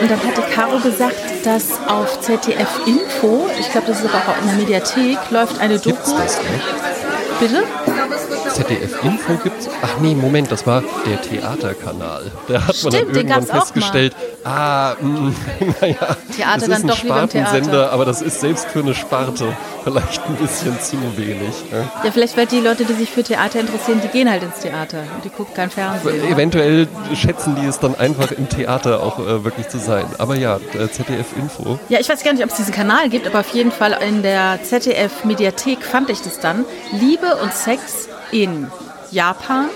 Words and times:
Und 0.00 0.10
dann 0.10 0.22
hatte 0.22 0.42
Caro 0.52 0.78
gesagt, 0.78 1.16
dass 1.44 1.80
auf 1.88 2.20
ZDF 2.20 2.68
Info, 2.86 3.48
ich 3.58 3.70
glaube, 3.70 3.88
das 3.88 4.00
ist 4.00 4.06
aber 4.06 4.32
auch 4.32 4.42
in 4.42 4.48
der 4.48 4.56
Mediathek, 4.56 5.18
läuft 5.30 5.58
eine 5.60 5.78
Doku. 5.78 6.12
Bitte? 7.40 7.64
ZDF 8.56 9.04
Info 9.04 9.34
gibt's. 9.42 9.68
Ach 9.82 10.00
nee, 10.00 10.14
Moment, 10.14 10.50
das 10.50 10.66
war 10.66 10.82
der 11.04 11.20
Theaterkanal. 11.20 12.32
Da 12.48 12.66
hat 12.66 12.82
man 12.82 12.92
dann 12.92 13.02
Stimmt, 13.02 13.16
irgendwann 13.16 13.46
festgestellt, 13.46 14.16
ah, 14.44 14.94
mh, 14.98 15.32
naja, 15.80 16.16
Theater 16.34 16.60
das 16.60 16.68
ist 16.68 16.74
ein 16.82 16.88
doch. 16.88 16.96
Spartensender, 16.96 17.92
aber 17.92 18.06
das 18.06 18.22
ist 18.22 18.40
selbst 18.40 18.66
für 18.68 18.78
eine 18.78 18.94
Sparte 18.94 19.54
vielleicht 19.84 20.24
ein 20.26 20.36
bisschen 20.36 20.80
zu 20.80 20.96
wenig. 21.18 21.70
Ne? 21.70 21.86
Ja, 22.02 22.10
vielleicht 22.10 22.34
weil 22.38 22.46
die 22.46 22.60
Leute, 22.60 22.86
die 22.86 22.94
sich 22.94 23.10
für 23.10 23.22
Theater 23.22 23.60
interessieren, 23.60 24.00
die 24.02 24.08
gehen 24.08 24.30
halt 24.30 24.42
ins 24.42 24.60
Theater 24.60 25.00
und 25.14 25.24
die 25.24 25.28
gucken 25.28 25.54
kein 25.54 25.68
Fernsehen. 25.68 26.24
Eventuell 26.26 26.88
schätzen 27.14 27.56
die 27.60 27.66
es 27.66 27.78
dann 27.78 27.94
einfach 27.94 28.32
im 28.32 28.48
Theater 28.48 29.02
auch 29.02 29.18
äh, 29.18 29.44
wirklich 29.44 29.68
zu 29.68 29.78
sein. 29.78 30.06
Aber 30.16 30.34
ja, 30.34 30.56
äh, 30.72 30.88
ZDF 30.88 31.36
Info. 31.36 31.78
Ja, 31.90 32.00
ich 32.00 32.08
weiß 32.08 32.24
gar 32.24 32.32
nicht, 32.32 32.42
ob 32.42 32.50
es 32.50 32.56
diesen 32.56 32.72
Kanal 32.72 33.10
gibt, 33.10 33.26
aber 33.26 33.40
auf 33.40 33.50
jeden 33.50 33.70
Fall 33.70 33.98
in 34.00 34.22
der 34.22 34.60
ZDF-Mediathek 34.62 35.82
fand 35.84 36.08
ich 36.08 36.22
das 36.22 36.40
dann. 36.40 36.64
Liebe 36.92 37.36
und 37.42 37.52
Sex 37.52 38.08
in 38.32 38.70
Japan, 39.10 39.66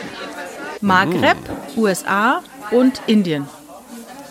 Maghreb, 0.80 1.36
USA 1.76 2.42
und 2.70 3.00
Indien. 3.06 3.48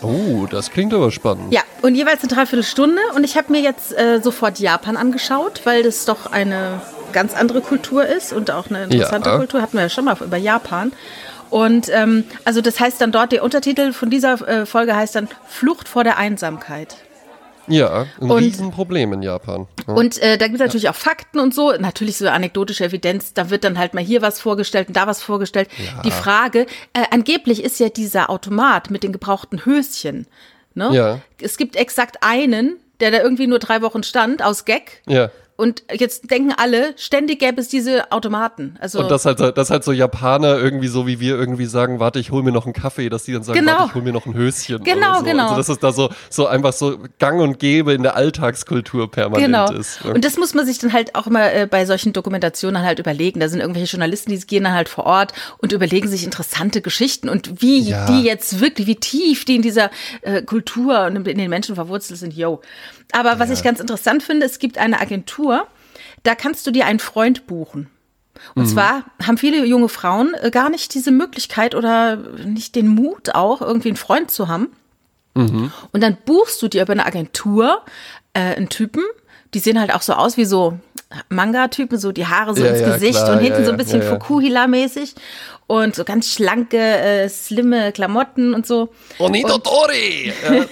Oh, 0.02 0.46
das 0.50 0.70
klingt 0.70 0.94
aber 0.94 1.10
spannend. 1.10 1.52
Ja, 1.52 1.60
und 1.82 1.94
jeweils 1.94 2.20
eine 2.22 2.28
Dreiviertelstunde. 2.28 3.00
Und 3.14 3.24
ich 3.24 3.36
habe 3.36 3.52
mir 3.52 3.60
jetzt 3.60 3.96
äh, 3.96 4.20
sofort 4.22 4.58
Japan 4.58 4.96
angeschaut, 4.96 5.60
weil 5.64 5.82
das 5.82 6.06
doch 6.06 6.32
eine 6.32 6.80
ganz 7.12 7.34
andere 7.34 7.60
Kultur 7.60 8.06
ist 8.06 8.32
und 8.32 8.50
auch 8.50 8.70
eine 8.70 8.84
interessante 8.84 9.30
Ja. 9.30 9.36
Kultur. 9.36 9.60
Hatten 9.60 9.74
wir 9.74 9.82
ja 9.82 9.88
schon 9.90 10.06
mal 10.06 10.16
über 10.20 10.36
Japan. 10.38 10.92
Und 11.50 11.88
ähm, 11.90 12.24
also 12.44 12.60
das 12.60 12.78
heißt 12.80 13.00
dann 13.00 13.12
dort, 13.12 13.32
der 13.32 13.42
Untertitel 13.42 13.92
von 13.92 14.08
dieser 14.08 14.46
äh, 14.48 14.66
Folge 14.66 14.94
heißt 14.96 15.16
dann 15.16 15.28
Flucht 15.48 15.88
vor 15.88 16.04
der 16.04 16.16
Einsamkeit. 16.16 16.96
Ja, 17.70 18.06
ein 18.20 18.30
Und- 18.30 18.38
Riesenproblem 18.42 19.12
in 19.14 19.22
Japan. 19.22 19.66
Ja. 19.86 19.94
Und 19.94 20.18
äh, 20.22 20.36
da 20.38 20.46
gibt 20.46 20.56
es 20.56 20.60
natürlich 20.66 20.88
auch 20.88 20.94
Fakten 20.94 21.38
und 21.38 21.54
so, 21.54 21.72
natürlich 21.72 22.16
so 22.16 22.28
anekdotische 22.28 22.84
Evidenz, 22.84 23.32
da 23.32 23.48
wird 23.50 23.64
dann 23.64 23.78
halt 23.78 23.94
mal 23.94 24.02
hier 24.04 24.22
was 24.22 24.40
vorgestellt 24.40 24.88
und 24.88 24.96
da 24.96 25.06
was 25.06 25.22
vorgestellt. 25.22 25.68
Die 26.04 26.10
Frage, 26.10 26.66
äh, 26.92 27.04
angeblich 27.10 27.62
ist 27.62 27.78
ja 27.80 27.88
dieser 27.88 28.28
Automat 28.30 28.90
mit 28.90 29.02
den 29.02 29.12
gebrauchten 29.12 29.64
Höschen, 29.64 30.26
ne? 30.74 30.90
Ja. 30.92 31.20
Es 31.40 31.56
gibt 31.56 31.76
exakt 31.76 32.18
einen, 32.22 32.76
der 33.00 33.10
da 33.10 33.18
irgendwie 33.22 33.46
nur 33.46 33.58
drei 33.58 33.80
Wochen 33.82 34.02
stand, 34.02 34.42
aus 34.42 34.64
Gag. 34.64 35.02
ja. 35.06 35.30
Und 35.60 35.82
jetzt 35.92 36.30
denken 36.30 36.52
alle, 36.56 36.94
ständig 36.96 37.38
gäbe 37.40 37.60
es 37.60 37.68
diese 37.68 38.10
Automaten. 38.10 38.76
Also 38.80 39.00
Und 39.00 39.10
das 39.10 39.24
halt, 39.26 39.38
so- 39.38 39.50
das 39.50 39.70
halt 39.70 39.84
so 39.84 39.92
Japaner 39.92 40.56
irgendwie 40.58 40.88
so, 40.88 41.06
wie 41.06 41.20
wir 41.20 41.36
irgendwie 41.36 41.66
sagen, 41.66 42.00
warte, 42.00 42.18
ich 42.18 42.30
hol 42.30 42.42
mir 42.42 42.52
noch 42.52 42.64
einen 42.64 42.72
Kaffee, 42.72 43.08
dass 43.10 43.24
die 43.24 43.32
dann 43.32 43.42
sagen, 43.42 43.58
Genau. 43.60 43.72
warte, 43.72 43.84
ich 43.88 43.94
hol 43.94 44.02
mir 44.02 44.12
noch 44.12 44.26
ein 44.26 44.34
Höschen. 44.34 44.82
Genau, 44.82 45.10
oder 45.10 45.18
so. 45.18 45.24
genau. 45.24 45.42
Also 45.44 45.56
dass 45.56 45.68
es 45.68 45.78
da 45.78 45.92
so, 45.92 46.08
so 46.30 46.46
einfach 46.46 46.72
so 46.72 46.98
gang 47.18 47.40
und 47.40 47.58
gäbe 47.58 47.92
in 47.92 48.02
der 48.02 48.16
Alltagskultur 48.16 49.10
permanent 49.10 49.44
Genau. 49.46 49.70
ist. 49.72 50.04
ne? 50.04 50.14
Und 50.14 50.24
das 50.24 50.36
muss 50.38 50.54
man 50.54 50.64
sich 50.66 50.78
dann 50.78 50.92
halt 50.92 51.14
auch 51.14 51.26
immer 51.26 51.52
äh, 51.52 51.66
bei 51.70 51.84
solchen 51.86 52.12
Dokumentationen 52.12 52.82
halt 52.82 52.98
überlegen. 52.98 53.40
Da 53.40 53.48
sind 53.48 53.60
irgendwelche 53.60 53.90
Journalisten, 53.92 54.30
die 54.30 54.38
gehen 54.40 54.64
dann 54.64 54.72
halt 54.72 54.88
vor 54.88 55.04
Ort 55.04 55.32
und 55.58 55.72
überlegen 55.72 56.08
sich 56.08 56.24
interessante 56.24 56.80
Geschichten 56.80 57.28
und 57.28 57.60
wie 57.62 57.80
Ja. 57.80 58.06
die 58.06 58.22
jetzt 58.22 58.60
wirklich, 58.60 58.86
wie 58.86 58.96
tief 58.96 59.44
die 59.44 59.56
in 59.56 59.62
dieser 59.62 59.90
äh, 60.22 60.42
Kultur 60.42 61.04
und 61.06 61.28
in 61.28 61.38
den 61.38 61.50
Menschen 61.50 61.74
verwurzelt 61.74 62.18
sind. 62.18 62.34
Yo. 62.34 62.60
Aber 63.12 63.38
was 63.38 63.50
ich 63.50 63.62
ganz 63.62 63.80
interessant 63.80 64.22
finde, 64.22 64.46
es 64.46 64.58
gibt 64.58 64.78
eine 64.78 65.00
Agentur, 65.00 65.66
da 66.22 66.34
kannst 66.34 66.66
du 66.66 66.70
dir 66.70 66.86
einen 66.86 66.98
Freund 66.98 67.46
buchen. 67.46 67.88
Und 68.54 68.66
zwar 68.66 69.04
haben 69.26 69.36
viele 69.38 69.64
junge 69.66 69.88
Frauen 69.88 70.34
äh, 70.40 70.50
gar 70.50 70.70
nicht 70.70 70.94
diese 70.94 71.10
Möglichkeit 71.10 71.74
oder 71.74 72.16
nicht 72.16 72.74
den 72.74 72.88
Mut 72.88 73.34
auch, 73.34 73.60
irgendwie 73.60 73.88
einen 73.88 73.96
Freund 73.96 74.30
zu 74.30 74.48
haben. 74.48 74.68
Und 75.92 76.02
dann 76.02 76.16
buchst 76.24 76.60
du 76.62 76.68
dir 76.68 76.82
über 76.82 76.92
eine 76.92 77.06
Agentur 77.06 77.82
äh, 78.32 78.56
einen 78.56 78.68
Typen, 78.68 79.02
die 79.54 79.58
sehen 79.58 79.78
halt 79.78 79.92
auch 79.94 80.02
so 80.02 80.14
aus 80.14 80.36
wie 80.36 80.44
so 80.44 80.78
Manga-Typen, 81.28 81.98
so 81.98 82.12
die 82.12 82.26
Haare 82.26 82.54
so 82.54 82.62
Ja, 82.64 82.70
ins 82.70 82.80
ja, 82.80 82.92
Gesicht 82.94 83.18
klar, 83.18 83.32
und 83.32 83.40
hinten 83.40 83.60
ja, 83.60 83.64
so 83.64 83.70
ein 83.72 83.76
bisschen 83.76 84.00
ja, 84.00 84.06
ja. 84.06 84.12
Fukuhila-mäßig 84.12 85.14
und 85.66 85.94
so 85.94 86.04
ganz 86.04 86.32
schlanke, 86.32 86.78
äh, 86.78 87.28
slimme 87.28 87.92
Klamotten 87.92 88.54
und 88.54 88.66
so. 88.66 88.90
Onito 89.18 89.58
Tori! 89.58 90.32
Ja. 90.44 90.64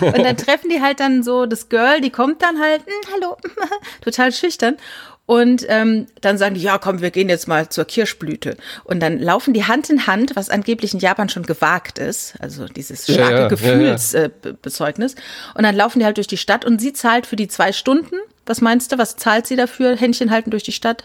Und 0.06 0.22
dann 0.24 0.36
treffen 0.36 0.68
die 0.68 0.82
halt 0.82 1.00
dann 1.00 1.22
so 1.22 1.46
das 1.46 1.68
Girl, 1.70 2.00
die 2.02 2.10
kommt 2.10 2.42
dann 2.42 2.60
halt, 2.60 2.82
"Hm, 2.84 3.14
hallo, 3.14 3.36
total 4.02 4.32
schüchtern. 4.32 4.76
Und 5.24 5.66
ähm, 5.68 6.06
dann 6.22 6.38
sagen 6.38 6.54
die, 6.54 6.62
ja, 6.62 6.78
komm, 6.78 7.02
wir 7.02 7.10
gehen 7.10 7.28
jetzt 7.28 7.48
mal 7.48 7.68
zur 7.68 7.84
Kirschblüte. 7.84 8.56
Und 8.84 9.00
dann 9.00 9.18
laufen 9.18 9.52
die 9.52 9.64
Hand 9.66 9.90
in 9.90 10.06
Hand, 10.06 10.36
was 10.36 10.48
angeblich 10.48 10.94
in 10.94 11.00
Japan 11.00 11.28
schon 11.28 11.42
gewagt 11.42 11.98
ist, 11.98 12.32
also 12.40 12.64
dieses 12.64 13.06
Ja, 13.08 13.14
starke 13.14 13.34
ja, 13.34 13.40
ja, 13.42 13.48
Gefühlsbezeugnis. 13.48 15.16
Und 15.54 15.64
dann 15.64 15.76
laufen 15.76 15.98
die 15.98 16.06
halt 16.06 16.16
durch 16.16 16.28
die 16.28 16.38
Stadt 16.38 16.64
und 16.64 16.80
sie 16.80 16.94
zahlt 16.94 17.26
für 17.26 17.36
die 17.36 17.48
zwei 17.48 17.72
Stunden. 17.72 18.16
Was 18.48 18.62
meinst 18.62 18.90
du, 18.90 18.96
was 18.98 19.16
zahlt 19.16 19.46
sie 19.46 19.56
dafür? 19.56 19.94
Händchen 19.94 20.30
halten 20.30 20.50
durch 20.50 20.62
die 20.62 20.72
Stadt? 20.72 21.04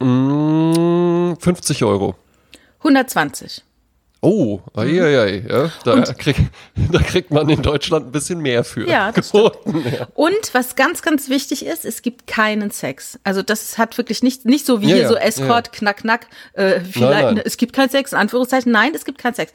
Mm, 0.00 1.34
50 1.38 1.84
Euro. 1.84 2.16
120. 2.78 3.62
Oh, 4.20 4.58
ei, 4.74 5.00
ei, 5.00 5.20
ei, 5.20 5.44
ja. 5.48 5.70
Da, 5.84 6.02
krieg, 6.14 6.36
da 6.90 6.98
kriegt 6.98 7.30
man 7.30 7.48
in 7.48 7.62
Deutschland 7.62 8.06
ein 8.06 8.12
bisschen 8.12 8.40
mehr 8.40 8.64
für. 8.64 8.88
Ja, 8.88 9.12
das 9.12 9.30
geboten. 9.30 9.84
Ja. 9.96 10.08
Und 10.14 10.54
was 10.54 10.74
ganz, 10.74 11.02
ganz 11.02 11.28
wichtig 11.28 11.64
ist, 11.64 11.84
es 11.84 12.02
gibt 12.02 12.26
keinen 12.26 12.72
Sex. 12.72 13.20
Also 13.22 13.42
das 13.42 13.78
hat 13.78 13.96
wirklich 13.96 14.24
nicht, 14.24 14.44
nicht 14.44 14.66
so 14.66 14.80
wie 14.80 14.88
Ja, 14.88 14.96
hier 14.96 15.08
so 15.08 15.14
Escort, 15.14 15.70
knack, 15.72 15.98
knack, 15.98 16.26
äh, 16.54 16.80
Nein, 16.96 17.24
nein. 17.36 17.42
es 17.44 17.58
gibt 17.58 17.74
keinen 17.74 17.90
Sex, 17.90 18.10
in 18.10 18.18
Anführungszeichen, 18.18 18.72
nein, 18.72 18.90
es 18.92 19.04
gibt 19.04 19.18
keinen 19.18 19.34
Sex. 19.34 19.52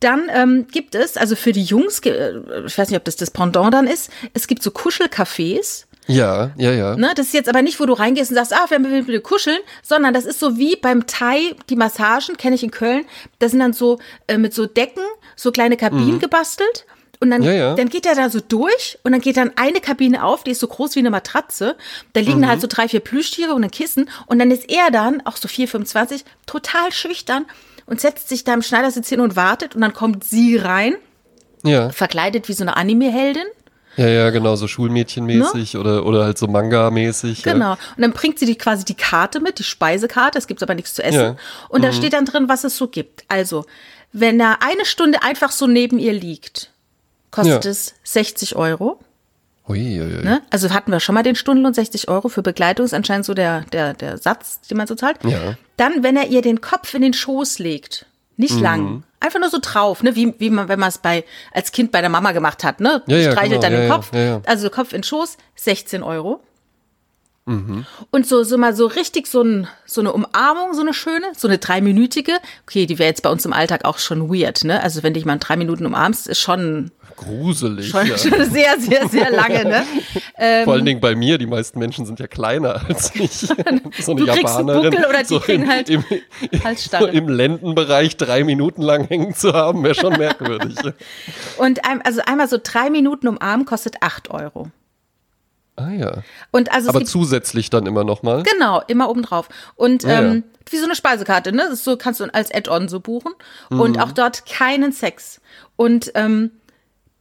Dann 0.00 0.28
ähm, 0.30 0.66
gibt 0.70 0.94
es, 0.94 1.16
also 1.16 1.36
für 1.36 1.52
die 1.52 1.62
Jungs, 1.62 2.00
äh, 2.00 2.34
ich 2.66 2.76
weiß 2.76 2.90
nicht, 2.90 2.98
ob 2.98 3.04
das 3.04 3.16
das 3.16 3.30
Pendant 3.30 3.72
dann 3.72 3.86
ist, 3.86 4.10
es 4.34 4.46
gibt 4.46 4.62
so 4.62 4.70
Kuschelcafés. 4.70 5.86
Ja, 6.06 6.50
ja, 6.56 6.72
ja. 6.72 6.96
Ne? 6.96 7.12
Das 7.16 7.26
ist 7.26 7.34
jetzt 7.34 7.48
aber 7.48 7.62
nicht, 7.62 7.80
wo 7.80 7.86
du 7.86 7.92
reingehst 7.94 8.30
und 8.30 8.36
sagst, 8.36 8.52
ah, 8.52 8.66
wir 8.68 8.82
will 8.82 9.02
bitte 9.04 9.20
kuscheln, 9.20 9.58
sondern 9.82 10.12
das 10.14 10.24
ist 10.26 10.38
so 10.40 10.58
wie 10.58 10.76
beim 10.76 11.06
Thai, 11.06 11.54
die 11.70 11.76
Massagen, 11.76 12.36
kenne 12.36 12.54
ich 12.56 12.62
in 12.62 12.70
Köln, 12.70 13.04
da 13.38 13.48
sind 13.48 13.60
dann 13.60 13.72
so 13.72 13.98
äh, 14.26 14.36
mit 14.38 14.52
so 14.54 14.66
Decken, 14.66 15.02
so 15.36 15.50
kleine 15.52 15.76
Kabinen 15.76 16.18
gebastelt. 16.18 16.86
Und 17.20 17.30
dann, 17.30 17.40
Mhm. 17.40 17.46
Ja, 17.46 17.52
ja. 17.52 17.74
dann 17.74 17.88
geht 17.88 18.04
er 18.06 18.14
da 18.16 18.28
so 18.28 18.40
durch 18.40 18.98
und 19.02 19.12
dann 19.12 19.20
geht 19.22 19.36
dann 19.38 19.52
eine 19.56 19.80
Kabine 19.80 20.24
auf, 20.24 20.44
die 20.44 20.50
ist 20.50 20.60
so 20.60 20.66
groß 20.66 20.94
wie 20.96 20.98
eine 20.98 21.10
Matratze. 21.10 21.76
Da 22.12 22.20
liegen 22.20 22.40
Mhm. 22.40 22.48
halt 22.48 22.60
so 22.60 22.66
drei, 22.68 22.86
vier 22.88 23.00
Plüschtiere 23.00 23.54
und 23.54 23.64
ein 23.64 23.70
Kissen. 23.70 24.10
Und 24.26 24.38
dann 24.40 24.50
ist 24.50 24.70
er 24.70 24.90
dann, 24.90 25.22
auch 25.24 25.36
so 25.36 25.48
4, 25.48 25.68
25, 25.68 26.24
total 26.44 26.92
schüchtern 26.92 27.46
und 27.86 28.00
setzt 28.00 28.28
sich 28.28 28.44
da 28.44 28.52
im 28.52 28.60
Schneidersitz 28.62 29.08
hin 29.08 29.20
und 29.20 29.36
wartet. 29.36 29.74
Und 29.74 29.80
dann 29.80 29.94
kommt 29.94 30.24
sie 30.24 30.56
rein, 30.56 30.96
Ja, 31.62 31.88
verkleidet 31.90 32.48
wie 32.48 32.52
so 32.52 32.62
eine 32.64 32.76
Anime-Heldin. 32.76 33.46
Ja, 33.96 34.08
ja, 34.08 34.30
genau, 34.30 34.56
so 34.56 34.66
Schulmädchenmäßig 34.68 35.76
oder, 35.76 36.04
oder 36.06 36.24
halt 36.24 36.38
so 36.38 36.46
Manga-mäßig. 36.46 37.44
Ja. 37.44 37.52
Ne? 37.52 37.58
Genau. 37.58 37.72
Und 37.72 38.02
dann 38.02 38.12
bringt 38.12 38.38
sie 38.38 38.46
die 38.46 38.56
quasi 38.56 38.84
die 38.84 38.94
Karte 38.94 39.40
mit, 39.40 39.58
die 39.58 39.64
Speisekarte. 39.64 40.38
Es 40.38 40.46
gibt 40.46 40.62
aber 40.62 40.74
nichts 40.74 40.94
zu 40.94 41.02
essen. 41.02 41.20
Ja. 41.20 41.32
Mhm. 41.32 41.38
Und 41.68 41.84
da 41.84 41.92
steht 41.92 42.12
dann 42.12 42.24
drin, 42.24 42.48
was 42.48 42.64
es 42.64 42.76
so 42.76 42.88
gibt. 42.88 43.24
Also, 43.28 43.64
wenn 44.12 44.40
er 44.40 44.62
eine 44.62 44.84
Stunde 44.84 45.22
einfach 45.22 45.50
so 45.50 45.66
neben 45.66 45.98
ihr 45.98 46.12
liegt, 46.12 46.70
kostet 47.30 47.64
Ja. 47.64 47.70
es 47.70 47.94
60 48.04 48.56
Euro. 48.56 49.00
Ui, 49.66 49.78
ui, 50.00 50.16
ui. 50.18 50.24
Ne? 50.24 50.42
Also 50.50 50.70
hatten 50.70 50.92
wir 50.92 51.00
schon 51.00 51.14
mal 51.14 51.22
den 51.22 51.36
Stundenlohn 51.36 51.72
60 51.72 52.08
Euro 52.08 52.28
für 52.28 52.42
Begleitung, 52.42 52.84
ist 52.84 52.92
anscheinend 52.92 53.24
so 53.24 53.32
der, 53.32 53.62
der, 53.72 53.94
der 53.94 54.18
Satz, 54.18 54.60
den 54.68 54.76
man 54.76 54.86
so 54.86 54.94
zahlt. 54.94 55.16
Ja. 55.24 55.54
Dann, 55.78 56.02
wenn 56.02 56.16
er 56.16 56.28
ihr 56.28 56.42
den 56.42 56.60
Kopf 56.60 56.92
in 56.94 57.00
den 57.02 57.14
Schoß 57.14 57.58
legt, 57.60 58.06
Mhm. 58.36 58.42
nicht 58.42 58.60
lang, 58.60 59.02
einfach 59.20 59.40
nur 59.40 59.50
so 59.50 59.58
drauf, 59.60 60.02
ne? 60.02 60.14
wie, 60.16 60.34
wie 60.38 60.50
man, 60.50 60.68
wenn 60.68 60.78
man 60.78 60.88
es 60.88 60.98
bei, 60.98 61.24
als 61.52 61.72
Kind 61.72 61.92
bei 61.92 62.00
der 62.00 62.10
Mama 62.10 62.32
gemacht 62.32 62.64
hat, 62.64 62.80
ne? 62.80 63.02
Ja, 63.06 63.16
ja, 63.16 63.32
Streichelt 63.32 63.60
genau, 63.60 63.62
dann 63.62 63.72
ja, 63.72 63.80
den 63.80 63.90
Kopf, 63.90 64.10
also 64.46 64.70
Kopf 64.70 64.92
in 64.92 65.02
Schoß, 65.02 65.36
16 65.56 66.02
Euro. 66.02 66.40
Mhm. 67.46 67.84
Und 68.10 68.26
so, 68.26 68.42
so 68.42 68.56
mal 68.56 68.74
so 68.74 68.86
richtig 68.86 69.26
so, 69.26 69.42
ein, 69.42 69.68
so 69.84 70.00
eine 70.00 70.12
Umarmung, 70.12 70.72
so 70.72 70.80
eine 70.80 70.94
schöne, 70.94 71.26
so 71.36 71.46
eine 71.46 71.58
dreiminütige. 71.58 72.32
Okay, 72.62 72.86
die 72.86 72.98
wäre 72.98 73.08
jetzt 73.08 73.22
bei 73.22 73.30
uns 73.30 73.44
im 73.44 73.52
Alltag 73.52 73.84
auch 73.84 73.98
schon 73.98 74.32
weird, 74.32 74.64
ne? 74.64 74.82
Also 74.82 75.02
wenn 75.02 75.12
dich 75.12 75.26
mal 75.26 75.34
in 75.34 75.40
drei 75.40 75.56
Minuten 75.56 75.84
umarmst, 75.84 76.26
ist 76.26 76.40
schon, 76.40 76.90
Gruselig. 77.16 77.88
schon, 77.88 78.06
ja. 78.06 78.18
schon 78.18 78.44
sehr, 78.50 78.78
sehr, 78.78 79.08
sehr 79.08 79.30
lange, 79.30 79.64
ne? 79.64 79.84
Vor 80.64 80.74
allen 80.74 80.84
Dingen 80.84 81.00
bei 81.00 81.14
mir, 81.14 81.38
die 81.38 81.46
meisten 81.46 81.78
Menschen 81.78 82.06
sind 82.06 82.18
ja 82.20 82.26
kleiner 82.26 82.80
als 82.88 83.14
ich. 83.14 83.48
So 84.00 84.12
eine 84.12 84.20
Du 84.20 84.26
Japanerin. 84.26 84.90
Buckel 84.90 85.06
oder 85.06 85.18
die 85.20 85.24
so 85.26 85.40
kriegen 85.40 85.68
halt 85.68 85.88
im, 85.88 86.04
so 86.90 87.06
im 87.06 87.28
Lendenbereich 87.28 88.16
drei 88.16 88.44
Minuten 88.44 88.82
lang 88.82 89.06
hängen 89.06 89.34
zu 89.34 89.52
haben, 89.52 89.82
wäre 89.84 89.94
schon 89.94 90.12
merkwürdig. 90.16 90.76
Und 91.58 91.84
ein, 91.84 92.02
also 92.02 92.20
einmal 92.26 92.48
so 92.48 92.58
drei 92.62 92.90
Minuten 92.90 93.28
umarmen 93.28 93.66
kostet 93.66 93.96
acht 94.00 94.30
Euro. 94.30 94.70
ah 95.76 95.90
ja. 95.90 96.22
Und 96.50 96.72
also 96.72 96.88
Aber 96.88 97.04
zusätzlich 97.04 97.70
dann 97.70 97.86
immer 97.86 98.04
noch 98.04 98.22
mal. 98.22 98.42
genau, 98.42 98.82
immer 98.88 99.08
obendrauf. 99.08 99.48
Und 99.76 100.02
Ja, 100.02 100.20
ähm, 100.20 100.44
wie 100.70 100.78
so 100.78 100.84
eine 100.84 100.94
Speisekarte, 100.96 101.52
ne? 101.52 101.62
Das 101.68 101.74
ist 101.74 101.84
so 101.84 101.96
kannst 101.96 102.20
du 102.20 102.24
als 102.32 102.52
Add-on 102.52 102.88
so 102.88 103.00
buchen. 103.00 103.32
Mhm. 103.70 103.80
Und 103.80 104.00
auch 104.00 104.12
dort 104.12 104.46
keinen 104.46 104.92
Sex. 104.92 105.40
Und 105.76 106.10
ähm, 106.14 106.50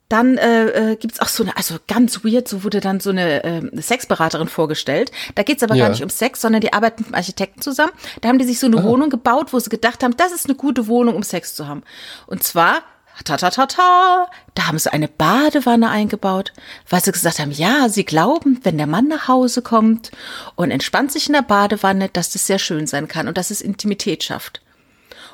dann 0.10 0.38
äh, 0.38 0.92
äh, 0.92 0.96
gibt's 0.96 1.20
auch 1.20 1.28
so 1.28 1.44
eine, 1.44 1.58
also 1.58 1.76
ganz 1.88 2.24
weird, 2.24 2.48
so 2.48 2.64
wurde 2.64 2.80
dann 2.82 3.00
so 3.00 3.10
eine 3.10 3.44
ähm, 3.44 3.72
Sexberaterin 3.82 4.48
vorgestellt. 4.48 5.12
Da 5.36 5.44
geht's 5.44 5.64
aber 5.64 5.76
Ja. 5.76 5.86
gar 5.86 5.90
nicht 5.92 6.04
um 6.04 6.10
Sex, 6.10 6.42
sondern 6.42 6.62
die 6.62 6.74
arbeiten 6.74 7.04
mit 7.08 7.16
Architekten 7.16 7.62
zusammen. 7.62 7.92
Da 8.22 8.30
haben 8.30 8.38
die 8.38 8.46
sich 8.46 8.60
so 8.60 8.68
eine 8.68 8.78
Ah. 8.78 8.84
Wohnung 8.84 9.10
gebaut, 9.10 9.54
wo 9.54 9.60
sie 9.60 9.70
gedacht 9.70 10.04
haben, 10.04 10.16
das 10.18 10.32
ist 10.32 10.46
eine 10.46 10.56
gute 10.56 10.88
Wohnung, 10.88 11.16
um 11.16 11.24
Sex 11.24 11.56
zu 11.56 11.68
haben. 11.68 11.84
Und 12.28 12.44
zwar 12.44 12.82
ta 13.26 13.38
ta 13.38 13.50
ta 13.52 13.66
ta, 13.68 14.28
da 14.56 14.68
haben 14.68 14.78
sie 14.80 14.92
eine 14.92 15.08
Badewanne 15.08 15.90
eingebaut, 15.90 16.52
weil 16.90 17.04
sie 17.04 17.12
gesagt 17.12 17.40
haben, 17.40 17.52
ja, 17.52 17.88
sie 17.90 18.06
glauben, 18.06 18.60
wenn 18.64 18.78
der 18.78 18.88
Mann 18.88 19.08
nach 19.08 19.28
Hause 19.28 19.62
kommt 19.62 20.12
und 20.56 20.72
entspannt 20.72 21.12
sich 21.12 21.28
in 21.28 21.34
der 21.34 21.44
Badewanne, 21.44 22.10
dass 22.10 22.32
das 22.32 22.46
sehr 22.48 22.60
schön 22.60 22.88
sein 22.88 23.08
kann 23.08 23.28
und 23.28 23.38
dass 23.38 23.52
es 23.52 23.62
Intimität 23.62 24.24
schafft. 24.24 24.62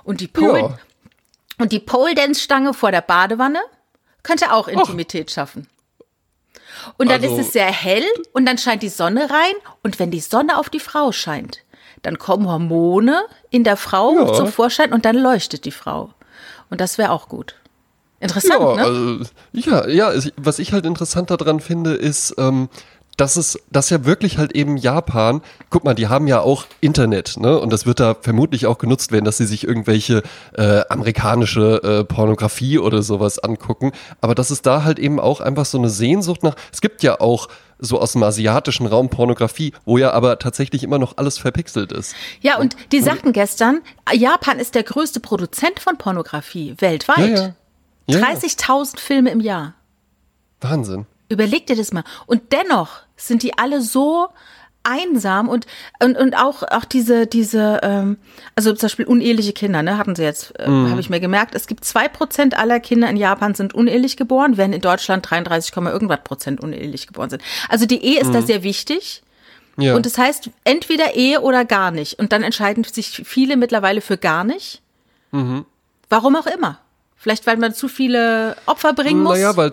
Und 0.03 0.19
die 0.21 0.27
Pole, 0.27 0.59
Ja. 0.59 0.77
und 1.57 1.71
die 1.71 1.79
Pole 1.79 2.15
Dance 2.15 2.41
Stange 2.41 2.73
vor 2.73 2.91
der 2.91 3.01
Badewanne 3.01 3.59
könnte 4.23 4.51
auch 4.53 4.67
Intimität 4.67 5.31
schaffen. 5.31 5.67
Und 6.97 7.09
dann 7.09 7.21
Also- 7.21 7.35
ist 7.37 7.47
es 7.47 7.53
sehr 7.53 7.65
hell 7.71 8.03
und 8.33 8.45
dann 8.45 8.57
scheint 8.57 8.83
die 8.83 8.89
Sonne 8.89 9.29
rein 9.29 9.53
und 9.83 9.99
wenn 9.99 10.11
die 10.11 10.19
Sonne 10.21 10.57
auf 10.57 10.69
die 10.69 10.79
Frau 10.79 11.11
scheint, 11.11 11.59
dann 12.03 12.17
kommen 12.17 12.47
Hormone 12.47 13.23
in 13.49 13.63
der 13.63 13.75
Frau 13.77 14.13
Ja. 14.13 14.33
zum 14.33 14.47
Vorschein 14.51 14.93
und 14.93 15.05
dann 15.05 15.17
leuchtet 15.17 15.65
die 15.65 15.71
Frau. 15.71 16.13
Und 16.69 16.79
das 16.81 16.97
wäre 16.97 17.11
auch 17.11 17.27
gut. 17.27 17.55
Interessant, 18.21 18.59
Ja, 18.61 18.75
ne? 18.75 18.83
also, 18.83 19.19
ja, 19.53 19.87
ja, 19.87 20.13
was 20.37 20.59
ich 20.59 20.73
halt 20.73 20.85
interessant 20.85 21.31
daran 21.31 21.59
finde, 21.61 21.93
ist, 21.93 22.35
ähm, 22.37 22.69
dass 23.19 23.35
es, 23.35 23.59
dass 23.69 23.89
ja 23.89 24.05
wirklich 24.05 24.37
halt 24.37 24.53
eben 24.53 24.77
Japan, 24.77 25.41
guck 25.69 25.83
mal, 25.83 25.93
die 25.93 26.07
haben 26.07 26.27
ja 26.27 26.39
auch 26.39 26.65
Internet, 26.79 27.35
ne? 27.37 27.59
Und 27.59 27.73
das 27.73 27.85
wird 27.85 27.99
da 27.99 28.15
vermutlich 28.15 28.65
auch 28.65 28.77
genutzt 28.77 29.11
werden, 29.11 29.25
dass 29.25 29.37
sie 29.37 29.45
sich 29.45 29.67
irgendwelche 29.67 30.23
äh, 30.53 30.81
amerikanische 30.89 31.81
äh, 31.83 32.03
Pornografie 32.05 32.79
oder 32.79 33.01
sowas 33.01 33.39
angucken. 33.39 33.91
Aber 34.21 34.35
dass 34.35 34.51
es 34.51 34.61
da 34.61 34.83
halt 34.83 34.99
eben 34.99 35.19
auch 35.19 35.41
einfach 35.41 35.65
so 35.65 35.77
eine 35.77 35.89
Sehnsucht 35.89 36.43
nach. 36.43 36.55
Es 36.71 36.79
gibt 36.79 37.03
ja 37.03 37.19
auch 37.19 37.49
so 37.77 37.99
aus 37.99 38.13
dem 38.13 38.23
asiatischen 38.23 38.87
Raum 38.87 39.09
Pornografie, 39.09 39.73
wo 39.85 39.97
ja 39.97 40.11
aber 40.11 40.39
tatsächlich 40.39 40.83
immer 40.83 40.99
noch 40.99 41.17
alles 41.17 41.37
verpixelt 41.37 41.91
ist. 41.91 42.15
Ja, 42.41 42.57
und 42.57 42.75
die 42.91 43.01
sagten 43.01 43.33
gestern, 43.33 43.81
Japan 44.13 44.59
ist 44.59 44.75
der 44.75 44.83
größte 44.83 45.19
Produzent 45.19 45.79
von 45.79 45.97
Pornografie 45.97 46.75
weltweit. 46.77 47.37
Ja, 47.37 47.53
ja. 48.07 48.19
Ja, 48.19 48.27
30.000 48.27 48.97
Filme 48.97 49.29
im 49.29 49.39
Jahr. 49.39 49.75
Wahnsinn. 50.61 51.05
Überleg 51.29 51.67
dir 51.67 51.75
das 51.75 51.93
mal. 51.93 52.03
Und 52.25 52.51
dennoch 52.51 53.01
sind 53.15 53.43
die 53.43 53.57
alle 53.57 53.81
so 53.81 54.29
einsam 54.83 55.49
und, 55.49 55.67
und, 56.01 56.17
und 56.17 56.35
auch, 56.35 56.63
auch 56.63 56.85
diese, 56.85 57.27
diese, 57.27 57.79
ähm, 57.83 58.17
also 58.55 58.71
zum 58.73 58.87
Beispiel 58.87 59.05
uneheliche 59.05 59.51
Kinder, 59.53 59.83
ne, 59.83 59.97
hatten 59.97 60.15
sie 60.15 60.23
jetzt, 60.23 60.57
äh, 60.57 60.69
Mhm. 60.69 60.89
habe 60.89 61.01
ich 61.01 61.09
mir 61.09 61.19
gemerkt, 61.19 61.53
es 61.53 61.67
gibt 61.67 61.83
zwei 61.85 62.07
Prozent 62.07 62.57
aller 62.57 62.79
Kinder 62.79 63.09
in 63.09 63.17
Japan 63.17 63.53
sind 63.55 63.73
unehelich 63.73 64.15
geboren, 64.17 64.55
während 64.57 64.73
in 64.73 64.81
Deutschland 64.81 65.29
33, 65.29 65.73
Komma 65.73 65.91
irgendwas 65.91 66.21
Prozent 66.23 66.61
unehelich 66.61 67.07
geboren 67.07 67.29
sind. 67.29 67.43
Also 67.67 67.85
die 67.85 68.03
Ehe 68.03 68.21
ist 68.21 68.33
da 68.33 68.41
sehr 68.41 68.63
wichtig. 68.63 69.21
Mhm. 69.75 69.83
Ja. 69.83 69.95
Und 69.95 70.05
das 70.05 70.17
heißt, 70.17 70.49
entweder 70.63 71.13
Ehe 71.15 71.41
oder 71.41 71.65
gar 71.65 71.91
nicht. 71.91 72.17
Und 72.17 72.31
dann 72.31 72.41
entscheiden 72.41 72.83
sich 72.85 73.21
viele 73.25 73.57
mittlerweile 73.57 73.99
für 74.01 74.17
gar 74.17 74.43
nicht. 74.45 74.81
Mhm. 75.31 75.65
Warum 76.09 76.35
auch 76.37 76.47
immer. 76.47 76.79
Vielleicht, 77.17 77.45
weil 77.47 77.57
man 77.57 77.73
zu 77.73 77.89
viele 77.89 78.55
Opfer 78.65 78.93
bringen 78.93 79.21
muss. 79.23 79.33
Naja, 79.33 79.57
weil 79.57 79.71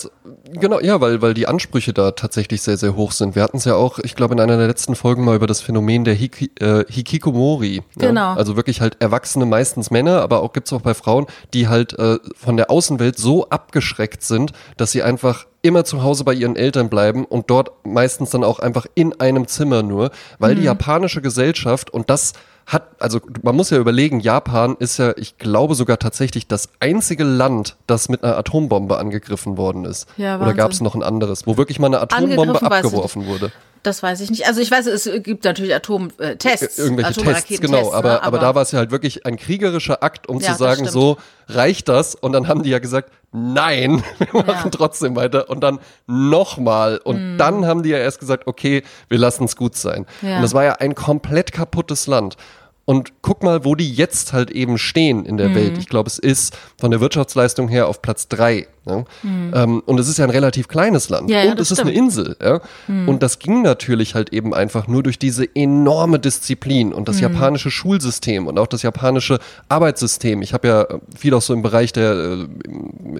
genau, 0.52 0.81
ja, 0.81 1.00
weil, 1.00 1.22
weil 1.22 1.34
die 1.34 1.46
Ansprüche 1.46 1.93
da 1.93 2.12
tatsächlich 2.12 2.62
sehr, 2.62 2.76
sehr 2.76 2.96
hoch 2.96 3.12
sind. 3.12 3.34
Wir 3.34 3.43
hatten 3.43 3.56
es 3.58 3.64
ja 3.64 3.75
auch, 3.75 3.98
ich 3.98 4.14
glaube, 4.14 4.34
in 4.34 4.40
einer 4.40 4.56
der 4.56 4.66
letzten 4.66 4.94
Folgen 4.94 5.25
mal 5.25 5.37
über 5.37 5.46
das 5.46 5.60
Phänomen 5.60 6.04
der 6.04 6.14
Hiki, 6.14 6.50
äh, 6.60 6.84
Hikikomori. 6.88 7.82
Ja? 7.98 8.08
Genau. 8.08 8.34
Also 8.34 8.56
wirklich 8.56 8.81
halt 8.81 8.96
Erwachsene, 9.00 9.46
meistens 9.46 9.90
Männer, 9.90 10.22
aber 10.22 10.43
auch 10.43 10.52
gibt's 10.52 10.72
auch 10.72 10.81
bei 10.81 10.94
Frauen, 10.94 11.26
die 11.54 11.69
halt 11.69 11.98
äh, 11.98 12.19
von 12.34 12.56
der 12.56 12.70
Außenwelt 12.70 13.19
so 13.19 13.48
abgeschreckt 13.48 14.22
sind, 14.22 14.52
dass 14.76 14.93
sie 14.93 15.02
einfach 15.02 15.46
immer 15.62 15.84
zu 15.84 16.02
Hause 16.02 16.25
bei 16.25 16.32
ihren 16.32 16.56
Eltern 16.56 16.88
bleiben 16.88 17.25
und 17.25 17.50
dort 17.50 17.72
meistens 17.84 18.31
dann 18.31 18.44
auch 18.44 18.60
einfach 18.60 18.87
in 18.94 19.19
einem 19.20 19.49
Zimmer 19.49 19.82
nur, 19.82 20.10
weil 20.38 20.54
die 20.54 20.62
japanische 20.62 21.20
Gesellschaft 21.20 21.90
und 21.90 22.08
das 22.08 22.34
hat, 22.66 22.88
also 22.98 23.20
man 23.42 23.54
muss 23.54 23.70
ja 23.70 23.78
überlegen, 23.78 24.18
Japan 24.18 24.76
ist 24.78 24.98
ja, 24.98 25.16
ich 25.16 25.38
glaube 25.38 25.76
sogar 25.76 25.98
tatsächlich 25.98 26.48
das 26.48 26.68
einzige 26.80 27.22
Land, 27.22 27.76
das 27.86 28.08
mit 28.08 28.24
einer 28.24 28.36
Atombombe 28.36 28.98
angegriffen 28.98 29.56
worden 29.56 29.84
ist. 29.84 30.08
Ja, 30.16 30.40
Oder 30.40 30.52
gab 30.52 30.72
es 30.72 30.80
noch 30.80 30.96
ein 30.96 31.04
anderes, 31.04 31.46
wo 31.46 31.56
wirklich 31.56 31.78
mal 31.78 31.86
eine 31.86 32.00
Atombombe 32.00 32.60
abgeworfen 32.60 33.26
wurde? 33.26 33.52
Das 33.87 34.03
weiß 34.03 34.21
ich 34.21 34.31
nicht. 34.31 34.49
Also 34.49 34.61
ich 34.61 34.69
weiß, 34.69 34.87
es 34.87 35.09
gibt 35.23 35.44
natürlich 35.44 35.73
Atomtests. 35.73 36.77
Irgendwelche 36.77 37.23
Tests, 37.23 37.61
genau. 37.61 37.93
Aber, 37.93 38.25
aber 38.25 38.41
da 38.41 38.56
war 38.56 38.62
es 38.62 38.73
ja 38.73 38.81
halt 38.81 38.91
wirklich 38.91 39.25
ein 39.27 39.37
kriegerischer 39.37 40.03
Akt, 40.03 40.29
um 40.29 40.41
Ja, 40.41 40.53
zu 40.53 40.59
sagen, 40.59 40.88
so 40.88 41.19
reicht 41.49 41.88
das. 41.88 42.17
Und 42.17 42.33
dann 42.33 42.49
haben 42.49 42.65
die 42.65 42.71
ja 42.71 42.81
gesagt, 42.81 43.12
nein, 43.31 44.03
wir 44.33 44.43
machen 44.44 44.73
trotzdem 44.73 45.15
weiter. 45.15 45.49
Und 45.49 45.61
dann 45.61 45.79
nochmal. 46.09 46.99
Und 46.99 47.38
dann 47.38 47.65
haben 47.65 47.83
die 47.85 47.91
ja 47.91 47.99
erst 47.99 48.19
gesagt, 48.19 48.49
okay, 48.49 48.83
wir 49.09 49.19
lassen 49.19 49.44
es 49.44 49.55
gut 49.55 49.77
sein. 49.77 50.05
Mhm. 50.21 50.29
Ja. 50.29 50.37
Und 50.37 50.43
das 50.43 50.53
war 50.55 50.65
ja 50.65 50.73
ein 50.73 50.97
komplett 50.97 51.53
kaputtes 51.53 52.09
Land. 52.09 52.37
Und 52.85 53.12
guck 53.23 53.43
mal, 53.43 53.65
wo 53.65 53.75
die 53.75 53.93
jetzt 53.93 54.33
halt 54.33 54.50
eben 54.50 54.79
stehen 54.79 55.25
in 55.25 55.35
Mhm. 55.35 55.38
der 55.38 55.55
Welt. 55.55 55.79
Ich 55.79 55.88
glaube, 55.88 56.09
es 56.09 56.19
ist 56.19 56.56
von 56.81 56.91
der 56.91 57.00
Wirtschaftsleistung 57.00 57.69
her 57.69 57.87
auf 57.88 58.03
Platz 58.03 58.27
drei. 58.29 58.67
Ne? 58.87 59.05
Ähm, 59.25 59.83
und 59.85 59.99
es 60.00 60.09
ist 60.09 60.17
ja 60.19 60.25
ein 60.25 60.31
relativ 60.31 60.69
kleines 60.69 61.09
Land. 61.09 61.25
Mhm. 61.27 61.33
Ja, 61.33 61.43
ja, 61.44 61.50
und 61.50 61.61
es 61.61 61.71
ist 61.71 61.81
eine 61.81 61.91
stimmt. 61.91 62.06
Insel. 62.06 62.37
Ja? 62.41 62.61
Und 63.06 63.23
das 63.23 63.38
ging 63.41 63.62
natürlich 63.62 64.15
halt 64.15 64.33
eben 64.33 64.55
einfach 64.55 64.87
nur 64.87 65.03
durch 65.03 65.19
diese 65.19 65.44
enorme 65.55 66.19
Disziplin 66.21 66.93
und 66.93 67.00
Mhm. 67.00 67.05
das 67.06 67.21
japanische 67.21 67.71
Schulsystem 67.71 68.47
und 68.47 68.59
auch 68.59 68.67
das 68.69 68.83
japanische 68.83 69.38
Arbeitssystem. 69.69 70.41
Ich 70.43 70.55
habe 70.55 70.69
ja 70.69 70.83
äh, 70.83 70.99
viel 71.17 71.35
auch 71.35 71.43
so 71.43 71.53
im 71.53 71.62
Bereich 71.62 71.93
der 71.93 72.12
äh, 72.12 72.47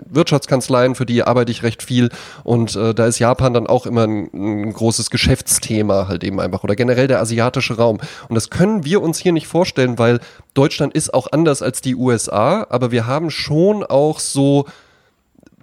Wirtschaftskanzleien, 0.09 0.95
für 0.95 1.07
die 1.07 1.23
arbeite 1.23 1.51
ich 1.53 1.63
recht 1.63 1.83
viel. 1.83 2.11
Und 2.45 2.77
äh, 2.77 2.95
da 2.95 3.07
ist 3.07 3.19
Japan 3.19 3.53
dann 3.55 3.67
auch 3.67 3.87
immer 3.87 4.05
ein, 4.05 4.31
ein 4.33 4.73
großes 4.73 5.11
Geschäftsthema 5.11 6.09
halt 6.09 6.25
eben 6.25 6.41
einfach 6.41 6.65
oder 6.65 6.77
generell 6.77 7.07
der 7.09 7.21
asiatische 7.21 7.77
Raum. 7.77 7.99
Und 8.29 8.35
das 8.35 8.51
können 8.51 8.85
wir 8.85 9.03
uns 9.03 9.19
hier 9.19 9.33
nicht 9.33 9.47
vorstellen, 9.47 9.99
weil 9.99 10.21
Deutschland 10.55 10.95
ist 10.95 11.13
auch 11.13 11.29
anders 11.33 11.63
als 11.63 11.81
die 11.81 11.95
USA, 11.97 12.67
aber 12.71 12.91
wir 12.91 13.07
haben 13.07 13.31
schon 13.31 13.83
auch 13.85 14.21
so 14.21 14.67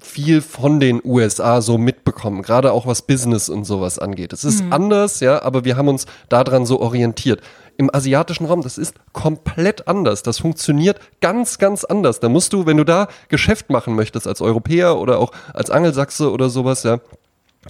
viel 0.03 0.41
von 0.41 0.79
den 0.79 1.01
USA 1.03 1.61
so 1.61 1.77
mitbekommen, 1.77 2.41
gerade 2.41 2.71
auch 2.73 2.85
was 2.85 3.01
Business 3.03 3.49
und 3.49 3.63
sowas 3.63 3.99
angeht. 3.99 4.33
Es 4.33 4.43
ist 4.43 4.63
anders, 4.69 5.21
ja, 5.21 5.41
aber 5.41 5.65
wir 5.65 5.77
haben 5.77 5.87
uns 5.87 6.05
daran 6.29 6.65
so 6.65 6.81
orientiert. 6.81 7.41
Im 7.77 7.89
asiatischen 7.93 8.45
Raum, 8.45 8.61
das 8.61 8.77
ist 8.77 8.95
komplett 9.13 9.87
anders. 9.87 10.21
Das 10.21 10.39
funktioniert 10.39 10.99
ganz, 11.21 11.57
ganz 11.57 11.83
anders. 11.83 12.19
Da 12.19 12.29
musst 12.29 12.53
du, 12.53 12.67
wenn 12.67 12.77
du 12.77 12.83
da 12.83 13.07
Geschäft 13.29 13.71
machen 13.71 13.95
möchtest 13.95 14.27
als 14.27 14.41
Europäer 14.41 14.99
oder 14.99 15.17
auch 15.17 15.31
als 15.53 15.71
Angelsachse 15.71 16.31
oder 16.31 16.49
sowas, 16.49 16.83
ja, 16.83 16.99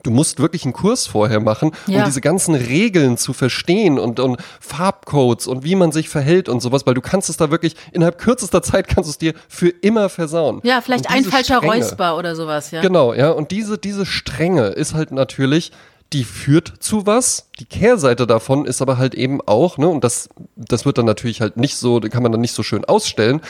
Du 0.02 0.10
musst 0.10 0.40
wirklich 0.40 0.64
einen 0.64 0.74
Kurs 0.74 1.06
vorher 1.06 1.40
machen, 1.40 1.72
um 1.88 1.94
Ja. 1.94 2.04
diese 2.06 2.20
ganzen 2.20 2.56
Regeln 2.56 3.18
zu 3.18 3.32
verstehen 3.34 4.00
und, 4.00 4.20
und 4.20 4.38
Farbcodes 4.60 5.46
und 5.48 5.64
wie 5.64 5.76
man 5.76 5.92
sich 5.92 6.10
verhält 6.10 6.50
und 6.50 6.62
sowas, 6.62 6.86
weil 6.88 6.96
du 6.96 7.02
kannst 7.02 7.30
es 7.30 7.38
da 7.38 7.52
wirklich 7.52 7.76
innerhalb 7.92 8.18
kürzester 8.18 8.62
Zeit 8.64 8.88
kannst 8.88 9.08
du 9.08 9.12
es 9.12 9.18
dir 9.20 9.34
für 9.48 9.70
immer 9.70 10.10
versauen. 10.10 10.62
ja, 10.64 10.82
vielleicht 10.82 11.10
ein 11.10 11.24
falscher 11.24 11.58
Strenge- 11.58 11.74
Räusper 11.84 12.18
oder 12.18 12.36
sowas, 12.36 12.72
ja. 12.72 12.82
Genau, 12.82 13.14
ja. 13.14 13.30
Und 13.32 13.52
diese, 13.52 13.78
diese 13.78 14.06
Strenge 14.06 14.68
ist 14.68 14.94
halt 14.96 15.12
natürlich, 15.12 15.72
die 16.12 16.24
führt 16.24 16.74
zu 16.80 17.06
was. 17.08 17.50
Die 17.60 17.66
Kehrseite 17.66 18.28
davon 18.28 18.66
ist 18.66 18.82
aber 18.82 18.98
halt 18.98 19.16
eben 19.16 19.42
auch, 19.42 19.78
ne, 19.78 19.88
und 19.88 20.04
das, 20.04 20.30
das 20.56 20.86
wird 20.86 20.98
dann 20.98 21.06
natürlich 21.06 21.42
halt 21.42 21.58
nicht 21.58 21.76
so, 21.78 22.00
kann 22.02 22.22
man 22.24 22.32
dann 22.32 22.42
nicht 22.42 22.54
so 22.54 22.62
schön 22.64 22.86
ausstellen, 22.86 23.42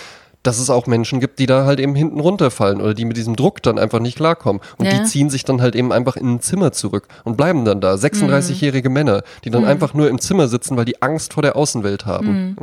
dass 0.44 0.60
es 0.60 0.70
auch 0.70 0.88
Menschen 0.88 1.20
gibt, 1.22 1.40
die 1.40 1.46
da 1.46 1.66
halt 1.66 1.80
eben 1.80 1.96
hinten 1.96 2.20
runterfallen 2.20 2.82
oder 2.82 2.94
die 2.94 3.06
mit 3.06 3.16
diesem 3.18 3.36
Druck 3.36 3.64
dann 3.64 3.80
einfach 3.80 4.00
nicht 4.00 4.18
klarkommen. 4.18 4.62
Und 4.78 4.92
Ja. 4.92 5.00
die 5.00 5.04
ziehen 5.04 5.30
sich 5.30 5.46
dann 5.46 5.62
halt 5.62 5.76
eben 5.76 5.92
einfach 5.94 6.16
in 6.18 6.36
ein 6.36 6.42
Zimmer 6.42 6.72
zurück 6.74 7.08
und 7.24 7.38
bleiben 7.38 7.64
dann 7.66 7.80
da. 7.82 7.96
36-jährige 7.96 8.90
Männer, 8.90 9.24
die 9.46 9.50
dann 9.52 9.64
einfach 9.66 9.94
nur 9.94 10.10
im 10.10 10.20
Zimmer 10.20 10.48
sitzen, 10.50 10.76
weil 10.78 10.86
die 10.86 11.02
Angst 11.02 11.34
vor 11.34 11.44
der 11.44 11.56
Außenwelt 11.56 12.06
haben. 12.06 12.56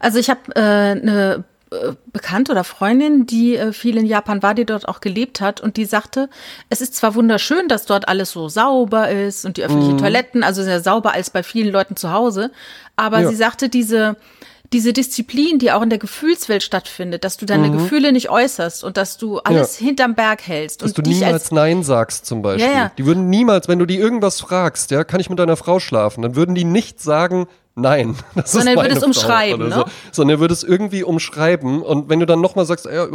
Also 0.00 0.18
ich 0.18 0.28
habe 0.28 0.40
äh, 0.54 0.60
eine 0.60 1.44
äh, 1.70 1.92
Bekannte 2.12 2.52
oder 2.52 2.62
Freundin, 2.62 3.24
die 3.26 3.56
äh, 3.56 3.72
viel 3.72 3.96
in 3.96 4.04
Japan 4.04 4.42
war, 4.42 4.54
die 4.54 4.66
dort 4.66 4.86
auch 4.86 5.00
gelebt 5.00 5.40
hat 5.40 5.62
und 5.62 5.78
die 5.78 5.86
sagte, 5.86 6.28
es 6.68 6.82
ist 6.82 6.94
zwar 6.94 7.14
wunderschön, 7.14 7.68
dass 7.68 7.86
dort 7.86 8.06
alles 8.06 8.32
so 8.32 8.50
sauber 8.50 9.08
ist 9.10 9.46
und 9.46 9.56
die 9.56 9.64
öffentlichen 9.64 9.96
Toiletten, 9.96 10.42
also 10.44 10.62
sehr 10.62 10.80
sauber 10.80 11.14
als 11.14 11.30
bei 11.30 11.42
vielen 11.42 11.72
Leuten 11.72 11.96
zu 11.96 12.12
Hause, 12.12 12.50
aber 12.96 13.20
Ja. 13.20 13.28
sie 13.30 13.34
sagte, 13.36 13.70
diese 13.70 14.16
diese 14.74 14.92
Disziplin, 14.92 15.60
die 15.60 15.70
auch 15.70 15.82
in 15.82 15.88
der 15.88 16.00
Gefühlswelt 16.00 16.64
stattfindet, 16.64 17.22
dass 17.22 17.36
du 17.36 17.46
deine 17.46 17.70
Gefühle 17.70 18.10
nicht 18.10 18.28
äußerst 18.28 18.82
und 18.82 18.96
dass 18.96 19.16
du 19.16 19.38
alles 19.38 19.76
hinterm 19.76 20.16
Berg 20.16 20.44
hältst 20.46 20.82
Dass 20.82 20.90
und 20.90 20.98
du 20.98 21.10
niemals 21.10 21.32
als 21.32 21.52
Nein 21.52 21.84
sagst 21.84 22.26
zum 22.26 22.42
Beispiel. 22.42 22.70
Ja, 22.70 22.76
ja. 22.76 22.92
Die 22.98 23.06
würden 23.06 23.30
niemals, 23.30 23.68
wenn 23.68 23.78
du 23.78 23.86
die 23.86 23.96
irgendwas 23.96 24.40
fragst, 24.40 24.90
ja, 24.90 25.04
kann 25.04 25.20
ich 25.20 25.30
mit 25.30 25.38
deiner 25.38 25.56
Frau 25.56 25.78
schlafen, 25.78 26.22
dann 26.22 26.34
würden 26.34 26.56
die 26.56 26.64
nicht 26.64 27.00
sagen, 27.00 27.46
nein. 27.74 28.16
Das 28.34 28.52
Sondern 28.52 28.68
ist 28.68 28.76
würde 28.76 28.88
meine 28.88 28.92
es 28.94 28.98
Frau 29.00 29.06
umschreiben, 29.06 29.68
ne? 29.68 29.74
So. 29.74 29.84
Sondern 30.12 30.36
er 30.36 30.40
würde 30.40 30.54
es 30.54 30.62
irgendwie 30.62 31.02
umschreiben 31.04 31.82
und 31.82 32.08
wenn 32.08 32.20
du 32.20 32.26
dann 32.26 32.40
nochmal 32.40 32.66
sagst, 32.66 32.86
ja, 32.86 33.06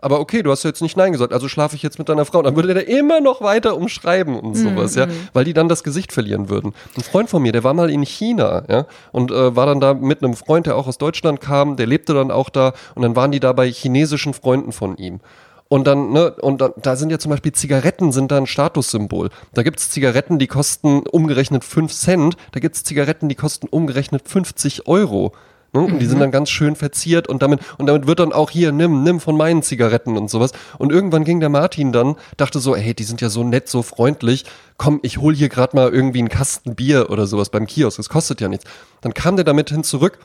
aber 0.00 0.20
okay, 0.20 0.42
du 0.42 0.50
hast 0.50 0.62
ja 0.64 0.70
jetzt 0.70 0.82
nicht 0.82 0.96
Nein 0.96 1.12
gesagt, 1.12 1.32
also 1.32 1.48
schlafe 1.48 1.76
ich 1.76 1.82
jetzt 1.82 1.98
mit 1.98 2.08
deiner 2.08 2.24
Frau, 2.24 2.42
dann 2.42 2.56
würde 2.56 2.74
der 2.74 2.88
immer 2.88 3.20
noch 3.20 3.40
weiter 3.40 3.76
umschreiben 3.76 4.38
und 4.38 4.54
sowas, 4.54 4.94
Mhm. 4.94 5.00
ja, 5.00 5.06
weil 5.32 5.44
die 5.44 5.52
dann 5.54 5.68
das 5.68 5.82
Gesicht 5.84 6.12
verlieren 6.12 6.48
würden. 6.48 6.74
Ein 6.96 7.02
Freund 7.02 7.30
von 7.30 7.42
mir, 7.42 7.52
der 7.52 7.64
war 7.64 7.74
mal 7.74 7.90
in 7.90 8.02
China, 8.02 8.64
ja, 8.68 8.86
und 9.12 9.30
äh, 9.30 9.56
war 9.56 9.66
dann 9.66 9.80
da 9.80 9.94
mit 9.94 10.22
einem 10.22 10.34
Freund, 10.34 10.66
der 10.66 10.76
auch 10.76 10.86
aus 10.86 10.98
Deutschland 10.98 11.40
kam, 11.40 11.76
der 11.76 11.86
lebte 11.86 12.14
dann 12.14 12.30
auch 12.30 12.50
da 12.50 12.72
und 12.94 13.02
dann 13.02 13.16
waren 13.16 13.32
die 13.32 13.40
da 13.40 13.52
bei 13.52 13.70
chinesischen 13.70 14.34
Freunden 14.34 14.72
von 14.72 14.96
ihm. 14.96 15.20
Und 15.68 15.86
dann, 15.86 16.12
ne, 16.12 16.32
und 16.40 16.60
da, 16.60 16.70
da 16.76 16.94
sind 16.96 17.10
ja 17.10 17.18
zum 17.18 17.30
Beispiel 17.30 17.52
Zigaretten 17.52 18.12
sind 18.12 18.30
da 18.30 18.36
ein 18.36 18.46
Statussymbol. 18.46 19.30
Da 19.54 19.62
gibt's 19.62 19.90
Zigaretten, 19.90 20.38
die 20.38 20.46
kosten 20.46 21.00
umgerechnet 21.00 21.64
5 21.64 21.92
Cent, 21.92 22.36
da 22.52 22.60
gibt's 22.60 22.84
Zigaretten, 22.84 23.28
die 23.28 23.34
kosten 23.34 23.66
umgerechnet 23.66 24.28
50 24.28 24.86
Euro. 24.86 25.32
Ne? 25.74 25.80
Und 25.80 25.98
die 25.98 26.06
sind 26.06 26.20
dann 26.20 26.30
ganz 26.30 26.50
schön 26.50 26.76
verziert 26.76 27.28
und 27.28 27.42
damit, 27.42 27.60
und 27.78 27.86
damit 27.86 28.06
wird 28.06 28.20
dann 28.20 28.32
auch 28.32 28.50
hier, 28.50 28.70
nimm, 28.70 29.02
nimm 29.02 29.18
von 29.18 29.36
meinen 29.36 29.62
Zigaretten 29.62 30.16
und 30.16 30.30
sowas. 30.30 30.52
Und 30.78 30.92
irgendwann 30.92 31.24
ging 31.24 31.40
der 31.40 31.48
Martin 31.48 31.92
dann, 31.92 32.14
dachte 32.36 32.60
so, 32.60 32.76
hey, 32.76 32.94
die 32.94 33.02
sind 33.02 33.20
ja 33.20 33.28
so 33.28 33.42
nett, 33.42 33.68
so 33.68 33.82
freundlich. 33.82 34.44
Komm, 34.76 35.00
ich 35.02 35.18
hol 35.18 35.34
hier 35.34 35.48
gerade 35.48 35.74
mal 35.74 35.92
irgendwie 35.92 36.20
einen 36.20 36.28
Kasten 36.28 36.76
Bier 36.76 37.10
oder 37.10 37.26
sowas 37.26 37.48
beim 37.48 37.66
Kiosk. 37.66 37.96
Das 37.96 38.08
kostet 38.08 38.40
ja 38.40 38.48
nichts. 38.48 38.66
Dann 39.00 39.14
kam 39.14 39.34
der 39.34 39.44
damit 39.44 39.70
hin 39.70 39.82
zurück 39.82 40.20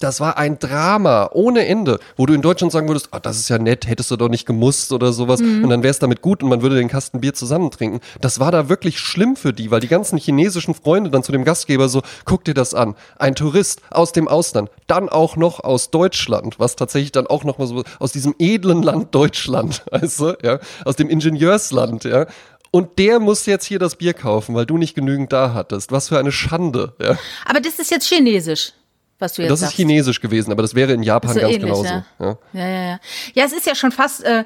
das 0.00 0.20
war 0.20 0.36
ein 0.38 0.58
Drama 0.58 1.30
ohne 1.32 1.66
Ende, 1.66 1.98
wo 2.16 2.26
du 2.26 2.34
in 2.34 2.42
Deutschland 2.42 2.72
sagen 2.72 2.88
würdest, 2.88 3.10
oh, 3.12 3.18
das 3.20 3.38
ist 3.38 3.48
ja 3.48 3.58
nett, 3.58 3.86
hättest 3.86 4.10
du 4.10 4.16
doch 4.16 4.28
nicht 4.28 4.46
gemusst 4.46 4.92
oder 4.92 5.12
sowas 5.12 5.40
mhm. 5.40 5.64
und 5.64 5.70
dann 5.70 5.82
wäre 5.82 5.90
es 5.90 5.98
damit 5.98 6.22
gut 6.22 6.42
und 6.42 6.48
man 6.48 6.62
würde 6.62 6.76
den 6.76 6.88
Kasten 6.88 7.20
Bier 7.20 7.34
zusammen 7.34 7.70
trinken. 7.70 8.00
Das 8.20 8.40
war 8.40 8.50
da 8.50 8.68
wirklich 8.68 8.98
schlimm 8.98 9.36
für 9.36 9.52
die, 9.52 9.70
weil 9.70 9.80
die 9.80 9.88
ganzen 9.88 10.18
chinesischen 10.18 10.74
Freunde 10.74 11.10
dann 11.10 11.22
zu 11.22 11.32
dem 11.32 11.44
Gastgeber 11.44 11.88
so, 11.88 12.02
guck 12.24 12.44
dir 12.44 12.54
das 12.54 12.74
an, 12.74 12.94
ein 13.18 13.34
Tourist 13.34 13.80
aus 13.90 14.12
dem 14.12 14.28
Ausland, 14.28 14.70
dann 14.86 15.08
auch 15.08 15.36
noch 15.36 15.60
aus 15.60 15.90
Deutschland, 15.90 16.58
was 16.58 16.76
tatsächlich 16.76 17.12
dann 17.12 17.26
auch 17.26 17.44
noch 17.44 17.58
mal 17.58 17.66
so 17.66 17.82
aus 17.98 18.12
diesem 18.12 18.34
edlen 18.38 18.82
Land 18.82 19.14
Deutschland, 19.14 19.82
weißt 19.90 20.20
du, 20.20 20.34
ja, 20.42 20.58
aus 20.84 20.96
dem 20.96 21.08
Ingenieursland, 21.08 22.04
ja, 22.04 22.26
und 22.70 22.98
der 22.98 23.20
muss 23.20 23.46
jetzt 23.46 23.64
hier 23.64 23.78
das 23.78 23.96
Bier 23.96 24.12
kaufen, 24.12 24.54
weil 24.54 24.66
du 24.66 24.76
nicht 24.76 24.94
genügend 24.94 25.32
da 25.32 25.54
hattest. 25.54 25.92
Was 25.92 26.08
für 26.08 26.18
eine 26.18 26.30
Schande. 26.30 26.92
Ja. 27.00 27.16
Aber 27.46 27.60
das 27.60 27.78
ist 27.78 27.90
jetzt 27.90 28.06
chinesisch 28.06 28.72
was 29.18 29.34
du 29.34 29.42
jetzt 29.42 29.50
Das 29.50 29.60
sagst. 29.60 29.72
ist 29.72 29.76
chinesisch 29.76 30.20
gewesen, 30.20 30.52
aber 30.52 30.62
das 30.62 30.74
wäre 30.74 30.92
in 30.92 31.02
Japan 31.02 31.34
so 31.34 31.40
ganz 31.40 31.54
ähnlich, 31.54 31.62
genauso. 31.62 31.84
Ja. 31.84 32.04
Ja. 32.18 32.38
ja, 32.52 32.68
ja, 32.68 32.84
ja. 32.90 33.00
Ja, 33.34 33.44
es 33.44 33.52
ist 33.52 33.66
ja 33.66 33.74
schon 33.74 33.92
fast. 33.92 34.24
Äh, 34.24 34.44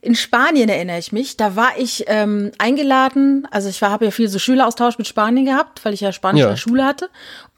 in 0.00 0.16
Spanien 0.16 0.68
erinnere 0.68 0.98
ich 0.98 1.12
mich, 1.12 1.36
da 1.36 1.54
war 1.54 1.78
ich 1.78 2.04
ähm, 2.08 2.50
eingeladen, 2.58 3.46
also 3.52 3.68
ich 3.68 3.80
habe 3.82 4.06
ja 4.06 4.10
viel 4.10 4.26
so 4.26 4.40
Schüleraustausch 4.40 4.98
mit 4.98 5.06
Spanien 5.06 5.44
gehabt, 5.44 5.84
weil 5.84 5.94
ich 5.94 6.00
ja 6.00 6.10
Spanisch 6.10 6.40
ja. 6.40 6.46
in 6.46 6.52
der 6.52 6.56
Schule 6.56 6.84
hatte. 6.84 7.08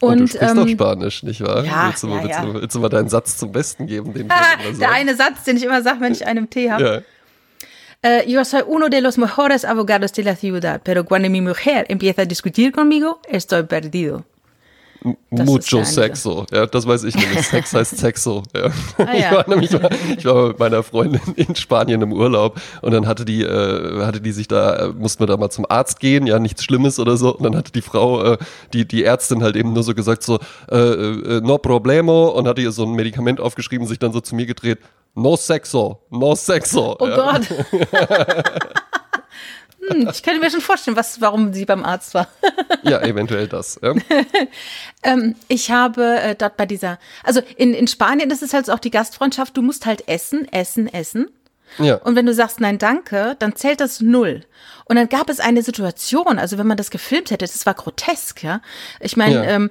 Und, 0.00 0.12
und 0.12 0.20
du 0.20 0.26
sprichst 0.26 0.50
ähm, 0.50 0.56
doch 0.56 0.68
Spanisch, 0.68 1.22
nicht 1.22 1.40
wahr? 1.40 1.64
Ja, 1.64 1.86
willst, 1.86 2.02
du 2.02 2.08
mal, 2.08 2.28
ja, 2.28 2.42
willst, 2.42 2.54
du, 2.54 2.60
willst 2.60 2.74
du 2.74 2.80
mal 2.80 2.88
deinen 2.90 3.08
Satz 3.08 3.38
zum 3.38 3.50
Besten 3.50 3.86
geben? 3.86 4.12
Den 4.12 4.30
ah, 4.30 4.56
der 4.78 4.90
eine 4.90 5.14
Satz, 5.14 5.44
den 5.44 5.56
ich 5.56 5.64
immer 5.64 5.80
sage, 5.82 6.00
wenn 6.00 6.12
ich 6.12 6.26
einen 6.26 6.50
Tee 6.50 6.70
habe. 6.70 6.84
Ja. 6.84 7.02
Uh, 8.06 8.20
yo 8.26 8.44
soy 8.44 8.62
uno 8.66 8.90
de 8.90 9.00
los 9.00 9.16
mejores 9.16 9.64
abogados 9.64 10.12
de 10.12 10.24
la 10.24 10.36
ciudad, 10.36 10.82
pero 10.84 11.06
cuando 11.06 11.30
mi 11.30 11.40
mujer 11.40 11.86
empieza 11.88 12.22
a 12.22 12.26
discutir 12.26 12.70
conmigo, 12.70 13.22
estoy 13.26 13.62
perdido. 13.62 14.26
Mucho 15.28 15.84
Sexo. 15.84 16.46
Ja, 16.50 16.64
das 16.64 16.86
weiß 16.86 17.04
ich 17.04 17.14
nämlich. 17.14 17.46
Sex 17.46 17.74
heißt 17.74 17.98
Sexo. 17.98 18.42
Ja. 18.54 18.70
Ah, 18.96 19.14
ja. 19.14 19.14
Ich, 19.14 19.30
war 19.32 19.48
nämlich 19.48 19.70
ich 20.16 20.24
war 20.24 20.48
mit 20.48 20.58
meiner 20.58 20.82
Freundin 20.82 21.20
in 21.36 21.54
Spanien 21.54 22.00
im 22.00 22.12
Urlaub 22.12 22.58
und 22.80 22.92
dann 22.92 23.06
hatte 23.06 23.26
die, 23.26 23.42
äh, 23.42 24.04
hatte 24.04 24.22
die 24.22 24.32
sich 24.32 24.48
da, 24.48 24.92
mussten 24.96 25.20
wir 25.20 25.26
da 25.26 25.36
mal 25.36 25.50
zum 25.50 25.66
Arzt 25.68 26.00
gehen, 26.00 26.26
ja, 26.26 26.38
nichts 26.38 26.64
Schlimmes 26.64 26.98
oder 26.98 27.18
so. 27.18 27.36
Und 27.36 27.42
dann 27.42 27.56
hatte 27.56 27.70
die 27.72 27.82
Frau, 27.82 28.24
äh, 28.24 28.38
die, 28.72 28.88
die 28.88 29.04
Ärztin 29.04 29.42
halt 29.42 29.56
eben 29.56 29.74
nur 29.74 29.82
so 29.82 29.94
gesagt, 29.94 30.22
so, 30.22 30.38
äh, 30.70 30.76
äh, 30.76 31.40
no 31.42 31.58
problemo 31.58 32.28
und 32.28 32.48
hatte 32.48 32.62
ihr 32.62 32.72
so 32.72 32.84
ein 32.84 32.92
Medikament 32.92 33.40
aufgeschrieben, 33.40 33.86
sich 33.86 33.98
dann 33.98 34.12
so 34.12 34.20
zu 34.20 34.34
mir 34.34 34.46
gedreht, 34.46 34.78
no 35.14 35.36
sexo, 35.36 36.00
no 36.10 36.34
sexo. 36.34 36.96
Oh 36.98 37.06
ja. 37.06 37.16
Gott. 37.16 37.48
Hm, 39.88 40.08
ich 40.10 40.22
könnte 40.22 40.40
mir 40.40 40.50
schon 40.50 40.60
vorstellen, 40.60 40.96
was, 40.96 41.20
warum 41.20 41.52
sie 41.52 41.64
beim 41.64 41.84
Arzt 41.84 42.14
war. 42.14 42.28
ja, 42.82 43.00
eventuell 43.02 43.48
das. 43.48 43.78
Ja. 43.82 43.94
ähm, 45.02 45.34
ich 45.48 45.70
habe 45.70 46.20
äh, 46.20 46.34
dort 46.34 46.56
bei 46.56 46.66
dieser, 46.66 46.98
also 47.22 47.40
in, 47.56 47.74
in 47.74 47.86
Spanien 47.86 48.30
ist 48.30 48.42
es 48.42 48.54
halt 48.54 48.70
auch 48.70 48.78
die 48.78 48.90
Gastfreundschaft, 48.90 49.56
du 49.56 49.62
musst 49.62 49.86
halt 49.86 50.08
essen, 50.08 50.50
essen, 50.52 50.92
essen. 50.92 51.28
Ja. 51.78 51.96
Und 51.96 52.14
wenn 52.14 52.26
du 52.26 52.34
sagst 52.34 52.60
nein, 52.60 52.78
danke, 52.78 53.36
dann 53.38 53.56
zählt 53.56 53.80
das 53.80 54.00
null. 54.00 54.44
Und 54.84 54.96
dann 54.96 55.08
gab 55.08 55.28
es 55.28 55.40
eine 55.40 55.62
Situation, 55.62 56.38
also 56.38 56.58
wenn 56.58 56.66
man 56.66 56.76
das 56.76 56.90
gefilmt 56.90 57.30
hätte, 57.30 57.46
das 57.46 57.66
war 57.66 57.74
grotesk, 57.74 58.42
ja. 58.42 58.60
Ich 59.00 59.16
meine, 59.16 59.34
ja. 59.34 59.44
ähm, 59.44 59.70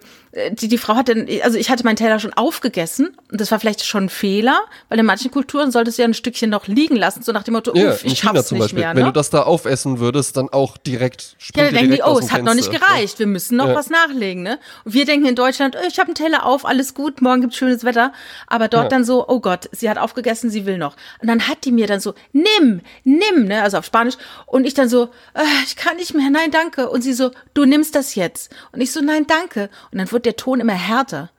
die, 0.52 0.68
die 0.68 0.78
Frau 0.80 0.96
hatte, 0.96 1.28
also 1.44 1.58
ich 1.58 1.70
hatte 1.70 1.84
meinen 1.84 1.96
Teller 1.96 2.20
schon 2.20 2.34
aufgegessen 2.34 3.16
und 3.32 3.40
das 3.40 3.52
war 3.52 3.60
vielleicht 3.60 3.86
schon 3.86 4.06
ein 4.06 4.10
Fehler, 4.10 4.62
weil 4.90 4.98
in 4.98 5.06
manchen 5.06 5.30
Kulturen 5.30 5.72
solltest 5.72 5.98
du 5.98 6.02
ja 6.02 6.08
ein 6.08 6.16
Stückchen 6.16 6.50
noch 6.50 6.68
liegen 6.68 6.96
lassen, 6.96 7.22
so 7.22 7.32
nach 7.32 7.44
dem 7.44 7.54
Motto, 7.54 7.76
ja, 7.76 7.96
ich 8.04 8.18
schaff's 8.18 8.52
nicht 8.52 8.74
mehr. 8.74 8.94
Ne? 8.94 9.02
Wenn 9.02 9.06
du 9.06 9.12
das 9.12 9.30
da 9.30 9.44
aufessen 9.44 10.00
würdest, 10.00 10.36
dann 10.38 10.50
auch 10.50 10.78
direkt 10.78 11.36
Ja, 11.56 11.66
dann 11.66 11.76
denken 11.76 11.92
die, 11.92 12.02
oh, 12.04 12.18
es 12.18 12.32
hat 12.32 12.42
noch 12.42 12.56
nicht 12.56 12.72
gereicht, 12.72 13.20
wir 13.20 13.28
müssen 13.28 13.58
noch 13.58 13.68
ja. 13.68 13.76
was 13.76 13.90
nachlegen, 13.90 14.42
ne? 14.42 14.60
Und 14.86 14.94
wir 14.96 15.06
denken 15.06 15.28
in 15.28 15.36
Deutschland, 15.36 15.78
oh, 15.80 15.86
ich 15.88 16.00
habe 16.00 16.08
einen 16.08 16.16
Teller 16.16 16.46
auf, 16.46 16.66
alles 16.66 16.96
gut, 16.96 17.22
morgen 17.22 17.42
gibt's 17.42 17.58
schönes 17.58 17.84
Wetter, 17.84 18.12
aber 18.48 18.68
dort 18.68 18.86
ja. 18.86 18.90
dann 18.90 19.06
so, 19.06 19.28
oh 19.28 19.40
Gott, 19.40 19.70
sie 19.72 19.90
hat 19.90 20.00
aufgegessen, 20.00 20.50
sie 20.50 20.66
will 20.66 20.80
noch. 20.80 20.96
Und 21.22 21.28
dann 21.28 21.48
hat 21.48 21.66
die 21.66 21.72
mir 21.72 21.86
dann 21.86 22.00
so, 22.00 22.16
nimm, 22.32 22.82
nimm, 23.04 23.46
ne, 23.46 23.62
also 23.62 23.78
auf 23.78 23.86
Spanisch 23.86 24.16
und 24.48 24.66
ich 24.66 24.74
dann 24.74 24.90
so, 24.90 25.10
äh, 25.36 25.44
ich 25.66 25.76
kann 25.76 25.98
nicht 25.98 26.16
mehr, 26.16 26.32
nein, 26.32 26.50
danke. 26.50 26.90
Und 26.90 27.04
sie 27.04 27.14
so, 27.14 27.32
du 27.54 27.66
nimmst 27.66 27.94
das 27.94 28.16
jetzt. 28.16 28.52
Und 28.72 28.82
ich 28.82 28.92
so, 28.92 29.02
nein, 29.02 29.28
danke. 29.28 29.70
Und 29.92 30.00
dann 30.00 30.08
wird 30.24 30.38
der 30.38 30.44
Ton 30.44 30.60
immer 30.60 30.74
härter. 30.74 31.30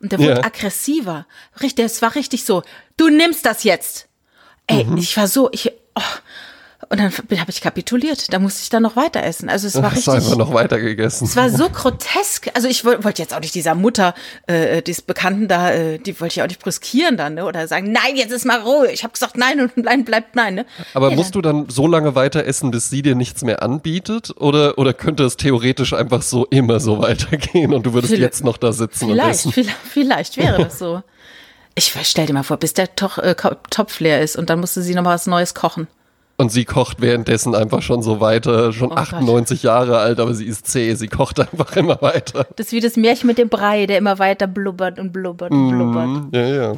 Und 0.00 0.12
der 0.12 0.18
wird 0.18 0.38
ja. 0.38 0.44
aggressiver. 0.44 1.26
Richtig, 1.62 1.86
es 1.86 2.02
war 2.02 2.14
richtig 2.14 2.44
so, 2.44 2.62
du 2.96 3.08
nimmst 3.08 3.46
das 3.46 3.64
jetzt. 3.64 4.08
Ey, 4.66 4.84
mhm. 4.84 4.98
ich 4.98 5.16
war 5.16 5.26
so, 5.26 5.48
ich, 5.52 5.72
oh, 5.94 6.02
und 6.88 7.00
dann 7.00 7.12
habe 7.12 7.50
ich 7.50 7.60
kapituliert. 7.60 8.32
Da 8.32 8.38
musste 8.38 8.62
ich 8.62 8.68
dann 8.70 8.82
noch 8.82 8.96
weiter 8.96 9.22
essen. 9.22 9.48
Also 9.48 9.66
es 9.66 9.74
war 9.76 9.90
Hast 9.90 9.96
richtig. 9.96 10.14
einfach 10.14 10.36
noch 10.36 10.54
weiter 10.54 10.78
gegessen. 10.78 11.24
Es 11.24 11.34
war 11.34 11.50
so 11.50 11.68
grotesk. 11.68 12.50
Also 12.54 12.68
ich 12.68 12.84
wollte 12.84 13.20
jetzt 13.20 13.34
auch 13.34 13.40
nicht 13.40 13.54
dieser 13.54 13.74
Mutter, 13.74 14.14
äh, 14.46 14.82
des 14.82 15.02
Bekannten 15.02 15.48
da, 15.48 15.72
äh, 15.72 15.98
die 15.98 16.18
wollte 16.20 16.34
ich 16.34 16.42
auch 16.42 16.46
nicht 16.46 16.60
brüskieren 16.60 17.16
dann, 17.16 17.34
ne? 17.34 17.44
Oder 17.44 17.66
sagen, 17.66 17.90
nein, 17.90 18.16
jetzt 18.16 18.30
ist 18.32 18.44
mal 18.44 18.60
Ruhe. 18.60 18.90
Ich 18.92 19.02
habe 19.02 19.12
gesagt, 19.12 19.36
nein 19.36 19.60
und 19.60 19.74
bleibt, 19.74 20.04
bleibt 20.04 20.36
nein. 20.36 20.54
Ne? 20.54 20.66
Aber 20.94 21.10
ja, 21.10 21.16
musst 21.16 21.34
du 21.34 21.42
dann 21.42 21.68
so 21.68 21.86
lange 21.86 22.14
weiter 22.14 22.44
essen, 22.44 22.70
bis 22.70 22.88
sie 22.88 23.02
dir 23.02 23.14
nichts 23.14 23.42
mehr 23.42 23.62
anbietet? 23.62 24.34
Oder, 24.36 24.78
oder 24.78 24.92
könnte 24.92 25.24
es 25.24 25.36
theoretisch 25.36 25.92
einfach 25.92 26.22
so 26.22 26.46
immer 26.46 26.78
so 26.78 27.00
weitergehen 27.00 27.74
und 27.74 27.84
du 27.84 27.94
würdest 27.94 28.12
vielleicht, 28.12 28.34
jetzt 28.34 28.44
noch 28.44 28.58
da 28.58 28.72
sitzen 28.72 29.10
und 29.10 29.18
essen? 29.18 29.52
Vielleicht, 29.52 29.76
vielleicht 29.90 30.36
wäre 30.36 30.64
das 30.64 30.78
so. 30.78 31.02
Ich 31.74 31.92
stell 32.04 32.26
dir 32.26 32.32
mal 32.32 32.42
vor, 32.42 32.56
bis 32.56 32.72
der 32.72 32.88
äh, 33.22 33.34
Topf 33.70 34.00
leer 34.00 34.22
ist 34.22 34.36
und 34.36 34.48
dann 34.48 34.60
musste 34.60 34.82
sie 34.82 34.94
noch 34.94 35.02
mal 35.02 35.14
was 35.14 35.26
Neues 35.26 35.54
kochen. 35.54 35.88
Und 36.38 36.52
sie 36.52 36.66
kocht 36.66 37.00
währenddessen 37.00 37.54
einfach 37.54 37.80
schon 37.80 38.02
so 38.02 38.20
weiter, 38.20 38.72
schon 38.72 38.92
oh 38.92 38.96
98 38.96 39.58
Gott. 39.58 39.64
Jahre 39.64 39.98
alt, 39.98 40.20
aber 40.20 40.34
sie 40.34 40.44
ist 40.44 40.66
zäh, 40.66 40.94
sie 40.94 41.08
kocht 41.08 41.40
einfach 41.52 41.74
immer 41.76 42.00
weiter. 42.02 42.46
Das 42.56 42.66
ist 42.66 42.72
wie 42.72 42.80
das 42.80 42.96
Märchen 42.96 43.26
mit 43.26 43.38
dem 43.38 43.48
Brei, 43.48 43.86
der 43.86 43.98
immer 43.98 44.18
weiter 44.18 44.46
blubbert 44.46 44.98
und 44.98 45.12
blubbert 45.12 45.50
und 45.50 45.70
blubbert. 45.70 46.06
Mm, 46.06 46.28
ja, 46.32 46.46
ja. 46.46 46.76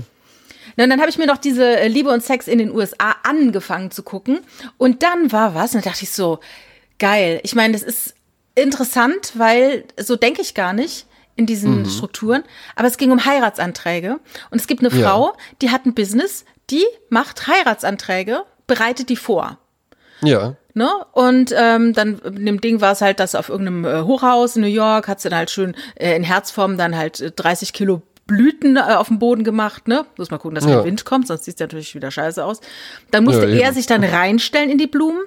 Na, 0.76 0.84
und 0.84 0.90
dann 0.90 1.00
habe 1.00 1.10
ich 1.10 1.18
mir 1.18 1.26
noch 1.26 1.38
diese 1.38 1.76
äh, 1.76 1.88
Liebe 1.88 2.10
und 2.10 2.22
Sex 2.22 2.46
in 2.46 2.58
den 2.58 2.70
USA 2.70 3.16
angefangen 3.24 3.90
zu 3.90 4.04
gucken. 4.04 4.40
Und 4.76 5.02
dann 5.02 5.32
war 5.32 5.56
was, 5.56 5.74
und 5.74 5.84
da 5.84 5.90
dachte 5.90 6.04
ich 6.04 6.12
so, 6.12 6.38
geil. 7.00 7.40
Ich 7.42 7.56
meine, 7.56 7.72
das 7.72 7.82
ist 7.82 8.14
interessant, 8.54 9.32
weil 9.34 9.84
so 9.96 10.14
denke 10.14 10.40
ich 10.40 10.54
gar 10.54 10.72
nicht 10.72 11.06
in 11.34 11.46
diesen 11.46 11.80
mhm. 11.80 11.90
Strukturen. 11.90 12.44
Aber 12.76 12.86
es 12.86 12.96
ging 12.96 13.10
um 13.10 13.24
Heiratsanträge. 13.24 14.20
Und 14.50 14.60
es 14.60 14.68
gibt 14.68 14.80
eine 14.80 14.90
Frau, 14.90 15.26
ja. 15.26 15.32
die 15.62 15.70
hat 15.70 15.84
ein 15.84 15.94
Business, 15.94 16.44
die 16.70 16.84
macht 17.10 17.48
Heiratsanträge 17.48 18.44
bereitet 18.68 19.08
die 19.08 19.16
vor. 19.16 19.58
Ja. 20.22 20.54
Ne? 20.74 20.88
Und 21.12 21.52
ähm, 21.56 21.92
dann 21.92 22.20
in 22.20 22.46
dem 22.46 22.60
Ding 22.60 22.80
war 22.80 22.92
es 22.92 23.00
halt, 23.00 23.18
dass 23.18 23.34
auf 23.34 23.48
irgendeinem 23.48 23.84
äh, 23.84 24.02
Hochhaus 24.02 24.54
in 24.54 24.62
New 24.62 24.68
York 24.68 25.08
hat 25.08 25.20
sie 25.20 25.28
dann 25.28 25.38
halt 25.38 25.50
schön 25.50 25.74
äh, 25.96 26.14
in 26.14 26.22
Herzform 26.22 26.76
dann 26.76 26.96
halt 26.96 27.32
30 27.36 27.68
äh, 27.68 27.72
Kilo 27.72 28.02
Blüten 28.28 28.76
äh, 28.76 28.80
auf 28.80 29.08
dem 29.08 29.18
Boden 29.18 29.42
gemacht, 29.42 29.88
ne? 29.88 30.04
Muss 30.18 30.30
mal 30.30 30.38
gucken, 30.38 30.54
dass 30.54 30.64
kein 30.64 30.74
ja. 30.74 30.84
Wind 30.84 31.04
kommt, 31.04 31.26
sonst 31.26 31.46
sieht 31.46 31.54
es 31.54 31.60
natürlich 31.60 31.94
wieder 31.94 32.10
scheiße 32.10 32.44
aus. 32.44 32.60
Dann 33.10 33.24
musste 33.24 33.48
ja, 33.48 33.66
er 33.66 33.72
sich 33.72 33.86
dann 33.86 34.04
reinstellen 34.04 34.70
in 34.70 34.78
die 34.78 34.86
Blumen 34.86 35.22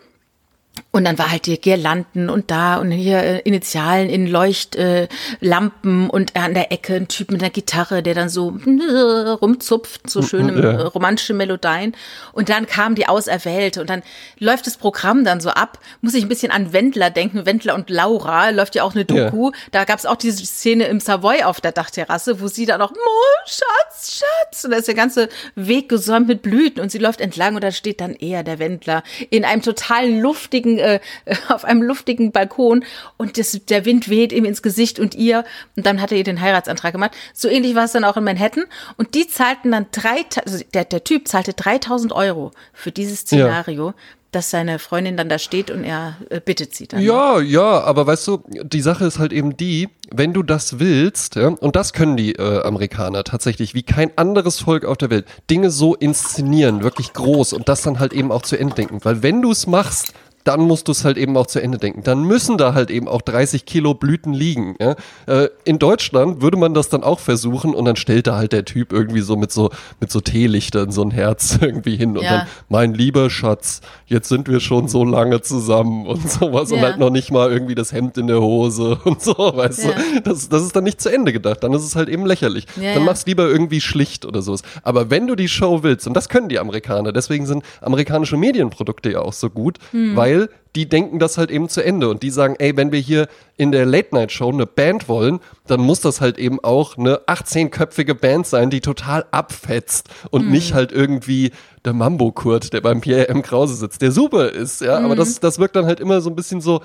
und 0.94 1.06
dann 1.06 1.18
war 1.18 1.32
halt 1.32 1.46
die 1.46 1.60
Girlanden 1.60 2.30
und 2.30 2.51
da 2.51 2.75
und 2.75 2.92
hier 2.92 3.20
äh, 3.20 3.40
Initialen 3.40 4.10
in 4.10 4.28
Leuchtlampen 4.28 6.06
äh, 6.08 6.10
und 6.10 6.36
an 6.36 6.54
der 6.54 6.74
Ecke 6.74 6.96
ein 6.96 7.08
Typ 7.08 7.32
mit 7.32 7.42
einer 7.42 7.50
Gitarre, 7.50 8.04
der 8.04 8.13
dann 8.13 8.28
so 8.28 8.58
äh, 8.66 9.30
rumzupft, 9.30 10.10
so 10.10 10.22
schöne 10.22 10.62
ja. 10.62 10.88
romantische 10.88 11.34
Melodien. 11.34 11.96
Und 12.34 12.50
dann 12.50 12.66
kam 12.66 12.96
die 12.96 13.08
Auserwählte 13.08 13.80
und 13.80 13.90
dann 13.90 14.04
läuft 14.38 14.68
das 14.68 14.75
Programm 14.75 15.24
dann 15.24 15.40
so 15.40 15.51
ab. 15.51 15.80
Muss 16.01 16.13
ich 16.13 16.24
ein 16.24 16.30
bisschen 16.30 16.51
an 16.51 16.74
Wendler 16.74 17.10
denken, 17.10 17.46
Wendler 17.46 17.75
und 17.75 17.90
Laura, 17.90 18.50
läuft 18.50 18.75
ja 18.75 18.84
auch 18.84 18.94
eine 18.94 19.06
Doku. 19.06 19.51
Ja. 19.51 19.58
Da 19.72 19.86
gab 19.86 19.98
es 19.98 20.06
auch 20.06 20.18
diese 20.18 20.46
Szene 20.46 20.86
im 20.86 21.00
Savoy 21.00 21.44
auf 21.44 21.62
der 21.62 21.72
Dachterrasse, 21.72 22.42
wo 22.42 22.48
sie 22.48 22.66
dann 22.66 22.80
noch, 22.80 22.92
Mo, 22.92 22.98
Schatz, 23.46 24.20
Schatz. 24.20 24.66
Und 24.66 24.72
da 24.72 24.78
ist 24.78 24.90
der 24.90 24.96
ganze 24.96 25.30
Weg 25.56 25.88
gesäumt 25.88 26.28
mit 26.28 26.42
Blüten 26.42 26.82
und 26.82 26.92
sie 26.92 26.98
läuft 26.98 27.22
entlang 27.22 27.56
und 27.56 27.63
da 27.63 27.72
steht 27.72 28.01
dann 28.01 28.13
eher 28.13 28.44
der 28.44 28.60
Wendler 28.60 29.04
in 29.30 29.46
einem 29.46 29.62
total 29.62 30.10
luftigen 30.10 30.61
luftigen, 30.62 30.77
äh, 30.80 31.00
auf 31.50 31.65
einem 31.65 31.82
luftigen 31.82 32.32
Balkon 32.32 32.84
und 33.18 33.38
das, 33.38 33.60
der 33.70 33.86
Wind 33.86 34.10
weht 34.10 34.32
ihm 34.32 34.46
ins 34.46 34.62
Gesicht 34.62 35.00
und 35.00 35.15
ihr. 35.15 35.44
Und 35.75 35.86
dann 35.86 36.01
hat 36.01 36.12
er 36.12 36.18
ihr 36.18 36.24
den 36.24 36.41
Heiratsantrag 36.41 36.94
gemacht. 36.94 37.12
So 37.34 37.48
ähnlich 37.48 37.75
war 37.75 37.86
es 37.86 37.91
dann 37.91 38.03
auch 38.03 38.18
in 38.18 38.24
Manhattan. 38.24 38.65
Und 38.98 39.15
die 39.15 39.27
zahlten 39.27 39.72
dann 39.72 39.88
drei, 39.91 40.25
also 40.46 40.63
der, 40.74 40.86
der 40.86 41.03
Typ 41.03 41.27
zahlte 41.27 41.53
3000 41.53 42.13
Euro 42.13 42.51
für 42.74 42.91
dieses 42.91 43.22
Szenario. 43.22 43.88
Ja 43.88 43.94
dass 44.32 44.50
seine 44.50 44.80
Freundin 44.80 45.18
dann 45.18 45.27
da 45.27 45.38
steht 45.38 45.70
und 45.70 45.84
er 45.84 46.15
äh, 46.30 46.39
bittet 46.39 46.74
sie 46.74 46.88
dann. 46.88 47.01
Ja, 47.01 47.39
ne? 47.39 47.44
ja, 47.44 47.82
aber 47.82 48.08
weißt 48.08 48.27
du, 48.27 48.44
die 48.63 48.82
Sache 48.82 49.06
ist 49.06 49.20
halt 49.20 49.34
eben 49.34 49.58
die, 49.58 49.89
wenn 50.10 50.34
du 50.34 50.41
das 50.41 50.80
willst, 50.80 51.36
ja, 51.36 51.50
und 51.50 51.75
das 51.75 51.91
können 51.91 52.15
die 52.15 52.36
äh, 52.36 52.63
Amerikaner 52.63 53.25
tatsächlich, 53.25 53.74
wie 53.74 53.84
kein 53.84 54.18
anderes 54.18 54.60
Volk 54.60 54.86
auf 54.86 54.98
der 54.98 55.10
Welt, 55.10 55.25
Dinge 55.50 55.70
so 55.70 55.96
inszenieren, 55.96 56.82
wirklich 56.82 57.12
groß 57.12 57.51
und 57.51 57.68
das 57.68 57.82
dann 57.82 58.00
halt 58.00 58.13
eben 58.13 58.32
auch 58.32 58.44
zu 58.44 58.58
Ende 58.58 58.75
denken. 58.75 59.00
Weil 59.03 59.22
wenn 59.22 59.41
du 59.41 59.51
es 59.51 59.68
machst, 59.68 60.13
dann 60.43 60.62
musst 60.62 60.88
du 60.88 60.91
es 60.91 61.05
halt 61.05 61.17
eben 61.17 61.38
auch 61.38 61.48
zu 61.48 61.62
Ende 61.62 61.77
denken. 61.77 62.03
Dann 62.03 62.24
müssen 62.24 62.57
da 62.57 62.74
halt 62.74 62.89
eben 62.91 63.07
auch 63.07 63.21
30 63.21 63.65
Kilo 63.65 63.93
Blüten 63.93 64.33
liegen. 64.33 64.75
Ja? 64.79 64.95
Äh, 65.27 65.50
in 65.65 65.79
Deutschland 65.79 66.41
würde 66.41 66.57
man 66.57 66.74
das 66.74 66.89
dann 66.89 67.03
auch 67.03 67.19
versuchen 67.19 67.74
und 67.75 67.86
dann 67.86 67.95
stellt 67.95 68.27
da 68.27 68.36
halt 68.38 68.51
der 68.53 68.65
Typ 68.65 68.91
irgendwie 68.93 69.21
so 69.21 69.36
mit 69.38 69.51
so 69.51 69.69
mit 70.00 70.12
so 70.12 70.19
Teelichtern 70.19 70.91
so 70.91 71.03
ein 71.03 71.12
Herz 71.12 71.57
irgendwie 71.62 71.95
hin 71.95 72.17
und 72.17 72.24
Ja. 72.24 72.38
dann 72.39 72.48
mein 72.69 72.93
lieber 72.93 73.29
Schatz, 73.29 73.81
jetzt 74.07 74.29
sind 74.29 74.48
wir 74.48 74.60
schon 74.60 74.88
so 74.88 75.03
lange 75.03 75.41
zusammen 75.41 76.05
und 76.07 76.29
sowas 76.29 76.71
und 76.71 76.79
Ja. 76.79 76.83
halt 76.86 76.98
noch 77.00 77.10
nicht 77.12 77.31
mal 77.31 77.51
irgendwie 77.51 77.75
das 77.75 77.91
Hemd 77.91 78.17
in 78.17 78.27
der 78.27 78.41
Hose 78.41 78.98
und 79.03 79.21
so, 79.21 79.36
weißt 79.38 79.86
du. 79.86 79.89
Das, 80.24 80.50
das 80.50 80.63
ist 80.63 80.75
dann 80.75 80.83
nicht 80.83 81.01
zu 81.01 81.10
Ende 81.10 81.33
gedacht. 81.33 81.63
Dann 81.63 81.74
ist 81.74 81.83
es 81.83 81.95
halt 81.95 82.10
eben 82.10 82.25
lächerlich. 82.25 82.65
Dann 82.75 83.03
mach's 83.05 83.25
lieber 83.25 83.48
irgendwie 83.50 83.81
schlicht 83.81 84.25
oder 84.25 84.41
sowas. 84.41 84.62
Aber 84.83 85.10
wenn 85.10 85.27
du 85.27 85.36
die 85.36 85.48
Show 85.48 85.83
willst, 85.83 86.07
und 86.07 86.13
das 86.15 86.29
können 86.29 86.50
die 86.50 86.60
Amerikaner, 86.60 87.12
deswegen 87.12 87.45
sind 87.45 87.63
amerikanische 87.81 88.38
Medienprodukte 88.38 89.12
ja 89.12 89.19
auch 89.21 89.33
so 89.33 89.50
gut, 89.50 89.77
Hm. 89.91 90.15
weil 90.15 90.31
die 90.76 90.88
denken 90.88 91.20
das 91.20 91.38
halt 91.38 91.52
eben 91.52 91.68
zu 91.68 91.84
Ende 91.84 92.10
und 92.10 92.24
die 92.24 92.30
sagen, 92.30 92.56
ey, 92.60 92.78
wenn 92.78 92.92
wir 92.92 93.00
hier 93.00 93.28
in 93.58 93.72
der 93.72 93.86
Late-Night-Show 93.86 94.50
eine 94.52 94.66
Band 94.66 95.10
wollen, 95.10 95.40
dann 95.68 95.82
muss 95.82 96.00
das 96.00 96.22
halt 96.22 96.38
eben 96.38 96.64
auch 96.64 96.98
eine 96.98 97.18
18-köpfige 97.28 98.14
Band 98.14 98.48
sein, 98.48 98.70
die 98.70 98.80
total 98.82 99.26
abfetzt 99.32 100.10
und 100.30 100.44
Hm. 100.44 100.52
nicht 100.52 100.74
halt 100.74 100.92
irgendwie 100.92 101.52
der 101.84 101.94
Mambo-Kurt, 101.94 102.72
der 102.74 102.82
beim 102.82 103.02
Pierre 103.02 103.28
M. 103.30 103.42
Krause 103.42 103.76
sitzt, 103.76 104.02
der 104.02 104.12
super 104.12 104.50
ist, 104.52 104.82
ja, 104.82 104.98
Hm. 104.98 105.06
aber 105.06 105.16
das, 105.16 105.40
das 105.40 105.60
wirkt 105.60 105.76
dann 105.76 105.86
halt 105.86 106.00
immer 106.00 106.22
so 106.22 106.30
ein 106.30 106.36
bisschen 106.36 106.62
so, 106.62 106.82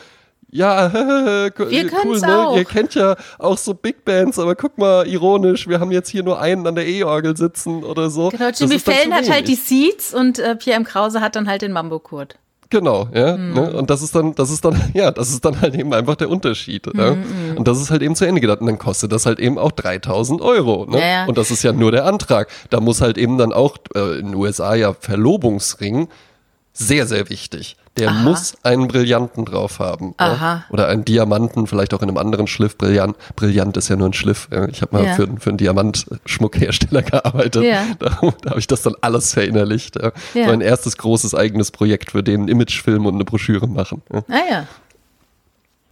ja, 0.51 0.91
cool, 1.59 1.71
Wir 1.71 1.89
können's 1.89 2.23
ne? 2.23 2.39
auch. 2.49 2.57
Ihr 2.57 2.65
kennt 2.65 2.95
ja 2.95 3.17
auch 3.39 3.59
so 3.59 3.75
Big 3.75 4.05
Bands, 4.05 4.39
aber 4.39 4.55
guck 4.55 4.79
mal, 4.79 5.07
ironisch, 5.07 5.69
wir 5.69 5.81
haben 5.81 5.91
jetzt 5.91 6.09
hier 6.09 6.23
nur 6.23 6.41
einen 6.41 6.67
an 6.67 6.75
der 6.77 6.87
E-Orgel 6.87 7.37
sitzen 7.37 7.83
oder 7.85 8.11
so. 8.11 8.31
Genau, 8.31 8.49
Jimmy 8.51 8.79
Fallon 8.79 9.13
hat 9.13 9.29
halt 9.29 9.49
die. 9.49 9.55
Seeds 9.57 10.15
und 10.15 10.39
äh, 10.39 10.55
Pierre 10.57 10.79
M. 10.79 10.85
Krause 10.85 11.21
hat 11.21 11.35
dann 11.37 11.49
halt 11.49 11.63
den 11.63 11.73
Mambo-Kurt. 11.73 12.37
Genau, 12.71 13.09
ja. 13.15 13.37
Mhm. 13.37 13.55
Ne? 13.55 13.73
Und 13.73 13.91
das 13.91 14.03
ist 14.03 14.15
dann, 14.15 14.35
das 14.35 14.51
ist 14.51 14.65
dann, 14.65 14.81
ja, 14.95 15.11
das 15.11 15.31
ist 15.31 15.45
dann 15.45 15.61
halt 15.61 15.75
eben 15.75 15.93
einfach 15.93 16.17
der 16.17 16.29
Unterschied. 16.29 16.87
Ja? 16.95 17.13
Mhm, 17.13 17.57
Und 17.57 17.69
das 17.69 17.81
ist 17.81 17.91
halt 17.91 18.03
eben 18.03 18.17
zu 18.17 18.25
Ende 18.25 18.41
gedacht. 18.41 18.61
Und 18.61 18.67
dann 18.67 18.79
kostet 18.79 19.13
das 19.13 19.27
halt 19.27 19.39
eben 19.39 19.59
auch 19.59 19.73
3000 19.73 20.41
Euro. 20.41 20.87
Ne? 20.87 20.99
Ja, 20.99 21.07
ja. 21.07 21.25
Und 21.27 21.39
das 21.39 21.51
ist 21.51 21.63
ja 21.63 21.73
nur 21.73 21.93
der 21.93 22.05
Antrag. 22.07 22.49
Da 22.71 22.81
muss 22.81 23.01
halt 23.01 23.19
eben 23.19 23.39
dann 23.39 23.53
auch 23.53 23.77
äh, 23.95 24.19
in 24.19 24.27
den 24.27 24.35
USA 24.35 24.75
ja 24.75 24.95
Verlobungsring 24.95 26.09
sehr, 26.73 27.07
sehr 27.07 27.29
wichtig. 27.31 27.77
Der 27.99 28.11
Aha. 28.11 28.23
muss 28.23 28.55
einen 28.63 28.89
Brillanten 28.89 29.45
drauf 29.47 29.79
haben. 29.79 30.15
Ja? 30.21 30.27
Aha. 30.33 30.65
Oder 30.71 30.89
einen 30.89 31.05
Diamanten, 31.05 31.67
vielleicht 31.67 31.95
auch 31.95 32.03
in 32.03 32.09
einem 32.09 32.19
anderen 32.19 32.47
Schliff. 32.47 32.77
Brillant, 32.77 33.17
Brillant 33.37 33.77
ist 33.77 33.89
ja 33.89 33.97
nur 33.97 34.09
ein 34.09 34.13
Schliff. 34.13 34.49
Ich 34.71 34.83
habe 34.83 34.95
mal 34.97 35.05
Ja. 35.07 35.15
für, 35.15 35.27
für 35.41 35.49
einen 35.51 35.59
Diamantschmuckhersteller 35.59 37.03
gearbeitet. 37.03 37.65
Ja. 37.65 37.85
Da, 37.99 38.11
da 38.43 38.51
habe 38.51 38.61
ich 38.61 38.67
das 38.67 38.83
dann 38.83 38.95
alles 39.01 39.33
verinnerlicht. 39.33 39.97
Ja? 39.97 40.13
Ja. 40.35 40.47
Mein 40.49 40.61
erstes 40.61 40.97
großes 40.99 41.35
eigenes 41.35 41.71
Projekt, 41.71 42.11
für 42.13 42.23
den 42.23 42.41
einen 42.43 42.49
Imagefilm 42.49 43.07
und 43.07 43.15
eine 43.15 43.25
Broschüre 43.25 43.67
machen. 43.67 44.03
Ja. 44.13 44.23
Ah 44.29 44.43
ja. 44.51 44.67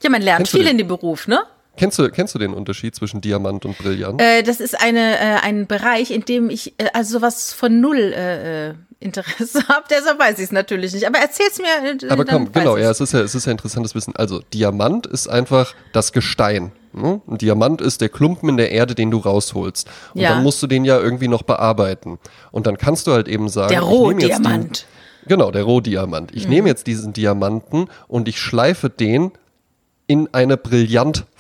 Ja, 0.03 0.11
man 0.11 0.21
lernt 0.21 0.39
Kennst 0.41 0.53
viel 0.53 0.67
in 0.67 0.77
dem 0.77 0.89
Beruf, 0.89 1.27
ne? 1.27 1.41
Kennst, 1.77 1.99
du, 1.99 2.09
kennst 2.11 2.35
du 2.35 2.39
den 2.39 2.53
Unterschied 2.55 2.95
zwischen 2.95 3.21
Diamant 3.21 3.65
und 3.65 3.77
Brillant? 3.79 4.21
Äh, 4.21 4.43
das 4.43 4.61
ist 4.61 4.81
eine, 4.81 5.19
äh, 5.19 5.41
ein 5.43 5.67
Bereich, 5.67 6.11
in 6.13 6.25
dem 6.25 6.49
ich 6.51 6.75
äh, 6.79 6.87
also 6.93 7.19
sowas 7.19 7.53
von 7.53 7.81
null 7.81 7.99
äh, 7.99 8.69
äh, 8.71 8.75
Interesse 9.05 9.61
habe. 9.69 9.85
Deshalb 9.91 10.19
weiß 10.19 10.39
ich 10.39 10.45
es 10.45 10.53
natürlich 10.53 10.93
nicht. 10.95 11.07
Aber 11.07 11.19
erzähl's 11.19 11.59
mir. 11.59 11.93
Äh, 12.09 12.11
Aber 12.11 12.25
komm, 12.25 12.51
genau, 12.51 12.77
ja, 12.77 12.91
es 12.91 13.01
ist 13.01 13.13
ja, 13.13 13.21
es 13.21 13.35
ist 13.35 13.45
ja 13.47 13.53
interessantes 13.53 13.95
Wissen. 13.95 14.17
Also, 14.17 14.41
Diamant 14.53 15.07
ist 15.07 15.29
einfach 15.29 15.75
das 15.93 16.13
Gestein. 16.13 16.73
Ne? 16.93 17.21
Ein 17.29 17.39
Diamant 17.39 17.81
ist 17.81 18.01
der 18.01 18.09
Klumpen 18.09 18.49
in 18.49 18.57
der 18.57 18.71
Erde, 18.71 18.95
den 18.95 19.11
du 19.11 19.19
rausholst. 19.19 19.89
Und 20.15 20.21
Ja. 20.21 20.31
dann 20.31 20.43
musst 20.43 20.63
du 20.63 20.67
den 20.67 20.85
ja 20.85 20.99
irgendwie 20.99 21.29
noch 21.29 21.43
bearbeiten. 21.43 22.19
Und 22.51 22.67
dann 22.67 22.79
kannst 22.79 23.07
du 23.07 23.13
halt 23.13 23.29
eben 23.29 23.49
sagen, 23.49 23.71
Der 23.71 23.83
Rohdiamant. 23.83 24.87
Genau, 25.27 25.51
der 25.51 25.63
Rohdiamant. 25.65 26.33
Ich 26.35 26.49
nehme 26.49 26.69
jetzt 26.69 26.87
diesen 26.87 27.13
Diamanten 27.13 27.89
und 28.09 28.29
ich 28.29 28.39
schleife 28.39 28.91
den 28.91 29.33
in 30.07 30.29
eine 30.35 30.57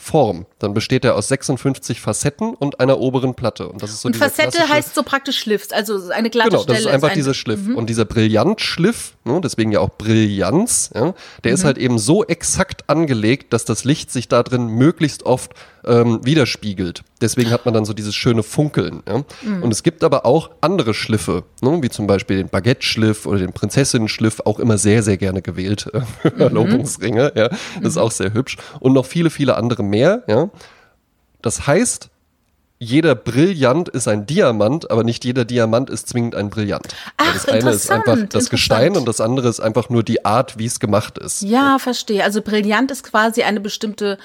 Brillantform. 0.04 0.46
Dann 0.58 0.74
besteht 0.74 1.04
er 1.04 1.16
aus 1.16 1.28
56 1.28 2.00
Facetten 2.00 2.54
und 2.54 2.80
einer 2.80 2.98
oberen 2.98 3.34
Platte. 3.34 3.68
Und 3.68 3.82
das 3.82 3.90
ist 3.90 4.02
so 4.02 4.08
Und 4.08 4.16
Facette 4.16 4.68
heißt 4.68 4.94
so 4.94 5.02
praktisch 5.02 5.38
Schliff, 5.38 5.68
also 5.72 6.10
eine 6.10 6.30
glatte 6.30 6.50
Genau, 6.50 6.62
Stelle. 6.62 6.78
das 6.78 6.86
ist 6.86 6.92
einfach 6.92 7.10
ein- 7.10 7.14
dieser 7.16 7.34
Schliff. 7.34 7.60
Und 7.74 7.88
dieser 7.90 8.04
Brillantschliff, 8.04 9.14
ne, 9.24 9.40
deswegen 9.42 9.72
ja 9.72 9.80
auch 9.80 9.90
Brillanz, 9.90 10.90
ja, 10.94 11.14
der 11.42 11.52
ist 11.52 11.64
halt 11.64 11.78
eben 11.78 11.98
so 11.98 12.24
exakt 12.24 12.88
angelegt, 12.88 13.52
dass 13.52 13.64
das 13.64 13.84
Licht 13.84 14.10
sich 14.10 14.28
da 14.28 14.42
drin 14.42 14.66
möglichst 14.68 15.24
oft 15.24 15.52
ähm, 15.86 16.20
widerspiegelt. 16.24 17.02
Deswegen 17.20 17.50
hat 17.50 17.66
man 17.66 17.74
dann 17.74 17.84
so 17.84 17.92
dieses 17.92 18.14
schöne 18.14 18.42
Funkeln. 18.42 19.02
Ja. 19.06 19.22
Und 19.60 19.70
es 19.70 19.82
gibt 19.82 20.02
aber 20.02 20.24
auch 20.24 20.50
andere 20.62 20.94
Schliffe, 20.94 21.44
ne, 21.60 21.78
wie 21.82 21.90
zum 21.90 22.06
Beispiel 22.06 22.38
den 22.38 22.48
Baguette-Schliff 22.48 23.26
oder 23.26 23.38
den 23.38 23.52
Prinzessinnen-Schliff, 23.52 24.40
auch 24.46 24.58
immer 24.60 24.78
sehr, 24.78 25.02
sehr 25.02 25.18
gerne 25.18 25.42
gewählt. 25.42 25.90
Äh, 25.92 26.00
für 26.22 26.30
Verlobungsringe, 26.30 27.32
ja. 27.34 27.48
Das 27.82 27.90
ist 27.92 27.96
auch 27.98 28.10
sehr 28.12 28.32
hübsch. 28.32 28.56
Und 28.80 28.94
noch 28.94 29.04
viele, 29.04 29.28
viele 29.28 29.56
andere 29.56 29.82
mehr, 29.94 30.22
ja. 30.26 30.50
Das 31.42 31.66
heißt, 31.66 32.08
jeder 32.78 33.14
Brillant 33.14 33.88
ist 33.88 34.08
ein 34.08 34.26
Diamant, 34.26 34.90
aber 34.90 35.04
nicht 35.04 35.24
jeder 35.24 35.44
Diamant 35.44 35.88
ist 35.90 36.08
zwingend 36.08 36.34
ein 36.34 36.50
Brillant. 36.50 36.86
Ach, 37.16 37.32
das 37.32 37.48
eine 37.48 37.70
ist 37.70 37.90
einfach 37.90 38.18
das 38.28 38.50
Gestein 38.50 38.96
und 38.96 39.06
das 39.06 39.20
andere 39.20 39.48
ist 39.48 39.60
einfach 39.60 39.88
nur 39.88 40.02
die 40.02 40.24
Art, 40.24 40.58
wie 40.58 40.66
es 40.66 40.80
gemacht 40.80 41.16
ist. 41.18 41.42
Ja, 41.42 41.78
verstehe. 41.78 42.24
Also 42.24 42.42
brillant 42.42 42.90
ist 42.90 43.04
quasi 43.04 43.42
eine 43.42 43.60
bestimmte 43.60 44.18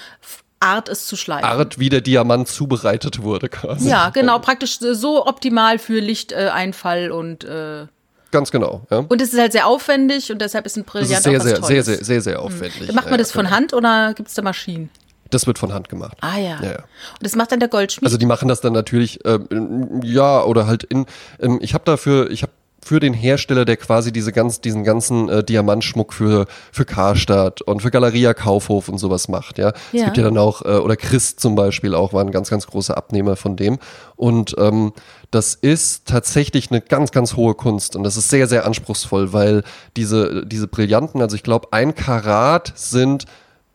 Art, 0.60 0.90
es 0.90 1.06
zu 1.06 1.16
schleifen. 1.16 1.46
Art, 1.46 1.80
wie 1.80 1.90
der 1.90 2.02
Diamant 2.02 2.48
zubereitet 2.48 3.22
wurde 3.22 3.48
quasi. 3.50 3.88
Ja, 3.88 4.10
genau, 4.14 4.40
praktisch 4.40 4.80
so 4.80 5.26
optimal 5.26 5.78
für 5.80 6.00
Lichteinfall 6.00 7.12
und 7.12 7.44
äh, 7.46 7.86
Ganz 8.32 8.52
genau. 8.52 8.86
Ja. 8.92 9.06
und 9.08 9.22
es 9.22 9.34
ist 9.34 9.40
halt 9.40 9.54
sehr 9.54 9.68
aufwendig 9.68 10.32
und 10.32 10.42
deshalb 10.42 10.66
ist 10.66 10.76
ein 10.78 10.84
Das 10.86 10.92
Brillant 10.92 11.12
ist 11.12 11.24
sehr, 11.24 11.32
auch 11.32 11.36
was 11.38 11.44
sehr, 11.44 11.56
Tolles. 11.60 11.68
sehr, 11.68 11.84
sehr, 11.84 12.04
sehr, 12.06 12.22
sehr 12.22 12.42
aufwendig. 12.42 12.92
Macht 12.94 13.06
man 13.06 13.14
Ja, 13.14 13.18
das 13.18 13.32
von 13.32 13.46
genau. 13.46 13.56
Hand 13.56 13.74
oder 13.74 14.14
gibt 14.16 14.30
es 14.30 14.36
da 14.36 14.42
Maschinen? 14.42 14.90
Das 15.30 15.46
wird 15.48 15.60
von 15.60 15.74
Hand 15.74 15.90
gemacht. 15.90 16.18
Ah 16.22 16.38
ja. 16.38 16.58
Ja, 16.62 16.72
ja. 16.72 16.78
Und 16.78 17.22
das 17.24 17.36
macht 17.36 17.52
dann 17.52 17.60
der 17.60 17.70
Goldschmied. 17.70 18.06
Also 18.06 18.18
die 18.18 18.26
machen 18.26 18.48
das 18.48 18.62
dann 18.62 18.74
natürlich, 18.74 19.20
ähm, 19.26 20.02
ja, 20.04 20.44
oder 20.44 20.66
halt 20.68 20.84
in, 20.84 21.06
ähm, 21.40 21.60
ich 21.62 21.74
habe 21.74 21.84
dafür, 21.86 22.30
ich 22.32 22.42
habe 22.44 22.52
für 22.82 23.02
den 23.02 23.14
Hersteller, 23.14 23.66
der 23.66 23.76
quasi 23.76 24.14
diese 24.14 24.32
ganz, 24.32 24.62
diesen 24.62 24.86
ganzen 24.86 25.28
äh, 25.28 25.44
Diamantschmuck 25.44 26.14
für, 26.14 26.48
für 26.72 26.86
Karstadt 26.86 27.62
und 27.62 27.82
für 27.82 27.92
Galeria 27.92 28.34
Kaufhof 28.34 28.88
und 28.88 28.98
sowas 28.98 29.28
macht, 29.28 29.58
ja. 29.58 29.70
Es 29.70 30.00
Ja. 30.00 30.06
gibt 30.06 30.18
ja 30.18 30.24
dann 30.24 30.38
auch, 30.38 30.62
äh, 30.64 30.78
oder 30.78 30.96
Christ 30.96 31.42
zum 31.42 31.56
Beispiel 31.56 31.94
auch, 31.94 32.14
war 32.14 32.24
ein 32.24 32.32
ganz, 32.32 32.50
ganz 32.50 32.66
großer 32.68 32.96
Abnehmer 32.98 33.36
von 33.36 33.58
dem. 33.58 33.80
Und 34.16 34.56
ähm, 34.58 34.94
das 35.30 35.56
ist 35.56 36.08
tatsächlich 36.08 36.72
eine 36.72 36.80
ganz, 36.82 37.12
ganz 37.12 37.36
hohe 37.36 37.54
Kunst 37.54 37.96
und 37.98 38.04
das 38.04 38.16
ist 38.18 38.30
sehr, 38.30 38.48
sehr 38.48 38.66
anspruchsvoll, 38.66 39.34
weil 39.34 39.64
diese, 39.98 40.46
diese 40.46 40.68
Brillanten, 40.68 41.22
also 41.22 41.36
ich 41.36 41.44
glaube, 41.44 41.68
ein 41.72 41.94
Karat 41.96 42.72
sind 42.76 43.26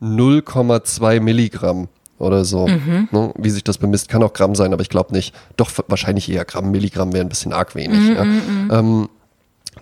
0,2 0.05 1.21
Milligramm 1.21 1.89
oder 2.19 2.45
so. 2.45 2.67
Mhm. 2.69 3.09
Ne? 3.11 3.33
Wie 3.37 3.51
sich 3.51 3.65
das 3.65 3.79
bemisst, 3.79 4.09
kann 4.09 4.23
auch 4.23 4.33
Gramm 4.33 4.55
sein, 4.55 4.73
aber 4.73 4.83
ich 4.83 4.89
glaube 4.89 5.13
nicht. 5.13 5.35
Doch 5.57 5.71
wahrscheinlich 5.89 6.31
eher 6.31 6.45
Gramm, 6.45 6.71
Milligramm 6.71 7.13
wäre 7.13 7.25
ein 7.25 7.29
bisschen 7.29 7.53
arg 7.53 7.75
wenig. 7.75 7.99
Mhm, 7.99 8.69
ja. 8.71 8.79
ähm, 8.79 9.09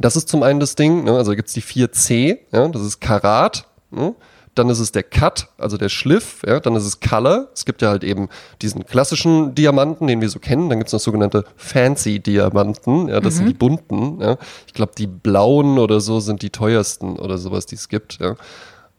das 0.00 0.16
ist 0.16 0.28
zum 0.28 0.42
einen 0.42 0.60
das 0.60 0.74
Ding, 0.74 1.04
ne? 1.04 1.12
also 1.12 1.32
gibt 1.32 1.48
es 1.48 1.54
die 1.54 1.62
4C, 1.62 2.38
ja? 2.52 2.68
das 2.68 2.82
ist 2.82 3.00
Karat. 3.00 3.66
Ne? 3.90 4.14
Dann 4.54 4.68
ist 4.68 4.80
es 4.80 4.92
der 4.92 5.02
Cut, 5.02 5.48
also 5.56 5.78
der 5.78 5.88
Schliff, 5.88 6.42
ja? 6.46 6.60
dann 6.60 6.76
ist 6.76 6.84
es 6.84 7.00
Color. 7.00 7.48
Es 7.54 7.64
gibt 7.64 7.80
ja 7.80 7.88
halt 7.88 8.04
eben 8.04 8.28
diesen 8.60 8.84
klassischen 8.84 9.54
Diamanten, 9.54 10.06
den 10.06 10.20
wir 10.20 10.28
so 10.28 10.38
kennen. 10.40 10.68
Dann 10.68 10.78
gibt 10.78 10.88
es 10.88 10.92
noch 10.92 11.00
sogenannte 11.00 11.44
Fancy-Diamanten, 11.56 13.08
ja? 13.08 13.20
das 13.20 13.36
sind 13.36 13.46
die 13.46 13.54
bunten. 13.54 14.20
Ja? 14.20 14.36
Ich 14.66 14.74
glaube, 14.74 14.92
die 14.96 15.06
blauen 15.06 15.78
oder 15.78 16.00
so 16.00 16.20
sind 16.20 16.42
die 16.42 16.50
teuersten 16.50 17.18
oder 17.18 17.38
sowas, 17.38 17.64
die 17.64 17.76
es 17.76 17.88
gibt. 17.88 18.18
Ja? 18.20 18.36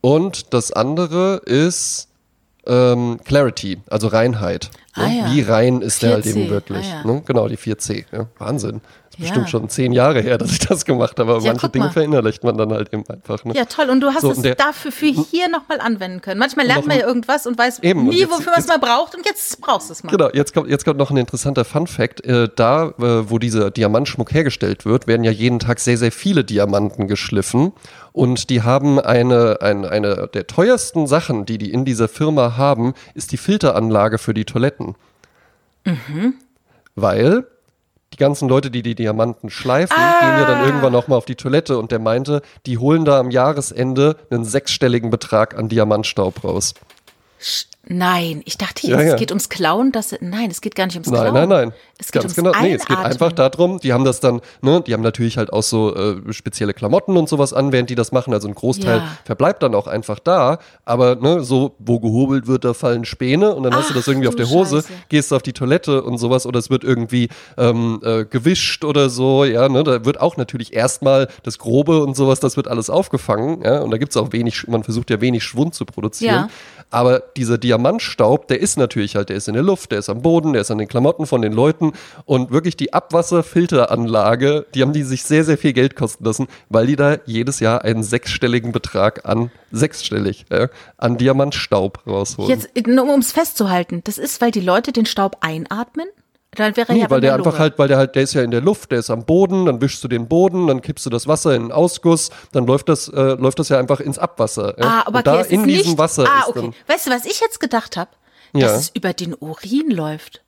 Und 0.06 0.54
das 0.54 0.74
andere 0.74 1.38
ist 1.46 2.10
ähm, 2.68 3.22
Clarity, 3.24 3.80
also 3.90 4.08
Reinheit. 4.08 4.70
Ah, 4.96 5.08
ne? 5.08 5.18
ja. 5.18 5.32
Wie 5.32 5.40
rein 5.40 5.82
ist 5.82 6.04
der 6.04 6.16
halt 6.16 6.26
4C, 6.26 6.36
eben 6.36 6.50
wirklich? 6.50 6.86
ah, 6.86 7.04
ja. 7.06 7.14
ne? 7.14 7.24
Genau, 7.26 7.48
die 7.48 7.58
4C. 7.58 8.04
Ja? 8.12 8.28
Wahnsinn. 8.38 8.82
Ist 9.14 9.20
Ja. 9.20 9.26
bestimmt 9.26 9.50
schon 9.52 9.70
zehn 9.70 9.92
Jahre 9.94 10.22
her, 10.22 10.40
dass 10.40 10.52
ich 10.52 10.60
das 10.60 10.86
gemacht 10.86 11.20
habe, 11.20 11.34
aber 11.36 11.44
Ja, 11.44 11.52
manche 11.52 11.70
Dinge 11.70 11.92
verinnerlicht 11.92 12.44
man 12.44 12.58
dann 12.58 12.72
halt 12.74 12.92
eben 12.92 13.04
einfach. 13.08 13.46
Ne? 13.46 13.54
ja, 13.56 13.66
toll. 13.66 13.90
Und 13.92 14.02
du 14.02 14.08
hast 14.08 14.22
So, 14.22 14.32
es 14.32 14.42
der- 14.42 14.56
dafür 14.56 14.92
für 14.92 15.06
hier 15.06 15.50
nochmal 15.50 15.80
anwenden 15.82 16.20
können. 16.22 16.40
Manchmal 16.40 16.66
lernt 16.66 16.88
man 16.88 16.98
ja 16.98 17.06
irgendwas 17.06 17.46
und 17.46 17.56
weiß 17.58 17.80
Eben, 17.84 18.00
und 18.02 18.08
nie, 18.08 18.22
jetzt- 18.22 18.32
wofür 18.32 18.52
man 18.52 18.60
es 18.62 18.68
mal 18.68 18.80
braucht. 18.80 19.14
Und 19.16 19.24
jetzt 19.26 19.62
brauchst 19.62 19.90
du 19.90 19.94
es 19.94 20.04
mal. 20.04 20.10
Genau, 20.10 20.30
jetzt 20.34 20.54
kommt, 20.56 20.68
jetzt 20.70 20.84
kommt 20.84 20.98
noch 20.98 21.12
ein 21.12 21.18
interessanter 21.18 21.64
Fun-Fact. 21.64 22.26
Äh, 22.26 22.50
da, 22.56 22.88
äh, 23.00 23.30
wo 23.30 23.38
dieser 23.38 23.70
Diamantschmuck 23.70 24.34
hergestellt 24.34 24.84
wird, 24.86 25.06
werden 25.06 25.24
ja 25.24 25.32
jeden 25.32 25.60
Tag 25.60 25.80
sehr, 25.80 25.98
sehr 25.98 26.12
viele 26.12 26.44
Diamanten 26.44 27.08
geschliffen. 27.08 27.74
Und 28.14 28.50
die 28.50 28.62
haben 28.64 29.00
eine, 29.00 29.60
eine, 29.62 29.90
eine 29.90 30.28
der 30.34 30.48
teuersten 30.48 31.06
Sachen, 31.08 31.46
die 31.46 31.58
die 31.60 31.72
in 31.72 31.86
dieser 31.86 32.08
Firma 32.08 32.58
haben, 32.58 32.94
ist 33.14 33.32
die 33.32 33.38
Filteranlage 33.38 34.18
für 34.18 34.34
die 34.34 34.46
Toiletten. 34.46 34.96
Weil 36.96 37.46
die 38.14 38.18
ganzen 38.18 38.48
Leute, 38.48 38.72
die 38.72 38.82
die 38.82 38.96
Diamanten 38.96 39.50
schleifen, 39.50 39.96
gehen 39.96 40.38
ja 40.40 40.46
dann 40.46 40.66
irgendwann 40.66 40.94
noch 40.94 41.08
mal 41.08 41.16
auf 41.16 41.26
die 41.26 41.36
Toilette. 41.36 41.78
Und 41.78 41.92
der 41.92 42.00
meinte, 42.00 42.42
die 42.66 42.78
holen 42.78 43.06
da 43.06 43.20
am 43.20 43.32
Jahresende 43.32 44.16
einen 44.30 44.46
sechsstelligen 44.46 45.10
Betrag 45.10 45.58
an 45.58 45.70
Diamantstaub 45.70 46.44
raus. 46.44 46.74
Nein, 47.86 48.42
ich 48.46 48.58
dachte 48.58 48.88
jetzt, 48.88 48.96
Ja, 48.98 49.02
ja. 49.06 49.14
es 49.14 49.20
geht 49.20 49.32
ums 49.32 49.50
Klauen. 49.50 49.92
Das, 49.92 50.16
nein, 50.22 50.50
es 50.50 50.62
geht 50.62 50.74
gar 50.76 50.86
nicht 50.86 50.96
ums 50.96 51.10
Nein, 51.10 51.32
Klauen. 51.32 51.34
nein, 51.34 51.50
nein. 51.50 51.74
Es 52.00 52.14
geht 52.14 52.22
Ganz 52.22 52.38
ums 52.38 52.54
genau. 52.54 52.62
Nee, 52.66 52.76
es 52.76 52.86
geht 52.86 52.98
einfach 52.98 53.34
darum, 53.34 53.80
die 53.82 53.92
haben 53.92 54.06
das 54.06 54.22
dann, 54.22 54.40
ne, 54.62 54.82
die 54.88 54.94
haben 54.94 55.02
natürlich 55.04 55.38
halt 55.38 55.52
auch 55.52 55.64
so 55.64 55.94
äh, 55.94 56.32
spezielle 56.32 56.74
Klamotten 56.74 57.18
und 57.18 57.28
sowas 57.28 57.52
an, 57.54 57.74
während 57.74 57.90
die 57.90 57.96
das 57.96 58.14
machen. 58.14 58.34
Also 58.34 58.48
ein 58.48 58.56
Großteil 58.56 58.98
Ja. 59.00 59.08
verbleibt 59.26 59.64
dann 59.64 59.76
auch 59.76 59.88
einfach 59.88 60.20
da. 60.20 60.60
Aber 60.86 61.16
ne, 61.16 61.44
so, 61.44 61.76
wo 61.80 62.00
gehobelt 62.00 62.48
wird, 62.48 62.64
da 62.64 62.74
fallen 62.74 63.04
Späne 63.04 63.54
und 63.54 63.64
dann 63.64 63.76
hast 63.76 63.90
du 63.90 63.94
das 63.94 64.06
Ach, 64.06 64.08
irgendwie 64.08 64.30
auf 64.30 64.36
du 64.36 64.44
der 64.44 64.50
Hose, 64.50 64.78
Scheiße. 64.78 64.94
gehst 65.10 65.34
auf 65.34 65.42
die 65.42 65.54
Toilette 65.54 66.04
und 66.04 66.18
sowas 66.20 66.46
oder 66.46 66.60
es 66.60 66.70
wird 66.70 66.86
irgendwie 66.86 67.28
ähm, 67.58 68.00
äh, 68.04 68.24
gewischt 68.24 68.86
oder 68.86 69.10
so, 69.10 69.44
ja, 69.44 69.68
ne, 69.68 69.84
da 69.84 70.06
wird 70.06 70.22
auch 70.22 70.38
natürlich 70.38 70.74
erstmal 70.74 71.28
das 71.44 71.58
Grobe 71.60 72.02
und 72.02 72.16
sowas, 72.16 72.40
das 72.40 72.56
wird 72.56 72.70
alles 72.70 72.90
aufgefangen, 72.90 73.62
ja, 73.62 73.80
und 73.82 73.92
da 73.92 73.98
gibt's 73.98 74.16
auch 74.16 74.32
wenig, 74.32 74.68
man 74.68 74.84
versucht 74.84 75.10
ja 75.10 75.20
wenig 75.20 75.44
Schwund 75.44 75.76
zu 75.76 75.84
produzieren. 75.86 76.50
Aber 76.94 77.24
dieser 77.36 77.58
Diamantstaub, 77.58 78.48
der 78.48 78.60
ist 78.62 78.78
natürlich 78.78 79.16
halt, 79.16 79.30
der 79.30 79.38
ist 79.38 79.48
in 79.48 79.56
der 79.56 79.64
Luft, 79.64 79.92
der 79.92 79.98
ist 79.98 80.10
am 80.10 80.22
Boden, 80.22 80.54
der 80.54 80.62
ist 80.62 80.70
an 80.70 80.78
den 80.78 80.88
Klamotten 80.88 81.26
von 81.26 81.42
den 81.42 81.52
Leuten 81.52 81.94
und 82.26 82.52
wirklich 82.52 82.78
die 82.78 82.94
Abwasserfilteranlage, 82.94 84.68
die 84.76 84.84
haben 84.84 84.94
die 84.94 85.02
sich 85.02 85.24
sehr, 85.24 85.44
sehr 85.44 85.58
viel 85.58 85.74
Geld 85.74 85.96
kosten 85.96 86.24
lassen, 86.24 86.48
weil 86.70 86.86
die 86.86 86.96
da 86.96 87.18
jedes 87.26 87.60
Jahr 87.60 87.84
einen 87.84 88.04
sechsstelligen 88.04 88.72
Betrag 88.72 89.28
an, 89.28 89.50
sechsstellig, 89.72 90.46
ja, 90.52 90.70
an 90.98 91.18
Diamantstaub 91.18 92.06
rausholen. 92.06 92.52
Jetzt, 92.52 92.70
nur 92.86 93.12
um 93.12 93.22
es 93.22 93.32
festzuhalten, 93.32 94.02
das 94.04 94.20
ist, 94.20 94.40
weil 94.40 94.52
die 94.52 94.62
Leute 94.62 94.92
den 94.92 95.08
Staub 95.08 95.38
einatmen? 95.42 96.06
Dann 96.56 96.76
wäre 96.78 96.94
Nee, 96.94 97.02
ja 97.02 97.10
weil 97.10 97.22
der 97.22 97.34
einfach 97.34 97.58
halt, 97.58 97.80
weil 97.80 97.88
der 97.88 97.98
halt, 97.98 98.16
der 98.16 98.24
ist 98.24 98.34
ja 98.34 98.42
in 98.42 98.52
der 98.52 98.62
Luft, 98.62 98.92
der 98.92 99.00
ist 99.00 99.10
am 99.10 99.26
Boden, 99.26 99.66
dann 99.66 99.82
wischst 99.82 100.04
du 100.04 100.08
den 100.08 100.28
Boden, 100.28 100.68
dann 100.68 100.82
kippst 100.82 101.06
du 101.06 101.10
das 101.10 101.28
Wasser 101.28 101.56
in 101.56 101.64
den 101.64 101.72
Ausguss, 101.72 102.30
dann 102.52 102.66
läuft 102.66 102.90
das, 102.90 103.08
äh, 103.08 103.34
läuft 103.34 103.60
das 103.60 103.70
ja 103.70 103.80
einfach 103.80 104.00
ins 104.00 104.20
Abwasser. 104.20 104.76
Ja? 104.78 104.86
Ah, 104.86 105.04
aber 105.08 105.24
da 105.24 105.34
okay, 105.34 105.42
ist 105.42 105.52
in 105.52 105.64
diesem 105.64 105.92
nicht, 105.92 105.98
Wasser 105.98 106.26
ah, 106.28 106.44
okay. 106.48 106.72
Weißt 106.88 107.08
du, 107.08 107.12
was 107.12 107.26
ich 107.26 107.40
jetzt 107.40 107.60
gedacht 107.60 107.98
habe? 107.98 108.12
Ja. 108.54 108.68
Dass 108.68 108.80
es 108.80 108.92
über 108.94 109.14
den 109.14 109.34
Urin 109.34 109.90
läuft. 109.90 110.43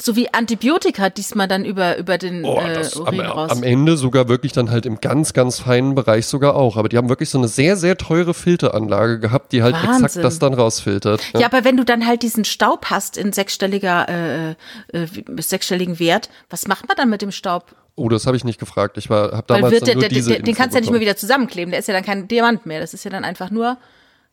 So 0.00 0.14
wie 0.14 0.32
Antibiotika 0.32 1.08
diesmal 1.08 1.48
dann 1.48 1.64
über, 1.64 1.96
über 1.96 2.18
den 2.18 2.44
Oh, 2.44 2.60
äh, 2.60 2.74
das 2.74 2.96
am, 2.96 3.02
Urin 3.06 3.20
raus. 3.20 3.50
am 3.50 3.62
Ende 3.62 3.96
sogar 3.96 4.28
wirklich 4.28 4.52
dann 4.52 4.70
halt 4.70 4.84
im 4.84 5.00
ganz, 5.00 5.32
ganz 5.32 5.60
feinen 5.60 5.94
Bereich 5.94 6.26
sogar 6.26 6.54
auch. 6.54 6.76
Aber 6.76 6.88
die 6.88 6.98
haben 6.98 7.08
wirklich 7.08 7.30
so 7.30 7.38
eine 7.38 7.48
sehr, 7.48 7.76
sehr 7.76 7.96
teure 7.96 8.34
Filteranlage 8.34 9.20
gehabt, 9.20 9.52
die 9.52 9.62
halt 9.62 9.74
Wahnsinn. 9.74 10.04
exakt 10.04 10.24
das 10.24 10.38
dann 10.38 10.52
rausfiltert. 10.52 11.22
ja, 11.38 11.46
aber 11.46 11.64
wenn 11.64 11.76
du 11.76 11.84
dann 11.84 12.06
halt 12.06 12.22
diesen 12.22 12.44
Staub 12.44 12.86
hast 12.86 13.16
in 13.16 13.32
sechsstelliger, 13.32 14.08
äh, 14.08 14.50
äh, 14.92 15.06
sechsstelligen 15.38 15.98
Wert, 15.98 16.28
was 16.50 16.68
macht 16.68 16.86
man 16.88 16.96
dann 16.96 17.08
mit 17.08 17.22
dem 17.22 17.30
Staub? 17.30 17.74
Oh, 17.94 18.10
das 18.10 18.26
habe 18.26 18.36
ich 18.36 18.44
nicht 18.44 18.60
gefragt. 18.60 18.98
Ich 18.98 19.08
war, 19.08 19.32
habe 19.32 19.44
Weil 19.48 19.62
damals 19.62 19.72
wird 19.72 19.82
dann 19.82 19.86
der, 19.86 19.94
nur 19.94 20.00
der, 20.02 20.08
diese 20.10 20.30
der, 20.30 20.38
den 20.40 20.48
Info 20.48 20.60
kannst 20.60 20.74
du 20.74 20.76
ja 20.76 20.80
nicht 20.82 20.90
mehr 20.90 21.00
wieder 21.00 21.16
zusammenkleben. 21.16 21.70
Der 21.70 21.80
ist 21.80 21.88
ja 21.88 21.94
dann 21.94 22.04
kein 22.04 22.28
Diamant 22.28 22.66
mehr. 22.66 22.80
Das 22.80 22.92
ist 22.92 23.04
ja 23.04 23.10
dann 23.10 23.24
einfach 23.24 23.50
nur 23.50 23.78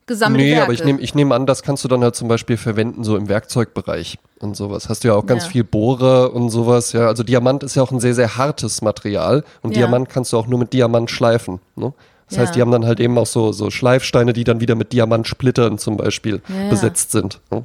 gesammelte 0.06 0.44
Nee, 0.44 0.50
Werke. 0.52 0.64
aber 0.64 0.72
ich 0.72 0.84
nehme 0.84 1.00
ich 1.00 1.14
nehm 1.14 1.32
an, 1.32 1.46
das 1.46 1.62
kannst 1.62 1.82
du 1.84 1.88
dann 1.88 2.02
halt 2.02 2.14
zum 2.14 2.28
Beispiel 2.28 2.56
verwenden, 2.56 3.04
so 3.04 3.16
im 3.16 3.28
Werkzeugbereich 3.28 4.18
und 4.40 4.56
sowas. 4.56 4.88
Hast 4.88 5.04
du 5.04 5.08
ja 5.08 5.14
auch 5.14 5.26
ganz 5.26 5.44
Ja. 5.44 5.50
viel 5.50 5.64
Bohrer 5.64 6.32
und 6.34 6.50
sowas, 6.50 6.92
ja. 6.92 7.06
Also 7.06 7.22
Diamant 7.22 7.62
ist 7.62 7.74
ja 7.76 7.82
auch 7.82 7.90
ein 7.92 8.00
sehr, 8.00 8.14
sehr 8.14 8.36
hartes 8.36 8.82
Material 8.82 9.44
und 9.62 9.70
Ja. 9.76 9.78
Diamant 9.82 10.08
kannst 10.08 10.32
du 10.32 10.38
auch 10.38 10.46
nur 10.46 10.58
mit 10.58 10.72
Diamant 10.72 11.10
schleifen. 11.10 11.60
Ne? 11.76 11.92
Das 12.28 12.38
heißt, 12.38 12.50
Ja. 12.50 12.54
die 12.54 12.60
haben 12.62 12.70
dann 12.70 12.86
halt 12.86 13.00
eben 13.00 13.18
auch 13.18 13.26
so, 13.26 13.52
so 13.52 13.70
Schleifsteine, 13.70 14.32
die 14.32 14.44
dann 14.44 14.58
wieder 14.60 14.74
mit 14.74 14.92
Diamantsplittern 14.94 15.76
zum 15.78 15.98
Beispiel 15.98 16.40
Ja, 16.48 16.70
besetzt 16.70 17.12
sind. 17.12 17.40
Ne? 17.50 17.58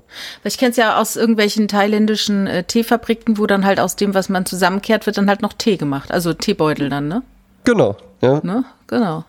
Weil 0.44 0.52
Ich 0.52 0.58
kenne 0.58 0.72
es 0.72 0.78
ja 0.78 1.00
aus 1.00 1.16
irgendwelchen 1.16 1.70
thailändischen 1.70 2.46
äh, 2.46 2.64
Teefabriken, 2.66 3.38
wo 3.38 3.48
dann 3.48 3.66
halt 3.66 3.80
aus 3.80 3.96
dem, 3.96 4.14
was 4.14 4.28
man 4.28 4.46
zusammenkehrt, 4.46 5.06
wird 5.06 5.18
dann 5.18 5.30
halt 5.30 5.42
noch 5.42 5.54
Tee 5.54 5.78
gemacht. 5.78 6.12
Also 6.12 6.34
Teebeutel 6.34 6.90
dann, 6.90 7.08
ne? 7.08 7.22
Genau, 7.64 7.96
ja. 8.22 8.42
ne? 8.44 8.66
Genau. 8.88 9.24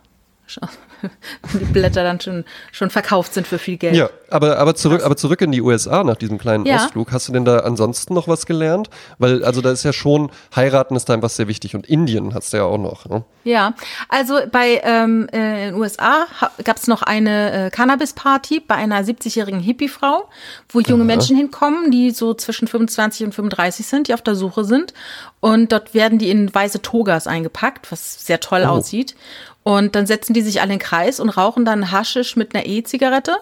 Wenn 1.52 1.60
die 1.60 1.64
Blätter 1.66 2.02
dann 2.04 2.20
schon, 2.20 2.44
schon 2.72 2.90
verkauft 2.90 3.34
sind 3.34 3.46
für 3.46 3.58
viel 3.58 3.76
Geld. 3.76 3.94
Ja, 3.96 4.10
aber, 4.30 4.58
aber, 4.58 4.74
zurück, 4.74 5.04
aber 5.04 5.16
zurück 5.16 5.40
in 5.42 5.52
die 5.52 5.60
USA 5.62 6.04
nach 6.04 6.16
diesem 6.16 6.38
kleinen 6.38 6.64
Ja. 6.66 6.76
Ausflug. 6.76 7.12
Hast 7.12 7.28
du 7.28 7.32
denn 7.32 7.44
da 7.44 7.60
ansonsten 7.60 8.14
noch 8.14 8.28
was 8.28 8.46
gelernt? 8.46 8.90
Weil, 9.18 9.44
also 9.44 9.60
da 9.60 9.70
ist 9.70 9.82
ja 9.84 9.92
schon, 9.92 10.30
heiraten 10.54 10.96
ist 10.96 11.08
da 11.08 11.14
einfach 11.14 11.30
sehr 11.30 11.48
wichtig 11.48 11.74
und 11.74 11.86
Indien 11.86 12.34
hast 12.34 12.52
du 12.52 12.58
ja 12.58 12.64
auch 12.64 12.78
noch. 12.78 13.06
Ne? 13.06 13.24
Ja, 13.44 13.74
also 14.08 14.38
bei 14.50 14.80
ähm, 14.84 15.28
äh, 15.32 15.68
in 15.68 15.72
den 15.72 15.80
USA 15.80 16.26
gab 16.64 16.76
es 16.76 16.86
noch 16.86 17.02
eine 17.02 17.66
äh, 17.66 17.70
Cannabis-Party 17.70 18.60
bei 18.60 18.74
einer 18.74 19.02
70-jährigen 19.02 19.60
Hippie-Frau, 19.60 20.28
wo 20.68 20.80
junge 20.80 21.04
Menschen 21.04 21.36
hinkommen, 21.36 21.90
die 21.90 22.10
so 22.10 22.34
zwischen 22.34 22.68
25 22.68 23.26
und 23.26 23.34
35 23.34 23.86
sind, 23.86 24.08
die 24.08 24.14
auf 24.14 24.22
der 24.22 24.34
Suche 24.34 24.64
sind. 24.64 24.92
Und 25.40 25.72
dort 25.72 25.94
werden 25.94 26.18
die 26.18 26.30
in 26.30 26.54
weiße 26.54 26.82
Togas 26.82 27.26
eingepackt, 27.26 27.90
was 27.90 28.26
sehr 28.26 28.40
toll 28.40 28.64
Oh. 28.66 28.70
aussieht. 28.70 29.14
Und 29.62 29.94
dann 29.94 30.06
setzen 30.06 30.32
die 30.32 30.42
sich 30.42 30.60
alle 30.60 30.72
in 30.72 30.78
den 30.78 30.84
Kreis 30.84 31.20
und 31.20 31.28
rauchen 31.30 31.64
dann 31.64 31.90
Haschisch 31.92 32.36
mit 32.36 32.54
einer 32.54 32.66
E-Zigarette. 32.66 33.36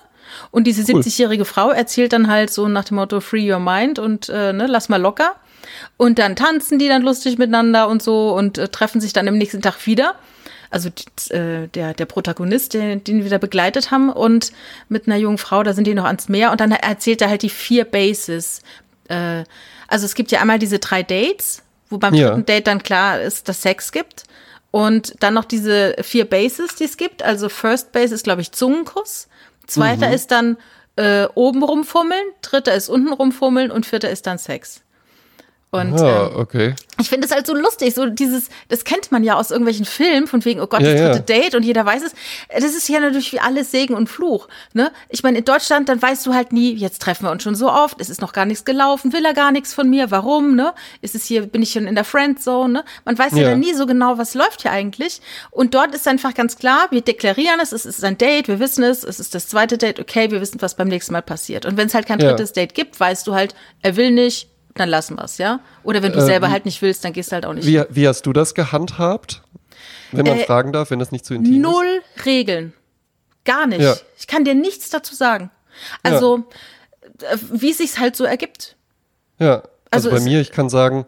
Und 0.50 0.64
diese 0.66 0.82
70-jährige 0.82 1.44
Frau 1.44 1.70
erzählt 1.70 2.12
dann 2.12 2.28
halt 2.28 2.50
so 2.50 2.68
nach 2.68 2.84
dem 2.84 2.96
Motto 2.96 3.20
Free 3.20 3.50
Your 3.50 3.60
Mind 3.60 3.98
und 3.98 4.28
äh, 4.28 4.52
ne, 4.52 4.66
lass 4.66 4.88
mal 4.88 5.00
locker. 5.00 5.36
Und 5.96 6.18
dann 6.18 6.36
tanzen 6.36 6.78
die 6.78 6.88
dann 6.88 7.02
lustig 7.02 7.38
miteinander 7.38 7.88
und 7.88 8.02
so 8.02 8.34
und 8.34 8.58
äh, 8.58 8.68
treffen 8.68 9.00
sich 9.00 9.12
dann 9.12 9.28
am 9.28 9.38
nächsten 9.38 9.62
Tag 9.62 9.86
wieder. 9.86 10.14
Also 10.70 10.90
die, 10.90 11.32
äh, 11.34 11.68
der, 11.68 11.94
der 11.94 12.04
Protagonist, 12.04 12.74
den, 12.74 13.02
den 13.04 13.22
wir 13.22 13.30
da 13.30 13.38
begleitet 13.38 13.90
haben 13.90 14.10
und 14.10 14.52
mit 14.88 15.06
einer 15.06 15.16
jungen 15.16 15.38
Frau, 15.38 15.62
da 15.62 15.72
sind 15.72 15.86
die 15.86 15.94
noch 15.94 16.04
ans 16.04 16.28
Meer 16.28 16.50
und 16.50 16.60
dann 16.60 16.72
erzählt 16.72 17.22
er 17.22 17.30
halt 17.30 17.42
die 17.42 17.48
vier 17.48 17.84
Bases. 17.84 18.60
Äh, 19.08 19.44
also 19.86 20.04
es 20.04 20.14
gibt 20.14 20.30
ja 20.30 20.40
einmal 20.40 20.58
diese 20.58 20.78
drei 20.78 21.02
Dates, 21.02 21.62
wo 21.88 21.96
beim 21.96 22.12
Ja. 22.12 22.28
dritten 22.28 22.44
Date 22.46 22.66
dann 22.66 22.82
klar 22.82 23.18
ist, 23.20 23.48
dass 23.48 23.62
Sex 23.62 23.92
gibt. 23.92 24.24
Und 24.70 25.14
dann 25.20 25.34
noch 25.34 25.44
diese 25.44 25.96
vier 26.02 26.28
Bases, 26.28 26.74
die 26.74 26.84
es 26.84 26.96
gibt. 26.96 27.22
Also 27.22 27.48
First 27.48 27.92
Base 27.92 28.14
ist, 28.14 28.24
glaube 28.24 28.42
ich, 28.42 28.52
Zungenkuss. 28.52 29.28
Zweiter 29.66 30.12
ist 30.12 30.30
dann 30.30 30.58
äh, 30.96 31.26
oben 31.34 31.62
rumfummeln. 31.62 32.24
Dritter 32.42 32.74
ist 32.74 32.88
unten 32.88 33.12
rumfummeln. 33.12 33.70
Und 33.70 33.86
vierter 33.86 34.10
ist 34.10 34.26
dann 34.26 34.38
Sex. 34.38 34.82
Und 35.70 36.00
Ah, 36.00 36.28
ähm, 36.28 36.36
okay. 36.36 36.74
ich 36.98 37.10
finde 37.10 37.26
es 37.26 37.32
halt 37.34 37.46
so 37.46 37.54
lustig, 37.54 37.94
so 37.94 38.06
dieses, 38.06 38.48
das 38.68 38.84
kennt 38.84 39.12
man 39.12 39.22
ja 39.22 39.34
aus 39.34 39.50
irgendwelchen 39.50 39.84
Filmen, 39.84 40.26
von 40.26 40.42
wegen, 40.46 40.60
oh 40.62 40.66
Gott, 40.66 40.80
Ja, 40.80 40.92
das 40.92 41.00
ja. 41.00 41.08
dritte 41.10 41.22
Date 41.24 41.54
und 41.54 41.62
jeder 41.62 41.84
weiß 41.84 42.02
es. 42.04 42.12
Das 42.48 42.64
ist 42.74 42.88
ja 42.88 43.00
natürlich 43.00 43.34
wie 43.34 43.40
alles 43.40 43.70
Segen 43.70 43.92
und 43.92 44.08
Fluch. 44.08 44.48
Ne? 44.72 44.90
Ich 45.10 45.22
meine, 45.22 45.36
in 45.38 45.44
Deutschland, 45.44 45.90
dann 45.90 46.00
weißt 46.00 46.24
du 46.24 46.32
halt 46.32 46.52
nie, 46.52 46.72
jetzt 46.74 47.02
treffen 47.02 47.24
wir 47.26 47.30
uns 47.32 47.42
schon 47.42 47.54
so 47.54 47.70
oft, 47.70 48.00
es 48.00 48.08
ist 48.08 48.22
noch 48.22 48.32
gar 48.32 48.46
nichts 48.46 48.64
gelaufen, 48.64 49.12
will 49.12 49.24
er 49.26 49.34
gar 49.34 49.52
nichts 49.52 49.74
von 49.74 49.90
mir, 49.90 50.10
warum, 50.10 50.56
ne? 50.56 50.72
Ist 51.02 51.14
es 51.14 51.24
hier, 51.26 51.46
bin 51.46 51.60
ich 51.62 51.72
schon 51.72 51.86
in 51.86 51.94
der 51.94 52.04
Friendzone, 52.04 52.72
ne? 52.72 52.84
Man 53.04 53.18
weiß 53.18 53.32
ja, 53.32 53.38
Ja. 53.42 53.50
dann 53.50 53.60
nie 53.60 53.74
so 53.74 53.84
genau, 53.84 54.16
was 54.16 54.32
läuft 54.34 54.62
hier 54.62 54.70
eigentlich. 54.72 55.20
Und 55.50 55.74
dort 55.74 55.94
ist 55.94 56.08
einfach 56.08 56.32
ganz 56.32 56.56
klar, 56.56 56.86
wir 56.90 57.02
deklarieren 57.02 57.60
es, 57.60 57.72
es 57.72 57.84
ist 57.84 58.02
ein 58.04 58.16
Date, 58.16 58.48
wir 58.48 58.58
wissen 58.58 58.84
es, 58.84 59.04
es 59.04 59.20
ist 59.20 59.34
das 59.34 59.48
zweite 59.48 59.76
Date, 59.76 60.00
okay, 60.00 60.30
wir 60.30 60.40
wissen, 60.40 60.62
was 60.62 60.76
beim 60.76 60.88
nächsten 60.88 61.12
Mal 61.12 61.20
passiert. 61.20 61.66
Und 61.66 61.76
wenn 61.76 61.88
es 61.88 61.94
halt 61.94 62.06
kein 62.06 62.20
Ja. 62.20 62.30
drittes 62.30 62.54
Date 62.54 62.72
gibt, 62.72 62.98
weißt 62.98 63.26
du 63.26 63.34
halt, 63.34 63.54
er 63.82 63.96
will 63.96 64.10
nicht, 64.12 64.48
dann 64.78 64.88
lassen 64.88 65.16
wir 65.16 65.24
es, 65.24 65.38
ja? 65.38 65.60
Oder 65.82 66.02
wenn 66.02 66.12
du 66.12 66.20
selber 66.20 66.50
halt 66.50 66.64
nicht 66.64 66.80
willst, 66.82 67.04
dann 67.04 67.12
gehst 67.12 67.30
du 67.30 67.34
halt 67.34 67.46
auch 67.46 67.52
nicht. 67.52 67.66
Wie, 67.66 67.82
wie 67.90 68.08
hast 68.08 68.22
du 68.26 68.32
das 68.32 68.54
gehandhabt? 68.54 69.42
Wenn 70.12 70.26
man 70.26 70.38
Äh, 70.38 70.44
fragen 70.44 70.72
darf, 70.72 70.90
wenn 70.90 70.98
das 70.98 71.12
nicht 71.12 71.24
zu 71.24 71.34
intim 71.34 71.54
ist? 71.54 71.60
Null 71.60 72.00
Regeln. 72.24 72.72
Gar 73.44 73.66
nicht. 73.66 73.80
Ja. 73.82 73.94
Ich 74.18 74.26
kann 74.26 74.44
dir 74.44 74.54
nichts 74.54 74.90
dazu 74.90 75.14
sagen. 75.14 75.50
Also, 76.02 76.44
äh, 77.22 77.36
wie 77.52 77.70
es 77.70 77.78
sich 77.78 77.98
halt 77.98 78.16
so 78.16 78.24
ergibt. 78.24 78.76
Ja, 79.38 79.62
also, 79.90 80.08
Also 80.08 80.10
bei 80.10 80.20
mir, 80.20 80.40
ich 80.40 80.50
kann 80.50 80.68
sagen, 80.68 81.06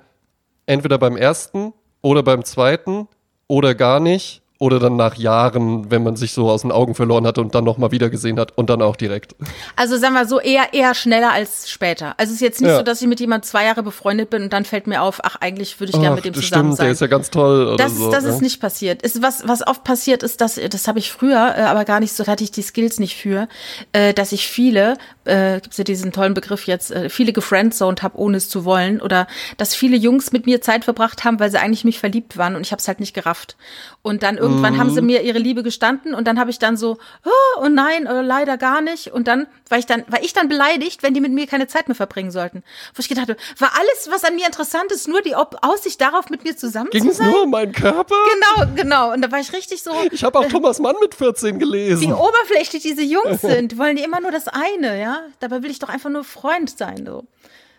entweder 0.66 0.98
beim 0.98 1.16
ersten 1.16 1.72
oder 2.02 2.22
beim 2.22 2.44
zweiten 2.44 3.09
oder 3.46 3.74
gar 3.74 4.00
nicht 4.00 4.39
oder 4.61 4.79
dann 4.79 4.94
nach 4.96 5.14
Jahren, 5.16 5.90
wenn 5.90 6.03
man 6.03 6.16
sich 6.16 6.33
so 6.35 6.51
aus 6.51 6.61
den 6.61 6.70
Augen 6.70 6.94
verloren 6.94 7.27
hatte 7.27 7.40
und 7.40 7.55
dann 7.55 7.64
nochmal 7.64 7.92
wieder 7.92 8.11
gesehen 8.11 8.38
hat 8.38 8.53
und 8.59 8.68
dann 8.68 8.83
auch 8.83 8.94
direkt. 8.94 9.35
Also 9.75 9.96
sagen 9.96 10.12
wir 10.12 10.27
so, 10.27 10.38
eher, 10.38 10.75
eher 10.75 10.94
schneller 10.94 11.33
als 11.33 11.70
später. 11.70 12.14
Also 12.18 12.31
es 12.31 12.35
ist 12.37 12.40
jetzt 12.42 12.61
nicht 12.61 12.68
Ja. 12.70 12.77
so, 12.77 12.83
dass 12.83 13.01
ich 13.01 13.09
mit 13.09 13.20
jemand 13.20 13.46
zwei 13.46 13.64
Jahre 13.64 13.83
befreundet 13.83 14.29
bin 14.29 14.42
und 14.42 14.53
dann 14.53 14.66
fällt 14.66 14.87
mir 14.87 15.01
auf, 15.01 15.20
ach, 15.25 15.37
eigentlich 15.40 15.81
würde 15.81 15.92
ich 15.94 15.99
gerne 15.99 16.14
mit 16.16 16.27
dem 16.27 16.35
zusammen 16.35 16.64
stimmt, 16.64 16.77
sein. 16.77 16.85
der 16.85 16.92
ist 16.92 17.01
ja 17.01 17.07
ganz 17.07 17.31
toll 17.31 17.77
Das, 17.79 17.96
so. 17.96 18.11
das 18.11 18.25
ja. 18.25 18.31
ist 18.31 18.42
nicht 18.42 18.61
passiert. 18.61 19.01
Ist 19.01 19.23
was, 19.23 19.49
was 19.49 19.66
oft 19.66 19.83
passiert 19.83 20.23
ist, 20.23 20.42
dass, 20.42 20.57
das 20.68 20.87
habe 20.87 20.99
ich 20.99 21.11
früher, 21.11 21.55
äh, 21.57 21.62
aber 21.62 21.87
gar 21.87 21.99
nicht 22.01 22.12
so, 22.12 22.23
da 22.23 22.33
hatte 22.33 22.44
ich 22.44 22.51
die 22.51 22.61
Skills 22.62 23.01
nicht 23.01 23.16
für, 23.16 23.49
äh, 23.94 24.12
dass 24.12 24.33
ich 24.33 24.46
viele, 24.46 24.99
äh, 25.25 25.59
gibt's 25.62 25.79
ja 25.79 25.85
diesen 25.85 26.12
tollen 26.12 26.35
Begriff 26.35 26.66
jetzt, 26.66 26.90
äh, 26.90 27.09
viele 27.09 27.33
gefriendzoned 27.33 28.03
habe, 28.03 28.18
ohne 28.18 28.37
es 28.37 28.51
zu 28.51 28.66
wollen. 28.66 29.01
Oder 29.01 29.27
dass 29.57 29.75
viele 29.75 29.96
Jungs 29.96 30.33
mit 30.33 30.44
mir 30.44 30.61
Zeit 30.61 30.85
verbracht 30.85 31.25
haben, 31.25 31.40
weil 31.40 31.51
sie 31.51 31.59
eigentlich 31.59 31.85
mich 31.85 31.99
verliebt 31.99 32.37
waren 32.37 32.57
und 32.57 32.61
ich 32.66 32.73
habe 32.73 32.81
es 32.81 32.88
halt 32.88 33.01
nicht 33.01 33.14
gerafft. 33.14 33.57
Und 34.03 34.23
dann 34.23 34.37
irgendwann 34.51 34.79
haben 34.79 34.89
Mhm. 34.91 34.95
sie 34.95 35.03
mir 35.03 35.23
ihre 35.23 35.39
Liebe 35.39 35.63
gestanden 35.63 36.15
und 36.15 36.27
dann 36.27 36.39
habe 36.39 36.51
ich 36.51 36.59
dann 36.59 36.77
so, 36.77 36.99
oh, 37.25 37.61
oh 37.63 37.69
nein, 37.69 38.07
äh, 38.07 38.21
leider 38.23 38.57
gar 38.59 38.81
nicht. 38.81 39.09
Und 39.13 39.27
dann 39.29 39.47
war 39.69 39.79
ich 39.79 39.87
dann, 39.87 40.05
war 40.09 40.23
ich 40.23 40.33
dann 40.33 40.49
beleidigt, 40.49 41.03
wenn 41.03 41.15
die 41.15 41.21
mit 41.21 41.33
mir 41.33 41.47
keine 41.47 41.67
Zeit 41.67 41.89
mehr 41.89 41.95
verbringen 41.95 42.31
sollten. 42.31 42.63
Wo 42.95 43.01
ich 43.01 43.09
gedacht 43.09 43.29
habe, 43.29 43.39
war 43.59 43.71
alles, 43.79 44.09
was 44.11 44.25
an 44.25 44.35
mir 44.37 44.47
interessant 44.47 44.93
ist, 44.93 45.09
nur 45.09 45.23
die 45.23 45.35
Ob 45.35 45.57
Aussicht 45.63 46.01
darauf, 46.01 46.29
mit 46.31 46.45
mir 46.45 46.57
zusammen 46.57 46.91
Ging 46.91 47.05
zu 47.05 47.11
es 47.11 47.17
sein? 47.17 47.31
nur 47.31 47.43
um 47.45 47.51
meinen 47.51 47.73
Körper? 47.73 48.15
Genau, 48.57 48.71
genau. 48.75 49.13
Und 49.13 49.23
da 49.23 49.33
war 49.33 49.41
ich 49.41 49.53
richtig 49.53 49.83
so, 49.83 49.91
Ich 50.11 50.25
habe 50.25 50.39
auch 50.39 50.47
Thomas 50.47 50.79
Mann 50.79 50.97
mit 51.01 51.15
14 51.15 51.55
wie 51.57 51.59
gelesen. 51.61 52.13
oberflächlich 52.13 52.83
diese 52.83 53.03
Jungs 53.03 53.41
sind. 53.43 53.73
Die 53.73 53.79
wollen 53.79 53.97
die 53.97 54.03
immer 54.03 54.21
nur 54.21 54.31
das 54.33 54.49
eine, 54.49 55.01
ja? 55.01 55.21
Dabei 55.41 55.63
will 55.63 55.71
ich 55.71 55.79
doch 55.79 55.89
einfach 55.89 56.11
nur 56.11 56.25
Freund 56.25 56.77
sein, 56.77 57.05
so. 57.07 57.25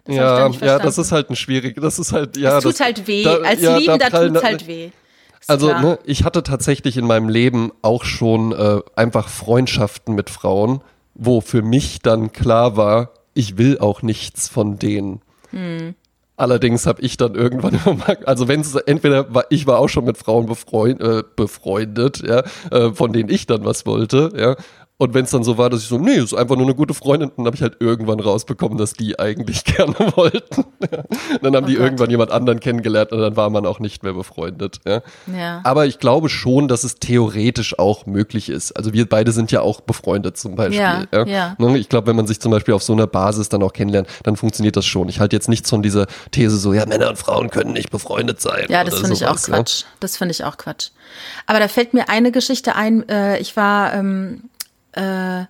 Das 0.05 0.15
Ja, 0.15 0.47
ja, 0.47 0.79
das 0.79 0.97
ist 0.97 1.11
halt 1.11 1.29
ein 1.29 1.35
schwierig, 1.35 1.79
das 1.79 1.99
ist 1.99 2.11
halt, 2.11 2.35
ja. 2.35 2.57
Es 2.57 2.63
tut 2.63 2.73
das, 2.73 2.79
halt 2.79 3.05
weh. 3.07 3.23
da- 3.23 3.37
Als 3.41 3.61
ja, 3.61 3.71
da 3.73 3.77
Liebender 3.77 4.07
prallen- 4.09 4.33
tut's 4.33 4.43
halt 4.43 4.67
weh. 4.67 4.89
Also, 5.47 5.67
ne, 5.67 5.99
ich 6.05 6.23
hatte 6.23 6.43
tatsächlich 6.43 6.97
in 6.97 7.05
meinem 7.05 7.29
Leben 7.29 7.71
auch 7.81 8.03
schon 8.03 8.51
äh, 8.51 8.79
einfach 8.95 9.27
Freundschaften 9.27 10.15
mit 10.15 10.29
Frauen, 10.29 10.81
wo 11.15 11.41
für 11.41 11.61
mich 11.61 11.99
dann 11.99 12.31
klar 12.31 12.77
war, 12.77 13.11
ich 13.33 13.57
will 13.57 13.79
auch 13.79 14.01
nichts 14.01 14.47
von 14.47 14.77
denen. 14.77 15.21
Hm. 15.51 15.95
Allerdings 16.37 16.87
habe 16.87 17.01
ich 17.01 17.17
dann 17.17 17.35
irgendwann, 17.35 17.79
also 18.25 18.47
wenn 18.47 18.61
es 18.61 18.73
entweder 18.73 19.33
war, 19.33 19.45
ich 19.49 19.67
war 19.67 19.77
auch 19.77 19.89
schon 19.89 20.05
mit 20.05 20.17
Frauen 20.17 20.47
befreund, 20.47 20.99
äh, 20.99 21.23
befreundet, 21.35 22.23
ja, 22.25 22.43
äh, 22.71 22.93
von 22.93 23.13
denen 23.13 23.29
ich 23.29 23.45
dann 23.45 23.63
was 23.63 23.85
wollte, 23.85 24.31
ja, 24.35 24.55
und 25.01 25.15
wenn 25.15 25.25
es 25.25 25.31
dann 25.31 25.43
so 25.43 25.57
war, 25.57 25.71
dass 25.71 25.81
ich 25.81 25.87
so, 25.87 25.97
nee, 25.97 26.17
ist 26.17 26.35
einfach 26.35 26.55
nur 26.55 26.67
eine 26.67 26.75
gute 26.75 26.93
Freundin, 26.93 27.31
dann 27.35 27.47
habe 27.47 27.55
ich 27.55 27.63
halt 27.63 27.77
irgendwann 27.79 28.19
rausbekommen, 28.19 28.77
dass 28.77 28.93
die 28.93 29.17
eigentlich 29.17 29.63
gerne 29.65 29.95
wollten. 30.15 30.63
dann 31.41 31.55
haben 31.55 31.63
oh 31.63 31.67
die 31.67 31.73
Gott. 31.73 31.83
irgendwann 31.85 32.11
jemand 32.11 32.29
anderen 32.29 32.59
kennengelernt 32.59 33.11
und 33.11 33.19
dann 33.19 33.35
war 33.35 33.49
man 33.49 33.65
auch 33.65 33.79
nicht 33.79 34.03
mehr 34.03 34.13
befreundet. 34.13 34.77
Ja. 34.85 35.01
Ja. 35.35 35.61
Aber 35.63 35.87
ich 35.87 35.97
glaube 35.97 36.29
schon, 36.29 36.67
dass 36.67 36.83
es 36.83 36.97
theoretisch 36.97 37.79
auch 37.79 38.05
möglich 38.05 38.47
ist. 38.47 38.73
Also 38.73 38.93
wir 38.93 39.09
beide 39.09 39.31
sind 39.31 39.51
ja 39.51 39.61
auch 39.61 39.81
befreundet 39.81 40.37
zum 40.37 40.53
Beispiel. 40.53 40.77
Ja, 40.77 41.25
ja. 41.25 41.55
Ne, 41.57 41.79
ich 41.79 41.89
glaube, 41.89 42.05
wenn 42.05 42.15
man 42.15 42.27
sich 42.27 42.39
zum 42.39 42.51
Beispiel 42.51 42.75
auf 42.75 42.83
so 42.83 42.93
einer 42.93 43.07
Basis 43.07 43.49
dann 43.49 43.63
auch 43.63 43.73
kennenlernt, 43.73 44.07
dann 44.21 44.35
funktioniert 44.35 44.77
das 44.77 44.85
schon. 44.85 45.09
Ich 45.09 45.19
halte 45.19 45.35
jetzt 45.35 45.49
nichts 45.49 45.67
von 45.67 45.81
dieser 45.81 46.05
These 46.29 46.57
so, 46.57 46.73
ja, 46.73 46.85
Männer 46.85 47.09
und 47.09 47.17
Frauen 47.17 47.49
können 47.49 47.73
nicht 47.73 47.89
befreundet 47.89 48.39
sein. 48.39 48.67
Ja, 48.69 48.83
das 48.83 48.99
finde 48.99 49.13
ich 49.13 49.25
auch 49.25 49.41
Quatsch. 49.41 49.85
Das 49.99 50.17
finde 50.17 50.33
ich 50.33 50.43
auch 50.43 50.57
Quatsch. 50.57 50.89
Aber 51.47 51.57
da 51.57 51.67
fällt 51.67 51.95
mir 51.95 52.07
eine 52.07 52.31
Geschichte 52.31 52.75
ein. 52.75 53.09
Äh, 53.09 53.39
ich 53.39 53.57
war 53.57 53.95
ähm, 53.95 54.43
äh, 54.93 55.45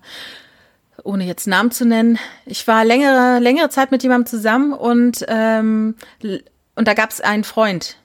ohne 1.04 1.24
jetzt 1.24 1.46
Namen 1.46 1.70
zu 1.70 1.84
nennen, 1.84 2.18
ich 2.46 2.66
war 2.68 2.84
längere, 2.84 3.38
längere 3.40 3.68
Zeit 3.68 3.90
mit 3.90 4.02
jemandem 4.02 4.26
zusammen 4.26 4.72
und, 4.72 5.24
ähm, 5.28 5.96
und 6.74 6.88
da 6.88 6.94
gab 6.94 7.10
es 7.10 7.20
einen 7.20 7.44
Freund. 7.44 7.96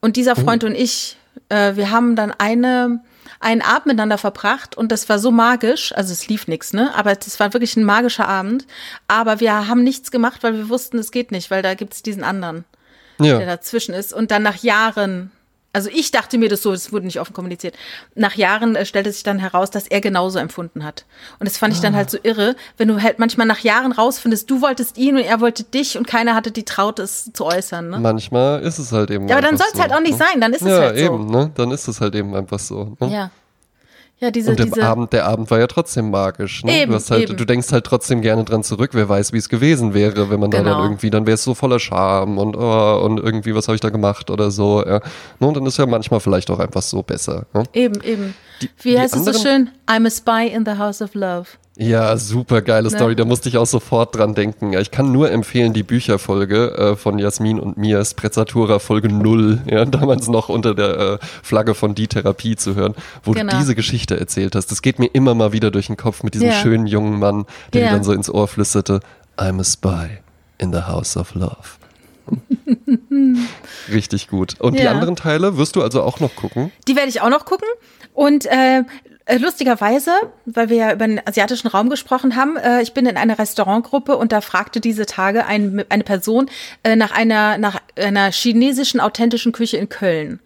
Und 0.00 0.16
dieser 0.16 0.32
oh. 0.32 0.40
Freund 0.42 0.64
oh. 0.64 0.66
und 0.66 0.74
ich, 0.74 1.16
äh, 1.48 1.76
wir 1.76 1.90
haben 1.90 2.16
dann 2.16 2.32
eine, 2.32 3.02
einen 3.40 3.62
Abend 3.62 3.86
miteinander 3.86 4.18
verbracht 4.18 4.76
und 4.76 4.92
das 4.92 5.08
war 5.08 5.18
so 5.18 5.30
magisch, 5.30 5.92
also 5.92 6.12
es 6.12 6.28
lief 6.28 6.48
nichts, 6.48 6.72
ne? 6.72 6.94
Aber 6.94 7.12
es 7.12 7.40
war 7.40 7.52
wirklich 7.52 7.76
ein 7.76 7.84
magischer 7.84 8.28
Abend. 8.28 8.66
Aber 9.06 9.40
wir 9.40 9.68
haben 9.68 9.82
nichts 9.82 10.10
gemacht, 10.10 10.42
weil 10.42 10.54
wir 10.54 10.68
wussten, 10.68 10.98
es 10.98 11.10
geht 11.10 11.30
nicht, 11.30 11.50
weil 11.50 11.62
da 11.62 11.74
gibt 11.74 11.94
es 11.94 12.02
diesen 12.02 12.24
anderen, 12.24 12.64
ja. 13.20 13.38
der 13.38 13.46
dazwischen 13.46 13.94
ist. 13.94 14.12
Und 14.12 14.30
dann 14.30 14.42
nach 14.42 14.62
Jahren 14.62 15.30
also 15.78 15.90
ich 15.94 16.10
dachte 16.10 16.38
mir 16.38 16.48
das 16.48 16.62
so, 16.62 16.72
es 16.72 16.92
wurde 16.92 17.06
nicht 17.06 17.20
offen 17.20 17.32
kommuniziert. 17.32 17.76
Nach 18.16 18.34
Jahren 18.34 18.74
äh, 18.74 18.84
stellte 18.84 19.12
sich 19.12 19.22
dann 19.22 19.38
heraus, 19.38 19.70
dass 19.70 19.86
er 19.86 20.00
genauso 20.00 20.40
empfunden 20.40 20.82
hat. 20.82 21.04
Und 21.38 21.48
das 21.48 21.56
fand 21.56 21.72
ich 21.72 21.80
dann 21.80 21.94
ah. 21.94 21.98
halt 21.98 22.10
so 22.10 22.18
irre, 22.20 22.56
wenn 22.78 22.88
du 22.88 23.00
halt 23.00 23.20
manchmal 23.20 23.46
nach 23.46 23.60
Jahren 23.60 23.92
rausfindest, 23.92 24.50
du 24.50 24.60
wolltest 24.60 24.98
ihn 24.98 25.16
und 25.16 25.22
er 25.22 25.40
wollte 25.40 25.62
dich 25.62 25.96
und 25.96 26.08
keiner 26.08 26.34
hatte 26.34 26.50
die 26.50 26.64
Traut, 26.64 26.98
es 26.98 27.30
zu 27.32 27.44
äußern. 27.44 27.90
Ne? 27.90 28.00
Manchmal 28.00 28.60
ist 28.62 28.80
es 28.80 28.90
halt 28.90 29.12
eben. 29.12 29.28
Ja, 29.28 29.36
aber 29.36 29.46
dann 29.46 29.56
soll 29.56 29.68
es 29.68 29.76
so, 29.76 29.82
halt 29.82 29.92
auch 29.92 30.00
nicht 30.00 30.18
ne? 30.18 30.24
sein, 30.26 30.40
dann 30.40 30.52
ist 30.52 30.62
ja, 30.62 30.68
es 30.68 30.80
halt 30.80 30.98
so. 30.98 31.04
Ja, 31.04 31.12
eben, 31.12 31.30
ne? 31.30 31.52
Dann 31.54 31.70
ist 31.70 31.86
es 31.86 32.00
halt 32.00 32.16
eben 32.16 32.34
einfach 32.34 32.58
so. 32.58 32.96
Ne? 32.98 33.12
Ja. 33.12 33.30
Ja, 34.20 34.32
diese, 34.32 34.50
und 34.50 34.58
der 34.58 34.66
diese 34.66 34.84
Abend, 34.84 35.12
der 35.12 35.26
Abend 35.26 35.48
war 35.50 35.60
ja 35.60 35.68
trotzdem 35.68 36.10
magisch. 36.10 36.64
Ne? 36.64 36.82
Eben, 36.82 36.92
du, 36.92 36.98
halt, 36.98 37.22
eben. 37.22 37.36
du 37.36 37.44
denkst 37.44 37.70
halt 37.70 37.84
trotzdem 37.84 38.20
gerne 38.20 38.42
dran 38.42 38.64
zurück. 38.64 38.90
Wer 38.92 39.08
weiß, 39.08 39.32
wie 39.32 39.36
es 39.36 39.48
gewesen 39.48 39.94
wäre, 39.94 40.28
wenn 40.28 40.40
man 40.40 40.50
genau. 40.50 40.64
da 40.64 40.70
dann 40.70 40.78
genau. 40.78 40.84
irgendwie, 40.86 41.10
dann 41.10 41.26
wäre 41.26 41.34
es 41.34 41.44
so 41.44 41.54
voller 41.54 41.78
Scham 41.78 42.36
und, 42.36 42.56
oh, 42.56 43.00
und 43.04 43.18
irgendwie, 43.20 43.54
was 43.54 43.68
habe 43.68 43.76
ich 43.76 43.80
da 43.80 43.90
gemacht 43.90 44.30
oder 44.30 44.50
so. 44.50 44.84
Ja. 44.84 45.00
Ne? 45.38 45.46
Und 45.46 45.56
dann 45.56 45.66
ist 45.66 45.78
ja 45.78 45.86
manchmal 45.86 46.18
vielleicht 46.18 46.50
auch 46.50 46.58
einfach 46.58 46.82
so 46.82 47.02
besser. 47.02 47.46
Ne? 47.54 47.62
Eben, 47.72 48.02
eben. 48.02 48.34
Die, 48.60 48.68
wie 48.82 48.98
heißt 48.98 49.14
es 49.14 49.24
so 49.24 49.32
schön? 49.32 49.70
I'm 49.86 50.04
a 50.04 50.10
spy 50.10 50.52
in 50.52 50.64
the 50.64 50.78
house 50.78 51.00
of 51.00 51.14
love. 51.14 51.46
Ja, 51.80 52.16
super 52.16 52.60
geile 52.60 52.90
ne? 52.90 52.96
Story. 52.96 53.14
Da 53.14 53.24
musste 53.24 53.48
ich 53.48 53.56
auch 53.56 53.66
sofort 53.66 54.16
dran 54.16 54.34
denken. 54.34 54.72
Ich 54.72 54.90
kann 54.90 55.12
nur 55.12 55.30
empfehlen 55.30 55.72
die 55.72 55.84
Bücherfolge 55.84 56.72
äh, 56.76 56.96
von 56.96 57.20
Jasmin 57.20 57.60
und 57.60 57.76
mir, 57.76 58.04
Sprezzatura 58.04 58.80
Folge 58.80 59.08
0, 59.08 59.62
ja, 59.70 59.84
damals 59.84 60.26
noch 60.26 60.48
unter 60.48 60.74
der 60.74 60.98
äh, 60.98 61.18
Flagge 61.44 61.76
von 61.76 61.94
Die 61.94 62.08
Therapie 62.08 62.56
zu 62.56 62.74
hören, 62.74 62.96
wo 63.22 63.30
genau. 63.30 63.52
du 63.52 63.58
diese 63.58 63.76
Geschichte 63.76 64.18
erzählt 64.18 64.56
hast. 64.56 64.72
Das 64.72 64.82
geht 64.82 64.98
mir 64.98 65.06
immer 65.06 65.36
mal 65.36 65.52
wieder 65.52 65.70
durch 65.70 65.86
den 65.86 65.96
Kopf 65.96 66.24
mit 66.24 66.34
diesem 66.34 66.48
ja. 66.48 66.54
schönen 66.54 66.88
jungen 66.88 67.20
Mann, 67.20 67.46
der 67.72 67.84
ja. 67.84 67.90
dann 67.92 68.02
so 68.02 68.12
ins 68.12 68.28
Ohr 68.28 68.48
flüsterte, 68.48 68.98
I'm 69.36 69.60
a 69.60 69.64
spy 69.64 70.18
in 70.58 70.72
the 70.72 70.82
house 70.82 71.16
of 71.16 71.36
love. 71.36 71.78
Richtig 73.92 74.26
gut. 74.26 74.60
Und 74.60 74.74
ja. 74.74 74.80
die 74.80 74.88
anderen 74.88 75.14
Teile 75.14 75.56
wirst 75.56 75.76
du 75.76 75.82
also 75.82 76.02
auch 76.02 76.18
noch 76.18 76.34
gucken? 76.34 76.72
Die 76.88 76.96
werde 76.96 77.08
ich 77.08 77.20
auch 77.20 77.30
noch 77.30 77.44
gucken. 77.44 77.68
Und 78.14 78.46
äh, 78.46 78.82
lustigerweise, 79.36 80.12
weil 80.46 80.70
wir 80.70 80.76
ja 80.76 80.92
über 80.92 81.06
den 81.06 81.20
asiatischen 81.26 81.68
Raum 81.68 81.90
gesprochen 81.90 82.34
haben, 82.34 82.56
äh, 82.56 82.80
ich 82.80 82.94
bin 82.94 83.04
in 83.04 83.18
einer 83.18 83.38
Restaurantgruppe 83.38 84.16
und 84.16 84.32
da 84.32 84.40
fragte 84.40 84.80
diese 84.80 85.04
Tage 85.04 85.44
ein, 85.44 85.84
eine 85.90 86.04
Person 86.04 86.48
äh, 86.82 86.96
nach 86.96 87.12
einer 87.12 87.58
nach 87.58 87.80
einer 87.96 88.32
chinesischen 88.32 89.00
authentischen 89.00 89.52
Küche 89.52 89.76
in 89.76 89.88
Köln. 89.88 90.40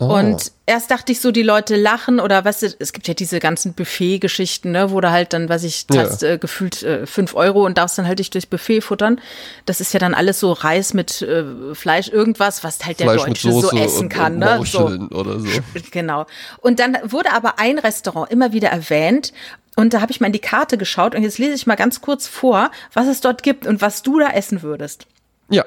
Oh. 0.00 0.06
Und 0.06 0.50
erst 0.66 0.90
dachte 0.90 1.12
ich 1.12 1.20
so, 1.20 1.30
die 1.30 1.42
Leute 1.42 1.76
lachen 1.76 2.20
oder 2.20 2.44
was, 2.44 2.62
es 2.62 2.92
gibt 2.92 3.06
ja 3.06 3.14
diese 3.14 3.38
ganzen 3.38 3.74
Buffet-Geschichten, 3.74 4.70
ne, 4.70 4.90
wo 4.90 5.00
du 5.00 5.10
halt 5.10 5.32
dann, 5.32 5.48
was 5.48 5.64
ich, 5.64 5.86
hast 5.94 6.22
ja. 6.22 6.30
äh, 6.30 6.38
gefühlt 6.38 6.82
äh, 6.82 7.06
fünf 7.06 7.34
Euro 7.34 7.64
und 7.64 7.76
darfst 7.76 7.98
dann 7.98 8.06
halt 8.06 8.18
dich 8.18 8.30
durchs 8.30 8.46
Buffet 8.46 8.80
futtern. 8.80 9.20
Das 9.66 9.80
ist 9.80 9.92
ja 9.92 10.00
dann 10.00 10.14
alles 10.14 10.40
so 10.40 10.52
Reis 10.52 10.94
mit 10.94 11.22
äh, 11.22 11.44
Fleisch, 11.74 12.08
irgendwas, 12.08 12.64
was 12.64 12.84
halt 12.84 13.00
der 13.00 13.10
Fleisch 13.10 13.24
Deutsche 13.24 13.52
so 13.52 13.70
essen 13.76 14.08
kann, 14.08 14.38
ne? 14.38 14.60
So. 14.64 14.86
Oder 15.10 15.40
so. 15.40 15.48
Genau. 15.90 16.26
Und 16.60 16.80
dann 16.80 16.96
wurde 17.04 17.32
aber 17.32 17.58
ein 17.58 17.78
Restaurant 17.78 18.30
immer 18.30 18.52
wieder 18.52 18.68
erwähnt 18.68 19.32
und 19.76 19.92
da 19.92 20.00
habe 20.00 20.12
ich 20.12 20.20
mal 20.20 20.28
in 20.28 20.32
die 20.32 20.40
Karte 20.40 20.78
geschaut 20.78 21.14
und 21.14 21.22
jetzt 21.22 21.38
lese 21.38 21.54
ich 21.54 21.66
mal 21.66 21.74
ganz 21.74 22.00
kurz 22.00 22.26
vor, 22.26 22.70
was 22.92 23.06
es 23.06 23.20
dort 23.20 23.42
gibt 23.42 23.66
und 23.66 23.80
was 23.80 24.02
du 24.02 24.18
da 24.18 24.30
essen 24.30 24.62
würdest. 24.62 25.06
Ja. 25.50 25.64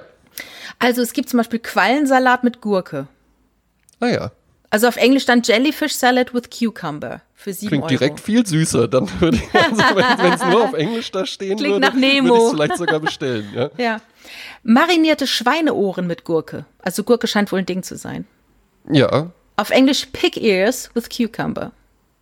Also 0.79 1.01
es 1.01 1.13
gibt 1.13 1.29
zum 1.29 1.38
Beispiel 1.38 1.60
Quallensalat 1.60 2.43
mit 2.43 2.62
Gurke. 2.62 3.07
Ah 3.99 4.07
ja. 4.07 4.31
Also 4.69 4.88
auf 4.88 4.97
Englisch 4.97 5.25
dann 5.25 5.41
Jellyfish 5.43 5.93
Salad 5.93 6.34
with 6.34 6.49
Cucumber 6.49 7.21
für 7.34 7.53
sieben 7.53 7.69
Klingt 7.69 7.84
Euro. 7.84 7.89
direkt 7.89 8.19
viel 8.19 8.45
süßer. 8.45 8.88
Dann 8.88 9.10
würde 9.19 9.38
ich, 9.38 9.56
also 9.56 9.77
wenn 9.77 10.34
es 10.34 10.45
nur 10.45 10.63
auf 10.63 10.73
Englisch 10.73 11.12
da 11.12 11.25
stehen 11.25 11.58
Klingt 11.58 11.75
würde, 11.75 11.88
nach 11.88 11.93
Nemo. 11.93 12.30
würde 12.30 12.38
ich 12.38 12.43
es 12.43 12.51
vielleicht 12.51 12.77
sogar 12.77 12.99
bestellen. 12.99 13.47
Ja. 13.56 13.69
ja. 13.77 14.01
Marinierte 14.63 15.25
Schweineohren 15.25 16.08
mit 16.08 16.25
Gurke. 16.25 16.65
Also 16.80 17.03
Gurke 17.03 17.27
scheint 17.27 17.51
wohl 17.51 17.60
ein 17.60 17.65
Ding 17.65 17.84
zu 17.84 17.95
sein. 17.95 18.25
Ja. 18.91 19.32
Auf 19.56 19.69
Englisch 19.69 20.08
Pig 20.12 20.38
Ears 20.38 20.89
with 20.93 21.08
Cucumber. 21.10 21.71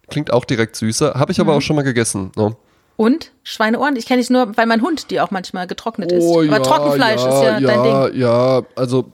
Klingt 0.09 0.31
auch 0.31 0.45
direkt 0.45 0.75
süßer. 0.75 1.15
Habe 1.15 1.31
ich 1.31 1.39
aber 1.39 1.53
mhm. 1.53 1.57
auch 1.57 1.61
schon 1.61 1.75
mal 1.75 1.81
gegessen. 1.81 2.31
Ne? 2.35 2.55
Und 2.95 3.31
Schweineohren? 3.43 3.95
Ich 3.95 4.05
kenne 4.05 4.21
es 4.21 4.29
nur, 4.29 4.55
weil 4.55 4.67
mein 4.67 4.81
Hund 4.81 5.09
die 5.11 5.19
auch 5.19 5.31
manchmal 5.31 5.67
getrocknet 5.67 6.11
ist. 6.11 6.23
Oh, 6.23 6.41
aber 6.41 6.45
ja, 6.45 6.59
Trockenfleisch 6.59 7.21
ja, 7.21 7.27
ist 7.27 7.43
ja, 7.43 7.59
ja 7.59 7.67
dein 7.67 7.83
Ding. 8.11 8.21
Ja, 8.21 8.61
also 8.75 9.11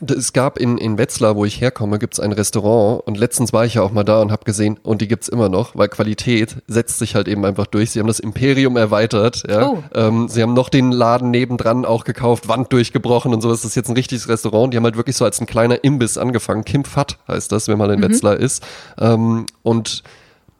es 0.00 0.32
gab 0.32 0.58
in, 0.58 0.78
in 0.78 0.98
Wetzlar, 0.98 1.36
wo 1.36 1.44
ich 1.44 1.60
herkomme, 1.60 1.98
gibt's 1.98 2.18
ein 2.18 2.32
Restaurant 2.32 3.06
und 3.06 3.16
letztens 3.16 3.52
war 3.52 3.64
ich 3.64 3.74
ja 3.74 3.82
auch 3.82 3.92
mal 3.92 4.02
da 4.02 4.20
und 4.20 4.32
habe 4.32 4.44
gesehen, 4.44 4.78
und 4.82 5.00
die 5.00 5.06
gibt's 5.06 5.28
immer 5.28 5.48
noch, 5.48 5.76
weil 5.76 5.88
Qualität 5.88 6.56
setzt 6.66 6.98
sich 6.98 7.14
halt 7.14 7.28
eben 7.28 7.44
einfach 7.44 7.66
durch. 7.66 7.92
Sie 7.92 8.00
haben 8.00 8.08
das 8.08 8.18
Imperium 8.18 8.76
erweitert, 8.76 9.44
ja. 9.48 9.68
Oh. 9.68 9.82
Ähm, 9.94 10.28
sie 10.28 10.42
haben 10.42 10.54
noch 10.54 10.68
den 10.68 10.90
Laden 10.90 11.30
nebendran 11.30 11.84
auch 11.84 12.04
gekauft, 12.04 12.48
Wand 12.48 12.72
durchgebrochen 12.72 13.32
und 13.32 13.40
so. 13.40 13.48
Das 13.48 13.64
ist 13.64 13.76
jetzt 13.76 13.88
ein 13.88 13.96
richtiges 13.96 14.28
Restaurant. 14.28 14.72
Die 14.72 14.76
haben 14.76 14.84
halt 14.84 14.96
wirklich 14.96 15.16
so 15.16 15.24
als 15.24 15.40
ein 15.40 15.46
kleiner 15.46 15.84
Imbiss 15.84 16.18
angefangen. 16.18 16.64
Kim 16.64 16.84
Fat 16.84 17.18
heißt 17.28 17.52
das, 17.52 17.68
wenn 17.68 17.78
man 17.78 17.90
in 17.90 18.00
mhm. 18.00 18.10
Wetzlar 18.10 18.36
ist. 18.36 18.66
Ähm, 18.98 19.46
und 19.62 20.02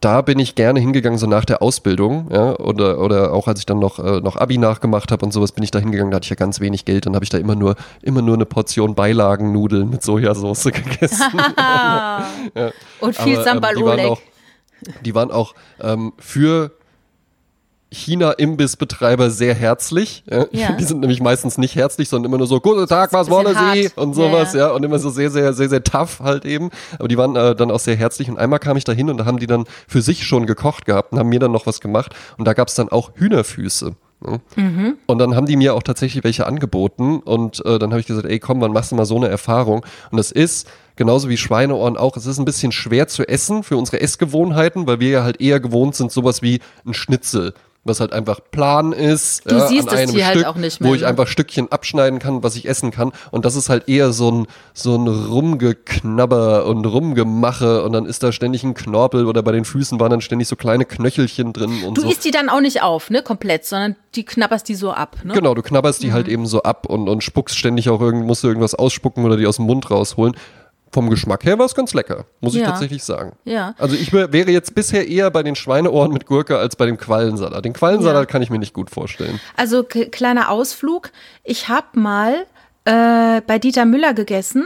da 0.06 0.22
bin 0.22 0.38
ich 0.38 0.54
gerne 0.54 0.78
hingegangen, 0.78 1.18
so 1.18 1.26
nach 1.26 1.44
der 1.44 1.62
Ausbildung, 1.62 2.28
ja, 2.30 2.56
oder, 2.60 3.00
oder 3.00 3.32
auch 3.32 3.48
als 3.48 3.58
ich 3.58 3.66
dann 3.66 3.80
noch, 3.80 3.98
äh, 3.98 4.20
noch 4.20 4.36
Abi 4.36 4.56
nachgemacht 4.56 5.10
habe 5.10 5.24
und 5.24 5.32
sowas, 5.32 5.50
bin 5.50 5.64
ich 5.64 5.72
da 5.72 5.80
hingegangen, 5.80 6.12
da 6.12 6.16
hatte 6.18 6.26
ich 6.26 6.30
ja 6.30 6.36
ganz 6.36 6.60
wenig 6.60 6.84
Geld, 6.84 7.06
dann 7.06 7.16
habe 7.16 7.24
ich 7.24 7.28
da 7.28 7.38
immer 7.38 7.56
nur, 7.56 7.74
immer 8.02 8.22
nur 8.22 8.36
eine 8.36 8.46
Portion 8.46 8.94
Beilagennudeln 8.94 9.90
mit 9.90 10.04
Sojasauce 10.04 10.62
gegessen. 10.72 11.24
ja. 11.58 12.24
Und 13.00 13.16
viel 13.16 13.42
Sambal 13.42 13.72
ähm, 13.72 13.78
die 13.78 13.84
waren 13.84 14.00
auch, 14.06 14.20
die 15.04 15.14
waren 15.16 15.30
auch 15.32 15.54
ähm, 15.80 16.12
für 16.18 16.70
China-Imbissbetreiber 17.90 19.30
sehr 19.30 19.54
herzlich. 19.54 20.24
Ja. 20.28 20.46
ja. 20.50 20.72
Die 20.72 20.84
sind 20.84 21.00
nämlich 21.00 21.20
meistens 21.20 21.56
nicht 21.56 21.76
herzlich, 21.76 22.08
sondern 22.08 22.30
immer 22.30 22.38
nur 22.38 22.46
so, 22.46 22.60
guten 22.60 22.86
Tag, 22.86 23.12
was 23.12 23.30
wollen 23.30 23.56
Sie? 23.74 23.90
Und 23.94 24.14
sowas, 24.14 24.54
ja. 24.54 24.68
ja. 24.68 24.70
Und 24.72 24.84
immer 24.84 24.98
so 24.98 25.10
sehr, 25.10 25.30
sehr, 25.30 25.52
sehr, 25.52 25.68
sehr 25.68 25.84
tough 25.84 26.20
halt 26.20 26.44
eben. 26.44 26.70
Aber 26.98 27.08
die 27.08 27.16
waren 27.16 27.36
äh, 27.36 27.54
dann 27.54 27.70
auch 27.70 27.78
sehr 27.78 27.96
herzlich. 27.96 28.28
Und 28.28 28.38
einmal 28.38 28.58
kam 28.58 28.76
ich 28.76 28.84
da 28.84 28.92
hin 28.92 29.08
und 29.08 29.18
da 29.18 29.24
haben 29.24 29.38
die 29.38 29.46
dann 29.46 29.64
für 29.86 30.02
sich 30.02 30.26
schon 30.26 30.46
gekocht 30.46 30.84
gehabt 30.84 31.12
und 31.12 31.18
haben 31.18 31.28
mir 31.28 31.40
dann 31.40 31.52
noch 31.52 31.66
was 31.66 31.80
gemacht. 31.80 32.14
Und 32.38 32.46
da 32.46 32.54
gab 32.54 32.68
es 32.68 32.74
dann 32.74 32.88
auch 32.88 33.12
Hühnerfüße. 33.14 33.92
Ne? 34.20 34.40
Mhm. 34.56 34.96
Und 35.06 35.18
dann 35.18 35.36
haben 35.36 35.46
die 35.46 35.56
mir 35.56 35.74
auch 35.74 35.82
tatsächlich 35.82 36.24
welche 36.24 36.46
angeboten 36.46 37.18
und 37.18 37.64
äh, 37.66 37.78
dann 37.78 37.90
habe 37.90 38.00
ich 38.00 38.06
gesagt, 38.06 38.26
ey 38.26 38.38
komm, 38.38 38.60
wann 38.62 38.72
machst 38.72 38.90
du 38.90 38.96
mal 38.96 39.04
so 39.04 39.16
eine 39.16 39.28
Erfahrung? 39.28 39.84
Und 40.10 40.16
das 40.16 40.32
ist 40.32 40.68
genauso 40.96 41.28
wie 41.28 41.36
Schweineohren 41.36 41.98
auch, 41.98 42.16
es 42.16 42.24
ist 42.24 42.38
ein 42.38 42.46
bisschen 42.46 42.72
schwer 42.72 43.08
zu 43.08 43.28
essen 43.28 43.62
für 43.62 43.76
unsere 43.76 44.00
Essgewohnheiten, 44.00 44.86
weil 44.86 45.00
wir 45.00 45.10
ja 45.10 45.22
halt 45.22 45.40
eher 45.40 45.60
gewohnt 45.60 45.94
sind, 45.94 46.10
sowas 46.10 46.40
wie 46.40 46.60
ein 46.86 46.94
Schnitzel 46.94 47.52
was 47.86 48.00
halt 48.00 48.12
einfach 48.12 48.40
plan 48.50 48.92
ist. 48.92 49.50
Du 49.50 49.56
ja, 49.56 49.66
siehst 49.66 49.88
an 49.88 49.96
das 49.96 50.10
Tier 50.12 50.24
Stück, 50.24 50.36
halt 50.36 50.46
auch 50.46 50.56
nicht 50.56 50.80
mehr. 50.80 50.90
Wo 50.90 50.94
ich 50.94 51.02
ne? 51.02 51.08
einfach 51.08 51.26
Stückchen 51.26 51.70
abschneiden 51.70 52.18
kann, 52.18 52.42
was 52.42 52.56
ich 52.56 52.68
essen 52.68 52.90
kann. 52.90 53.12
Und 53.30 53.44
das 53.44 53.56
ist 53.56 53.68
halt 53.68 53.88
eher 53.88 54.12
so 54.12 54.30
ein, 54.30 54.46
so 54.74 54.96
ein 54.96 55.06
Rumgeknabber 55.06 56.66
und 56.66 56.84
Rumgemache 56.84 57.82
und 57.82 57.92
dann 57.92 58.06
ist 58.06 58.22
da 58.22 58.32
ständig 58.32 58.64
ein 58.64 58.74
Knorpel 58.74 59.26
oder 59.26 59.42
bei 59.42 59.52
den 59.52 59.64
Füßen 59.64 59.98
waren 60.00 60.10
dann 60.10 60.20
ständig 60.20 60.48
so 60.48 60.56
kleine 60.56 60.84
Knöchelchen 60.84 61.52
drin 61.52 61.82
und 61.84 61.96
du 61.96 62.02
so. 62.02 62.10
isst 62.10 62.24
die 62.24 62.30
dann 62.30 62.48
auch 62.48 62.60
nicht 62.60 62.82
auf, 62.82 63.10
ne, 63.10 63.22
komplett, 63.22 63.64
sondern 63.64 63.96
die 64.14 64.24
knabberst 64.24 64.68
die 64.68 64.74
so 64.74 64.92
ab, 64.92 65.16
ne? 65.24 65.34
Genau, 65.34 65.54
du 65.54 65.62
knabberst 65.62 66.02
die 66.02 66.12
halt 66.12 66.26
mhm. 66.26 66.30
halt 66.30 66.32
eben 66.32 66.46
so 66.46 66.62
ab 66.62 66.86
und, 66.86 67.08
und 67.08 67.22
spuckst 67.22 67.58
ständig 67.58 67.88
auch 67.90 68.00
irgend, 68.00 68.26
musst 68.26 68.42
du 68.42 68.48
irgendwas 68.48 68.74
ausspucken 68.74 69.24
oder 69.24 69.36
die 69.36 69.46
aus 69.46 69.56
dem 69.56 69.66
Mund 69.66 69.90
rausholen 69.90 70.36
vom 70.92 71.10
Geschmack 71.10 71.44
her 71.44 71.58
war 71.58 71.66
es 71.66 71.74
ganz 71.74 71.92
lecker, 71.94 72.24
muss 72.40 72.54
ich 72.54 72.60
Ja. 72.60 72.68
tatsächlich 72.70 73.04
sagen. 73.04 73.32
Ja. 73.44 73.74
Also 73.78 73.94
ich 73.96 74.12
wär, 74.12 74.32
wäre 74.32 74.50
jetzt 74.50 74.74
bisher 74.74 75.06
eher 75.08 75.30
bei 75.30 75.42
den 75.42 75.54
Schweineohren 75.56 76.12
mit 76.12 76.26
Gurke 76.26 76.56
als 76.58 76.76
bei 76.76 76.86
dem 76.86 76.96
Quallensalat. 76.96 77.64
Den 77.64 77.72
Quallensalat 77.74 78.22
Ja. 78.22 78.26
kann 78.26 78.40
ich 78.42 78.50
mir 78.50 78.58
nicht 78.58 78.72
gut 78.72 78.88
vorstellen. 78.90 79.40
Also 79.56 79.82
kleiner 79.84 80.50
Ausflug. 80.50 81.10
Ich 81.44 81.68
habe 81.68 81.98
mal 81.98 82.46
äh, 82.84 83.40
bei 83.46 83.58
Dieter 83.58 83.84
Müller 83.84 84.14
gegessen, 84.14 84.64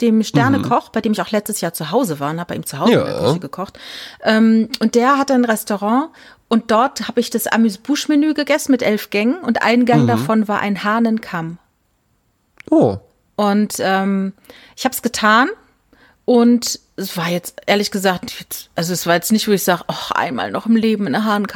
dem 0.00 0.22
Sternekoch, 0.24 0.88
bei 0.88 1.00
dem 1.00 1.12
ich 1.12 1.20
auch 1.22 1.30
letztes 1.30 1.60
Jahr 1.60 1.72
zu 1.72 1.90
Hause 1.92 2.18
war 2.20 2.30
und 2.30 2.40
habe 2.40 2.48
bei 2.48 2.56
ihm 2.56 2.66
zu 2.66 2.78
Hause 2.78 2.92
in 2.92 2.98
der 3.04 3.14
Ja. 3.14 3.26
Küche 3.28 3.38
gekocht. 3.40 3.78
Ähm, 4.24 4.68
und 4.80 4.94
der 4.94 5.18
hatte 5.18 5.34
ein 5.34 5.44
Restaurant 5.44 6.08
und 6.48 6.70
dort 6.72 7.06
habe 7.06 7.20
ich 7.20 7.30
das 7.30 7.46
Amuse-Bouche-Menü 7.46 8.34
gegessen 8.34 8.72
mit 8.72 8.82
elf 8.82 9.10
Gängen 9.10 9.36
und 9.38 9.62
ein 9.62 9.84
Gang 9.86 10.06
davon 10.08 10.48
war 10.48 10.58
ein 10.60 10.82
Hahnenkamm. 10.82 11.58
Oh, 12.70 12.96
Und 13.40 13.76
ähm, 13.78 14.34
ich 14.76 14.84
habe 14.84 14.94
es 14.94 15.00
getan 15.00 15.48
und 16.26 16.78
es 16.96 17.16
war 17.16 17.28
jetzt 17.30 17.62
ehrlich 17.66 17.90
gesagt, 17.90 18.38
jetzt- 18.38 18.68
also 18.74 18.92
es 18.92 19.06
war 19.06 19.14
jetzt 19.14 19.32
nicht, 19.32 19.48
wo 19.48 19.52
ich 19.52 19.64
sage, 19.64 19.84
ach, 19.86 20.10
einmal 20.10 20.50
noch 20.50 20.66
im 20.66 20.76
Leben 20.76 21.06
in 21.06 21.14
der 21.14 21.24
Hahn 21.24 21.46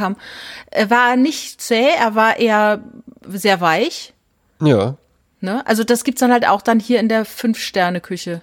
Er 0.71 0.89
war 0.89 1.17
nicht 1.17 1.61
zäh, 1.61 1.89
er 1.99 2.15
war 2.15 2.39
eher 2.39 2.81
sehr 3.29 3.61
weich. 3.61 4.15
ja. 4.61 4.97
Ne? 5.41 5.63
Also 5.67 5.85
das 5.85 6.05
gibt's 6.05 6.21
dann 6.21 6.33
halt 6.33 6.49
auch 6.49 6.63
dann 6.63 6.81
hier 6.81 7.01
in 7.01 7.11
der 7.11 7.27
Fünf-Sterne-Küche. 7.27 8.41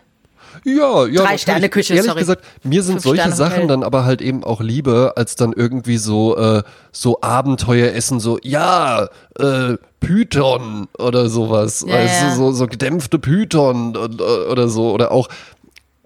Ja, 0.64 1.06
ja. 1.06 1.24
Drei. 1.24 1.38
Sterne 1.38 1.70
Küche, 1.70 1.94
Ehrlich 1.94 2.10
sorry. 2.10 2.20
gesagt, 2.22 2.46
mir 2.64 2.84
sind 2.84 3.02
Fünf 3.02 3.18
solche 3.18 3.32
Sachen 3.32 3.68
dann 3.68 3.84
aber 3.84 4.06
halt 4.06 4.22
eben 4.22 4.44
auch 4.44 4.62
lieber, 4.62 5.14
als 5.16 5.36
dann 5.36 5.54
irgendwie 5.54 5.98
so, 5.98 6.38
äh, 6.38 6.64
so 6.92 7.22
Abenteueressen, 7.22 8.20
so, 8.20 8.40
ja, 8.44 9.08
äh, 9.40 9.78
Python 10.02 10.88
oder 10.98 11.30
sowas. 11.30 11.86
Ja, 11.88 11.94
weißt 11.94 12.22
ja. 12.24 12.36
so, 12.36 12.52
so 12.52 12.68
gedämpfte 12.68 13.20
Python 13.20 13.96
äh, 13.96 14.50
oder 14.52 14.68
so. 14.68 14.92
Oder 14.92 15.12
auch 15.12 15.30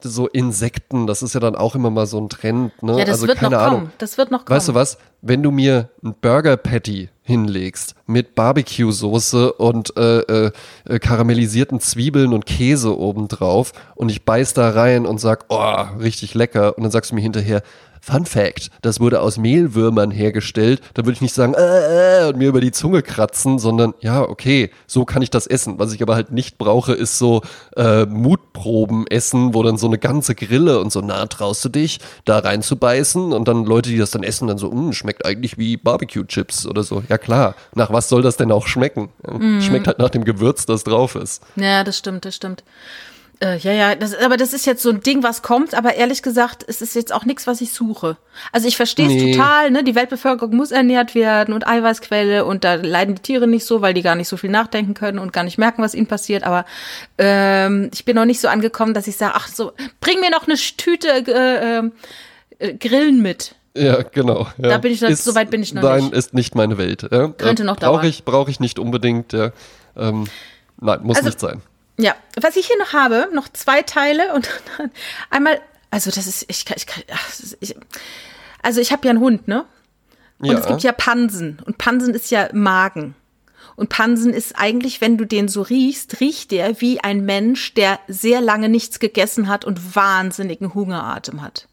so 0.09 0.27
Insekten, 0.27 1.07
das 1.07 1.23
ist 1.23 1.33
ja 1.33 1.39
dann 1.39 1.55
auch 1.55 1.75
immer 1.75 1.89
mal 1.89 2.05
so 2.05 2.19
ein 2.19 2.29
Trend. 2.29 2.81
Ne? 2.81 2.97
Ja, 2.97 3.05
das 3.05 3.15
also 3.15 3.27
wird 3.27 3.41
noch 3.41 3.49
keine 3.49 3.63
kommen. 3.63 3.77
Ahnung. 3.77 3.91
Das 3.97 4.17
wird 4.17 4.31
noch 4.31 4.45
kommen. 4.45 4.55
Weißt 4.55 4.69
du 4.69 4.73
was? 4.73 4.97
Wenn 5.21 5.43
du 5.43 5.51
mir 5.51 5.89
ein 6.03 6.15
Burger 6.19 6.57
Patty 6.57 7.09
hinlegst 7.23 7.95
mit 8.05 8.35
Barbecue-Soße 8.35 9.53
und 9.53 9.97
äh, 9.97 10.19
äh, 10.19 10.51
äh, 10.85 10.99
karamellisierten 10.99 11.79
Zwiebeln 11.79 12.33
und 12.33 12.45
Käse 12.45 12.97
obendrauf 12.97 13.73
und 13.95 14.09
ich 14.09 14.23
beiß 14.23 14.53
da 14.53 14.69
rein 14.69 15.07
und 15.07 15.19
sag, 15.19 15.45
oh, 15.49 15.81
richtig 15.99 16.35
lecker 16.35 16.77
und 16.77 16.83
dann 16.83 16.91
sagst 16.91 17.11
du 17.11 17.15
mir 17.15 17.21
hinterher, 17.21 17.63
Fun 18.07 18.27
Fact, 18.27 18.69
das 18.83 18.99
wurde 18.99 19.19
aus 19.19 19.37
Mehlwürmern 19.39 20.11
hergestellt, 20.11 20.79
dann 20.93 21.05
würde 21.07 21.15
ich 21.15 21.21
nicht 21.21 21.33
sagen, 21.33 21.55
äh, 21.55 22.25
äh, 22.25 22.29
und 22.29 22.37
mir 22.37 22.49
über 22.49 22.61
die 22.61 22.71
Zunge 22.71 23.01
kratzen, 23.01 23.57
sondern 23.57 23.95
ja, 23.99 24.21
okay, 24.21 24.69
so 24.85 25.05
kann 25.05 25.23
ich 25.23 25.31
das 25.31 25.47
essen. 25.47 25.79
Was 25.79 25.91
ich 25.91 26.03
aber 26.03 26.13
halt 26.13 26.31
nicht 26.31 26.59
brauche, 26.59 26.93
ist 26.93 27.17
so 27.17 27.41
äh, 27.75 28.05
Mutproben 28.05 29.07
essen, 29.07 29.55
wo 29.55 29.63
dann 29.63 29.77
so 29.79 29.87
eine 29.87 29.97
ganze 29.97 30.35
Grille 30.35 30.79
und 30.81 30.91
so, 30.91 31.01
na, 31.01 31.25
traust 31.25 31.65
du 31.65 31.69
dich, 31.69 31.99
da 32.25 32.37
reinzubeißen 32.37 33.33
und 33.33 33.47
dann 33.47 33.65
Leute, 33.65 33.89
die 33.89 33.97
das 33.97 34.11
dann 34.11 34.21
essen, 34.21 34.47
dann 34.49 34.59
so, 34.59 34.69
"Mm, 34.69 34.93
schmeckt 34.93 35.25
eigentlich 35.25 35.57
wie 35.57 35.75
Barbecue-Chips 35.75 36.67
oder 36.67 36.83
so. 36.83 37.01
Ja 37.09 37.17
klar, 37.17 37.55
nach 37.73 37.91
was 37.91 38.07
soll 38.07 38.21
das 38.21 38.37
denn 38.37 38.51
auch 38.51 38.67
schmecken? 38.67 39.09
Ja, 39.27 39.61
Schmeckt 39.61 39.87
halt 39.87 39.97
nach 39.97 40.11
dem 40.11 40.25
Gewürz, 40.25 40.67
das 40.67 40.83
drauf 40.83 41.15
ist. 41.15 41.41
Ja, 41.55 41.83
das 41.83 41.97
stimmt, 41.97 42.25
das 42.25 42.35
stimmt. 42.35 42.63
Äh, 43.41 43.57
ja, 43.57 43.73
ja, 43.73 43.95
das, 43.95 44.15
aber 44.15 44.37
das 44.37 44.53
ist 44.53 44.65
jetzt 44.65 44.81
so 44.81 44.89
ein 44.89 45.01
Ding, 45.01 45.21
was 45.21 45.41
kommt, 45.41 45.73
aber 45.73 45.95
ehrlich 45.95 46.21
gesagt, 46.23 46.63
es 46.67 46.81
ist 46.81 46.95
jetzt 46.95 47.13
auch 47.13 47.25
nichts, 47.25 47.47
was 47.47 47.59
ich 47.59 47.73
suche. 47.73 48.15
Also 48.53 48.67
ich 48.67 48.77
verstehe 48.77 49.07
es 49.07 49.13
Nee. 49.13 49.33
total, 49.33 49.71
ne? 49.71 49.83
Die 49.83 49.93
Weltbevölkerung 49.93 50.55
muss 50.55 50.71
ernährt 50.71 51.15
werden 51.15 51.53
und 51.53 51.67
Eiweißquelle 51.67 52.45
und 52.45 52.63
da 52.63 52.75
leiden 52.75 53.15
die 53.15 53.21
Tiere 53.21 53.45
nicht 53.45 53.65
so, 53.65 53.81
weil 53.81 53.93
die 53.93 54.03
gar 54.03 54.15
nicht 54.15 54.29
so 54.29 54.37
viel 54.37 54.49
nachdenken 54.49 54.93
können 54.93 55.19
und 55.19 55.33
gar 55.33 55.43
nicht 55.43 55.57
merken, 55.57 55.81
was 55.83 55.93
ihnen 55.95 56.07
passiert. 56.07 56.43
Aber 56.45 56.63
ähm, 57.17 57.89
ich 57.93 58.05
bin 58.05 58.15
noch 58.15 58.23
nicht 58.25 58.39
so 58.39 58.47
angekommen, 58.47 58.93
dass 58.93 59.05
ich 59.07 59.17
sage, 59.17 59.33
ach 59.35 59.49
so, 59.49 59.73
bring 59.99 60.21
mir 60.21 60.29
noch 60.31 60.47
eine 60.47 60.55
Tüte 60.55 61.09
äh, 61.09 61.79
äh, 61.79 61.89
äh, 62.59 62.73
Grillen 62.75 63.21
mit. 63.21 63.55
Ja, 63.75 64.01
genau. 64.03 64.47
Ja. 64.57 64.69
Da 64.69 64.77
bin 64.77 64.93
ich 64.93 65.01
noch- 65.01 65.11
so 65.11 65.35
weit 65.35 65.49
bin 65.49 65.61
ich 65.61 65.73
noch 65.73 65.81
nein, 65.83 66.05
nicht. 66.05 66.13
ist 66.13 66.33
nicht 66.33 66.55
meine 66.55 66.77
Welt. 66.77 67.05
Ja. 67.11 67.27
Könnte 67.27 67.65
noch 67.65 67.75
Brauche 67.75 67.91
dauern. 67.97 68.05
ich, 68.05 68.23
brauche 68.23 68.49
ich 68.49 68.61
nicht 68.61 68.79
unbedingt. 68.79 69.33
Ja. 69.33 69.51
Ähm, 69.97 70.27
nein, 70.79 70.99
muss 71.03 71.17
Also- 71.17 71.27
nicht 71.27 71.39
sein. 71.41 71.61
Ja, 71.97 72.15
was 72.39 72.55
ich 72.55 72.67
hier 72.67 72.77
noch 72.77 72.93
habe, 72.93 73.29
noch 73.33 73.47
zwei 73.49 73.81
Teile 73.81 74.33
und 74.33 74.49
dann 74.77 74.91
einmal, 75.29 75.59
also 75.91 76.11
das 76.11 76.27
ist, 76.27 76.45
ich 76.49 76.65
kann, 76.65 76.77
ich 76.77 76.85
kann, 76.85 77.03
ich, 77.59 77.75
also 78.61 78.81
ich 78.81 78.91
habe 78.91 79.05
ja 79.05 79.11
einen 79.11 79.19
Hund, 79.19 79.47
ne? 79.47 79.65
Und 80.39 80.47
Ja. 80.47 80.59
es 80.59 80.67
gibt 80.67 80.83
ja 80.83 80.91
Pansen 80.91 81.59
und 81.65 81.77
Pansen 81.77 82.13
ist 82.13 82.29
ja 82.31 82.49
Magen. 82.51 83.15
Und 83.77 83.89
Pansen 83.89 84.33
ist 84.33 84.57
eigentlich, 84.57 85.01
wenn 85.01 85.17
du 85.17 85.25
den 85.25 85.47
so 85.47 85.61
riechst, 85.61 86.21
riecht 86.21 86.51
der 86.51 86.79
wie 86.81 87.01
ein 87.01 87.25
Mensch, 87.25 87.73
der 87.73 87.99
sehr 88.07 88.39
lange 88.41 88.69
nichts 88.69 88.99
gegessen 88.99 89.47
hat 89.49 89.65
und 89.65 89.95
wahnsinnigen 89.95 90.73
Hungeratem 90.73 91.41
hat. 91.41 91.67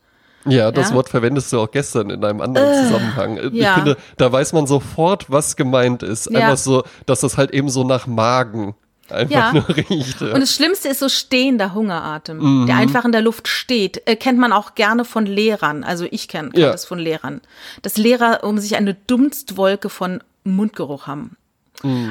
Ja, 0.44 0.72
das 0.72 0.88
Ja? 0.88 0.92
Äh, 0.92 0.96
Wort 0.96 1.08
verwendest 1.08 1.52
du 1.52 1.60
auch 1.60 1.70
gestern 1.70 2.10
in 2.10 2.24
einem 2.24 2.40
anderen 2.40 2.74
Zusammenhang. 2.86 3.36
Ich 3.38 3.52
ja. 3.52 3.74
finde, 3.74 3.96
da 4.16 4.32
weiß 4.32 4.52
man 4.52 4.66
sofort, 4.66 5.30
was 5.30 5.54
gemeint 5.54 6.02
ist. 6.02 6.34
Einfach 6.34 6.56
so, 6.56 6.82
dass 7.06 7.20
das 7.20 7.36
halt 7.36 7.52
eben 7.52 7.68
so 7.68 7.84
nach 7.84 8.06
Magen 8.08 8.74
einfach 9.12 9.30
Ja. 9.34 9.52
nur 9.52 9.68
riecht. 9.68 10.20
Ja. 10.20 10.34
Und 10.34 10.40
das 10.40 10.54
Schlimmste 10.54 10.88
ist 10.88 11.00
so 11.00 11.08
stehender 11.08 11.74
Hungeratem, 11.74 12.66
der 12.66 12.76
einfach 12.76 13.04
in 13.04 13.12
der 13.12 13.22
Luft 13.22 13.48
steht. 13.48 14.02
Äh, 14.06 14.16
kennt 14.16 14.38
man 14.38 14.52
auch 14.52 14.74
gerne 14.74 15.04
von 15.04 15.26
Lehrern. 15.26 15.84
Also 15.84 16.06
ich 16.10 16.28
kenne 16.28 16.50
kenn 16.50 16.60
Ja. 16.60 16.72
das 16.72 16.84
von 16.84 16.98
Lehrern. 16.98 17.40
Dass 17.82 17.96
Lehrer 17.96 18.44
um 18.44 18.58
sich 18.58 18.76
eine 18.76 18.94
Dunstwolke 18.94 19.88
von 19.88 20.22
Mundgeruch 20.44 21.06
haben. 21.06 21.36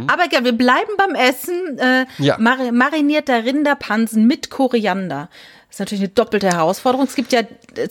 Aber 0.08 0.24
ja, 0.32 0.44
wir 0.44 0.52
bleiben 0.52 0.92
beim 0.98 1.16
Essen. 1.16 1.78
Äh, 1.78 2.06
Ja. 2.18 2.38
mar 2.40 2.58
marinierter 2.74 3.46
Rinderpansen 3.46 4.28
mit 4.28 4.50
Koriander. 4.50 5.30
Das 5.72 5.78
ist 5.78 5.80
natürlich 5.80 6.02
eine 6.04 6.10
doppelte 6.10 6.48
Herausforderung. 6.48 7.08
Es 7.08 7.16
gibt 7.16 7.32
ja, 7.32 7.44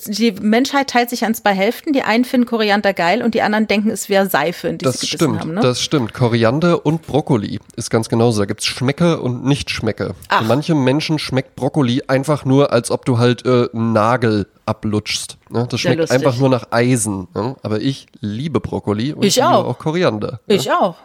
die 0.07 0.33
Menschheit 0.33 0.90
teilt 0.90 1.09
sich 1.09 1.25
an 1.25 1.35
zwei 1.35 1.55
Hälften. 1.55 1.95
Die 1.95 2.03
einen 2.03 2.27
finden 2.27 2.47
Koriander 2.47 2.93
geil 2.93 3.23
und 3.23 3.33
die 3.33 3.40
anderen 3.40 3.69
denken, 3.69 3.88
es 3.88 4.11
wäre 4.11 4.29
Seife, 4.29 4.69
in 4.69 4.77
die 4.77 4.85
das 4.85 5.01
sie 5.01 5.07
stimmt, 5.07 5.40
haben. 5.40 5.55
Ne? 5.55 5.62
das 5.62 5.81
stimmt. 5.81 6.12
Koriander 6.12 6.85
und 6.85 7.01
Brokkoli 7.07 7.59
ist 7.77 7.88
ganz 7.88 8.11
genauso. 8.11 8.40
Da 8.40 8.45
gibt's 8.45 8.66
Schmecke 8.66 9.19
und 9.23 9.47
Nicht-Schmecke. 9.47 10.14
Ach. 10.29 10.40
Für 10.43 10.45
manche 10.45 10.75
Menschen 10.75 11.19
schmeckt 11.19 11.57
Brokkoli 11.57 12.03
einfach 12.07 12.45
nur, 12.45 12.71
als 12.71 12.90
ob 12.90 13.07
du 13.07 13.16
halt 13.16 13.47
äh, 13.47 13.71
einen 13.73 13.95
Nagel 13.95 14.47
ablutschst. 14.66 15.38
Ne? 15.49 15.61
Das 15.71 15.81
Sehr 15.81 15.93
schmeckt 15.93 16.01
lustig. 16.01 16.19
einfach 16.19 16.38
nur 16.38 16.51
nach 16.51 16.66
Eisen. 16.73 17.29
Ne? 17.35 17.57
Aber 17.62 17.81
ich 17.81 18.09
liebe 18.21 18.61
Brokkoli 18.61 19.14
und 19.14 19.25
Ich 19.25 19.37
liebe 19.37 19.49
auch. 19.49 19.64
auch 19.64 19.79
Koriander. 19.79 20.40
ich 20.49 20.71
auch. 20.71 20.97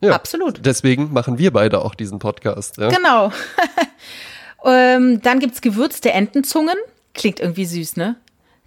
Ja. 0.00 0.12
absolut. 0.14 0.64
Deswegen 0.64 1.12
machen 1.12 1.38
wir 1.38 1.52
beide 1.52 1.84
auch 1.84 1.96
diesen 1.96 2.20
Podcast. 2.20 2.76
Ja? 2.78 2.88
Genau. 2.88 3.32
ähm, 4.64 5.20
dann 5.22 5.38
gibt's 5.40 5.60
gewürzte 5.60 6.12
Entenzungen. 6.12 6.76
Klingt 7.14 7.40
irgendwie 7.40 7.64
süß, 7.64 7.96
ne? 7.96 8.16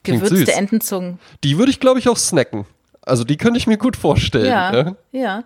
Klingt 0.04 0.24
Gewürzte 0.24 0.46
süß. 0.48 0.58
Entenzungen. 0.58 1.20
Die 1.44 1.58
würde 1.58 1.72
ich, 1.72 1.80
glaube 1.80 2.00
ich, 2.00 2.10
auch 2.10 2.18
snacken. 2.18 2.66
Also 3.06 3.24
die 3.24 3.38
könnte 3.38 3.58
ich 3.58 3.68
mir 3.68 3.78
gut 3.78 3.96
vorstellen. 3.98 4.46
Ja, 4.46 4.74
Ja. 4.74 4.96
ja. 5.12 5.44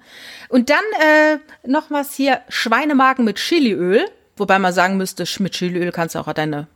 Und 0.49 0.69
dann 0.69 0.77
äh, 1.01 1.37
noch 1.67 1.89
was 1.89 2.13
hier, 2.13 2.41
Schweinemagen 2.49 3.25
mit 3.25 3.37
Chiliöl. 3.37 4.05
Wobei 4.35 4.59
man 4.59 4.71
sagen 4.73 4.97
müsste, 4.97 5.25
mit 5.39 5.53
Chiliöl 5.53 5.91
kannst 5.91 6.13
du 6.13 6.19
auch 6.19 6.31
deine, 6.33 6.67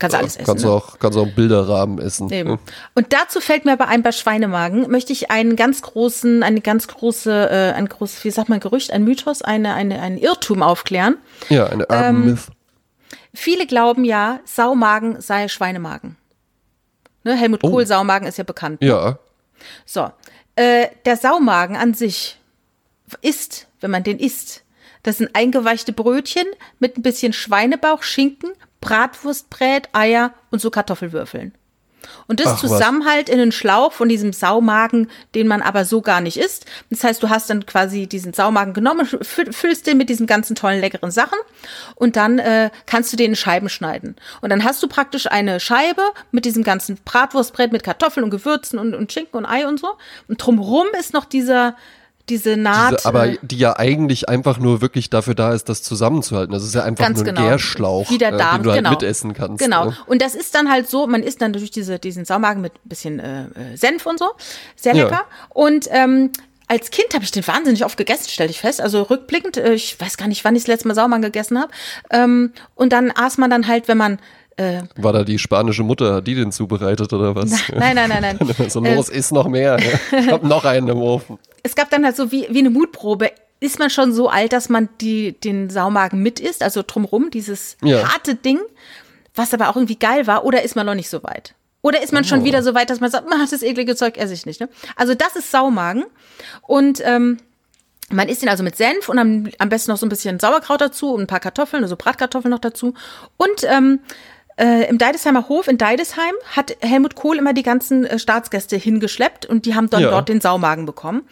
kannst 0.00 0.14
du 0.14 0.18
alles 0.18 0.34
essen. 0.34 0.46
Kannst, 0.46 0.64
ne? 0.64 0.70
du 0.70 0.76
auch, 0.76 0.98
kannst 0.98 1.16
du 1.16 1.20
auch 1.20 1.26
einen 1.26 1.34
Bilderrahmen 1.36 2.00
essen. 2.00 2.30
Eben. 2.32 2.50
Ja. 2.50 2.58
Und 2.94 3.12
dazu 3.12 3.40
fällt 3.40 3.64
mir 3.64 3.72
aber 3.72 3.86
ein, 3.86 4.02
bei 4.02 4.10
Schweinemagen 4.10 4.90
möchte 4.90 5.12
ich 5.12 5.30
einen 5.30 5.54
ganz 5.54 5.82
großen, 5.82 6.42
eine 6.42 6.60
ganz 6.60 6.88
große, 6.88 7.48
äh, 7.50 7.72
ein 7.76 7.88
großes, 7.88 8.24
wie 8.24 8.30
sagt 8.32 8.48
man, 8.48 8.58
Gerücht, 8.58 8.90
ein 8.92 9.04
Mythos, 9.04 9.42
eine, 9.42 9.74
eine, 9.74 10.00
ein 10.00 10.18
Irrtum 10.18 10.62
aufklären. 10.64 11.16
Ja, 11.48 11.66
eine 11.66 11.86
Urban 11.86 12.04
Ähm, 12.16 12.24
Myth. 12.24 12.40
Viele 13.36 13.66
glauben 13.66 14.04
ja, 14.04 14.40
Saumagen 14.44 15.20
sei 15.20 15.48
Schweinemagen. 15.48 16.16
Ne, 17.22 17.36
Helmut 17.36 17.62
Oh. 17.62 17.70
Kohl, 17.70 17.86
Saumagen 17.86 18.26
ist 18.26 18.38
ja 18.38 18.44
bekannt. 18.44 18.82
Ja. 18.82 19.18
So, 19.84 20.10
äh, 20.56 20.88
der 21.04 21.18
Saumagen 21.18 21.76
an 21.76 21.92
sich 21.92 22.40
ist, 23.20 23.68
wenn 23.80 23.90
man 23.90 24.04
den 24.04 24.18
isst, 24.18 24.64
das 25.02 25.18
sind 25.18 25.36
eingeweichte 25.36 25.92
Brötchen 25.92 26.46
mit 26.78 26.96
ein 26.96 27.02
bisschen 27.02 27.34
Schweinebauch, 27.34 28.02
Schinken, 28.02 28.52
Bratwurstbrät, 28.80 29.90
Eier 29.92 30.32
und 30.50 30.60
so 30.60 30.70
Kartoffelwürfeln. 30.70 31.54
Und 32.26 32.40
das 32.40 32.48
Ach, 32.48 32.52
was. 32.62 32.70
zusammen 32.70 33.06
halt 33.06 33.28
in 33.28 33.40
einen 33.40 33.52
Schlauch 33.52 33.92
von 33.92 34.08
diesem 34.08 34.32
Saumagen, 34.32 35.10
den 35.34 35.46
man 35.46 35.62
aber 35.62 35.84
so 35.84 36.00
gar 36.02 36.20
nicht 36.20 36.36
isst. 36.36 36.66
Das 36.90 37.04
heißt, 37.04 37.22
du 37.22 37.28
hast 37.28 37.50
dann 37.50 37.66
quasi 37.66 38.06
diesen 38.06 38.32
Saumagen 38.32 38.74
genommen, 38.74 39.06
fü- 39.06 39.52
füllst 39.52 39.86
den 39.86 39.96
mit 39.98 40.08
diesen 40.08 40.26
ganzen 40.26 40.56
tollen, 40.56 40.80
leckeren 40.80 41.10
Sachen 41.10 41.38
und 41.94 42.16
dann 42.16 42.38
äh, 42.38 42.70
kannst 42.86 43.12
du 43.12 43.16
den 43.16 43.30
in 43.30 43.36
Scheiben 43.36 43.68
schneiden. 43.68 44.16
Und 44.40 44.50
dann 44.50 44.64
hast 44.64 44.82
du 44.82 44.88
praktisch 44.88 45.30
eine 45.30 45.60
Scheibe 45.60 46.02
mit 46.30 46.44
diesem 46.44 46.62
ganzen 46.62 46.98
Bratwurstbrett 47.04 47.72
mit 47.72 47.82
Kartoffeln 47.82 48.24
und 48.24 48.30
Gewürzen 48.30 48.78
und, 48.78 48.94
und 48.94 49.12
Schinken 49.12 49.36
und 49.38 49.46
Ei 49.46 49.66
und 49.66 49.80
so. 49.80 49.88
Und 50.28 50.38
drumrum 50.38 50.86
ist 50.98 51.12
noch 51.12 51.24
dieser, 51.24 51.76
diese 52.28 52.56
Naht. 52.56 52.98
Diese, 52.98 53.08
aber 53.08 53.28
äh, 53.28 53.38
die 53.42 53.56
ja 53.58 53.76
eigentlich 53.78 54.28
einfach 54.28 54.58
nur 54.58 54.80
wirklich 54.80 55.10
dafür 55.10 55.34
da 55.34 55.52
ist, 55.54 55.68
das 55.68 55.82
zusammenzuhalten. 55.82 56.52
Das 56.52 56.64
ist 56.64 56.74
ja 56.74 56.82
einfach 56.82 57.08
nur 57.08 57.18
ein 57.18 57.24
genau. 57.24 57.40
Gärschlauch, 57.42 58.10
Wie 58.10 58.18
der 58.18 58.34
äh, 58.34 58.36
Darm, 58.38 58.56
den 58.58 58.62
du 58.64 58.70
halt 58.70 58.78
genau. 58.78 58.90
mitessen 58.90 59.32
kannst. 59.34 59.62
Genau. 59.62 59.86
Ne? 59.86 59.96
Und 60.06 60.22
das 60.22 60.34
ist 60.34 60.54
dann 60.54 60.70
halt 60.70 60.88
so, 60.88 61.06
man 61.06 61.22
isst 61.22 61.40
dann 61.40 61.52
durch 61.52 61.70
diese, 61.70 61.98
diesen 61.98 62.24
Saumagen 62.24 62.60
mit 62.62 62.74
ein 62.74 62.88
bisschen 62.88 63.20
äh, 63.20 63.44
äh, 63.44 63.76
Senf 63.76 64.06
und 64.06 64.18
so. 64.18 64.30
Sehr 64.74 64.94
Ja. 64.94 65.04
lecker. 65.04 65.22
Und 65.50 65.88
ähm, 65.90 66.30
als 66.68 66.90
Kind 66.90 67.14
habe 67.14 67.22
ich 67.22 67.30
den 67.30 67.46
wahnsinnig 67.46 67.84
oft 67.84 67.96
gegessen, 67.96 68.28
stelle 68.28 68.50
ich 68.50 68.58
fest. 68.60 68.80
Also 68.80 69.02
rückblickend, 69.02 69.56
äh, 69.56 69.74
ich 69.74 70.00
weiß 70.00 70.16
gar 70.16 70.26
nicht, 70.26 70.44
wann 70.44 70.56
ich 70.56 70.62
das 70.62 70.68
letzte 70.68 70.88
Mal 70.88 70.94
Saumagen 70.94 71.22
gegessen 71.22 71.60
habe. 71.60 71.70
Ähm, 72.10 72.52
und 72.74 72.92
dann 72.92 73.12
aß 73.12 73.38
man 73.38 73.50
dann 73.50 73.68
halt, 73.68 73.86
wenn 73.88 73.98
man 73.98 74.18
Äh, 74.58 74.84
War 74.96 75.12
da 75.12 75.22
die 75.22 75.38
spanische 75.38 75.82
Mutter, 75.82 76.14
hat 76.14 76.26
die 76.26 76.34
den 76.34 76.50
zubereitet 76.50 77.12
oder 77.12 77.34
was? 77.36 77.50
nein, 77.76 77.94
nein, 77.94 78.08
nein, 78.08 78.38
nein. 78.40 78.54
so 78.70 78.80
los, 78.80 79.10
ist 79.10 79.30
noch 79.30 79.48
mehr. 79.48 79.76
Ich 80.18 80.30
hab 80.30 80.42
noch 80.44 80.64
einen 80.64 80.88
im 80.88 81.02
Ofen. 81.02 81.38
Es 81.66 81.74
gab 81.74 81.90
dann 81.90 82.04
halt 82.04 82.16
so 82.16 82.32
wie, 82.32 82.46
wie 82.50 82.58
eine 82.60 82.70
Mutprobe. 82.70 83.30
Ist 83.60 83.78
man 83.78 83.88
schon 83.90 84.12
so 84.12 84.28
alt, 84.28 84.52
dass 84.52 84.68
man 84.68 84.88
die, 85.00 85.32
den 85.32 85.70
Saumagen 85.70 86.22
mit 86.22 86.40
isst, 86.40 86.62
also 86.62 86.82
drumrum, 86.86 87.30
dieses 87.30 87.76
Ja. 87.82 88.12
harte 88.12 88.34
Ding, 88.34 88.60
was 89.34 89.52
aber 89.54 89.68
auch 89.68 89.76
irgendwie 89.76 89.98
geil 89.98 90.26
war, 90.26 90.44
oder 90.44 90.62
ist 90.62 90.76
man 90.76 90.86
noch 90.86 90.94
nicht 90.94 91.08
so 91.10 91.22
weit? 91.22 91.54
Oder 91.82 92.02
ist 92.02 92.12
man 92.12 92.24
schon 92.24 92.40
Oh. 92.40 92.44
wieder 92.44 92.62
so 92.62 92.74
weit, 92.74 92.90
dass 92.90 93.00
man 93.00 93.10
sagt, 93.10 93.26
"Ah, 93.30 93.46
das 93.50 93.62
eklige 93.62 93.94
Zeug 93.96 94.16
esse 94.18 94.34
ich 94.34 94.44
nicht. 94.44 94.60
Ne? 94.60 94.68
Also 94.96 95.14
das 95.14 95.36
ist 95.36 95.50
Saumagen. 95.50 96.04
Und 96.62 97.00
ähm, 97.04 97.38
man 98.10 98.28
isst 98.28 98.42
ihn 98.42 98.48
also 98.48 98.62
mit 98.62 98.76
Senf 98.76 99.08
und 99.08 99.18
am, 99.18 99.48
am 99.58 99.68
besten 99.68 99.90
noch 99.90 99.98
so 99.98 100.06
ein 100.06 100.08
bisschen 100.10 100.38
Sauerkraut 100.40 100.80
dazu 100.80 101.12
und 101.14 101.22
ein 101.22 101.26
paar 101.26 101.40
Kartoffeln, 101.40 101.82
also 101.82 101.96
Bratkartoffeln 101.96 102.50
noch 102.50 102.58
dazu. 102.60 102.94
Und 103.36 103.64
ähm, 103.64 104.00
äh, 104.58 104.88
im 104.88 104.98
Deidesheimer 104.98 105.48
Hof 105.48 105.68
in 105.68 105.78
Deidesheim 105.78 106.34
hat 106.54 106.76
Helmut 106.80 107.14
Kohl 107.14 107.36
immer 107.38 107.52
die 107.52 107.62
ganzen 107.62 108.06
äh, 108.06 108.18
Staatsgäste 108.18 108.76
hingeschleppt 108.76 109.46
und 109.46 109.66
die 109.66 109.74
haben 109.74 109.90
dann 109.90 110.02
Ja. 110.02 110.10
dort 110.10 110.28
den 110.28 110.40
Saumagen 110.40 110.86
bekommen. 110.86 111.28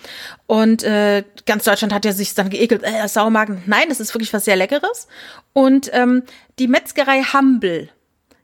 Und 0.47 0.83
äh, 0.83 1.25
ganz 1.47 1.65
Deutschland 1.65 1.93
hat 1.95 2.05
ja 2.05 2.13
sich 2.13 2.35
dann 2.35 2.51
geekelt, 2.51 2.83
äh, 2.85 3.09
Saumagen. 3.09 3.63
Nein, 3.67 3.89
das 3.89 4.01
ist 4.01 4.15
wirklich 4.15 4.33
was 4.35 4.45
sehr 4.45 4.57
Leckeres. 4.57 5.09
Und 5.53 5.91
ähm, 5.95 6.23
die 6.59 6.69
Metzgerei 6.69 7.23
Hambel, 7.23 7.89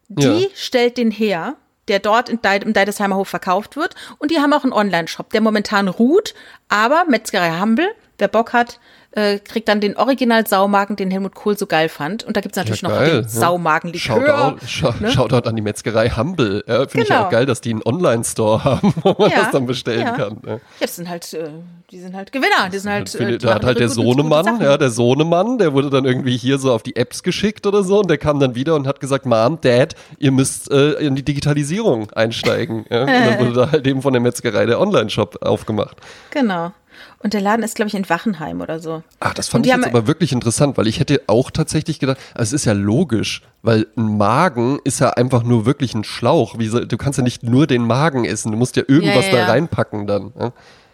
die 0.09 0.23
Ja. 0.43 0.49
stellt 0.55 0.97
den 0.97 1.11
her, 1.11 1.57
der 1.89 1.99
dort 1.99 2.29
in 2.29 2.41
Deid 2.41 2.63
im 2.65 2.73
Deidesheimer 2.73 3.17
Hof 3.17 3.29
verkauft 3.29 3.77
wird. 3.77 3.95
Und 4.19 4.31
die 4.31 4.39
haben 4.39 4.53
auch 4.53 4.63
einen 4.65 4.73
Online-Shop, 4.73 5.31
der 5.31 5.41
momentan 5.41 5.89
ruht. 5.89 6.35
Aber 6.69 7.05
Metzgerei 7.09 7.51
Hambel, 7.51 7.89
wer 8.19 8.29
Bock 8.29 8.53
hat, 8.53 8.79
äh, 9.13 9.39
kriegt 9.41 9.69
dann 9.69 9.81
den 9.81 9.97
Original-Saumagen, 9.97 10.95
den 10.97 11.11
Helmut 11.11 11.35
Kohl 11.35 11.59
so 11.59 11.67
geil 11.67 11.89
fand. 11.89 12.23
Und 12.25 12.37
da 12.37 12.41
gibt's 12.41 12.57
natürlich 12.57 12.83
noch 12.83 12.91
geil, 12.91 13.11
den 13.11 13.23
ja. 13.23 13.29
Saumagen-Likör. 13.29 14.21
Shoutout, 14.27 14.67
schau, 14.67 14.95
ne? 15.01 15.11
Shoutout 15.11 15.49
an 15.49 15.57
die 15.57 15.63
Metzgerei 15.63 16.11
Humble. 16.11 16.63
Ja, 16.67 16.87
Finde 16.87 17.03
ich 17.03 17.09
Genau. 17.09 17.25
auch 17.25 17.31
geil, 17.31 17.45
dass 17.47 17.61
die 17.61 17.71
einen 17.71 17.83
Online-Store 17.85 18.63
haben, 18.65 18.95
wo 19.03 19.17
man 19.19 19.31
Ja, 19.31 19.39
das 19.43 19.51
dann 19.51 19.67
bestellen 19.67 20.01
ja. 20.03 20.13
kann. 20.13 20.39
Ja. 20.47 20.53
Ja, 20.55 20.61
das 20.81 20.97
sind 20.97 21.09
halt, 21.09 21.33
äh, 21.35 21.49
die 21.91 21.99
sind 21.99 22.15
halt 22.15 22.31
Gewinner. 22.31 22.69
Die 22.73 22.79
sind 22.79 22.93
halt, 22.93 23.09
finde- 23.09 23.35
äh, 23.35 23.39
die 23.39 23.47
da 23.47 23.55
hat 23.55 23.65
halt 23.65 23.81
der 23.81 23.89
gute- 23.89 23.95
Sohnemann, 24.01 24.61
ja, 24.61 24.77
der 24.77 24.91
Sohnemann, 24.91 25.59
der 25.59 25.73
wurde 25.73 25.91
dann 25.91 26.05
irgendwie 26.05 26.37
hier 26.37 26.59
so 26.59 26.73
auf 26.73 26.83
die 26.85 26.95
Apps 26.95 27.23
geschickt 27.25 27.67
oder 27.67 27.83
so 27.83 27.99
und 28.01 28.09
der 28.11 28.19
kam 28.19 28.39
dann 28.39 28.55
wieder 28.55 28.77
und 28.77 28.87
hat 28.87 29.01
gesagt, 29.01 29.27
Mom, 29.27 29.61
Dad, 29.61 29.97
ihr 30.19 30.31
müsst 30.31 30.71
äh, 30.71 30.93
in 30.93 31.17
die 31.17 31.25
Digitalisierung 31.25 32.11
einsteigen. 32.13 32.85
Ja? 32.91 33.01
Und 33.03 33.09
dann 33.09 33.39
wurde 33.41 33.53
da 33.55 33.73
halt 33.73 33.87
eben 33.89 34.03
von 34.03 34.13
der 34.13 34.23
Metzgerei 34.23 34.67
der 34.67 34.81
Online-Shop 34.81 35.39
aufgemacht. 35.45 35.97
Genau. 36.31 36.71
Und 37.19 37.35
der 37.35 37.41
Laden 37.41 37.63
ist, 37.63 37.75
glaube 37.77 37.89
ich, 37.89 37.95
in 37.95 38.09
Wachenheim 38.09 38.61
oder 38.61 38.81
so. 38.81 39.03
Ach, 39.21 39.35
das 39.35 39.49
fand 39.49 39.67
ich 39.67 39.73
jetzt 39.73 39.87
aber 39.87 40.07
wirklich 40.07 40.33
interessant, 40.33 40.77
weil 40.79 40.87
ich 40.87 41.01
hätte 41.01 41.23
auch 41.27 41.51
tatsächlich 41.51 41.99
gedacht, 41.99 42.19
also 42.35 42.55
es 42.55 42.63
ist 42.63 42.65
ja 42.65 42.73
logisch, 42.73 43.43
weil 43.63 43.87
ein 43.97 44.17
Magen 44.17 44.79
ist 44.85 45.01
ja 45.01 45.11
einfach 45.11 45.43
nur 45.43 45.67
wirklich 45.67 45.95
ein 45.95 46.05
Schlauch. 46.05 46.57
Du 46.57 46.97
kannst 46.97 47.19
ja 47.19 47.25
nicht 47.25 47.43
nur 47.43 47.67
den 47.67 47.85
Magen 47.87 48.25
essen, 48.25 48.53
du 48.53 48.59
musst 48.59 48.77
ja 48.77 48.83
irgendwas 48.87 49.27
Ja, 49.27 49.33
ja, 49.33 49.37
da 49.37 49.39
ja. 49.41 49.47
reinpacken 49.53 50.07
dann. 50.07 50.33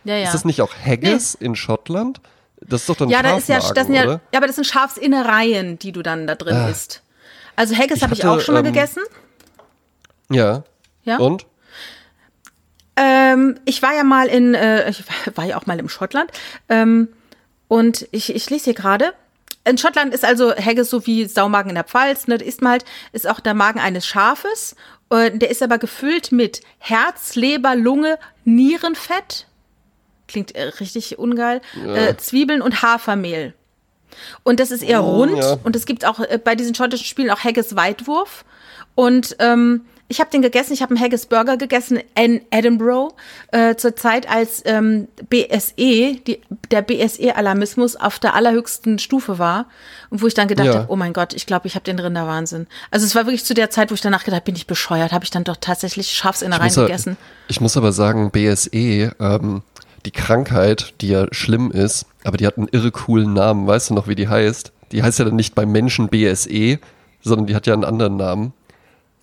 Ist 0.05 0.35
das 0.35 0.45
nicht 0.45 0.63
auch 0.63 0.73
Haggis 0.75 1.35
in 1.35 1.57
Schottland? 1.57 2.21
Das 2.61 2.81
ist 2.83 2.89
doch 2.89 2.97
dann 2.97 3.09
Ja, 3.09 3.23
da 3.23 3.37
ist 3.37 3.49
ja, 3.49 3.59
das 3.59 3.87
sind 3.87 3.95
ja, 3.95 4.05
ja, 4.05 4.21
aber 4.37 4.47
das 4.47 4.57
sind 4.57 4.67
Schafsinnereien, 4.67 5.79
die 5.79 5.93
du 5.93 6.03
dann 6.03 6.27
da 6.27 6.35
drin 6.35 6.55
Ah. 6.57 6.69
isst. 6.69 7.03
Also 7.55 7.75
Haggis 7.77 8.03
habe 8.03 8.15
ich 8.15 8.25
auch 8.25 8.41
schon 8.41 8.55
mal 8.55 8.61
ähm, 8.61 8.73
gegessen. 8.73 9.03
Ja. 10.31 10.65
Ja. 11.05 11.19
Und? 11.19 11.47
Ähm, 12.97 13.59
ich 13.65 13.83
war 13.83 13.95
ja 13.95 14.05
mal 14.05 14.27
in, 14.27 14.55
äh, 14.55 14.89
ich 14.91 15.05
war 15.35 15.45
ja 15.45 15.57
auch 15.59 15.67
mal 15.67 15.79
im 15.79 15.89
Schottland. 15.89 16.31
Ähm, 16.69 17.09
und 17.69 18.07
ich, 18.11 18.35
ich 18.35 18.49
lese 18.51 18.65
hier 18.65 18.75
gerade. 18.75 19.13
In 19.65 19.79
Schottland 19.79 20.15
ist 20.15 20.25
also 20.25 20.55
Haggis 20.55 20.91
so 20.91 21.07
wie 21.07 21.27
Saumagen 21.27 21.71
in 21.71 21.75
der 21.75 21.85
Pfalz. 21.85 22.29
Ne? 22.29 22.39
Da 22.39 22.45
isst 22.45 22.63
man 22.63 22.73
halt, 22.73 22.85
ist 23.13 23.29
auch 23.29 23.41
der 23.41 23.55
Magen 23.55 23.81
eines 23.81 24.07
Schafes. 24.07 24.77
Äh, 25.11 25.33
der 25.33 25.51
ist 25.51 25.63
aber 25.63 25.79
gefüllt 25.79 26.33
mit 26.33 26.61
Herz, 26.79 27.35
Leber, 27.35 27.75
Lunge, 27.75 28.19
Nierenfett. 28.45 29.47
Klingt 30.29 30.55
äh, 30.55 30.63
richtig 30.81 31.19
ungeil. 31.19 31.61
Äh, 31.85 32.17
Zwiebeln 32.17 32.63
und 32.63 32.83
Hafermehl. 32.83 33.55
Und 34.43 34.61
das 34.61 34.71
ist 34.71 34.83
eher 34.83 35.01
rund. 35.01 35.37
ja. 35.37 35.59
Und 35.65 35.77
es 35.77 35.85
gibt 35.85 36.05
auch 36.05 36.21
äh, 36.21 36.39
bei 36.43 36.55
diesen 36.55 36.75
schottischen 36.75 37.05
Spielen 37.07 37.31
auch 37.31 37.41
Haggis 37.45 37.77
Weitwurf. 37.77 38.45
Und 38.95 39.37
ähm, 39.41 39.85
ich 40.09 40.21
habe 40.21 40.31
den 40.31 40.43
gegessen. 40.43 40.73
Ich 40.73 40.83
habe 40.83 40.95
einen 40.95 41.03
Haggis 41.03 41.27
Burger 41.27 41.57
gegessen 41.57 41.99
in 42.15 42.41
Edinburgh 42.51 43.15
äh, 43.53 43.75
zur 43.77 43.97
Zeit, 43.97 44.29
als 44.31 44.63
ähm, 44.65 45.09
BSE, 45.29 46.17
die, 46.27 46.41
der 46.71 46.83
BSE-Alarmismus 46.83 47.97
auf 47.97 48.19
der 48.19 48.35
allerhöchsten 48.35 48.99
Stufe 48.99 49.39
war. 49.39 49.67
Und 50.11 50.23
wo 50.23 50.27
ich 50.27 50.35
dann 50.35 50.49
gedacht 50.49 50.67
Ja. 50.69 50.75
habe, 50.75 50.93
oh 50.93 50.97
mein 50.97 51.13
Gott, 51.13 51.33
ich 51.35 51.47
glaube, 51.47 51.67
ich 51.67 51.75
habe 51.75 51.85
den 51.85 51.99
Rinderwahnsinn. 51.99 52.67
Also 52.91 53.05
es 53.07 53.15
war 53.15 53.27
wirklich 53.27 53.45
zu 53.45 53.55
der 53.55 53.71
Zeit, 53.71 53.91
wo 53.91 53.95
ich 53.95 54.01
danach 54.01 54.25
gedacht 54.25 54.37
habe, 54.41 54.45
bin 54.45 54.57
ich 54.57 54.67
bescheuert, 54.67 55.13
habe 55.13 55.25
ich 55.25 55.31
dann 55.31 55.45
doch 55.45 55.57
tatsächlich 55.61 56.11
Schafsinnereien 56.13 56.73
ja- 56.73 56.83
gegessen. 56.83 57.17
ich 57.49 57.61
muss 57.61 57.77
aber 57.77 57.93
sagen, 57.93 58.31
BSE, 58.31 59.13
ähm, 59.19 59.63
die 60.05 60.11
Krankheit, 60.13 60.95
die 61.01 61.09
ja 61.09 61.27
schlimm 61.33 61.73
ist, 61.73 62.07
aber 62.23 62.37
die 62.37 62.47
hat 62.47 62.59
einen 62.59 62.69
irre 62.71 62.93
coolen 62.93 63.33
Namen. 63.33 63.67
Weißt 63.67 63.91
du 63.91 63.95
noch, 63.95 64.07
wie 64.07 64.15
die 64.15 64.29
heißt? 64.29 64.71
Die 64.93 65.03
heißt 65.03 65.19
ja 65.19 65.25
dann 65.25 65.35
nicht 65.35 65.57
beim 65.57 65.73
Menschen 65.73 66.09
BSE, 66.09 66.79
sondern 67.23 67.47
die 67.49 67.57
hat 67.57 67.67
ja 67.67 67.75
einen 67.75 67.85
anderen 67.85 68.17
Namen. 68.17 68.53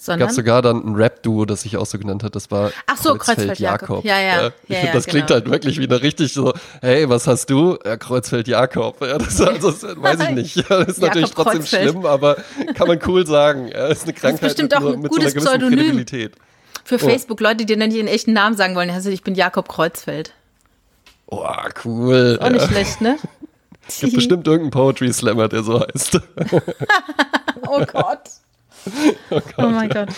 Sondern 0.05 0.27
gab 0.27 0.35
sogar 0.35 0.61
dann 0.61 0.85
ein 0.85 0.95
Rap-Duo, 0.95 1.45
das 1.45 1.61
sich 1.61 1.77
auch 1.77 1.85
so 1.85 1.97
genannt 1.97 2.23
hat. 2.23 2.35
Das 2.35 2.51
war 2.51 2.71
Ach 2.87 2.97
so, 2.97 3.15
Kreuzfeld-Jakob. 3.15 4.03
Ja, 4.03 4.19
ja. 4.19 4.47
Ich 4.63 4.69
Ja, 4.69 4.75
finde, 4.75 4.87
ja, 4.87 4.93
das 4.93 5.05
klingt 5.05 5.27
genau. 5.27 5.39
halt 5.39 5.49
wirklich 5.49 5.79
wie 5.79 5.85
eine 5.87 6.01
richtig 6.01 6.33
so, 6.33 6.53
hey, 6.81 7.07
was 7.07 7.25
hast 7.27 7.49
du? 7.49 7.77
Ja, 7.85 7.95
Kreuzfeld-Jakob. 7.95 9.01
Ja, 9.01 9.17
das, 9.17 9.39
also, 9.39 9.71
das 9.71 9.83
weiß 9.95 10.19
ich 10.21 10.29
nicht. 10.31 10.55
Ja, 10.57 10.63
das 10.79 10.87
ist 10.89 11.01
natürlich 11.01 11.29
Jakob 11.29 11.45
trotzdem 11.45 11.61
Kreuzfeld. 11.61 11.89
schlimm, 11.91 12.05
aber 12.05 12.35
kann 12.75 12.87
man 12.89 12.99
cool 13.07 13.25
sagen. 13.25 13.67
Ja, 13.69 13.87
das 13.87 13.99
ist 13.99 14.03
eine 14.03 14.13
Krankheit 14.13 14.41
bestimmt 14.41 14.71
mit, 14.71 14.77
auch 14.77 14.81
so- 14.81 14.93
ein 14.93 14.99
mit 14.99 15.11
gutes 15.11 15.31
so 15.33 15.39
einer 15.39 15.57
gewissen 15.57 15.59
Pseudonym. 15.61 15.79
Kredibilität. 15.79 16.33
für 16.83 16.99
Facebook 16.99 17.39
Leute, 17.39 17.55
die 17.57 17.65
dir 17.65 17.77
nicht 17.77 17.95
ihren 17.95 18.07
echten 18.07 18.33
Namen 18.33 18.57
sagen 18.57 18.75
wollen, 18.75 18.89
also 18.89 19.09
ich 19.09 19.23
bin 19.23 19.35
Jakob 19.35 19.69
Kreuzfeld. 19.69 20.33
Oh, 21.27 21.47
cool. 21.85 22.37
Auch 22.41 22.49
nicht 22.49 22.61
Ja. 22.61 22.67
schlecht, 22.67 22.99
ne? 22.99 23.15
Es 23.87 23.99
gibt 24.01 24.15
bestimmt 24.15 24.47
irgendeinen 24.47 24.71
Poetry 24.71 25.11
Slammer, 25.13 25.47
der 25.47 25.63
so 25.63 25.79
heißt. 25.79 26.19
Oh 27.67 27.79
Gott. 27.91 28.19
Oh, 29.57 29.67
mein 29.67 29.89
Gott. 29.89 30.09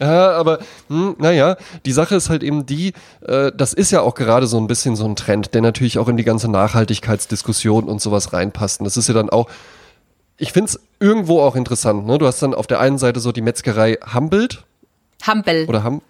Ja, 0.00 0.32
aber 0.32 0.58
hm, 0.88 1.16
naja, 1.18 1.56
die 1.84 1.92
Sache 1.92 2.14
ist 2.14 2.30
halt 2.30 2.42
eben 2.42 2.66
die, 2.66 2.92
äh, 3.26 3.52
das 3.54 3.72
ist 3.72 3.90
ja 3.90 4.00
auch 4.00 4.14
gerade 4.14 4.46
so 4.46 4.58
ein 4.58 4.66
bisschen 4.66 4.96
so 4.96 5.04
ein 5.04 5.16
Trend, 5.16 5.54
der 5.54 5.62
natürlich 5.62 5.98
auch 5.98 6.08
in 6.08 6.16
die 6.16 6.24
ganze 6.24 6.50
Nachhaltigkeitsdiskussion 6.50 7.84
und 7.84 8.00
sowas 8.00 8.32
reinpasst. 8.32 8.80
Und 8.80 8.84
das 8.84 8.96
ist 8.96 9.08
ja 9.08 9.14
dann 9.14 9.30
auch, 9.30 9.48
ich 10.36 10.52
finde 10.52 10.70
es 10.70 10.80
irgendwo 11.00 11.40
auch 11.40 11.56
interessant. 11.56 12.06
Ne? 12.06 12.18
Du 12.18 12.26
hast 12.26 12.42
dann 12.42 12.54
auf 12.54 12.66
der 12.66 12.80
einen 12.80 12.98
Seite 12.98 13.20
so 13.20 13.32
die 13.32 13.42
Metzgerei 13.42 13.98
Hambelt 14.04 14.64
Hampel. 15.22 15.66
oder 15.68 15.84
Ham, 15.84 16.02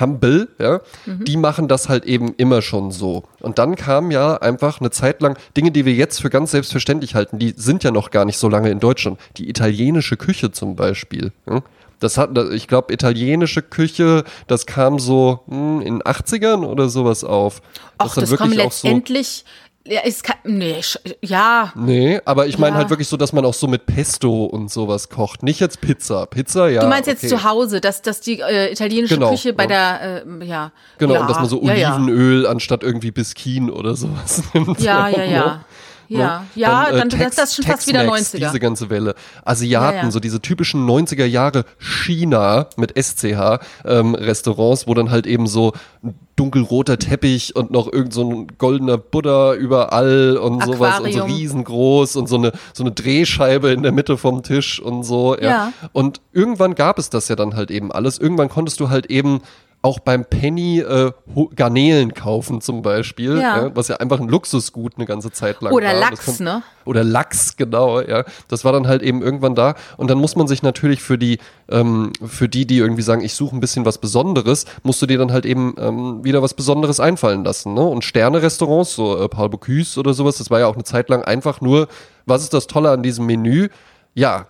Humble, 0.00 0.48
ja, 0.58 0.80
die 1.06 1.36
machen 1.36 1.68
das 1.68 1.88
halt 1.88 2.04
eben 2.04 2.34
immer 2.36 2.62
schon 2.62 2.90
so. 2.92 3.24
Und 3.40 3.58
dann 3.58 3.76
kam 3.76 4.10
ja 4.10 4.36
einfach 4.36 4.80
eine 4.80 4.90
Zeit 4.90 5.20
lang 5.22 5.36
Dinge, 5.56 5.70
die 5.70 5.84
wir 5.84 5.94
jetzt 5.94 6.20
für 6.20 6.30
ganz 6.30 6.52
selbstverständlich 6.52 7.14
halten, 7.14 7.38
die 7.38 7.54
sind 7.56 7.84
ja 7.84 7.90
noch 7.90 8.10
gar 8.10 8.24
nicht 8.24 8.38
so 8.38 8.48
lange 8.48 8.70
in 8.70 8.80
Deutschland. 8.80 9.18
Die 9.36 9.48
italienische 9.48 10.16
Küche 10.16 10.52
zum 10.52 10.76
Beispiel. 10.76 11.32
Ja. 11.48 11.62
Das 12.00 12.16
hat, 12.16 12.36
ich 12.52 12.68
glaube, 12.68 12.92
italienische 12.92 13.60
Küche, 13.60 14.24
das 14.46 14.66
kam 14.66 14.98
so 14.98 15.40
hm, 15.48 15.80
in 15.80 15.94
den 15.98 16.02
80ern 16.02 16.64
oder 16.64 16.88
sowas 16.88 17.24
auf. 17.24 17.60
Ach, 17.98 18.14
dann 18.14 18.24
das 18.24 18.36
kommt 18.36 18.54
letztendlich. 18.54 19.44
Ja, 19.90 20.02
ist 20.02 20.22
kein, 20.22 20.36
nee, 20.44 20.76
ja. 21.22 21.72
Nee, 21.74 22.20
aber 22.24 22.46
ich 22.46 22.58
meine 22.58 22.72
Ja. 22.74 22.78
halt 22.80 22.90
wirklich 22.90 23.08
so, 23.08 23.16
dass 23.16 23.32
man 23.32 23.44
auch 23.44 23.54
so 23.54 23.66
mit 23.66 23.86
Pesto 23.86 24.44
und 24.44 24.70
sowas 24.70 25.08
kocht. 25.08 25.42
Nicht 25.42 25.60
jetzt 25.60 25.80
Pizza. 25.80 26.26
Pizza, 26.26 26.68
ja. 26.68 26.82
Du 26.82 26.88
meinst 26.88 27.06
jetzt 27.06 27.24
okay. 27.24 27.28
zu 27.28 27.44
Hause, 27.44 27.80
dass, 27.80 28.02
dass 28.02 28.20
die 28.20 28.40
äh, 28.40 28.70
italienische 28.72 29.14
Genau, 29.14 29.30
Küche 29.30 29.52
bei 29.54 29.64
ja. 29.64 29.68
der, 29.98 30.26
äh, 30.26 30.44
ja. 30.44 30.72
Genau, 30.98 31.14
ja, 31.14 31.20
und 31.20 31.30
dass 31.30 31.38
man 31.38 31.46
so 31.48 31.62
ja, 31.62 31.74
ja. 31.74 31.94
Olivenöl 31.96 32.46
anstatt 32.46 32.82
irgendwie 32.82 33.10
Biskin 33.10 33.70
oder 33.70 33.96
sowas 33.96 34.42
nimmt. 34.52 34.80
Ja, 34.80 35.08
ja, 35.08 35.26
Ne? 35.26 35.60
Ja. 36.08 36.18
Ja, 36.18 36.44
ja, 36.54 36.88
äh, 36.90 36.98
dann, 36.98 37.08
Tex- 37.10 37.36
das 37.36 37.50
ist 37.50 37.56
schon 37.56 37.64
fast 37.64 37.86
wieder 37.86 38.00
Tex-Mex, 38.04 38.34
90er. 38.34 38.38
Diese 38.46 38.60
ganze 38.60 38.90
Welle. 38.90 39.14
Asiaten, 39.44 39.96
Ja, 39.98 40.02
ja. 40.04 40.10
so 40.10 40.20
diese 40.20 40.40
typischen 40.40 40.86
90er 40.88 41.24
Jahre 41.26 41.64
China 41.78 42.66
mit 42.76 42.94
SCH 42.98 43.60
ähm, 43.84 44.14
Restaurants, 44.14 44.86
wo 44.86 44.94
dann 44.94 45.10
halt 45.10 45.26
eben 45.26 45.46
so 45.46 45.72
ein 46.02 46.14
dunkelroter 46.36 46.98
Teppich 46.98 47.56
und 47.56 47.70
noch 47.72 47.92
irgend 47.92 48.14
so 48.14 48.30
ein 48.30 48.46
goldener 48.58 48.96
Buddha 48.96 49.54
überall 49.54 50.36
und 50.36 50.62
sowas 50.64 51.00
und 51.00 51.12
so 51.12 51.18
Aquarium. 51.18 51.36
riesengroß 51.36 52.14
und 52.16 52.28
so 52.28 52.36
eine, 52.36 52.52
so 52.72 52.84
eine 52.84 52.92
Drehscheibe 52.92 53.70
in 53.70 53.82
der 53.82 53.90
Mitte 53.92 54.16
vom 54.16 54.42
Tisch 54.44 54.80
und 54.80 55.02
so. 55.02 55.36
Ja. 55.36 55.42
Ja. 55.48 55.72
Und 55.92 56.20
irgendwann 56.32 56.74
gab 56.76 56.98
es 56.98 57.10
das 57.10 57.26
ja 57.28 57.34
dann 57.36 57.56
halt 57.56 57.70
eben 57.72 57.90
alles. 57.90 58.18
Irgendwann 58.18 58.48
konntest 58.48 58.78
du 58.80 58.88
halt 58.88 59.06
eben 59.06 59.40
auch 59.80 60.00
beim 60.00 60.24
Penny 60.24 60.80
äh, 60.80 61.12
Garnelen 61.54 62.12
kaufen 62.12 62.60
zum 62.60 62.82
Beispiel, 62.82 63.36
Ja. 63.38 63.64
ja, 63.66 63.76
was 63.76 63.86
ja 63.88 63.96
einfach 63.98 64.18
ein 64.18 64.28
Luxusgut 64.28 64.94
eine 64.96 65.06
ganze 65.06 65.30
Zeit 65.30 65.60
lang 65.60 65.72
Oder 65.72 65.88
war. 65.88 65.94
Lachs, 66.00 66.26
Das 66.26 66.36
kon- 66.38 66.44
ne? 66.44 66.62
Oder 66.84 67.04
Lachs, 67.04 67.56
genau, 67.56 68.00
ja. 68.00 68.24
Das 68.48 68.64
war 68.64 68.72
dann 68.72 68.88
halt 68.88 69.02
eben 69.02 69.22
irgendwann 69.22 69.54
da. 69.54 69.74
Und 69.96 70.10
dann 70.10 70.18
muss 70.18 70.34
man 70.34 70.48
sich 70.48 70.62
natürlich 70.64 71.00
für 71.00 71.16
die, 71.16 71.38
ähm, 71.70 72.12
für 72.26 72.48
die, 72.48 72.66
die 72.66 72.78
irgendwie 72.78 73.02
sagen, 73.02 73.22
ich 73.22 73.34
suche 73.34 73.54
ein 73.56 73.60
bisschen 73.60 73.84
was 73.84 73.98
Besonderes, 73.98 74.64
musst 74.82 75.00
du 75.00 75.06
dir 75.06 75.18
dann 75.18 75.30
halt 75.32 75.46
eben 75.46 75.74
ähm, 75.78 76.24
wieder 76.24 76.42
was 76.42 76.54
Besonderes 76.54 76.98
einfallen 76.98 77.44
lassen. 77.44 77.74
Ne? 77.74 77.82
Und 77.82 78.04
Sterne-Restaurants, 78.04 78.94
so 78.96 79.16
äh, 79.22 79.28
Paul 79.28 79.48
Bocuse 79.48 80.00
oder 80.00 80.12
sowas, 80.12 80.38
das 80.38 80.50
war 80.50 80.58
ja 80.58 80.66
auch 80.66 80.74
eine 80.74 80.84
Zeit 80.84 81.08
lang 81.08 81.22
einfach 81.22 81.60
nur, 81.60 81.86
was 82.26 82.42
ist 82.42 82.52
das 82.52 82.66
Tolle 82.66 82.90
an 82.90 83.02
diesem 83.04 83.26
Menü? 83.26 83.68
Ja, 84.14 84.46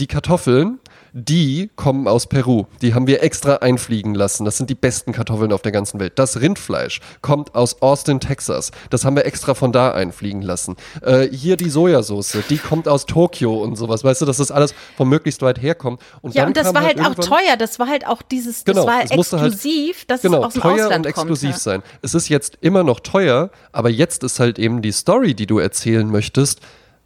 die 0.00 0.06
Kartoffeln, 0.08 0.80
die 1.12 1.70
kommen 1.76 2.08
aus 2.08 2.26
Peru. 2.26 2.64
Die 2.80 2.94
haben 2.94 3.06
wir 3.06 3.22
extra 3.22 3.56
einfliegen 3.56 4.14
lassen. 4.14 4.44
Das 4.44 4.56
sind 4.56 4.70
die 4.70 4.74
besten 4.74 5.12
Kartoffeln 5.12 5.52
auf 5.52 5.62
der 5.62 5.72
ganzen 5.72 6.00
Welt. 6.00 6.18
Das 6.18 6.40
Rindfleisch 6.40 7.00
kommt 7.20 7.54
aus 7.54 7.82
Austin, 7.82 8.20
Texas. 8.20 8.70
Das 8.90 9.04
haben 9.04 9.16
wir 9.16 9.26
extra 9.26 9.54
von 9.54 9.72
da 9.72 9.92
einfliegen 9.92 10.42
lassen. 10.42 10.76
Äh, 11.02 11.28
hier 11.28 11.56
die 11.56 11.68
Sojasauce, 11.68 12.38
die 12.48 12.58
kommt 12.58 12.88
aus 12.88 13.06
Tokio 13.06 13.62
und 13.62 13.76
sowas. 13.76 14.04
Weißt 14.04 14.22
du, 14.22 14.26
dass 14.26 14.38
das 14.38 14.50
alles 14.50 14.74
von 14.96 15.08
möglichst 15.08 15.42
weit 15.42 15.60
herkommt. 15.60 16.00
Und 16.22 16.34
ja, 16.34 16.46
und 16.46 16.56
das 16.56 16.72
war 16.74 16.82
halt, 16.82 17.02
halt 17.02 17.18
auch 17.18 17.24
teuer. 17.24 17.56
Das 17.58 17.78
war 17.78 17.88
halt 17.88 18.06
auch 18.06 18.22
dieses, 18.22 18.64
genau, 18.64 18.80
das 18.80 18.86
war 18.86 18.98
halt 18.98 19.10
exklusiv, 19.10 19.98
halt, 19.98 20.10
dass 20.10 20.22
genau, 20.22 20.38
es 20.40 20.44
aus 20.46 20.52
dem 20.54 20.62
teuer 20.62 20.86
Ausland 20.86 21.06
und 21.06 21.10
exklusiv 21.10 21.50
kommt, 21.50 21.62
sein. 21.62 21.82
Es 22.00 22.14
ist 22.14 22.28
jetzt 22.28 22.58
immer 22.60 22.84
noch 22.84 23.00
teuer, 23.00 23.50
aber 23.72 23.90
jetzt 23.90 24.24
ist 24.24 24.40
halt 24.40 24.58
eben 24.58 24.82
die 24.82 24.92
Story, 24.92 25.34
die 25.34 25.46
du 25.46 25.58
erzählen 25.58 26.08
möchtest, 26.08 26.60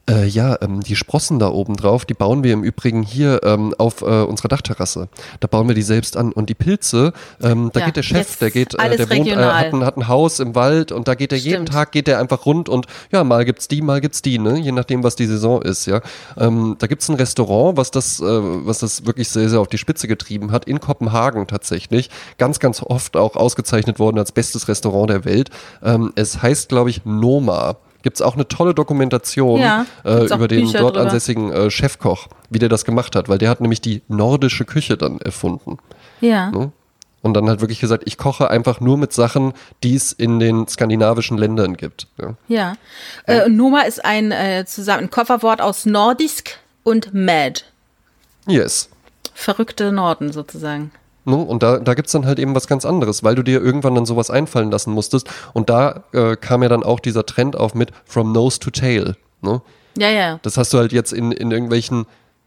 äh, 0.08 0.26
ja, 0.26 0.56
ähm, 0.60 0.80
die 0.80 0.96
Sprossen 0.96 1.38
da 1.38 1.48
oben 1.48 1.76
drauf, 1.76 2.04
die 2.04 2.14
bauen 2.14 2.44
wir 2.44 2.52
im 2.52 2.62
Übrigen 2.62 3.02
hier 3.02 3.40
ähm, 3.42 3.74
auf 3.78 4.02
äh, 4.02 4.04
unserer 4.04 4.48
Dachterrasse. 4.48 5.08
Da 5.40 5.48
bauen 5.48 5.66
wir 5.66 5.74
die 5.74 5.82
selbst 5.82 6.16
an. 6.16 6.32
Und 6.32 6.48
die 6.48 6.54
Pilze, 6.54 7.12
ähm, 7.42 7.70
da 7.72 7.80
Ja, 7.80 7.86
geht 7.86 7.96
der 7.96 8.02
Chef, 8.02 8.38
der 8.38 8.50
geht, 8.50 8.74
äh, 8.74 8.96
der 8.96 9.10
wohnt, 9.10 9.26
äh, 9.26 9.36
hat, 9.36 9.72
ein, 9.72 9.84
hat 9.84 9.96
ein 9.96 10.08
Haus 10.08 10.38
im 10.38 10.54
Wald 10.54 10.92
und 10.92 11.08
da 11.08 11.14
geht 11.14 11.32
er 11.32 11.38
jeden. 11.38 11.66
Tag, 11.66 11.90
geht 11.90 12.06
er 12.06 12.20
einfach 12.20 12.46
rund 12.46 12.68
und 12.68 12.86
ja, 13.10 13.24
mal 13.24 13.44
gibt's 13.44 13.66
die, 13.66 13.82
mal 13.82 14.00
gibt's 14.00 14.22
die, 14.22 14.38
ne? 14.38 14.58
Je 14.58 14.72
nachdem, 14.72 15.02
was 15.02 15.16
die 15.16 15.26
Saison 15.26 15.62
ist, 15.62 15.86
ja. 15.86 16.00
Ähm, 16.38 16.76
da 16.78 16.86
gibt's 16.86 17.08
ein 17.08 17.16
Restaurant, 17.16 17.76
was 17.76 17.90
das, 17.90 18.20
äh, 18.20 18.24
was 18.24 18.78
das 18.78 19.06
wirklich 19.06 19.28
sehr, 19.28 19.48
sehr 19.48 19.60
auf 19.60 19.68
die 19.68 19.78
Spitze 19.78 20.06
getrieben 20.06 20.52
hat, 20.52 20.66
in 20.66 20.80
Kopenhagen 20.80 21.46
tatsächlich. 21.46 22.10
Ganz, 22.38 22.60
ganz 22.60 22.82
oft 22.82 23.16
auch 23.16 23.34
ausgezeichnet 23.34 23.98
worden 23.98 24.18
als 24.18 24.32
bestes 24.32 24.68
Restaurant 24.68 25.10
der 25.10 25.24
Welt. 25.24 25.50
Ähm, 25.82 26.12
es 26.14 26.42
heißt, 26.42 26.68
glaube 26.68 26.90
ich, 26.90 27.04
Noma. 27.04 27.76
Gibt's 28.06 28.22
auch 28.22 28.34
eine 28.34 28.46
tolle 28.46 28.72
Dokumentation 28.72 29.60
Ja, 29.60 29.84
äh, 30.04 30.26
über 30.26 30.46
den 30.46 30.66
Bücher 30.66 30.78
dort 30.78 30.94
drüber. 30.94 31.06
ansässigen 31.06 31.50
äh, 31.50 31.72
Chefkoch, 31.72 32.28
wie 32.50 32.60
der 32.60 32.68
das 32.68 32.84
gemacht 32.84 33.16
hat, 33.16 33.28
weil 33.28 33.38
der 33.38 33.50
hat 33.50 33.60
nämlich 33.60 33.80
die 33.80 34.02
nordische 34.06 34.64
Küche 34.64 34.96
dann 34.96 35.20
erfunden. 35.20 35.78
Ja. 36.20 36.52
Ne? 36.52 36.70
Und 37.22 37.34
dann 37.34 37.50
hat 37.50 37.60
wirklich 37.60 37.80
gesagt, 37.80 38.04
ich 38.06 38.16
koche 38.16 38.48
einfach 38.48 38.78
nur 38.78 38.96
mit 38.96 39.12
Sachen, 39.12 39.54
die 39.82 39.96
es 39.96 40.12
in 40.12 40.38
den 40.38 40.68
skandinavischen 40.68 41.36
Ländern 41.36 41.76
gibt. 41.76 42.06
Ja. 42.16 42.34
Ja. 42.46 42.74
Äh, 43.26 43.48
Noma 43.48 43.80
ist 43.80 44.04
ein 44.04 44.30
äh, 44.30 44.64
zusammen 44.68 45.06
ein 45.06 45.10
Kofferwort 45.10 45.60
aus 45.60 45.84
Nordisk 45.84 46.60
und 46.84 47.12
Mad. 47.12 47.62
Yes. 48.46 48.88
Verrückte 49.34 49.90
Norden 49.90 50.30
sozusagen. 50.30 50.92
Ne? 51.26 51.36
Und 51.36 51.62
da, 51.62 51.78
da 51.78 51.94
gibt's 51.94 52.12
dann 52.12 52.24
halt 52.24 52.38
eben 52.38 52.54
was 52.54 52.68
ganz 52.68 52.84
anderes, 52.84 53.24
weil 53.24 53.34
du 53.34 53.42
dir 53.42 53.60
irgendwann 53.60 53.94
dann 53.94 54.06
sowas 54.06 54.30
einfallen 54.30 54.70
lassen 54.70 54.92
musstest. 54.92 55.28
Und 55.52 55.68
da 55.68 56.04
äh, 56.12 56.36
kam 56.36 56.62
ja 56.62 56.68
dann 56.68 56.82
auch 56.82 57.00
dieser 57.00 57.26
Trend 57.26 57.56
auf 57.56 57.74
mit 57.74 57.90
From 58.04 58.32
Nose 58.32 58.60
to 58.60 58.70
Tail. 58.70 59.16
Ne? 59.42 59.60
Ja, 59.98 60.08
ja. 60.10 60.38
Das 60.42 60.56
hast 60.56 60.72
du 60.72 60.78
halt 60.78 60.92
jetzt 60.92 61.12
in, 61.12 61.32
in 61.32 61.50
irgendwelchen 61.50 62.06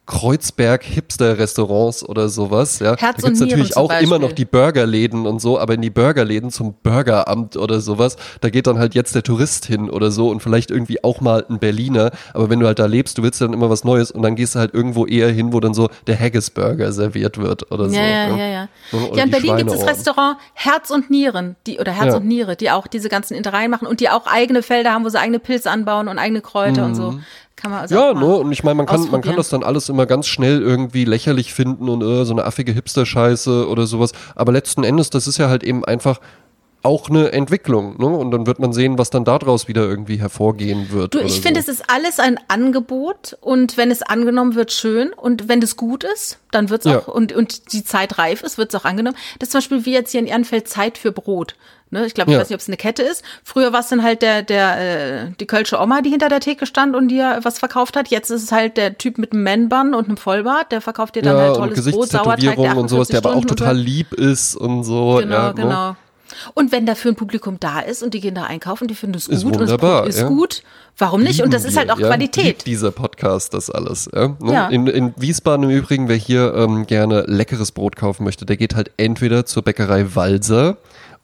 Kreuzberg-Hipster-Restaurants 0.10 2.04
oder 2.04 2.30
sowas. 2.30 2.80
Ja. 2.80 2.96
Herz 2.98 3.00
da 3.00 3.12
gibt's 3.12 3.24
und 3.26 3.34
Nieren 3.34 3.50
natürlich 3.50 3.78
auch 3.78 3.90
immer 3.92 4.00
Beispiel. 4.00 4.20
noch 4.20 4.32
die 4.32 4.46
Burgerläden 4.46 5.26
und 5.26 5.40
so, 5.40 5.60
aber 5.60 5.76
in 5.76 5.82
die 5.82 5.90
Burgerläden 5.90 6.50
zum 6.52 6.74
Burgeramt 6.84 7.56
oder 7.58 7.80
sowas, 7.80 8.18
da 8.42 8.50
geht 8.50 8.68
dann 8.68 8.80
halt 8.80 8.96
jetzt 8.96 9.16
der 9.16 9.24
Tourist 9.24 9.66
hin 9.66 9.90
oder 9.90 10.12
so 10.12 10.30
und 10.30 10.42
vielleicht 10.42 10.72
irgendwie 10.72 11.04
auch 11.04 11.22
mal 11.22 11.46
ein 11.50 11.60
Berliner. 11.60 12.12
Aber 12.34 12.50
wenn 12.50 12.60
du 12.60 12.66
halt 12.68 12.80
da 12.80 12.86
lebst, 12.86 13.18
du 13.18 13.24
willst 13.24 13.40
dann 13.42 13.54
immer 13.54 13.70
was 13.70 13.84
Neues 13.84 14.12
und 14.12 14.22
dann 14.24 14.36
gehst 14.36 14.56
du 14.56 14.60
halt 14.60 14.74
irgendwo 14.74 15.06
eher 15.06 15.30
hin, 15.30 15.54
wo 15.54 15.60
dann 15.60 15.74
so 15.74 15.90
der 16.08 16.20
Haggis-Burger 16.20 16.92
serviert 16.92 17.38
wird 17.38 17.72
oder 17.72 17.90
so. 17.90 17.96
Ja, 17.96 18.02
ja, 18.06 18.28
ja. 18.30 18.38
ja, 18.38 18.48
ja. 18.48 18.68
Oder 18.92 19.18
Ja, 19.18 19.24
in 19.26 19.32
Berlin 19.32 19.58
gibt 19.58 19.72
es 19.72 19.80
das. 19.80 19.90
Restaurant 19.90 20.38
Herz 20.54 20.90
und 20.90 21.10
Nieren, 21.10 21.56
die, 21.68 21.80
oder 21.80 21.92
Herz 21.92 22.14
Ja. 22.14 22.18
und 22.18 22.26
Niere, 22.28 22.56
die 22.56 22.72
auch 22.72 22.88
diese 22.88 23.10
ganzen 23.10 23.36
Innereien 23.36 23.70
machen 23.72 23.88
und 23.88 24.00
die 24.00 24.10
auch 24.10 24.26
eigene 24.28 24.64
Felder 24.64 24.94
haben, 24.94 25.06
wo 25.06 25.10
sie 25.10 25.20
eigene 25.20 25.40
Pilze 25.40 25.70
anbauen 25.72 26.08
und 26.08 26.18
eigene 26.18 26.42
Kräuter 26.42 26.86
und 26.86 26.96
so. 26.96 27.20
Kann 27.62 27.72
man 27.72 27.82
also. 27.82 27.96
Ja, 27.96 28.14
ne, 28.14 28.26
und 28.38 28.52
ich 28.52 28.64
meine, 28.64 28.76
man 28.76 28.86
kann, 28.86 29.10
man 29.12 29.22
kann 29.22 29.36
das 29.36 29.50
dann 29.50 29.64
alles 29.64 29.90
immer 29.90 30.06
ganz 30.06 30.28
schnell 30.28 30.62
irgendwie 30.62 31.06
lächerlich 31.06 31.54
finden 31.54 31.90
und 31.90 32.02
äh, 32.02 32.24
so 32.26 32.34
eine 32.34 32.46
affige 32.46 32.72
Hipster-Scheiße 32.72 33.68
oder 33.68 33.86
sowas. 33.86 34.14
Aber 34.36 34.52
letzten 34.52 34.84
Endes, 34.84 35.10
das 35.10 35.28
ist 35.28 35.38
ja 35.38 35.50
halt 35.50 35.64
eben 35.64 35.84
einfach 35.84 36.20
auch 36.82 37.10
eine 37.10 37.34
Entwicklung, 37.34 37.98
ne? 38.00 38.08
Und 38.08 38.32
dann 38.32 38.48
wird 38.48 38.60
man 38.60 38.72
sehen, 38.72 38.98
was 38.98 39.10
dann 39.10 39.26
daraus 39.26 39.68
wieder 39.68 39.82
irgendwie 39.82 40.18
hervorgehen 40.18 40.92
wird. 40.92 41.14
Du, 41.14 41.20
ich 41.20 41.42
finde, 41.42 41.62
so. 41.62 41.70
es 41.70 41.80
ist 41.80 41.90
alles 41.90 42.20
ein 42.20 42.40
Angebot 42.48 43.38
und 43.42 43.76
wenn 43.76 43.92
es 43.92 44.02
angenommen 44.02 44.56
wird, 44.56 44.72
schön. 44.72 45.12
Und 45.12 45.50
wenn 45.50 45.62
es 45.62 45.76
gut 45.76 46.06
ist, 46.06 46.40
dann 46.52 46.70
wird 46.70 46.86
es 46.86 46.92
Ja. 46.92 47.00
auch, 47.00 47.10
und, 47.10 47.34
und 47.34 47.74
die 47.74 47.84
Zeit 47.84 48.18
reif 48.18 48.44
ist, 48.44 48.58
wird 48.58 48.74
es 48.74 48.80
auch 48.80 48.86
angenommen. 48.86 49.18
Das 49.40 49.48
ist 49.48 49.52
zum 49.52 49.60
Beispiel 49.60 49.86
wie 49.86 49.92
jetzt 49.94 50.12
hier 50.12 50.22
in 50.22 50.28
Ehrenfeld 50.28 50.70
Zeit 50.70 50.98
für 50.98 51.12
Brot. 51.12 51.56
Ne, 51.92 52.06
ich 52.06 52.14
glaube, 52.14 52.30
ich 52.30 52.36
Ja. 52.36 52.42
weiß 52.42 52.50
nicht, 52.50 52.56
ob 52.56 52.62
es 52.62 52.68
eine 52.68 52.78
Kette 52.78 53.02
ist. 53.02 53.24
Früher 53.44 53.74
war 53.74 53.80
es 53.80 53.88
dann 53.88 54.04
halt 54.04 54.22
der, 54.22 54.44
der, 54.44 55.24
äh, 55.24 55.32
die 55.40 55.48
Kölsche 55.48 55.80
Oma, 55.80 56.02
die 56.02 56.12
hinter 56.12 56.30
der 56.30 56.40
Theke 56.40 56.68
stand 56.68 56.96
und 56.96 57.08
dir 57.08 57.40
was 57.42 57.58
verkauft 57.58 57.96
hat. 57.96 58.10
Jetzt 58.10 58.30
ist 58.30 58.44
es 58.44 58.52
halt 58.52 58.78
der 58.78 58.98
Typ 58.98 59.18
mit 59.18 59.34
einem 59.34 59.44
Man-Bun 59.44 59.96
und 59.96 60.06
einem 60.06 60.18
Vollbart, 60.18 60.72
der 60.72 60.82
verkauft 60.82 61.16
dir 61.16 61.24
dann 61.24 61.36
ja, 61.36 61.44
halt 61.44 61.56
tolles 61.56 61.92
Brot, 61.92 62.10
Sauerteig, 62.10 62.58
der 62.58 62.78
und 62.78 62.90
sowas, 62.90 63.08
der 63.08 63.18
aber 63.20 63.32
auch 63.32 63.38
48 63.38 63.48
Stunden 63.48 63.48
total 63.48 63.78
lieb 63.78 64.14
ist 64.14 64.56
und 64.56 64.84
so. 64.84 65.18
Genau, 65.20 65.36
ja, 65.36 65.48
ne? 65.48 65.54
genau. 65.56 65.96
Und 66.54 66.72
wenn 66.72 66.86
dafür 66.86 67.12
ein 67.12 67.16
Publikum 67.16 67.60
da 67.60 67.80
ist 67.80 68.04
und 68.04 68.14
die 68.14 68.20
gehen 68.20 68.36
da 68.36 68.44
einkaufen, 68.44 68.88
die 68.88 68.94
finden 68.94 69.18
es 69.18 69.26
gut 69.26 69.36
Ist 69.36 69.44
und 69.44 69.60
wunderbar, 69.60 70.02
Brot 70.02 70.10
ist 70.10 70.20
ja. 70.20 70.28
gut, 70.28 70.64
warum 70.98 71.24
nicht? 71.24 71.42
Und 71.42 71.54
das 71.54 71.66
ist 71.66 71.76
halt 71.76 71.90
auch 71.90 72.00
ja, 72.00 72.08
Qualität. 72.08 72.68
Dieser 72.68 72.92
Podcast 72.92 73.54
das 73.54 73.72
alles. 73.72 74.10
Ja? 74.14 74.36
Ne? 74.40 74.68
In, 74.72 74.88
in 74.88 75.14
Wiesbaden 75.18 75.64
im 75.64 75.72
Übrigen, 75.72 76.08
wer 76.08 76.16
hier 76.16 76.54
ähm, 76.54 76.86
gerne 76.86 77.24
leckeres 77.28 77.72
Brot 77.72 77.96
kaufen 77.96 78.24
möchte, 78.24 78.46
der 78.46 78.58
geht 78.58 78.76
halt 78.76 78.92
entweder 78.98 79.46
zur 79.46 79.64
Bäckerei 79.64 80.16
Walser 80.16 80.78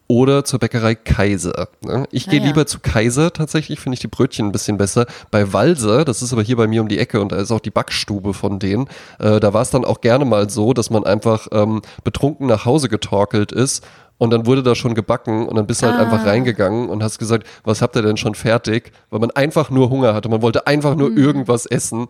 oder 0.08 0.44
zur 0.46 0.60
Bäckerei 0.60 0.94
Kaiser. 0.96 1.68
Ne? 1.84 2.06
Ich 2.12 2.30
gehe 2.30 2.40
Ah, 2.40 2.44
ja. 2.44 2.48
lieber 2.50 2.66
zu 2.68 2.80
Kaiser 2.80 3.34
tatsächlich, 3.34 3.80
finde 3.80 3.96
ich 3.96 4.00
die 4.02 4.08
Brötchen 4.08 4.46
ein 4.48 4.52
bisschen 4.52 4.78
besser. 4.78 5.06
Bei 5.32 5.52
Walser, 5.52 6.06
das 6.06 6.22
ist 6.22 6.32
aber 6.32 6.44
hier 6.44 6.58
bei 6.58 6.68
mir 6.68 6.82
um 6.82 6.88
die 6.88 7.00
Ecke 7.00 7.20
und 7.22 7.32
da 7.32 7.38
ist 7.38 7.52
auch 7.52 7.60
die 7.60 7.72
Backstube 7.72 8.34
von 8.34 8.60
denen, 8.60 8.88
äh, 9.20 9.40
da 9.40 9.54
war 9.54 9.62
es 9.64 9.72
dann 9.72 9.84
auch 9.86 10.02
gerne 10.02 10.26
mal 10.26 10.50
so, 10.50 10.74
dass 10.74 10.90
man 10.92 11.04
einfach 11.06 11.48
ähm, 11.52 11.82
betrunken 12.04 12.46
nach 12.48 12.66
Hause 12.66 12.88
getorkelt 12.88 13.52
ist 13.52 13.84
und 14.18 14.30
dann 14.32 14.46
wurde 14.46 14.62
da 14.64 14.76
schon 14.76 14.94
gebacken 14.94 15.48
und 15.48 15.56
dann 15.56 15.66
bist 15.68 15.82
du 15.82 15.88
halt 15.88 15.96
Ah. 15.98 16.04
einfach 16.04 16.26
reingegangen 16.26 16.88
und 16.90 17.02
hast 17.04 17.18
gesagt, 17.18 17.48
was 17.64 17.82
habt 17.82 17.96
ihr 17.96 18.02
denn 18.04 18.18
schon 18.18 18.36
fertig? 18.36 18.92
Weil 19.10 19.20
man 19.20 19.32
einfach 19.32 19.70
nur 19.72 19.90
Hunger 19.90 20.14
hatte. 20.14 20.30
Man 20.30 20.42
wollte 20.42 20.68
einfach 20.68 20.96
nur 20.96 21.10
Mhm. 21.10 21.18
irgendwas 21.18 21.66
essen 21.66 22.08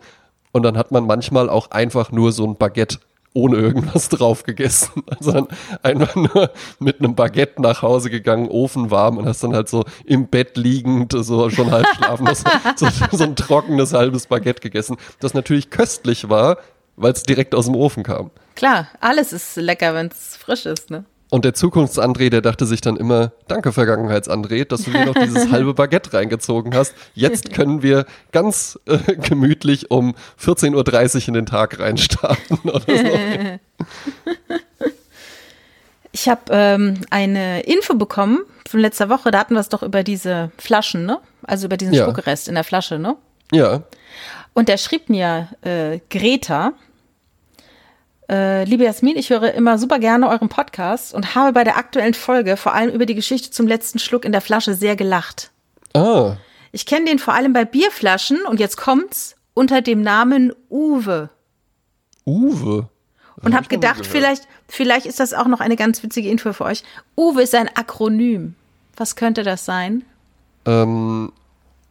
und 0.52 0.62
dann 0.62 0.76
hat 0.76 0.92
man 0.92 1.06
manchmal 1.06 1.48
auch 1.48 1.70
einfach 1.70 2.12
nur 2.12 2.30
so 2.32 2.44
ein 2.46 2.56
Baguette 2.56 2.98
ohne 3.36 3.56
irgendwas 3.58 4.08
drauf 4.10 4.42
gegessen. 4.42 5.02
Also 5.18 5.32
dann 5.32 5.48
einfach 5.82 6.14
nur 6.14 6.50
mit 6.78 7.00
einem 7.00 7.14
Baguette 7.14 7.62
nach 7.62 7.80
Hause 7.80 8.10
gegangen, 8.10 8.48
Ofen 8.48 8.90
warm 8.90 9.18
und 9.18 9.26
hast 9.26 9.42
dann 9.42 9.54
halt 9.54 9.68
so 9.68 9.84
im 10.04 10.28
Bett 10.28 10.56
liegend, 10.56 11.12
so 11.12 11.48
schon 11.48 11.70
halb 11.70 11.86
schlafen, 11.96 12.28
so, 12.76 12.88
so 13.12 13.24
ein 13.24 13.36
trockenes 13.36 13.92
halbes 13.94 14.26
Baguette 14.26 14.60
gegessen, 14.60 14.96
das 15.20 15.32
natürlich 15.32 15.70
köstlich 15.70 16.28
war, 16.28 16.58
weil 16.96 17.12
es 17.12 17.22
direkt 17.22 17.54
aus 17.54 17.66
dem 17.66 17.76
Ofen 17.76 18.02
kam. 18.02 18.30
Klar, 18.56 18.88
alles 19.00 19.32
ist 19.32 19.56
lecker, 19.56 19.94
wenn 19.94 20.08
es 20.08 20.36
frisch 20.36 20.66
ist, 20.66 20.90
ne? 20.90 21.04
Und 21.28 21.44
der 21.44 21.54
Zukunfts-André, 21.54 22.30
der 22.30 22.40
dachte 22.40 22.66
sich 22.66 22.80
dann 22.80 22.96
immer, 22.96 23.32
danke 23.48 23.72
Vergangenheits-André, 23.72 24.64
dass 24.64 24.84
du 24.84 24.92
dir 24.92 25.06
noch 25.06 25.14
dieses 25.14 25.50
halbe 25.50 25.74
Baguette 25.74 26.12
reingezogen 26.12 26.74
hast. 26.74 26.94
Jetzt 27.14 27.52
können 27.54 27.82
wir 27.82 28.06
ganz 28.30 28.78
äh, 28.86 28.98
gemütlich 29.16 29.90
um 29.90 30.14
14.30 30.40 31.22
Uhr 31.22 31.28
in 31.28 31.34
den 31.34 31.46
Tag 31.46 31.78
reinstarten 31.80 32.58
oder 32.70 32.80
so. 32.80 33.18
Ich 36.12 36.30
habe 36.30 36.40
ähm, 36.48 37.02
eine 37.10 37.60
Info 37.64 37.94
bekommen 37.94 38.38
von 38.66 38.80
letzter 38.80 39.10
Woche, 39.10 39.30
da 39.30 39.38
hatten 39.38 39.52
wir 39.52 39.60
es 39.60 39.68
doch 39.68 39.82
über 39.82 40.02
diese 40.02 40.50
Flaschen, 40.56 41.04
ne? 41.04 41.18
Also 41.42 41.66
über 41.66 41.76
diesen 41.76 41.92
Ja. 41.92 42.04
Spuckerest 42.04 42.48
in 42.48 42.54
der 42.54 42.64
Flasche, 42.64 42.98
ne? 42.98 43.16
Ja, 43.52 43.82
Und 44.54 44.70
der 44.70 44.78
schrieb 44.78 45.10
mir, 45.10 45.48
äh, 45.60 46.00
Greta, 46.08 46.72
äh, 48.28 48.64
liebe 48.64 48.84
Jasmin, 48.84 49.16
ich 49.16 49.30
höre 49.30 49.52
immer 49.54 49.78
super 49.78 49.98
gerne 49.98 50.28
euren 50.28 50.48
Podcast 50.48 51.14
und 51.14 51.34
habe 51.34 51.52
bei 51.52 51.64
der 51.64 51.76
aktuellen 51.76 52.14
Folge 52.14 52.56
vor 52.56 52.74
allem 52.74 52.90
über 52.90 53.06
die 53.06 53.14
Geschichte 53.14 53.50
zum 53.50 53.66
letzten 53.66 53.98
Schluck 53.98 54.24
in 54.24 54.32
der 54.32 54.40
Flasche 54.40 54.74
sehr 54.74 54.96
gelacht. 54.96 55.50
ah, 55.94 56.36
Ich 56.72 56.86
kenne 56.86 57.06
den 57.06 57.18
vor 57.18 57.34
allem 57.34 57.52
bei 57.52 57.64
Bierflaschen 57.64 58.44
und 58.46 58.60
jetzt 58.60 58.76
kommt's 58.76 59.36
unter 59.54 59.80
dem 59.80 60.02
Namen 60.02 60.52
Uwe. 60.68 61.30
Uwe. 62.26 62.88
Und 63.42 63.52
hab 63.52 63.64
habe 63.64 63.68
gedacht, 63.68 64.06
vielleicht, 64.06 64.48
vielleicht 64.68 65.06
ist 65.06 65.20
das 65.20 65.32
auch 65.34 65.46
noch 65.46 65.60
eine 65.60 65.76
ganz 65.76 66.02
witzige 66.02 66.28
Info 66.28 66.52
für 66.52 66.64
euch. 66.64 66.82
Uwe 67.16 67.42
ist 67.42 67.54
ein 67.54 67.68
Akronym. 67.74 68.54
Was 68.96 69.14
könnte 69.16 69.42
das 69.42 69.64
sein? 69.64 70.04
Ähm, 70.64 71.32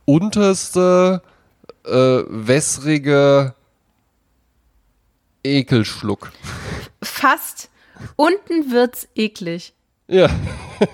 unterste 0.05 1.21
äh, 1.85 2.23
wässrige 2.27 3.54
Ekelschluck. 5.45 6.31
Fast. 7.01 7.69
Unten 8.15 8.71
wird's 8.71 9.07
eklig. 9.15 9.73
Ja. 10.07 10.29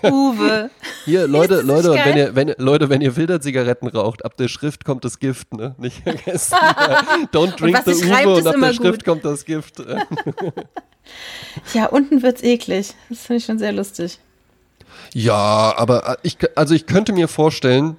Uwe. 0.04 0.70
Hier, 1.04 1.28
Leute, 1.28 1.62
Leute, 1.62 1.94
wenn 1.94 2.18
ihr, 2.18 2.36
wenn, 2.36 2.54
Leute, 2.58 2.90
wenn 2.90 3.02
ihr 3.02 3.12
Filterzigaretten 3.12 3.90
raucht, 3.90 4.24
ab 4.24 4.38
der 4.38 4.48
Schrift 4.48 4.86
kommt 4.86 5.04
das 5.04 5.20
Gift, 5.20 5.54
ne? 5.54 5.76
Nicht 5.78 6.04
vergessen. 6.04 6.56
Don't 7.34 7.58
drink 7.58 7.82
the 7.86 7.92
Uwe 7.92 8.36
und 8.36 8.48
ab 8.48 8.56
der 8.62 8.74
Schrift 8.74 9.00
gut. 9.00 9.06
kommt 9.06 9.26
das 9.26 9.46
Gift. 9.46 9.84
Ja, 11.74 11.88
unten 11.88 12.22
wird's 12.22 12.44
eklig. 12.44 12.94
Das 13.10 13.26
finde 13.26 13.38
ich 13.40 13.46
schon 13.46 13.60
sehr 13.60 13.72
lustig. 13.72 14.20
Ja, 15.14 15.74
aber 15.76 16.08
äh, 16.08 16.16
ich, 16.22 16.38
also 16.56 16.74
ich 16.74 16.86
könnte 16.86 17.12
mir 17.12 17.28
vorstellen, 17.28 17.98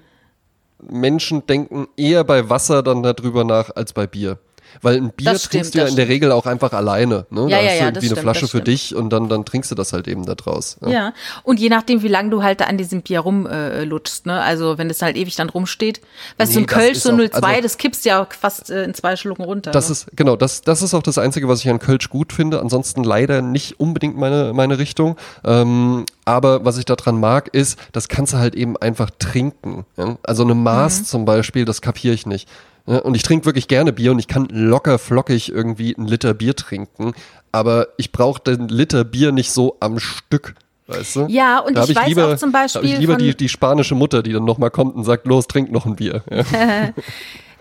Menschen 0.79 1.47
denken 1.47 1.89
eher 1.97 2.25
bei 2.25 2.49
Wasser 2.49 2.83
dann 2.83 3.03
darüber 3.03 3.45
nach 3.45 3.71
als 3.75 3.93
bei 3.93 4.07
Bier. 4.07 4.39
Weil 4.81 4.97
ein 4.97 5.11
Bier 5.11 5.33
Das 5.33 5.43
trinkst 5.43 5.71
stimmt, 5.71 5.75
du 5.75 5.79
ja 5.79 5.87
in 5.89 5.97
der 5.97 6.09
Regel 6.09 6.33
auch 6.33 6.47
einfach 6.47 6.73
alleine. 6.73 7.27
Ne? 7.31 7.43
Ja, 7.43 7.49
da 7.49 7.51
ja, 7.51 7.57
hast 7.57 7.65
du 7.65 7.67
ja, 7.67 7.73
irgendwie 7.73 7.93
das 7.93 7.97
eine 7.97 8.07
stimmt, 8.07 8.21
Flasche 8.21 8.41
für 8.41 8.47
stimmt. 8.49 8.67
dich 8.69 8.95
und 8.95 9.11
dann, 9.11 9.29
dann 9.29 9.45
trinkst 9.45 9.71
du 9.71 9.75
das 9.75 9.93
halt 9.93 10.09
eben 10.09 10.25
da 10.25 10.35
draus. 10.35 10.77
Ja. 10.83 10.89
Ja, 10.91 11.13
und 11.43 11.61
je 11.61 11.69
nachdem, 11.69 12.03
wie 12.03 12.09
lange 12.09 12.31
du 12.31 12.43
halt 12.43 12.61
da 12.61 12.65
an 12.65 12.79
diesem 12.79 13.03
Bier 13.03 13.21
rumlutschst, 13.21 14.27
ne? 14.27 14.41
Also 14.41 14.79
wenn 14.79 14.89
es 14.91 15.03
halt 15.03 15.17
ewig 15.17 15.37
dann 15.37 15.49
rumsteht. 15.51 16.01
Weißt 16.39 16.53
du, 16.55 16.59
Nee, 16.61 16.65
ein 16.65 16.67
das 16.67 16.75
Kölsch, 16.79 16.99
so 17.01 17.11
auch- 17.13 17.17
02, 17.19 17.47
also- 17.49 17.61
das 17.63 17.77
kippst 17.79 18.05
ja 18.05 18.27
fast 18.31 18.71
äh, 18.71 18.85
in 18.85 18.95
zwei 18.95 19.17
Schlucken 19.17 19.45
runter. 19.45 19.71
Das 19.73 19.89
ne? 19.89 19.93
ist, 19.93 20.07
genau, 20.17 20.37
das, 20.37 20.63
das 20.63 20.83
ist 20.83 20.95
auch 20.95 21.03
das 21.03 21.19
Einzige, 21.19 21.49
was 21.49 21.61
ich 21.61 21.69
an 21.71 21.79
Kölsch 21.79 22.09
gut 22.11 22.33
finde. 22.33 22.61
Ansonsten 22.61 23.05
leider 23.05 23.43
nicht 23.43 23.79
unbedingt 23.81 24.17
meine, 24.17 24.53
meine 24.55 24.79
Richtung. 24.79 25.17
Ähm, 25.45 26.05
aber 26.25 26.65
was 26.65 26.79
ich 26.79 26.85
daran 26.85 27.19
mag, 27.21 27.49
ist, 27.53 27.79
das 27.93 28.09
kannst 28.09 28.33
du 28.33 28.39
halt 28.39 28.55
eben 28.55 28.77
einfach 28.77 29.11
trinken. 29.19 29.85
Ja? 29.97 30.17
Also 30.23 30.43
eine 30.45 30.55
Maß 30.55 31.01
Mhm. 31.01 31.05
zum 31.05 31.25
Beispiel, 31.25 31.65
das 31.65 31.81
kapiere 31.83 32.15
ich 32.15 32.27
nicht. 32.27 32.49
Und 32.85 33.15
ich 33.15 33.23
trinke 33.23 33.47
wirklich 33.47 33.69
gerne 33.69 33.93
Bier 33.93 34.11
und 34.13 34.19
ich 34.19 34.27
kann 34.29 34.47
locker 34.51 34.99
flockig 34.99 35.51
irgendwie 35.53 35.97
einen 35.97 36.07
Liter 36.09 36.35
Bier 36.35 36.57
trinken. 36.57 37.13
Aber 37.53 37.89
ich 37.97 38.11
brauche 38.13 38.43
den 38.43 38.69
Liter 38.69 39.05
Bier 39.05 39.31
nicht 39.33 39.53
so 39.53 39.77
am 39.81 39.99
Stück. 40.01 40.55
Weißt 40.89 41.17
du? 41.17 41.27
Ja, 41.29 41.61
und 41.61 41.77
Da 41.77 41.83
hab 41.83 41.89
ich 41.89 41.97
weiß 41.97 42.07
lieber, 42.09 42.33
auch 42.33 42.37
zum 42.37 42.51
da 42.53 42.59
hab 42.61 42.67
ich 42.67 42.73
Beispiel 42.75 42.99
lieber 42.99 43.17
die, 43.17 43.37
die 43.37 43.49
spanische 43.49 43.95
Mutter, 43.95 44.23
die 44.23 44.33
dann 44.33 44.45
nochmal 44.45 44.71
kommt 44.71 44.97
und 44.97 45.05
sagt, 45.05 45.27
los, 45.27 45.47
trink 45.47 45.71
noch 45.71 45.87
ein 45.87 45.97
Bier. 45.97 46.23
Ja. 46.31 46.91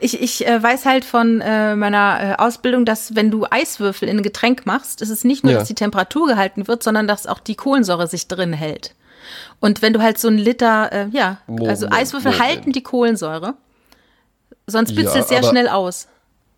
Ich, 0.03 0.19
ich 0.19 0.47
äh, 0.47 0.63
weiß 0.63 0.88
halt 0.88 1.05
von 1.05 1.41
äh, 1.41 1.76
meiner 1.76 2.19
äh, 2.19 2.36
Ausbildung, 2.41 2.86
dass 2.86 3.15
wenn 3.15 3.30
du 3.30 3.45
Eiswürfel 3.47 4.09
in 4.09 4.17
ein 4.17 4.24
Getränk 4.24 4.65
machst, 4.65 4.99
ist 5.03 5.11
es 5.11 5.24
nicht 5.24 5.43
nur, 5.43 5.53
Ja. 5.53 5.59
dass 5.59 5.67
die 5.67 5.76
Temperatur 5.76 6.26
gehalten 6.26 6.67
wird, 6.67 6.82
sondern 6.82 7.07
dass 7.07 7.28
auch 7.28 7.38
die 7.38 7.53
Kohlensäure 7.53 8.07
sich 8.07 8.28
drin 8.28 8.51
hält. 8.51 8.95
Und 9.59 9.84
wenn 9.84 9.93
du 9.93 10.01
halt 10.01 10.17
so 10.17 10.28
einen 10.28 10.39
Liter, 10.39 10.91
äh, 10.91 11.07
ja, 11.11 11.38
also 11.47 11.86
Moment, 11.86 11.93
Eiswürfel 12.01 12.32
Moment. 12.32 12.49
halten 12.49 12.72
die 12.72 12.82
Kohlensäure, 12.82 13.53
sonst 14.72 14.95
blitzt 14.95 15.13
Ja, 15.15 15.22
es 15.22 15.28
sehr 15.30 15.39
aber- 15.39 15.49
schnell 15.49 15.67
aus. 15.67 16.07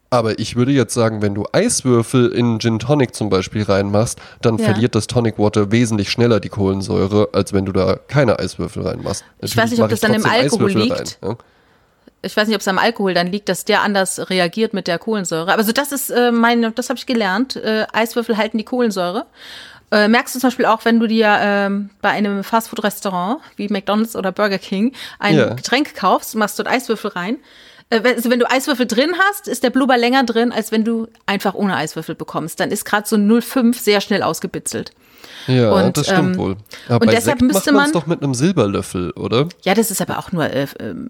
Aber 0.10 0.38
ich 0.38 0.56
würde 0.56 0.72
jetzt 0.72 0.94
sagen, 0.94 1.24
wenn 1.24 1.34
du 1.34 1.48
Eiswürfel 1.54 2.28
in 2.34 2.60
Gin 2.60 2.78
Tonic 2.78 3.16
zum 3.16 3.32
Beispiel 3.32 3.64
reinmachst, 3.64 4.20
dann 4.44 4.60
Ja. 4.60 4.66
verliert 4.66 4.94
das 4.94 5.08
Tonic 5.08 5.40
Water 5.40 5.72
wesentlich 5.72 6.12
schneller 6.12 6.40
die 6.40 6.50
Kohlensäure, 6.50 7.30
als 7.34 7.52
wenn 7.52 7.66
du 7.66 7.72
da 7.72 7.96
keine 8.08 8.38
Eiswürfel 8.38 8.86
reinmachst. 8.86 9.26
Ich 9.42 9.58
weiß 9.58 9.72
nicht, 9.72 9.82
ob 9.82 9.90
das 9.90 10.02
dann 10.02 10.14
im 10.14 10.24
Alkohol 10.24 10.68
Eiswürfel 10.70 10.82
liegt. 10.84 11.18
Rein, 11.24 11.30
ja? 11.32 11.36
Ich 12.22 12.38
weiß 12.38 12.48
nicht, 12.48 12.56
ob 12.56 12.62
es 12.62 12.68
am 12.68 12.78
Alkohol 12.78 13.16
dann 13.16 13.26
liegt, 13.28 13.50
dass 13.50 13.66
der 13.66 13.82
anders 13.82 14.30
reagiert 14.30 14.74
mit 14.76 14.86
der 14.88 15.00
Kohlensäure. 15.00 15.52
Aber 15.52 15.64
so 15.64 15.72
das 15.72 15.92
ist 15.92 16.12
äh, 16.12 16.32
meine, 16.32 16.72
das 16.72 16.90
habe 16.90 16.98
ich 17.00 17.08
gelernt. 17.08 17.56
Äh, 17.56 17.88
Eiswürfel 17.92 18.38
halten 18.38 18.60
die 18.60 18.64
Kohlensäure. 18.66 19.26
Äh, 19.92 20.08
merkst 20.08 20.36
du 20.36 20.40
zum 20.40 20.48
Beispiel 20.50 20.66
auch, 20.68 20.86
wenn 20.86 21.00
du 21.00 21.08
dir 21.08 21.36
ähm, 21.42 21.90
bei 22.04 22.10
einem 22.10 22.44
Fastfood-Restaurant 22.44 23.40
wie 23.56 23.68
McDonald's 23.68 24.16
oder 24.16 24.32
Burger 24.32 24.60
King 24.60 24.94
ein 25.20 25.36
Ja. 25.36 25.54
Getränk 25.56 25.96
kaufst, 25.96 26.36
machst 26.36 26.60
dort 26.60 26.68
Eiswürfel 26.70 27.10
rein. 27.12 27.38
Äh, 27.94 28.04
wenn- 28.04 28.16
also 28.16 28.30
wenn 28.30 28.40
du 28.40 28.50
Eiswürfel 28.50 28.86
drin 28.88 29.14
hast, 29.30 29.48
ist 29.48 29.64
der 29.64 29.70
Blubber 29.70 29.98
länger 29.98 30.24
drin, 30.24 30.52
als 30.52 30.72
wenn 30.72 30.84
du 30.84 31.08
einfach 31.26 31.54
ohne 31.54 31.76
Eiswürfel 31.76 32.16
bekommst. 32.16 32.60
Dann 32.60 32.72
ist 32.72 32.86
gerade 32.86 33.08
so 33.08 33.16
0,5 33.18 33.80
sehr 33.80 34.02
schnell 34.02 34.24
ausgebitzelt. 34.24 34.92
Ja, 35.48 35.72
Und, 35.72 35.98
das 35.98 36.06
stimmt 36.08 36.36
ähm, 36.36 36.38
wohl. 36.38 36.56
Aber 36.88 37.02
und 37.04 37.12
deshalb 37.12 37.40
Sekt 37.40 37.42
müsste 37.42 37.72
man- 37.72 37.92
doch 37.92 38.06
mit 38.08 38.22
einem 38.24 38.34
Silberlöffel, 38.34 39.12
oder? 39.12 39.48
Ja, 39.64 39.74
das 39.74 39.92
ist 39.92 40.02
aber 40.02 40.18
auch 40.20 40.32
nur 40.32 40.46
äh, 40.50 40.68
ähm, 40.80 41.10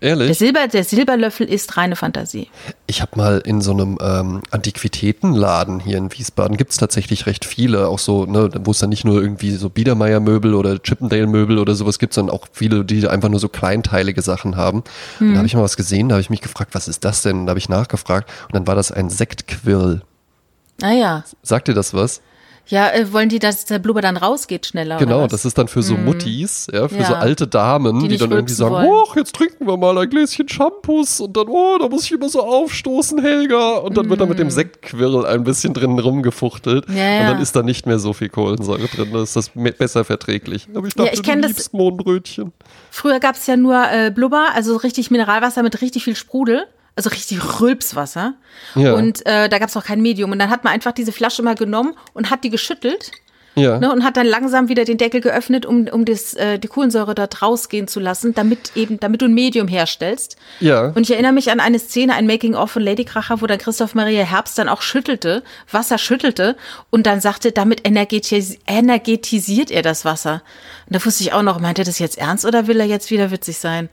Fantasie. 0.00 0.02
Der, 0.02 0.08
Ehrlich? 0.08 0.38
Silber, 0.38 0.68
der 0.68 0.84
Silberlöffel 0.84 1.46
ist 1.46 1.76
reine 1.76 1.96
Fantasie. 1.96 2.48
Ich 2.86 3.02
habe 3.02 3.12
mal 3.16 3.38
in 3.44 3.60
so 3.60 3.72
einem 3.72 3.98
ähm, 4.00 4.42
Antiquitätenladen 4.50 5.80
hier 5.80 5.98
in 5.98 6.12
Wiesbaden, 6.12 6.56
gibt's 6.56 6.76
tatsächlich 6.76 7.26
recht 7.26 7.44
viele, 7.44 7.88
auch 7.88 7.98
so, 7.98 8.24
ne, 8.26 8.50
wo 8.64 8.70
es 8.70 8.78
dann 8.78 8.90
nicht 8.90 9.04
nur 9.04 9.20
irgendwie 9.20 9.52
so 9.52 9.70
Biedermeier-Möbel 9.70 10.54
oder 10.54 10.82
Chippendale-Möbel 10.82 11.58
oder 11.58 11.74
sowas 11.74 11.98
gibt, 11.98 12.14
sondern 12.14 12.34
auch 12.34 12.46
viele, 12.52 12.84
die 12.84 13.06
einfach 13.06 13.28
nur 13.28 13.40
so 13.40 13.48
kleinteilige 13.48 14.22
Sachen 14.22 14.56
haben. 14.56 14.82
Und 15.20 15.32
da 15.32 15.38
habe 15.38 15.46
ich 15.46 15.54
mal 15.54 15.62
was 15.62 15.76
gesehen, 15.76 16.08
da 16.08 16.14
habe 16.14 16.22
ich 16.22 16.30
mich 16.30 16.40
gefragt, 16.40 16.74
was 16.74 16.88
ist 16.88 17.04
das 17.04 17.22
denn? 17.22 17.46
Da 17.46 17.50
habe 17.50 17.58
ich 17.58 17.68
nachgefragt 17.68 18.30
und 18.46 18.54
dann 18.54 18.66
war 18.66 18.74
das 18.74 18.90
ein 18.92 19.10
Sektquirl. 19.10 20.02
Naja. 20.80 21.24
Sagt 21.42 21.68
dir 21.68 21.74
das 21.74 21.94
was? 21.94 22.22
Ja, 22.70 22.88
äh, 22.90 23.12
wollen 23.12 23.28
die, 23.28 23.38
dass 23.40 23.64
der 23.64 23.78
Blubber 23.80 24.00
dann 24.00 24.16
rausgeht 24.16 24.64
schneller? 24.66 24.96
Genau, 24.98 25.26
das 25.26 25.44
ist 25.44 25.58
dann 25.58 25.68
für 25.68 25.82
so 25.82 25.96
Muttis, 25.96 26.68
ja, 26.72 26.88
für 26.88 26.96
Ja. 26.98 27.04
so 27.06 27.14
alte 27.14 27.46
Damen, 27.48 28.00
Die 28.00 28.08
die, 28.08 28.16
dann 28.16 28.30
irgendwie 28.30 28.54
sagen, 28.54 28.74
oh, 28.88 29.04
jetzt 29.16 29.34
trinken 29.34 29.66
wir 29.66 29.76
mal 29.76 29.98
ein 29.98 30.08
Gläschen 30.08 30.48
Shampoos 30.48 31.20
und 31.20 31.36
dann, 31.36 31.48
oh, 31.48 31.78
da 31.78 31.88
muss 31.88 32.04
ich 32.04 32.12
immer 32.12 32.28
so 32.28 32.40
aufstoßen, 32.42 33.20
Helga. 33.20 33.78
Und 33.78 33.96
dann 33.96 34.08
wird 34.08 34.20
da 34.20 34.26
mit 34.26 34.38
dem 34.38 34.50
Sektquirl 34.50 35.26
ein 35.26 35.42
bisschen 35.44 35.74
drin 35.74 35.98
rumgefuchtelt. 35.98 36.88
Mm. 36.88 36.96
Ja, 36.96 37.04
ja. 37.04 37.20
Und 37.22 37.26
dann 37.34 37.42
ist 37.42 37.56
da 37.56 37.62
nicht 37.62 37.86
mehr 37.86 37.98
so 37.98 38.12
viel 38.12 38.28
Kohlensäure 38.28 38.86
drin, 38.86 39.08
dann 39.12 39.22
ist 39.24 39.34
das 39.36 39.50
besser 39.54 40.04
verträglich. 40.04 40.68
Aber 40.74 40.86
ich 40.86 40.94
dachte, 40.94 41.10
ich 41.12 41.22
kenn 41.22 41.42
du 41.42 41.48
das- 41.48 41.56
liebst 41.56 41.74
Mohnbrötchen. 41.74 42.52
Früher 42.90 43.18
gab 43.20 43.34
es 43.34 43.46
ja 43.46 43.56
nur 43.56 43.82
äh, 43.90 44.10
Blubber, 44.14 44.48
also 44.54 44.76
richtig 44.76 45.10
Mineralwasser 45.10 45.62
mit 45.62 45.80
richtig 45.82 46.04
viel 46.04 46.14
Sprudel. 46.16 46.66
Also 47.00 47.08
richtig 47.08 47.60
Rülpswasser. 47.62 48.34
Ja. 48.74 48.92
Und 48.92 49.24
äh, 49.24 49.48
da 49.48 49.58
gab 49.58 49.70
es 49.70 49.76
auch 49.78 49.84
kein 49.84 50.02
Medium. 50.02 50.32
Und 50.32 50.38
dann 50.38 50.50
hat 50.50 50.64
man 50.64 50.74
einfach 50.74 50.92
diese 50.92 51.12
Flasche 51.12 51.42
mal 51.42 51.54
genommen 51.54 51.94
und 52.12 52.28
hat 52.28 52.44
die 52.44 52.50
geschüttelt 52.50 53.10
Ja. 53.54 53.78
ne, 53.78 53.90
und 53.90 54.04
hat 54.04 54.18
dann 54.18 54.26
langsam 54.26 54.68
wieder 54.68 54.84
den 54.84 54.98
Deckel 54.98 55.22
geöffnet, 55.22 55.64
um, 55.64 55.88
um 55.88 56.04
das, 56.04 56.34
äh, 56.34 56.58
die 56.58 56.68
Kohlensäure 56.68 57.14
dort 57.14 57.40
rausgehen 57.40 57.88
zu 57.88 58.00
lassen, 58.00 58.34
damit 58.34 58.72
eben, 58.74 59.00
damit 59.00 59.22
du 59.22 59.24
ein 59.26 59.32
Medium 59.32 59.66
herstellst. 59.66 60.36
Ja. 60.60 60.88
Und 60.88 61.04
ich 61.04 61.12
erinnere 61.12 61.32
mich 61.32 61.50
an 61.50 61.58
eine 61.58 61.78
Szene, 61.78 62.12
ein 62.14 62.26
Making-of 62.26 62.70
von 62.70 62.82
Lady 62.82 63.06
Kracher, 63.06 63.40
wo 63.40 63.46
dann 63.46 63.56
Christoph 63.58 63.94
Maria 63.94 64.24
Herbst 64.24 64.58
dann 64.58 64.68
auch 64.68 64.82
schüttelte, 64.82 65.42
Wasser 65.70 65.96
schüttelte 65.96 66.54
und 66.90 67.06
dann 67.06 67.22
sagte, 67.22 67.50
damit 67.50 67.86
energetis 67.88 68.58
energetisiert 68.66 69.70
er 69.70 69.80
das 69.80 70.04
Wasser. 70.04 70.42
Und 70.86 70.96
da 70.96 71.02
wusste 71.04 71.24
ich 71.24 71.32
auch 71.32 71.42
noch, 71.42 71.60
meint 71.60 71.78
er 71.78 71.86
das 71.86 71.98
jetzt 71.98 72.18
ernst 72.18 72.44
oder 72.44 72.66
will 72.66 72.78
er 72.78 72.86
jetzt 72.86 73.10
wieder 73.10 73.30
witzig 73.30 73.58
sein? 73.58 73.88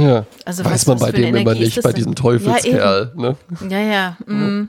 Ja. 0.00 0.24
Also 0.44 0.64
Weiß 0.64 0.72
was- 0.72 0.86
man 0.86 0.98
bei 0.98 1.12
dem 1.12 1.24
immer 1.34 1.38
Energie 1.38 1.64
nicht, 1.64 1.82
bei 1.82 1.92
diesem 1.92 2.12
Ja, 2.12 2.16
Teufelskerl. 2.16 3.12
ne? 3.14 3.36
Ja, 3.68 3.78
ja. 3.78 4.16
Mm. 4.26 4.68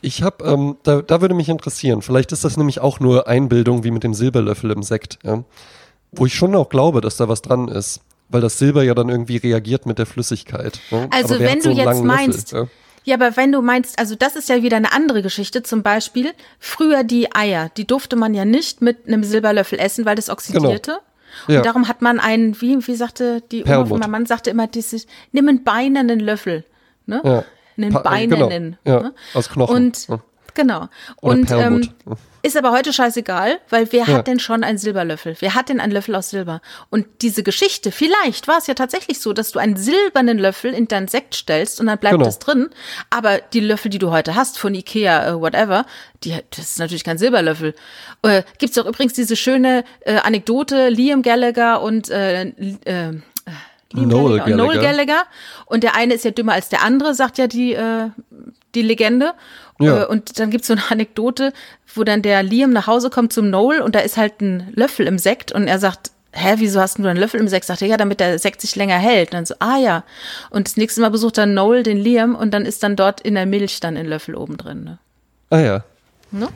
Ich 0.00 0.22
habe, 0.22 0.44
ähm, 0.44 0.76
da, 0.82 1.02
da 1.02 1.20
würde 1.20 1.34
mich 1.34 1.48
interessieren, 1.48 2.02
vielleicht 2.02 2.32
ist 2.32 2.44
das 2.44 2.56
nämlich 2.56 2.80
auch 2.80 2.98
nur 2.98 3.28
Einbildung 3.28 3.84
wie 3.84 3.90
mit 3.90 4.02
dem 4.02 4.14
Silberlöffel 4.14 4.70
im 4.70 4.82
Sekt, 4.82 5.18
ja? 5.22 5.44
wo 6.12 6.26
ich 6.26 6.34
schon 6.34 6.54
auch 6.56 6.68
glaube, 6.68 7.00
dass 7.00 7.16
da 7.16 7.28
was 7.28 7.42
dran 7.42 7.68
ist, 7.68 8.00
weil 8.28 8.40
das 8.40 8.58
Silber 8.58 8.82
ja 8.82 8.94
dann 8.94 9.08
irgendwie 9.08 9.36
reagiert 9.36 9.86
mit 9.86 9.98
der 9.98 10.06
Flüssigkeit. 10.06 10.80
Ne? 10.90 11.08
Also 11.10 11.38
wenn 11.38 11.60
so 11.60 11.70
du 11.70 11.76
jetzt 11.76 12.02
meinst, 12.02 12.52
Löffel, 12.52 12.68
ja, 13.04 13.14
aber 13.14 13.36
wenn 13.36 13.52
du 13.52 13.62
meinst, 13.62 13.98
also 14.00 14.16
das 14.16 14.34
ist 14.34 14.48
ja 14.48 14.62
wieder 14.62 14.76
eine 14.76 14.92
andere 14.92 15.22
Geschichte. 15.22 15.62
Zum 15.62 15.84
Beispiel 15.84 16.32
früher 16.58 17.04
die 17.04 17.32
Eier, 17.34 17.70
die 17.76 17.86
durfte 17.86 18.16
man 18.16 18.34
ja 18.34 18.44
nicht 18.44 18.82
mit 18.82 19.06
einem 19.06 19.22
Silberlöffel 19.22 19.78
essen, 19.78 20.04
weil 20.04 20.16
das 20.16 20.28
oxidierte. 20.28 20.90
Genau. 20.92 21.02
Ja. 21.48 21.58
Und 21.58 21.66
darum 21.66 21.88
hat 21.88 22.02
man 22.02 22.18
einen, 22.20 22.60
wie, 22.60 22.86
wie 22.86 22.94
sagte 22.94 23.42
die 23.52 23.64
Oma 23.64 23.86
von 23.86 23.98
meinem 24.00 24.10
Mann, 24.10 24.26
sagte 24.26 24.50
immer 24.50 24.66
dieses, 24.66 25.06
nimm 25.32 25.48
einen 25.48 25.64
beinernen 25.64 26.20
Löffel. 26.20 26.64
Ne? 27.06 27.20
Ja. 27.24 27.44
Einen 27.78 27.92
Pa- 27.92 28.16
äh, 28.16 28.26
genau. 28.26 28.48
ne? 29.02 29.14
aus 29.34 29.48
Knochen. 29.50 29.76
Und 29.76 30.08
Ja. 30.08 30.20
Genau. 30.56 30.88
Oder 31.22 31.32
Und 31.32 31.50
ähm, 31.52 31.88
ist 32.42 32.56
aber 32.56 32.72
heute 32.72 32.92
scheißegal, 32.92 33.58
weil 33.70 33.90
wer 33.92 34.06
Ja. 34.06 34.18
hat 34.18 34.26
denn 34.26 34.38
schon 34.40 34.64
einen 34.64 34.78
Silberlöffel? 34.78 35.36
Wer 35.40 35.54
hat 35.54 35.68
denn 35.68 35.80
einen 35.80 35.92
Löffel 35.92 36.14
aus 36.16 36.30
Silber? 36.30 36.60
Und 36.90 37.06
diese 37.22 37.42
Geschichte, 37.42 37.92
vielleicht 37.92 38.48
war 38.48 38.58
es 38.58 38.66
ja 38.66 38.74
tatsächlich 38.74 39.20
so, 39.20 39.32
dass 39.32 39.52
du 39.52 39.58
einen 39.58 39.76
silbernen 39.76 40.38
Löffel 40.38 40.72
in 40.72 40.88
deinen 40.88 41.08
Sekt 41.08 41.34
stellst 41.34 41.80
und 41.80 41.86
dann 41.86 41.98
bleibt 41.98 42.14
Genau. 42.14 42.24
das 42.24 42.38
drin. 42.40 42.70
Aber 43.10 43.38
die 43.38 43.60
Löffel, 43.60 43.90
die 43.90 43.98
du 43.98 44.10
heute 44.10 44.34
hast, 44.34 44.58
von 44.58 44.74
Ikea, 44.74 45.28
äh, 45.28 45.40
whatever, 45.40 45.86
die, 46.24 46.34
das 46.50 46.58
ist 46.70 46.78
natürlich 46.78 47.04
kein 47.04 47.18
Silberlöffel. 47.18 47.74
Äh, 48.22 48.42
Gibt 48.58 48.72
es 48.76 48.78
auch 48.78 48.86
übrigens 48.86 49.12
diese 49.14 49.36
schöne 49.36 49.84
äh, 50.00 50.16
Anekdote, 50.18 50.88
Liam 50.88 51.22
Gallagher 51.22 51.82
und 51.82 52.10
äh, 52.10 52.42
äh, 52.42 53.12
Liam 53.92 54.08
Noel 54.08 54.40
und 54.40 54.50
Noel 54.56 54.78
Gallagher. 54.78 54.82
Gallagher. 54.82 55.22
Und 55.66 55.82
der 55.82 55.94
eine 55.96 56.14
ist 56.14 56.24
ja 56.24 56.30
dümmer 56.32 56.52
als 56.52 56.68
der 56.68 56.82
andere, 56.82 57.14
sagt 57.14 57.38
ja 57.38 57.46
die, 57.46 57.72
äh, 57.72 58.10
die 58.76 58.82
Legende. 58.82 59.34
Ja. 59.80 60.02
Äh, 60.02 60.06
Und 60.06 60.38
dann 60.38 60.50
gibt's 60.50 60.68
so 60.68 60.74
eine 60.74 60.82
Anekdote, 60.90 61.52
wo 61.94 62.04
dann 62.04 62.22
der 62.22 62.42
Liam 62.42 62.70
nach 62.70 62.86
Hause 62.86 63.10
kommt 63.10 63.32
zum 63.32 63.50
Noel 63.50 63.80
und 63.80 63.94
da 63.94 64.00
ist 64.00 64.16
halt 64.16 64.40
ein 64.40 64.72
Löffel 64.74 65.06
im 65.06 65.18
Sekt 65.18 65.50
und 65.52 65.66
er 65.66 65.78
sagt, 65.78 66.12
hä, 66.32 66.54
wieso 66.58 66.80
hast 66.80 66.98
du 66.98 67.06
einen 67.06 67.18
Löffel 67.18 67.40
im 67.40 67.48
Sekt? 67.48 67.64
Sagt 67.64 67.82
er, 67.82 67.88
ja, 67.88 67.96
damit 67.96 68.20
der 68.20 68.38
Sekt 68.38 68.60
sich 68.60 68.76
länger 68.76 68.98
hält. 68.98 69.30
Und 69.30 69.34
dann 69.34 69.46
so, 69.46 69.54
ah 69.58 69.78
ja. 69.78 70.04
Und 70.50 70.68
das 70.68 70.76
nächste 70.76 71.00
Mal 71.00 71.10
besucht 71.10 71.38
dann 71.38 71.54
Noel 71.54 71.82
den 71.82 71.96
Liam 71.96 72.34
und 72.34 72.52
dann 72.52 72.66
ist 72.66 72.82
dann 72.82 72.94
dort 72.94 73.20
in 73.22 73.34
der 73.34 73.46
Milch 73.46 73.80
dann 73.80 73.96
ein 73.96 74.06
Löffel 74.06 74.34
oben 74.34 74.56
drin. 74.56 74.84
Ne? 74.84 74.98
Ah 75.50 75.60
ja. 75.60 75.84
Ne? 76.30 76.48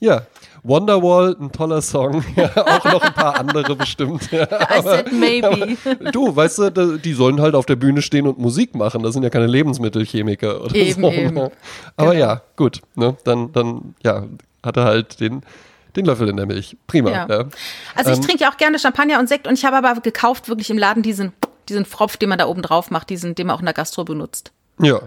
Ja. 0.00 0.22
Wonderwall, 0.68 1.36
ein 1.40 1.52
toller 1.52 1.80
Song. 1.82 2.24
Ja, 2.36 2.50
auch 2.56 2.84
noch 2.84 3.02
ein 3.02 3.12
paar 3.14 3.38
andere 3.38 3.76
bestimmt. 3.76 4.30
Ja. 4.32 4.44
I 4.44 4.82
said 4.82 5.12
maybe. 5.12 5.76
Du, 6.12 6.34
weißt 6.34 6.58
du, 6.58 6.98
die 6.98 7.12
sollen 7.12 7.40
halt 7.40 7.54
auf 7.54 7.66
der 7.66 7.76
Bühne 7.76 8.02
stehen 8.02 8.26
und 8.26 8.38
Musik 8.38 8.74
machen. 8.74 9.02
Das 9.02 9.12
sind 9.14 9.22
ja 9.22 9.30
keine 9.30 9.46
Lebensmittelchemiker 9.46 10.62
oder 10.64 10.74
Eben, 10.74 11.02
so. 11.02 11.10
eben. 11.10 11.34
Ne? 11.34 11.50
Aber 11.96 12.10
Genau. 12.12 12.20
ja, 12.26 12.42
gut. 12.56 12.80
Ne? 12.94 13.16
Dann, 13.24 13.52
dann, 13.52 13.94
ja, 14.02 14.24
hat 14.64 14.76
er 14.76 14.84
halt 14.84 15.20
den, 15.20 15.42
den 15.94 16.04
Löffel 16.04 16.28
in 16.28 16.36
der 16.36 16.46
Milch. 16.46 16.76
Prima. 16.86 17.10
Ja. 17.10 17.26
Ja. 17.28 17.44
Also 17.94 18.10
ich 18.10 18.16
Ähm, 18.18 18.22
trinke 18.24 18.42
ja 18.44 18.50
auch 18.50 18.56
gerne 18.56 18.78
Champagner 18.78 19.18
und 19.20 19.28
Sekt 19.28 19.46
und 19.46 19.54
ich 19.54 19.64
habe 19.64 19.76
aber 19.76 20.00
gekauft 20.00 20.48
wirklich 20.48 20.68
im 20.70 20.78
Laden 20.78 21.02
diesen, 21.02 21.32
diesen 21.68 21.84
Fropf, 21.84 22.16
den 22.16 22.28
man 22.28 22.38
da 22.38 22.46
oben 22.46 22.62
drauf 22.62 22.90
macht, 22.90 23.08
diesen, 23.10 23.34
den 23.34 23.46
man 23.46 23.56
auch 23.56 23.60
in 23.60 23.66
der 23.66 23.74
Gastro 23.74 24.04
benutzt. 24.04 24.52
ja. 24.80 25.00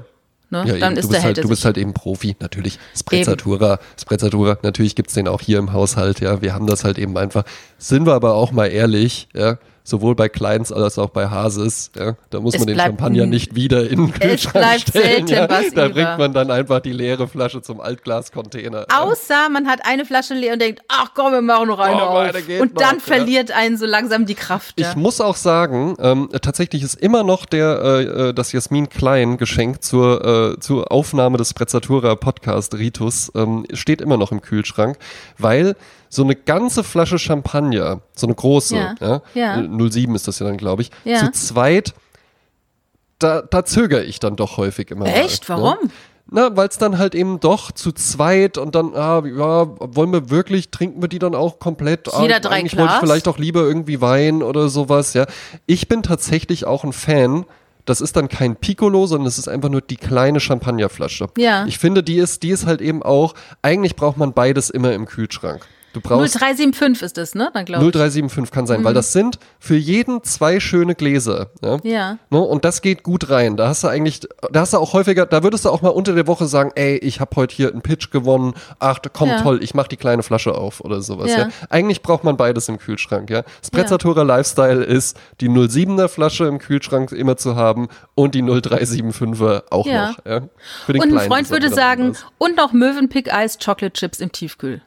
Ne? 0.52 0.64
Ja, 0.66 0.78
dann 0.78 0.94
eben, 0.94 1.00
ist 1.00 1.06
du, 1.06 1.12
der 1.12 1.18
bist 1.18 1.24
hält 1.26 1.38
halt, 1.38 1.44
du 1.44 1.50
bist 1.50 1.66
halt 1.66 1.78
eben 1.78 1.94
Profi, 1.94 2.36
natürlich. 2.40 2.80
Sprezzatura, 2.98 3.80
Sprezzatura, 4.00 4.58
natürlich 4.64 4.96
gibt's 4.96 5.14
den 5.14 5.28
auch 5.28 5.42
hier 5.42 5.60
im 5.60 5.74
Haushalt, 5.74 6.20
ja. 6.22 6.42
Wir 6.42 6.54
haben 6.54 6.66
das 6.66 6.84
halt 6.84 6.98
eben 6.98 7.18
einfach. 7.18 7.44
Sind 7.78 8.06
wir 8.06 8.14
aber 8.14 8.34
auch 8.34 8.52
mal 8.52 8.68
ehrlich, 8.68 9.30
ja. 9.34 9.58
Sowohl 9.90 10.16
bei 10.16 10.30
Kleins 10.30 10.72
als 10.72 10.98
auch 10.98 11.10
bei 11.10 11.30
Hases. 11.30 11.92
Ja, 11.98 12.16
da 12.30 12.40
muss 12.40 12.54
Es 12.54 12.60
man 12.60 12.68
den 12.68 12.80
Champagner 12.80 13.26
nicht 13.26 13.56
wieder 13.56 13.90
in 13.90 14.08
den 14.12 14.14
Kühlschrank 14.14 14.82
stellen. 14.88 15.28
selten 15.28 15.28
ja. 15.28 15.48
Da 15.48 15.62
über. 15.62 15.90
bringt 15.90 16.18
man 16.18 16.34
dann 16.34 16.52
einfach 16.52 16.80
die 16.80 16.92
leere 16.92 17.28
Flasche 17.28 17.62
zum 17.62 17.82
Altglascontainer. 17.82 18.86
Außer 18.96 19.50
man 19.50 19.68
hat 19.68 19.82
eine 19.86 20.06
Flasche 20.06 20.34
leer 20.34 20.54
und 20.54 20.62
denkt, 20.62 20.82
ach 20.88 21.12
komm, 21.16 21.34
wir 21.34 21.42
machen 21.42 21.68
noch 21.68 21.80
eine 21.80 22.00
Komm, 22.00 22.08
auf. 22.08 22.36
und 22.62 22.80
dann 22.80 22.98
noch, 22.98 23.08
ja. 23.08 23.16
verliert 23.16 23.52
einen 23.52 23.78
so 23.78 23.86
langsam 23.86 24.26
die 24.26 24.36
Kraft. 24.36 24.80
Ich 24.80 24.96
muss 24.96 25.22
auch 25.22 25.36
sagen, 25.36 25.96
ähm, 26.00 26.30
tatsächlich 26.42 26.84
ist 26.84 26.96
immer 26.96 27.24
noch 27.24 27.46
der 27.46 27.82
äh, 27.84 28.04
äh, 28.30 28.34
das 28.34 28.52
Jasmin 28.52 28.90
Klein 28.90 29.38
Geschenk 29.38 29.84
zur 29.84 30.56
äh, 30.56 30.60
zur 30.60 30.92
Aufnahme 30.92 31.38
des 31.38 31.50
Sprezzatura 31.50 32.16
Podcast 32.16 32.76
Ritus 32.76 33.32
ähm, 33.36 33.66
steht 33.74 34.02
immer 34.02 34.18
noch 34.18 34.32
im 34.32 34.42
Kühlschrank, 34.42 34.98
weil 35.38 35.76
so 36.10 36.24
eine 36.24 36.36
ganze 36.36 36.84
Flasche 36.84 37.20
Champagner, 37.20 38.02
so 38.16 38.28
eine 38.28 38.36
große, 38.36 38.76
Ja, 38.76 38.96
ja, 39.00 39.22
ja. 39.34 39.62
äh, 39.62 39.90
07 39.92 40.16
ist 40.16 40.28
das 40.28 40.40
ja 40.40 40.48
dann, 40.48 40.58
glaube 40.58 40.82
ich, 40.82 40.92
Ja. 41.06 41.20
zu 41.20 41.32
zweit, 41.32 41.94
da, 43.20 43.42
da 43.42 43.66
zögere 43.66 44.04
ich 44.04 44.20
dann 44.20 44.36
doch 44.36 44.58
häufig 44.58 44.92
immer. 44.92 45.06
Echt? 45.06 45.48
Mal, 45.50 45.62
Warum? 45.62 45.86
Ne? 45.86 45.90
Na, 46.32 46.56
weil 46.56 46.68
es 46.68 46.78
dann 46.78 47.00
halt 47.00 47.16
eben 47.16 47.40
doch 47.40 47.72
zu 47.72 47.92
zweit 47.92 48.60
und 48.60 48.76
dann, 48.76 48.94
ah, 48.96 49.24
ja, 49.26 49.68
wollen 49.80 50.14
wir 50.14 50.30
wirklich, 50.30 50.70
trinken 50.70 51.02
wir 51.02 51.10
die 51.10 51.18
dann 51.18 51.34
auch 51.34 51.58
komplett? 51.58 52.08
Jeder 52.22 52.36
ah, 52.36 52.40
drei 52.40 52.50
eigentlich 52.58 52.78
wollte 52.78 52.94
ich 52.94 53.00
Glas? 53.00 53.00
vielleicht 53.00 53.28
auch 53.28 53.40
lieber 53.40 53.62
irgendwie 53.62 54.00
Wein 54.00 54.44
oder 54.44 54.70
sowas, 54.70 55.16
ja. 55.16 55.26
Ich 55.66 55.88
bin 55.88 56.04
tatsächlich 56.04 56.66
auch 56.66 56.84
ein 56.84 56.94
Fan. 56.94 57.46
Das 57.86 58.02
ist 58.02 58.16
dann 58.16 58.28
kein 58.30 58.56
Piccolo, 58.56 59.08
sondern 59.08 59.26
es 59.26 59.40
ist 59.40 59.48
einfach 59.48 59.70
nur 59.70 59.82
die 59.82 59.96
kleine 59.96 60.40
Champagnerflasche. 60.40 61.30
Ja. 61.38 61.66
Ich 61.66 61.80
finde, 61.80 62.04
die 62.04 62.18
ist, 62.18 62.44
die 62.44 62.50
ist 62.50 62.68
halt 62.68 62.82
eben 62.82 63.02
auch, 63.02 63.34
eigentlich 63.64 63.96
braucht 63.96 64.18
man 64.18 64.34
beides 64.34 64.70
immer 64.70 64.94
im 64.94 65.08
Kühlschrank. 65.08 65.66
Du 65.94 66.02
brauchst 66.02 66.36
0375 66.40 67.02
ist 67.04 67.18
das, 67.18 67.36
ne? 67.36 67.50
Dann 67.54 67.66
glaube 67.66 67.84
ich. 67.86 67.92
0375 67.92 68.52
kann 68.54 68.68
sein, 68.68 68.84
weil 68.84 68.94
das 68.94 69.12
sind 69.12 69.40
für 69.60 69.76
jeden 69.76 70.24
zwei 70.24 70.60
schöne 70.60 70.94
Gläser. 70.96 71.48
Ja. 71.64 71.78
Ja. 71.84 72.18
Ne, 72.30 72.40
und 72.40 72.64
das 72.66 72.82
geht 72.82 73.02
gut 73.04 73.30
rein. 73.30 73.58
Da 73.58 73.68
hast 73.70 73.84
du 73.84 73.88
eigentlich, 73.88 74.22
da 74.52 74.62
hast 74.62 74.74
du 74.74 74.78
auch 74.78 74.94
häufiger, 74.94 75.26
da 75.26 75.42
würdest 75.44 75.66
du 75.66 75.70
auch 75.70 75.82
mal 75.82 75.90
unter 75.90 76.14
der 76.14 76.28
Woche 76.28 76.46
sagen, 76.46 76.72
ey, 76.76 76.98
ich 76.98 77.20
habe 77.20 77.36
heute 77.36 77.56
hier 77.56 77.72
einen 77.72 77.82
Pitch 77.82 78.12
gewonnen. 78.12 78.54
Ach, 78.80 79.00
komm, 79.14 79.30
Ja. 79.30 79.42
toll, 79.42 79.64
ich 79.64 79.74
mach 79.74 79.88
die 79.88 79.98
kleine 79.98 80.22
Flasche 80.22 80.54
auf 80.56 80.82
oder 80.82 81.02
sowas. 81.02 81.32
Ja. 81.32 81.38
Ja. 81.40 81.50
Eigentlich 81.70 82.02
braucht 82.04 82.24
man 82.24 82.38
beides 82.38 82.70
im 82.70 82.78
Kühlschrank. 82.78 83.30
Ja. 83.30 83.44
Sprezzatura 83.66 84.22
Lifestyle 84.24 84.84
ist, 84.84 85.18
die 85.42 85.50
07er 85.50 86.08
Flasche 86.08 86.46
im 86.46 86.60
Kühlschrank 86.60 87.12
immer 87.12 87.38
zu 87.38 87.56
haben 87.56 87.88
und 88.16 88.36
die 88.36 88.42
0375er 88.44 89.64
auch 89.72 89.86
Ja. 89.88 90.10
noch. 90.12 90.26
Ja. 90.26 90.42
Für 90.86 90.94
den 90.94 91.02
Und 91.02 91.18
ein 91.18 91.28
Freund 91.28 91.50
würde 91.50 91.70
sagen, 91.70 92.16
und 92.38 92.56
noch 92.58 92.74
Möwenpick 92.74 93.34
Eis 93.34 93.58
Chocolate 93.58 93.94
Chips 93.94 94.20
im 94.20 94.32
Tiefkühl. 94.32 94.82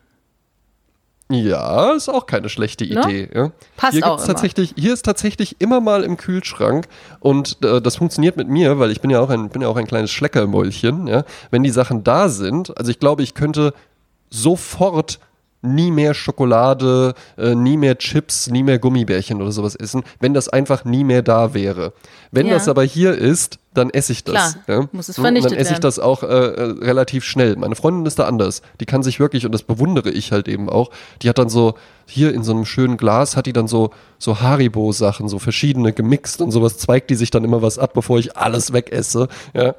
Ja, 1.34 1.92
ist 1.92 2.08
auch 2.08 2.26
keine 2.26 2.48
schlechte 2.48 2.84
Ne? 2.84 3.00
Idee. 3.00 3.28
Ja. 3.34 3.52
Passt 3.76 3.94
hier 3.94 4.06
auch 4.06 4.16
gibt's 4.16 4.24
immer. 4.24 4.34
tatsächlich, 4.34 4.74
hier 4.76 4.92
ist 4.92 5.04
tatsächlich 5.04 5.60
immer 5.60 5.80
mal 5.80 6.04
im 6.04 6.16
Kühlschrank 6.16 6.86
und 7.20 7.58
äh, 7.64 7.80
das 7.80 7.96
funktioniert 7.96 8.36
mit 8.36 8.48
mir, 8.48 8.78
weil 8.78 8.90
ich 8.90 9.00
bin 9.00 9.10
ja 9.10 9.20
auch 9.20 9.30
ein, 9.30 9.48
bin 9.48 9.62
ja 9.62 9.68
auch 9.68 9.76
ein 9.76 9.86
kleines 9.86 10.10
Schleckermäulchen. 10.10 11.06
Ja. 11.06 11.24
Wenn 11.50 11.62
die 11.62 11.70
Sachen 11.70 12.04
da 12.04 12.28
sind, 12.28 12.76
also 12.76 12.90
ich 12.90 12.98
glaube, 12.98 13.22
ich 13.22 13.34
könnte 13.34 13.72
sofort 14.30 15.18
nie 15.62 15.90
mehr 15.90 16.12
Schokolade, 16.12 17.14
äh, 17.38 17.54
nie 17.54 17.76
mehr 17.76 17.96
Chips, 17.96 18.48
nie 18.50 18.62
mehr 18.62 18.78
Gummibärchen 18.78 19.40
oder 19.40 19.52
sowas 19.52 19.74
essen, 19.76 20.02
wenn 20.20 20.34
das 20.34 20.48
einfach 20.48 20.84
nie 20.84 21.04
mehr 21.04 21.22
da 21.22 21.54
wäre. 21.54 21.92
Wenn 22.32 22.46
Ja. 22.46 22.54
das 22.54 22.68
aber 22.68 22.82
hier 22.82 23.14
ist, 23.16 23.58
dann 23.74 23.90
esse 23.90 24.12
ich 24.12 24.24
das. 24.24 24.58
Klar, 24.64 24.80
ja. 24.80 24.88
muss 24.92 25.08
es 25.08 25.16
Und 25.18 25.24
Dann 25.24 25.34
vernichtet 25.34 25.58
esse 25.58 25.72
ich 25.74 25.78
das 25.80 25.98
auch 25.98 26.22
äh, 26.22 26.26
äh, 26.26 26.62
relativ 26.84 27.24
schnell. 27.24 27.56
Meine 27.56 27.74
Freundin 27.76 28.04
ist 28.06 28.18
da 28.18 28.24
anders. 28.24 28.60
Die 28.80 28.86
kann 28.86 29.02
sich 29.02 29.20
wirklich, 29.20 29.46
und 29.46 29.52
das 29.52 29.62
bewundere 29.62 30.10
ich 30.10 30.32
halt 30.32 30.48
eben 30.48 30.68
auch, 30.68 30.90
die 31.22 31.28
hat 31.28 31.38
dann 31.38 31.48
so, 31.48 31.74
hier 32.06 32.34
in 32.34 32.42
so 32.42 32.52
einem 32.52 32.64
schönen 32.66 32.96
Glas, 32.96 33.36
hat 33.36 33.46
die 33.46 33.52
dann 33.52 33.68
so, 33.68 33.90
so 34.18 34.40
Haribo-Sachen, 34.40 35.28
so 35.28 35.38
verschiedene 35.38 35.92
gemixt 35.92 36.40
und 36.42 36.50
sowas, 36.50 36.76
zweigt 36.76 37.08
die 37.10 37.14
sich 37.14 37.30
dann 37.30 37.44
immer 37.44 37.62
was 37.62 37.78
ab, 37.78 37.92
bevor 37.94 38.18
ich 38.18 38.36
alles 38.36 38.72
wegesse. 38.72 39.28
Ja. 39.54 39.74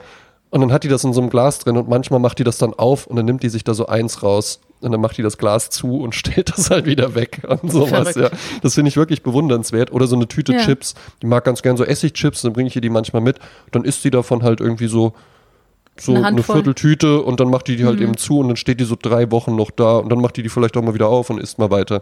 Und 0.50 0.62
dann 0.62 0.72
hat 0.72 0.84
die 0.84 0.88
das 0.88 1.04
in 1.04 1.14
so 1.14 1.22
einem 1.22 1.30
Glas 1.30 1.60
drin 1.60 1.78
und 1.78 1.90
manchmal 1.90 2.20
macht 2.20 2.40
die 2.40 2.44
das 2.44 2.58
dann 2.58 2.74
auf 2.74 3.08
und 3.08 3.16
dann 3.16 3.26
nimmt 3.26 3.44
die 3.44 3.50
sich 3.50 3.64
da 3.64 3.74
so 3.74 3.88
eins 3.88 4.22
raus 4.24 4.60
und 4.84 4.92
dann 4.92 5.02
macht 5.02 5.18
die 5.18 5.22
das 5.22 5.38
Glas 5.38 5.70
zu 5.70 5.98
und 5.98 6.14
stellt 6.16 6.50
das 6.58 6.70
halt 6.70 6.86
wieder 6.86 7.16
weg 7.16 7.42
und 7.48 7.72
sowas, 7.72 8.16
ja. 8.16 8.30
Das 8.62 8.76
finde 8.76 8.90
ich 8.90 8.98
wirklich 8.98 9.24
bewundernswert. 9.24 9.92
Oder 9.92 10.08
so 10.08 10.16
eine 10.16 10.28
Tüte 10.28 10.54
Ja. 10.54 10.60
Chips. 10.60 10.94
Die 11.22 11.28
mag 11.28 11.44
ganz 11.44 11.62
gern 11.62 11.78
so 11.78 11.84
Essigchips, 11.86 12.42
dann 12.42 12.54
bringe 12.54 12.68
ich 12.68 12.76
ihr 12.76 12.82
die 12.82 12.90
manchmal 12.90 13.22
mit. 13.22 13.40
Dann 13.72 13.84
isst 13.84 14.02
sie 14.02 14.12
davon 14.12 14.44
halt 14.44 14.60
irgendwie 14.60 14.88
so 14.88 15.14
so 16.00 16.16
Eine 16.16 16.26
eine. 16.26 16.44
Vierteltüte 16.44 17.22
und 17.22 17.40
dann 17.40 17.50
macht 17.50 17.68
die 17.68 17.76
die 17.76 17.86
halt 17.86 18.02
eben 18.02 18.18
zu 18.18 18.40
und 18.40 18.48
dann 18.48 18.56
steht 18.58 18.80
die 18.80 18.84
so 18.84 18.98
drei 19.00 19.30
Wochen 19.32 19.56
noch 19.56 19.70
da 19.70 19.98
und 19.98 20.10
dann 20.12 20.20
macht 20.20 20.38
die 20.38 20.44
die 20.44 20.50
vielleicht 20.50 20.76
auch 20.76 20.82
mal 20.82 20.96
wieder 20.96 21.08
auf 21.08 21.30
und 21.30 21.40
isst 21.40 21.60
mal 21.60 21.70
weiter. 21.70 22.02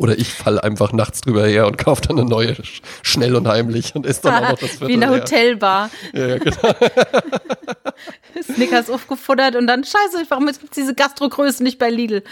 Oder 0.00 0.18
ich 0.18 0.28
falle 0.32 0.62
einfach 0.64 0.92
nachts 0.92 1.20
drüber 1.20 1.46
her 1.46 1.66
und 1.68 1.78
kaufe 1.78 2.02
dann 2.02 2.18
eine 2.18 2.28
neue, 2.28 2.52
sch- 2.54 2.82
schnell 3.02 3.36
und 3.36 3.46
heimlich 3.46 3.94
und 3.94 4.04
esse 4.06 4.22
dann 4.22 4.44
auch 4.44 4.50
noch 4.50 4.58
das 4.58 4.70
Viertel 4.70 4.88
Wie 4.88 4.94
in 4.94 5.00
der 5.00 5.10
leer. 5.10 5.20
Hotelbar. 5.20 5.90
Ja, 6.12 6.26
ja, 6.26 6.38
genau. 6.38 6.58
Snickers 8.42 8.90
aufgefuttert 8.90 9.56
und 9.56 9.66
dann, 9.66 9.84
scheiße, 9.84 10.24
warum 10.28 10.46
gibt 10.46 10.62
es 10.64 10.70
diese 10.70 10.94
Gastrogrößen 10.94 11.62
nicht 11.64 11.78
bei 11.78 11.90
Lidl? 11.90 12.22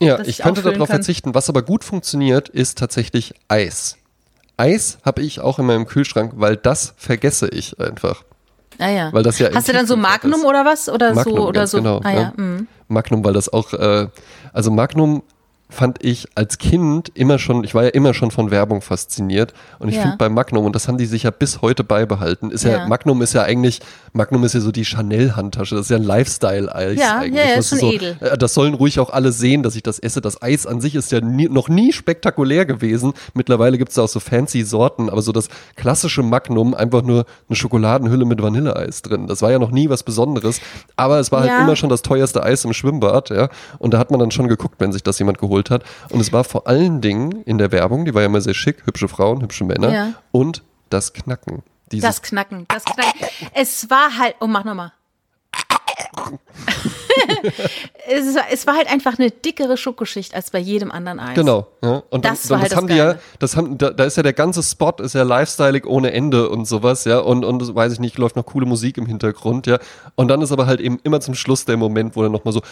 ja 0.00 0.20
ich 0.20 0.28
ich 0.28 0.38
könnte 0.38 0.62
darauf 0.62 0.76
kann. 0.78 0.86
verzichten. 0.86 1.34
Was 1.34 1.48
aber 1.48 1.62
gut 1.62 1.82
funktioniert, 1.84 2.48
ist 2.48 2.78
tatsächlich 2.78 3.34
Eis. 3.48 3.96
Eis 4.56 4.98
habe 5.04 5.22
ich 5.22 5.40
auch 5.40 5.58
in 5.58 5.66
meinem 5.66 5.86
Kühlschrank, 5.86 6.32
weil 6.36 6.56
das 6.56 6.94
vergesse 6.96 7.48
ich 7.48 7.78
einfach. 7.80 8.22
Ah, 8.78 8.90
ja. 8.90 9.12
Weil 9.12 9.24
das 9.24 9.38
ja 9.40 9.50
Hast 9.52 9.68
du 9.68 9.72
dann 9.72 9.86
so 9.88 9.96
Magnum 9.96 10.40
ist. 10.40 10.46
oder 10.46 10.64
was? 10.64 10.88
Oder 10.88 11.14
Magnum, 11.14 11.36
so 11.36 11.48
oder 11.48 11.66
so? 11.66 11.78
genau. 11.78 12.00
ah, 12.04 12.10
ja. 12.12 12.20
ja. 12.36 12.42
mm. 12.42 12.66
Magnum, 12.86 13.24
weil 13.24 13.32
das 13.34 13.52
auch, 13.52 13.72
äh, 13.74 14.06
also 14.52 14.70
Magnum 14.70 15.22
fand 15.70 16.02
ich 16.02 16.28
als 16.34 16.56
Kind 16.58 17.10
immer 17.14 17.38
schon, 17.38 17.62
ich 17.62 17.74
war 17.74 17.84
ja 17.84 17.90
immer 17.90 18.14
schon 18.14 18.30
von 18.30 18.50
Werbung 18.50 18.80
fasziniert 18.80 19.52
und 19.78 19.88
ich 19.90 19.96
Ja. 19.96 20.02
finde 20.02 20.16
bei 20.16 20.28
Magnum, 20.30 20.64
und 20.64 20.74
das 20.74 20.88
haben 20.88 20.96
die 20.96 21.04
sich 21.06 21.24
ja 21.24 21.30
bis 21.30 21.60
heute 21.60 21.84
beibehalten, 21.84 22.50
ist 22.50 22.64
ja, 22.64 22.70
Ja. 22.70 22.86
Magnum 22.86 23.20
ist 23.20 23.34
ja 23.34 23.42
eigentlich, 23.42 23.80
Magnum 24.14 24.44
ist 24.44 24.54
ja 24.54 24.60
so 24.60 24.72
die 24.72 24.84
Chanel-Handtasche, 24.84 25.74
das 25.74 25.86
ist 25.86 25.90
ja 25.90 25.96
ein 25.98 26.04
Lifestyle-Eis 26.04 26.98
Ja, 26.98 27.18
eigentlich. 27.18 27.34
ja, 27.34 27.50
ja, 27.50 27.56
Das 27.56 27.64
ist 27.66 27.70
schon 27.70 27.78
so, 27.80 27.92
edel. 27.92 28.16
äh, 28.20 28.38
Das 28.38 28.54
sollen 28.54 28.74
ruhig 28.74 28.98
auch 29.00 29.10
alle 29.10 29.30
sehen, 29.32 29.62
dass 29.62 29.76
ich 29.76 29.82
das 29.82 29.98
esse. 29.98 30.20
Das 30.20 30.40
Eis 30.42 30.66
an 30.66 30.80
sich 30.80 30.94
ist 30.94 31.12
ja 31.12 31.20
nie, 31.20 31.48
noch 31.48 31.68
nie 31.68 31.92
spektakulär 31.92 32.64
gewesen. 32.64 33.12
Mittlerweile 33.34 33.76
gibt 33.78 33.90
es 33.90 33.96
da 33.96 34.02
auch 34.04 34.08
so 34.08 34.20
fancy 34.20 34.62
Sorten, 34.62 35.10
aber 35.10 35.20
so 35.22 35.32
das 35.32 35.48
klassische 35.76 36.22
Magnum, 36.22 36.72
einfach 36.74 37.02
nur 37.02 37.26
eine 37.48 37.56
Schokoladenhülle 37.56 38.24
mit 38.24 38.42
Vanilleeis 38.42 39.02
drin. 39.02 39.26
Das 39.26 39.42
war 39.42 39.50
ja 39.50 39.58
noch 39.58 39.70
nie 39.70 39.88
was 39.90 40.02
Besonderes, 40.02 40.60
aber 40.96 41.18
es 41.18 41.30
war 41.30 41.40
halt 41.42 41.60
immer 41.60 41.76
schon 41.76 41.90
das 41.90 42.02
teuerste 42.02 42.42
Eis 42.42 42.64
im 42.64 42.72
Schwimmbad, 42.72 43.30
ja. 43.30 43.48
Und 43.78 43.92
da 43.92 43.98
hat 43.98 44.10
man 44.10 44.18
dann 44.20 44.30
schon 44.30 44.48
geguckt, 44.48 44.76
wenn 44.78 44.92
sich 44.92 45.02
das 45.02 45.18
jemand 45.18 45.38
geholt 45.38 45.57
hat. 45.70 45.82
Und 46.10 46.20
es 46.20 46.32
war 46.32 46.44
vor 46.44 46.66
allen 46.66 47.00
Dingen 47.00 47.42
in 47.42 47.58
der 47.58 47.72
Werbung, 47.72 48.04
die 48.04 48.14
war 48.14 48.22
ja 48.22 48.26
immer 48.26 48.40
sehr 48.40 48.54
schick, 48.54 48.86
hübsche 48.86 49.08
Frauen, 49.08 49.42
hübsche 49.42 49.64
Männer 49.64 49.92
Ja. 49.92 50.12
und 50.32 50.62
das 50.90 51.12
Knacken. 51.12 51.62
Dieses 51.92 52.06
Das 52.08 52.22
Knacken, 52.22 52.66
das 52.68 52.84
Knacken. 52.84 53.28
Es 53.54 53.90
war 53.90 54.16
halt, 54.18 54.36
oh, 54.40 54.46
mach 54.46 54.64
nochmal. 54.64 54.92
es, 58.08 58.34
war, 58.34 58.44
es 58.52 58.66
war 58.66 58.76
halt 58.76 58.90
einfach 58.90 59.18
eine 59.18 59.30
dickere 59.30 59.76
Schokoschicht 59.76 60.34
als 60.34 60.50
bei 60.50 60.58
jedem 60.58 60.90
anderen 60.90 61.18
Eis. 61.20 61.34
Genau, 61.34 61.66
ja. 61.82 62.02
Und 62.10 62.24
Das 62.24 62.48
war 62.50 62.60
halt 62.60 62.70
das 62.72 62.76
haben 62.76 62.86
die 62.88 62.94
ja, 62.94 63.06
Geile. 63.12 63.20
das 63.38 63.56
haben, 63.56 63.78
da, 63.78 63.90
da 63.90 64.04
ist 64.04 64.16
ja 64.16 64.22
der 64.22 64.32
ganze 64.32 64.62
Spot, 64.62 64.92
ist 64.98 65.14
ja 65.14 65.22
lifestyleig 65.22 65.86
ohne 65.86 66.12
Ende 66.12 66.48
und 66.48 66.66
sowas, 66.66 67.04
ja. 67.04 67.18
Und, 67.18 67.44
und 67.44 67.74
weiß 67.74 67.92
ich 67.92 68.00
nicht, 68.00 68.18
läuft 68.18 68.36
noch 68.36 68.46
coole 68.46 68.66
Musik 68.66 68.96
im 68.98 69.06
Hintergrund, 69.06 69.66
ja. 69.66 69.78
Und 70.14 70.28
dann 70.28 70.42
ist 70.42 70.52
aber 70.52 70.66
halt 70.66 70.80
eben 70.80 70.98
immer 71.02 71.20
zum 71.20 71.34
Schluss 71.34 71.64
der 71.64 71.76
Moment, 71.76 72.16
wo 72.16 72.22
dann 72.22 72.32
nochmal 72.32 72.52
so, 72.52 72.62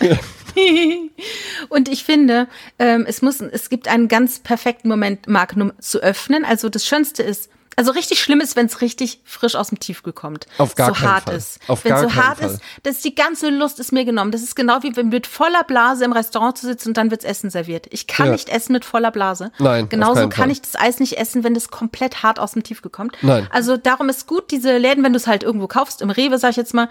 Und 1.68 1.88
ich 1.88 2.04
finde, 2.04 2.48
ähm, 2.78 3.04
es 3.06 3.22
muss, 3.22 3.40
es 3.40 3.68
gibt 3.68 3.88
einen 3.88 4.08
ganz 4.08 4.40
perfekten 4.40 4.88
Moment, 4.88 5.28
Magnum 5.28 5.72
zu 5.80 6.02
öffnen. 6.02 6.44
Also 6.44 6.68
das 6.68 6.86
Schönste 6.86 7.22
ist, 7.22 7.50
also 7.80 7.92
richtig 7.92 8.20
schlimm 8.20 8.40
ist, 8.42 8.56
wenn 8.56 8.66
es 8.66 8.82
richtig 8.82 9.20
frisch 9.24 9.54
aus 9.54 9.68
dem 9.70 9.80
Tiefkühl 9.80 10.12
kommt. 10.12 10.46
Auf 10.58 10.74
gar 10.74 10.88
so 10.88 10.92
keinen 10.92 11.10
hart 11.12 11.24
Fall. 11.24 11.36
ist. 11.36 11.60
Auf 11.66 11.82
wenn 11.84 11.92
gar 11.92 12.02
so 12.02 12.14
hart 12.14 12.38
Fall. 12.40 12.50
ist, 12.50 12.60
dass 12.82 13.00
die 13.00 13.14
ganze 13.14 13.48
Lust 13.48 13.80
ist 13.80 13.90
mir 13.90 14.04
genommen. 14.04 14.32
Das 14.32 14.42
ist 14.42 14.54
genau 14.54 14.82
wie 14.82 14.94
wenn 14.96 15.08
mit 15.08 15.26
voller 15.26 15.64
Blase 15.64 16.04
im 16.04 16.12
Restaurant 16.12 16.58
zu 16.58 16.66
sitzen 16.66 16.88
und 16.88 16.96
dann 16.98 17.10
wirds 17.10 17.24
Essen 17.24 17.48
serviert. 17.48 17.86
Ich 17.90 18.06
kann 18.06 18.26
Ja. 18.26 18.32
nicht 18.32 18.50
essen 18.50 18.72
mit 18.74 18.84
voller 18.84 19.10
Blase. 19.10 19.50
Nein, 19.58 19.88
Genauso 19.88 20.20
kann 20.28 20.30
Fall. 20.32 20.50
ich 20.50 20.60
das 20.60 20.76
Eis 20.76 21.00
nicht 21.00 21.16
essen, 21.18 21.42
wenn 21.42 21.54
das 21.54 21.70
komplett 21.70 22.22
hart 22.22 22.38
aus 22.38 22.52
dem 22.52 22.62
Tiefkühl 22.62 22.90
kommt. 22.90 23.16
Nein. 23.22 23.48
Also 23.50 23.78
darum 23.78 24.10
ist 24.10 24.26
gut, 24.26 24.50
diese 24.50 24.76
Läden, 24.76 25.02
wenn 25.02 25.14
du 25.14 25.16
es 25.16 25.26
halt 25.26 25.42
irgendwo 25.42 25.66
kaufst, 25.66 26.02
im 26.02 26.10
Rewe, 26.10 26.36
sag 26.38 26.50
ich 26.50 26.56
jetzt 26.56 26.74
mal, 26.74 26.88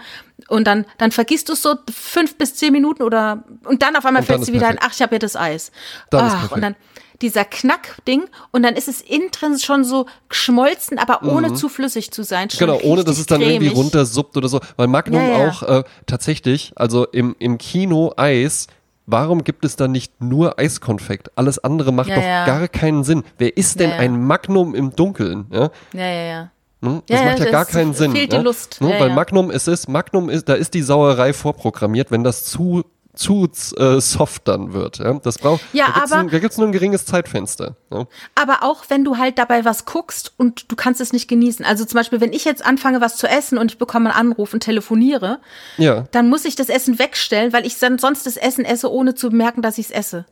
und 0.48 0.66
dann, 0.66 0.86
dann 0.98 1.12
vergisst 1.12 1.48
du 1.48 1.52
es 1.52 1.62
so 1.62 1.76
fünf 1.94 2.36
bis 2.36 2.54
zehn 2.56 2.72
Minuten 2.72 3.04
oder 3.04 3.44
und 3.64 3.82
dann 3.82 3.94
auf 3.94 4.04
einmal 4.04 4.24
ist 4.24 4.46
sie 4.46 4.52
wieder 4.52 4.66
ein, 4.68 4.78
ach, 4.80 4.90
ich 4.92 5.02
habe 5.02 5.14
ja 5.14 5.18
das 5.20 5.36
Eis. 5.36 5.70
Dann 6.10 6.26
ist 6.26 6.32
Ach, 6.32 6.38
perfekt. 6.40 6.52
und 6.54 6.60
dann 6.62 6.76
dieser 7.22 7.44
Knackding 7.44 8.24
und 8.50 8.62
dann 8.62 8.74
ist 8.76 8.88
es 8.88 9.00
innen 9.00 9.30
drin 9.30 9.58
schon 9.58 9.84
so 9.84 10.06
geschmolzen, 10.28 10.98
aber 10.98 11.22
ohne 11.22 11.54
zu 11.54 11.68
flüssig 11.68 12.10
zu 12.10 12.22
sein. 12.22 12.50
Schon 12.50 12.68
Mhm. 12.68 12.72
genau, 12.78 12.84
ohne 12.90 13.04
dass 13.04 13.18
es 13.18 13.26
dann 13.26 13.40
irgendwie 13.40 13.66
cremig. 13.68 13.76
runtersuppt 13.76 14.36
oder 14.36 14.48
so. 14.48 14.60
Weil 14.76 14.86
Magnum 14.86 15.20
Ja, 15.20 15.38
ja. 15.44 15.48
auch 15.50 15.62
äh, 15.62 15.84
tatsächlich, 16.06 16.72
also 16.76 17.06
im, 17.06 17.36
im 17.38 17.58
Kino 17.58 18.12
Eis, 18.16 18.66
warum 19.06 19.44
gibt 19.44 19.64
es 19.64 19.76
da 19.76 19.88
nicht 19.88 20.20
nur 20.20 20.58
Eiskonfekt? 20.58 21.30
Alles 21.36 21.58
andere 21.58 21.92
macht 21.92 22.08
Ja, 22.08 22.14
doch 22.16 22.22
ja. 22.22 22.44
gar 22.46 22.68
keinen 22.68 23.04
Sinn. 23.04 23.22
Wer 23.38 23.56
isst 23.56 23.80
denn 23.80 23.90
Ja, 23.90 23.96
ein 23.96 24.24
Magnum 24.24 24.74
im 24.74 24.94
Dunkeln? 24.96 25.46
Ja? 25.52 25.70
Ja, 25.92 26.06
ja. 26.08 26.50
Ne? 26.82 27.02
Das 27.08 27.22
macht 27.22 27.38
ja, 27.40 27.50
gar 27.50 27.66
keinen 27.66 27.92
Sinn. 27.92 28.12
fehlt 28.12 28.32
die? 28.32 28.36
Lust. 28.38 28.78
Ja, 28.80 28.98
Weil. 29.00 29.10
Magnum 29.10 29.50
es 29.50 29.68
ist, 29.68 29.88
Magnum 29.88 30.30
ist, 30.30 30.48
da 30.48 30.54
ist 30.54 30.72
die 30.72 30.80
Sauerei 30.82 31.34
vorprogrammiert, 31.34 32.10
wenn 32.10 32.24
das 32.24 32.44
zu 32.46 32.84
zu 33.20 33.48
äh, 33.76 34.00
soft 34.00 34.48
dann 34.48 34.72
wird. 34.72 34.98
Ja? 34.98 35.12
Das 35.22 35.38
braucht, 35.38 35.60
Ja, 35.72 35.86
da 35.86 35.92
gibt's 35.92 36.12
aber- 36.12 36.20
ein, 36.22 36.28
da 36.30 36.38
gibt's 36.38 36.56
nur 36.58 36.66
ein 36.66 36.72
geringes 36.72 37.04
Zeitfenster. 37.04 37.76
Ja? 37.92 38.06
Aber 38.34 38.62
auch 38.62 38.84
wenn 38.88 39.04
du 39.04 39.18
halt 39.18 39.38
dabei 39.38 39.64
was 39.64 39.84
guckst 39.84 40.32
und 40.38 40.70
du 40.72 40.76
kannst 40.76 41.00
es 41.00 41.12
nicht 41.12 41.28
genießen. 41.28 41.64
Also 41.64 41.84
zum 41.84 41.98
Beispiel, 41.98 42.20
wenn 42.20 42.32
ich 42.32 42.44
jetzt 42.44 42.64
anfange, 42.64 43.00
was 43.00 43.16
zu 43.16 43.26
essen 43.28 43.58
und 43.58 43.70
ich 43.72 43.78
bekomme 43.78 44.14
einen 44.14 44.30
Anruf 44.30 44.54
und 44.54 44.60
telefoniere, 44.60 45.38
ja. 45.76 46.06
dann 46.12 46.28
muss 46.28 46.44
ich 46.46 46.56
das 46.56 46.68
Essen 46.70 46.98
wegstellen, 46.98 47.52
weil 47.52 47.66
ich 47.66 47.78
dann 47.78 47.98
sonst 47.98 48.24
das 48.26 48.36
Essen 48.36 48.64
esse, 48.64 48.90
ohne 48.90 49.14
zu 49.14 49.30
merken, 49.30 49.60
dass 49.62 49.76
ich 49.78 49.86
es 49.86 49.92
esse. 49.92 50.24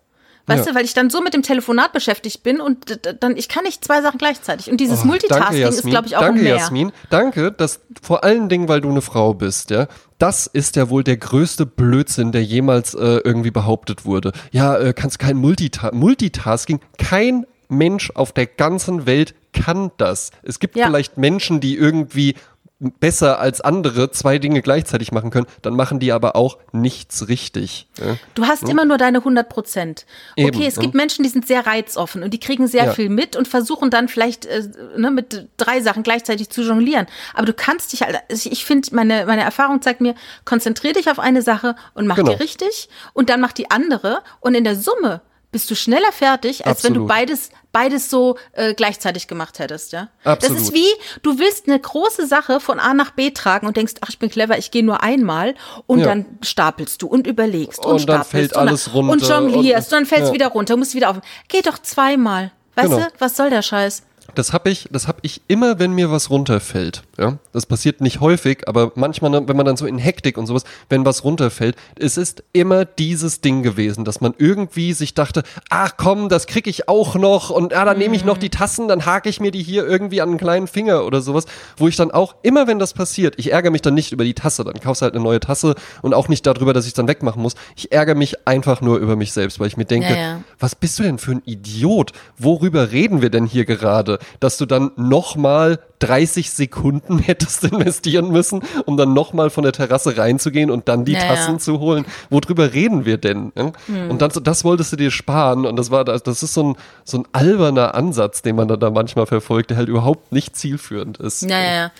Weißt 0.49 0.67
Ja. 0.67 0.73
du, 0.73 0.77
weil 0.79 0.85
ich 0.85 0.95
dann 0.95 1.11
so 1.11 1.21
mit 1.21 1.35
dem 1.35 1.43
Telefonat 1.43 1.93
beschäftigt 1.93 2.43
bin 2.43 2.61
und 2.61 2.99
dann, 3.21 3.37
ich 3.37 3.49
kann 3.49 3.63
nicht 3.65 3.85
zwei 3.85 4.03
Sachen 4.03 4.19
gleichzeitig. 4.19 4.71
Und 4.71 4.79
dieses 4.81 5.03
Oh, 5.03 5.07
Multitasking 5.07 5.61
danke, 5.63 5.77
ist, 5.77 5.85
glaube 5.85 6.09
ich, 6.09 6.17
auch 6.17 6.21
danke, 6.23 6.43
Mehr. 6.43 6.57
Jasmin. 6.57 6.91
Danke, 7.11 7.53
dass 7.53 7.81
vor 8.03 8.25
allen 8.25 8.49
Dingen, 8.49 8.67
weil 8.69 8.81
du 8.81 8.89
eine 8.91 9.03
Frau 9.03 9.35
bist, 9.35 9.71
ja. 9.71 9.87
Das 10.19 10.49
ist 10.49 10.75
ja 10.75 10.91
wohl 10.91 11.05
der 11.05 11.17
größte 11.17 11.65
Blödsinn, 11.65 12.33
der 12.33 12.43
jemals 12.43 12.95
äh, 12.95 13.21
irgendwie 13.23 13.53
behauptet 13.53 14.05
wurde. 14.05 14.33
Ja, 14.51 14.77
äh, 14.77 14.93
kannst 14.93 15.21
kein 15.21 15.37
Multita 15.37 15.91
Multitasking. 15.93 16.81
Kein 16.99 17.47
Mensch 17.69 18.11
auf 18.15 18.33
der 18.33 18.47
ganzen 18.47 19.07
Welt 19.07 19.35
kann 19.53 19.91
das. 19.99 20.31
Es 20.43 20.59
gibt 20.59 20.77
Ja. 20.77 20.87
vielleicht 20.87 21.19
Menschen, 21.19 21.61
die 21.61 21.77
irgendwie 21.77 22.35
besser 22.81 23.41
als 23.41 23.61
andere 23.61 24.13
zwei 24.13 24.39
Dinge 24.39 24.63
gleichzeitig 24.63 25.11
machen 25.11 25.31
können, 25.31 25.47
dann 25.63 25.75
machen 25.75 25.99
die 25.99 26.13
aber 26.13 26.37
auch 26.37 26.59
nichts 26.71 27.27
richtig. 27.27 27.89
Ja? 27.99 28.17
Du 28.35 28.47
hast 28.47 28.69
immer 28.69 28.85
nur 28.85 28.99
deine 28.99 29.19
100 29.19 29.49
Prozent. 29.49 30.07
Okay, 30.37 30.47
Eben, 30.47 30.63
es 30.63 30.77
gibt 30.79 30.95
ja. 30.95 30.99
Menschen, 30.99 31.25
die 31.25 31.29
sind 31.29 31.45
sehr 31.47 31.67
reizoffen 31.67 32.23
und 32.23 32.33
die 32.33 32.39
kriegen 32.39 32.69
sehr 32.69 32.85
Ja. 32.87 32.93
viel 32.93 33.09
mit 33.09 33.35
und 33.35 33.49
versuchen 33.49 33.91
dann 33.91 34.07
vielleicht 34.09 34.47
äh, 34.47 34.63
ne, 34.97 35.11
mit 35.11 35.49
drei 35.57 35.81
Sachen 35.81 36.05
gleichzeitig 36.05 36.51
zu 36.51 36.63
jonglieren. 36.63 37.07
Aber 37.35 37.47
du 37.47 37.53
kannst 37.53 37.93
dich 37.93 38.03
halt, 38.03 38.17
also 38.31 38.49
ich 38.49 38.65
finde, 38.65 38.95
meine, 38.95 39.27
meine 39.27 39.43
Erfahrung 39.43 39.83
zeigt 39.83 40.01
mir, 40.01 40.15
konzentrier 40.45 40.93
dich 40.93 41.11
auf 41.11 41.19
eine 41.19 41.43
Sache 41.43 41.75
und 41.95 42.07
mach 42.07 42.15
Genau. 42.17 42.31
die 42.31 42.37
richtig 42.43 42.89
und 43.13 43.29
dann 43.29 43.41
mach 43.41 43.53
die 43.53 43.73
andere 43.73 44.23
und 44.41 44.55
in 44.55 44.63
der 44.63 44.77
Summe 44.77 45.21
bist 45.51 45.71
du 45.71 45.75
schneller 45.75 46.13
fertig, 46.13 46.67
als 46.67 46.85
wenn 46.85 46.93
du 46.95 47.01
Absolut. 47.05 47.09
beides, 47.09 47.51
beides 47.73 48.09
so 48.11 48.37
äh, 48.53 48.75
gleichzeitig 48.75 49.29
gemacht 49.29 49.59
hättest, 49.59 49.93
ja? 49.93 50.09
Absolut. 50.25 50.57
Das 50.59 50.63
ist 50.69 50.75
wie, 50.75 50.87
du 51.23 51.39
willst 51.39 51.69
eine 51.69 51.79
große 51.79 52.27
Sache 52.27 52.61
von 52.61 52.81
A 52.81 52.95
nach 52.95 53.11
B 53.11 53.31
tragen 53.31 53.67
und 53.67 53.77
denkst, 53.77 53.95
ach, 54.01 54.09
ich 54.09 54.19
bin 54.19 54.31
clever, 54.31 54.57
ich 54.59 54.71
gehe 54.71 54.85
nur 54.85 55.03
einmal 55.03 55.55
und 55.87 56.01
Ja. 56.01 56.07
dann 56.07 56.27
stapelst 56.43 57.03
du 57.03 57.07
und 57.09 57.27
überlegst 57.27 57.79
und, 57.81 57.87
Und 57.93 58.09
dann 58.09 58.23
stapelst 58.25 58.31
fällt 58.31 58.53
und 58.55 58.59
alles 58.59 58.95
runter 58.95 59.13
Und 59.13 59.23
jonglierst 59.29 59.93
und- 59.93 59.99
und, 59.99 60.03
dann 60.03 60.07
fällst 60.07 60.29
ja. 60.29 60.35
wieder 60.35 60.49
runter, 60.49 60.77
musst 60.77 60.95
wieder 60.95 61.11
auf. 61.11 61.17
Geh 61.49 61.61
doch 61.63 61.79
zweimal. 61.79 62.53
Weißt 62.75 62.89
Genau. 62.91 63.01
du, 63.07 63.13
was 63.19 63.37
soll 63.37 63.51
der 63.51 63.63
Scheiß? 63.63 64.03
Das 64.35 64.53
habe 64.53 64.71
ich, 64.71 64.89
das 64.93 65.09
habe 65.09 65.19
ich 65.23 65.41
immer, 65.49 65.79
wenn 65.79 65.93
mir 65.93 66.11
was 66.11 66.31
runterfällt. 66.31 67.03
Ja, 67.19 67.39
das 67.53 67.67
passiert 67.67 68.01
nicht 68.01 68.21
häufig, 68.21 68.69
aber 68.69 68.93
manchmal, 68.95 69.31
ne, 69.31 69.49
wenn 69.49 69.57
man 69.57 69.67
dann 69.67 69.77
so 69.77 69.87
in 69.87 69.99
Hektik 69.99 70.39
und 70.39 70.47
sowas, 70.47 70.65
wenn 70.89 71.05
was 71.05 71.25
runterfällt, 71.25 71.77
es 71.99 72.17
ist 72.17 72.45
immer 72.53 72.85
dieses 72.85 73.41
Ding 73.41 73.63
gewesen, 73.63 74.05
dass 74.05 74.21
man 74.21 74.35
irgendwie 74.39 74.93
sich 74.93 75.15
dachte, 75.15 75.43
ach 75.71 75.95
komm, 75.97 76.29
das 76.29 76.47
krieg 76.47 76.67
ich 76.67 76.89
auch 76.89 77.17
noch 77.17 77.51
und 77.51 77.75
ah, 77.75 77.85
dann 77.85 77.99
nehme 77.99 78.15
ich 78.15 78.25
noch 78.25 78.39
die 78.39 78.51
Tassen, 78.51 78.87
dann 78.87 79.07
hake 79.07 79.29
ich 79.29 79.41
mir 79.41 79.51
die 79.51 79.63
hier 79.63 79.85
irgendwie 79.87 80.21
an 80.21 80.29
einen 80.29 80.39
kleinen 80.39 80.67
Finger 80.69 81.05
oder 81.05 81.21
sowas, 81.21 81.47
wo 81.77 81.89
ich 81.89 81.97
dann 81.97 82.11
auch 82.11 82.37
immer, 82.43 82.67
wenn 82.67 82.79
das 82.79 82.93
passiert, 82.93 83.35
ich 83.39 83.51
ärgere 83.51 83.73
mich 83.73 83.83
dann 83.83 83.95
nicht 83.95 84.13
über 84.13 84.25
die 84.25 84.35
Tasse, 84.35 84.63
dann 84.63 84.79
kaufst 84.79 85.03
du 85.03 85.05
halt 85.05 85.15
eine 85.15 85.25
neue 85.25 85.41
Tasse 85.41 85.75
und 86.03 86.15
auch 86.15 86.29
nicht 86.29 86.47
darüber, 86.47 86.73
dass 86.73 86.87
ich 86.87 86.93
dann 86.93 87.09
wegmachen 87.09 87.43
muss. 87.43 87.55
Ich 87.75 87.91
ärgere 87.93 88.15
mich 88.15 88.47
einfach 88.47 88.83
nur 88.83 88.99
über 88.99 89.17
mich 89.17 89.33
selbst, 89.33 89.59
weil 89.59 89.67
ich 89.67 89.77
mir 89.77 89.87
denke, 89.87 90.11
Ja, 90.11 90.17
ja. 90.17 90.41
was 90.61 90.77
bist 90.77 90.99
du 90.99 91.03
denn 91.03 91.19
für 91.19 91.33
ein 91.33 91.43
Idiot? 91.45 92.13
Worüber 92.37 92.93
reden 92.93 93.23
wir 93.23 93.31
denn 93.31 93.47
hier 93.47 93.65
gerade? 93.65 94.18
Dass 94.41 94.57
du 94.59 94.67
dann 94.67 94.91
nochmal 94.97 95.79
30 96.01 96.51
Sekunden 96.51 97.19
hättest 97.19 97.65
investieren 97.65 98.31
müssen, 98.31 98.63
um 98.87 98.97
dann 98.97 99.13
nochmal 99.15 99.51
von 99.51 99.65
der 99.65 99.73
Terrasse 99.73 100.17
reinzugehen 100.17 100.71
und 100.71 100.89
dann 100.89 101.05
die 101.05 101.13
Ja, 101.13 101.21
Tassen 101.21 101.59
zu 101.59 101.81
holen. 101.81 102.05
Worüber 102.31 102.73
reden 102.73 103.05
wir 103.05 103.19
denn? 103.19 103.53
ja? 103.57 103.73
Hm. 103.87 104.11
Und 104.11 104.23
das, 104.23 104.35
das 104.43 104.65
wolltest 104.65 104.93
du 104.93 104.97
dir 104.97 105.11
sparen 105.11 105.67
und 105.67 105.77
das 105.77 105.91
war, 105.91 106.05
das 106.05 106.43
ist 106.43 106.55
so 106.55 106.63
ein, 106.63 106.77
so 107.05 107.19
ein 107.19 107.25
alberner 107.33 107.95
Ansatz, 107.95 108.43
den 108.43 108.57
man 108.57 108.69
dann 108.69 108.81
da 108.81 108.91
manchmal 108.91 109.27
verfolgt, 109.27 109.71
der 109.71 109.77
halt 109.77 109.89
überhaupt 109.89 110.33
nicht 110.33 110.57
zielführend 110.57 111.19
ist. 111.19 111.43
Ja, 111.43 111.59
ja, 111.59 111.75
ja. 111.75 111.91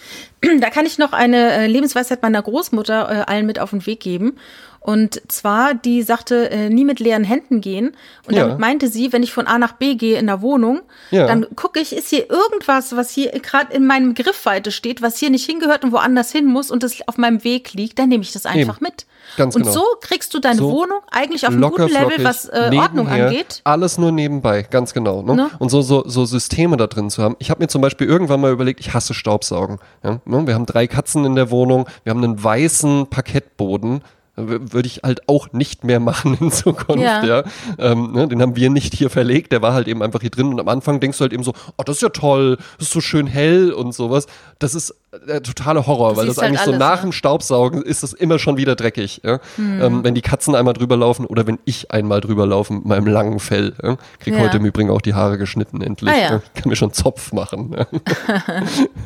Da 0.61 0.71
kann 0.71 0.87
ich 0.87 0.99
noch 0.99 1.13
eine 1.13 1.53
äh, 1.53 1.67
Lebensweisheit 1.67 2.23
meiner 2.23 2.43
Großmutter 2.43 3.11
äh, 3.11 3.33
allen 3.33 3.47
mit 3.47 3.59
auf 3.59 3.71
den 3.71 3.85
Weg 3.87 4.01
geben. 4.01 4.37
Und 4.81 5.21
zwar, 5.29 5.75
die 5.75 6.03
sagte, 6.03 6.51
äh, 6.51 6.69
nie 6.71 6.85
mit 6.85 7.01
leeren 7.01 7.25
Händen 7.25 7.61
gehen. 7.61 7.97
Und 8.27 8.35
Ja. 8.35 8.45
damit 8.45 8.59
meinte 8.59 8.89
sie, 8.89 9.13
wenn 9.13 9.23
ich 9.23 9.33
von 9.33 9.47
A 9.47 9.59
nach 9.59 9.73
B 9.73 9.97
gehe 9.97 10.19
in 10.19 10.27
der 10.27 10.41
Wohnung, 10.41 10.81
Ja. 11.11 11.27
dann 11.27 11.47
gucke 11.57 11.81
ich, 11.81 11.95
ist 11.95 12.09
hier 12.09 12.31
irgendwas, 12.31 12.97
was 12.97 13.11
hier 13.11 13.31
gerade 13.33 13.75
in 13.75 13.87
meinem 13.87 14.15
Griffweite 14.15 14.71
steht, 14.71 15.03
was 15.03 15.19
hier 15.19 15.31
nicht 15.31 15.45
hingehört 15.45 15.85
und 15.85 15.93
woanders 15.93 16.33
hin 16.33 16.47
muss 16.47 16.71
und 16.71 16.83
das 16.83 16.97
auf 17.07 17.19
meinem 17.19 17.45
Weg 17.45 17.73
liegt, 17.75 17.99
dann 17.99 18.09
nehme 18.09 18.23
ich 18.23 18.33
das 18.33 18.47
einfach 18.47 18.77
Eben. 18.77 18.85
mit. 18.87 19.07
Ganz 19.37 19.55
und 19.57 19.63
genau. 19.63 19.75
so 19.75 19.83
kriegst 20.01 20.33
du 20.33 20.39
deine 20.39 20.57
So 20.57 20.71
Wohnung 20.71 21.01
eigentlich 21.11 21.47
auf 21.47 21.53
einem 21.53 21.63
guten 21.71 21.89
Level, 21.89 22.25
was 22.25 22.47
äh, 22.47 22.71
Ordnung 22.75 23.09
angeht. 23.09 23.61
Alles 23.65 23.99
nur 23.99 24.11
nebenbei, 24.11 24.63
ganz 24.63 24.95
genau. 24.95 25.23
Ne? 25.23 25.35
Ne? 25.37 25.51
Und 25.59 25.69
so, 25.69 25.83
so, 25.83 26.05
so 26.09 26.25
Systeme 26.25 26.77
da 26.79 26.87
drin 26.87 27.11
zu 27.11 27.23
haben. 27.23 27.37
Ich 27.39 27.51
habe 27.51 27.63
mir 27.63 27.69
zum 27.69 27.83
Beispiel 27.83 28.07
irgendwann 28.07 28.41
mal 28.41 28.53
überlegt, 28.53 28.81
ich 28.81 28.95
hasse 28.95 29.13
Staubsaugen. 29.13 29.79
Ja? 30.03 30.21
Ne? 30.25 30.47
Wir 30.47 30.55
haben 30.55 30.65
drei 30.67 30.87
Katzen 30.87 31.25
in 31.27 31.35
der 31.35 31.51
Wohnung, 31.51 31.87
wir 32.05 32.11
haben 32.11 32.25
einen 32.25 32.43
weißen 32.43 33.09
Parkettboden. 33.09 34.03
Würde 34.39 34.87
ich 34.87 35.01
halt 35.03 35.29
auch 35.29 35.53
nicht 35.53 35.85
mehr 35.85 36.01
machen 36.01 36.37
in 36.41 36.51
Zukunft, 36.51 37.03
ja. 37.03 37.25
Ja. 37.25 37.45
Ähm, 37.79 38.13
ne? 38.13 38.29
Den 38.29 38.41
haben 38.41 38.57
wir 38.57 38.71
nicht 38.71 38.95
hier 38.95 39.11
verlegt, 39.11 39.53
der 39.53 39.63
war 39.63 39.73
halt 39.73 39.89
eben 39.89 40.03
einfach 40.03 40.21
hier 40.21 40.31
drin 40.31 40.49
und 40.49 40.61
am 40.61 40.69
Anfang 40.69 41.01
denkst 41.01 41.19
du 41.19 41.23
halt 41.23 41.33
eben 41.33 41.43
so, 41.43 41.53
oh, 41.77 41.83
das 41.85 41.97
ist 41.97 42.03
ja 42.03 42.09
toll, 42.11 42.57
das 42.79 42.89
ist 42.89 42.93
so 42.93 43.01
schön 43.01 43.27
hell 43.27 43.73
und 43.73 43.95
sowas. 43.95 44.27
Das 44.59 44.75
ist 44.75 44.95
der 45.27 45.43
totale 45.43 45.87
Horror, 45.87 46.17
weil 46.17 46.27
das 46.27 46.37
halt 46.37 46.49
eigentlich 46.49 46.61
so 46.61 46.71
alles, 46.71 46.79
nach 46.79 46.97
ne? 46.97 47.09
dem 47.09 47.13
Staubsaugen 47.13 47.83
ist 47.83 48.03
es 48.03 48.13
immer 48.13 48.39
schon 48.39 48.57
wieder 48.57 48.77
dreckig. 48.77 49.23
Ja? 49.25 49.41
Hm. 49.57 49.83
Ähm, 49.83 50.05
wenn 50.05 50.15
die 50.15 50.23
Katzen 50.23 50.55
einmal 50.55 50.75
drüber 50.75 50.97
laufen 50.97 51.25
oder 51.27 51.47
wenn 51.47 51.59
ich 51.65 51.91
einmal 51.91 52.21
drüber 52.21 52.47
laufe 52.47 52.75
mit 52.75 52.85
meinem 52.85 53.07
langen 53.07 53.41
Fell. 53.41 53.75
Ja? 53.83 53.97
Krieg 54.21 54.35
Ja. 54.35 54.41
heute 54.41 54.59
im 54.59 54.67
Übrigen 54.67 54.91
auch 54.91 55.01
die 55.01 55.15
Haare 55.15 55.39
geschnitten, 55.39 55.81
endlich. 55.81 56.13
Ah, 56.13 56.17
ja. 56.17 56.31
ja? 56.33 56.43
Kann 56.55 56.69
mir 56.69 56.77
schon 56.77 56.93
Zopf 56.93 57.33
machen. 57.33 57.75
Ja? 57.77 57.87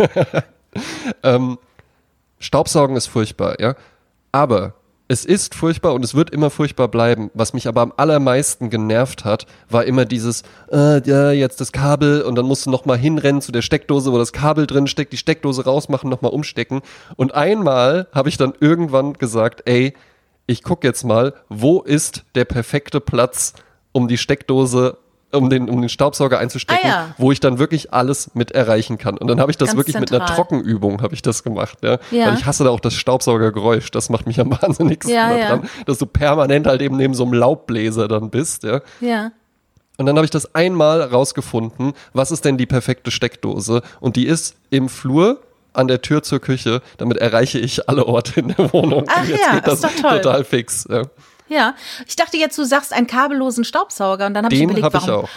ähm, 1.23 1.59
Staubsaugen 2.39 2.97
ist 2.97 3.07
furchtbar, 3.07 3.61
ja. 3.61 3.75
Aber 4.33 4.75
es 5.13 5.27
ist 5.27 5.55
furchtbar 5.55 5.93
und 5.93 6.03
es 6.03 6.15
wird 6.15 6.31
immer 6.31 6.49
furchtbar 6.49 6.89
bleiben. 6.89 7.31
Was 7.35 7.53
mich 7.53 7.69
aber 7.69 7.83
am 7.83 7.93
allermeisten 7.99 8.71
genervt 8.71 9.27
hat, 9.27 9.45
war 9.69 9.85
immer 9.85 10.07
dieses, 10.07 10.43
äh, 10.73 11.07
ja, 11.07 11.31
jetzt 11.33 11.61
das 11.61 11.71
Kabel 11.71 12.23
und 12.23 12.35
dann 12.35 12.47
musst 12.47 12.65
du 12.65 12.71
nochmal 12.71 12.97
hinrennen 12.97 13.43
zu 13.43 13.53
der 13.53 13.61
Steckdose, 13.61 14.11
wo 14.11 14.17
das 14.17 14.33
Kabel 14.33 14.67
drin 14.67 14.87
steckt, 14.87 15.13
die 15.13 15.19
Steckdose 15.19 15.67
rausmachen, 15.67 16.09
nochmal 16.09 16.33
umstecken. 16.33 16.81
Und 17.17 17.35
einmal 17.35 18.09
habe 18.13 18.31
ich 18.31 18.39
dann 18.39 18.55
irgendwann 18.59 19.13
gesagt, 19.13 19.65
ey, 19.67 19.93
ich 20.47 20.63
guck 20.63 20.83
jetzt 20.83 21.05
mal, 21.05 21.35
wo 21.51 21.83
ist 21.83 22.25
der 22.35 22.47
perfekte 22.47 22.99
Platz, 22.99 23.53
um 23.93 24.09
die 24.09 24.17
Steckdose 24.17 24.97
um 25.33 25.49
den, 25.51 25.69
um 25.71 25.81
den 25.81 25.89
Staubsauger 25.89 26.39
einzustecken, 26.39 26.85
Ah, 26.85 26.89
ja. 26.89 27.15
wo 27.19 27.33
ich 27.33 27.41
dann 27.41 27.59
wirklich 27.59 27.93
alles 27.93 28.31
mit 28.35 28.53
erreichen 28.53 28.99
kann. 28.99 29.17
Und 29.17 29.29
dann 29.29 29.41
habe 29.41 29.51
ich 29.51 29.57
das 29.57 29.69
Ganz 29.69 29.79
wirklich 29.79 29.99
mit 29.99 30.11
einer 30.13 30.21
zentral. 30.27 30.37
Trockenübung 30.37 31.03
habe 31.03 31.15
ich 31.15 31.23
das 31.23 31.43
gemacht, 31.43 31.79
ja? 31.83 31.99
Ja. 32.11 32.27
Weil 32.29 32.35
ich 32.35 32.45
hasse 32.47 32.65
da 32.65 32.71
auch 32.71 32.81
das 32.81 32.95
Staubsaugergeräusch, 32.95 33.91
das 33.91 34.11
macht 34.11 34.27
mich 34.27 34.39
am 34.41 34.51
wahnsinnigsten 34.63 35.15
Ja, 35.15 35.35
ja. 35.37 35.45
daran, 35.49 35.69
dass 35.87 35.99
du 35.99 36.07
permanent 36.07 36.67
halt 36.67 36.83
eben 36.83 36.97
neben 36.97 37.15
so 37.15 37.25
einem 37.25 37.33
Laubbläser 37.33 38.09
dann 38.09 38.31
bist, 38.31 38.63
ja? 38.65 38.81
Ja. 39.01 39.33
Und 39.99 40.07
dann 40.07 40.17
habe 40.17 40.25
ich 40.25 40.31
das 40.31 40.55
einmal 40.55 41.03
rausgefunden, 41.03 41.93
was 42.13 42.31
ist 42.31 42.45
denn 42.45 42.57
die 42.57 42.67
perfekte 42.67 43.11
Steckdose? 43.11 43.83
Und 44.01 44.17
die 44.17 44.27
ist 44.27 44.57
im 44.71 44.89
Flur 44.89 45.41
an 45.75 45.89
der 45.89 46.03
Tür 46.03 46.23
zur 46.23 46.41
Küche. 46.41 46.83
Damit 46.99 47.17
erreiche 47.19 47.59
ich 47.59 47.89
alle 47.89 48.07
Orte 48.07 48.41
in 48.41 48.49
der 48.49 48.73
Wohnung. 48.73 49.05
Ach 49.09 49.23
Und 49.23 49.29
jetzt 49.29 49.41
ja, 49.41 49.55
geht 49.55 49.67
das 49.67 49.75
ist 49.75 49.85
doch 49.85 49.95
toll. 50.11 50.21
total 50.21 50.45
fix. 50.45 50.87
Ja. 50.91 51.03
Ja, 51.53 51.75
ich 52.07 52.17
dachte 52.17 52.39
jetzt, 52.39 52.57
du 52.57 52.65
sagst 52.65 52.93
einen 52.95 53.07
kabellosen 53.07 53.65
Staubsauger 53.65 54.27
und 54.27 54.35
dann 54.35 54.45
habe 54.47 54.55
ich 54.55 54.61
Den 54.61 54.71
überlegt, 54.71 54.95
ich 54.95 55.07
warum. 55.07 55.25
auch. 55.25 55.29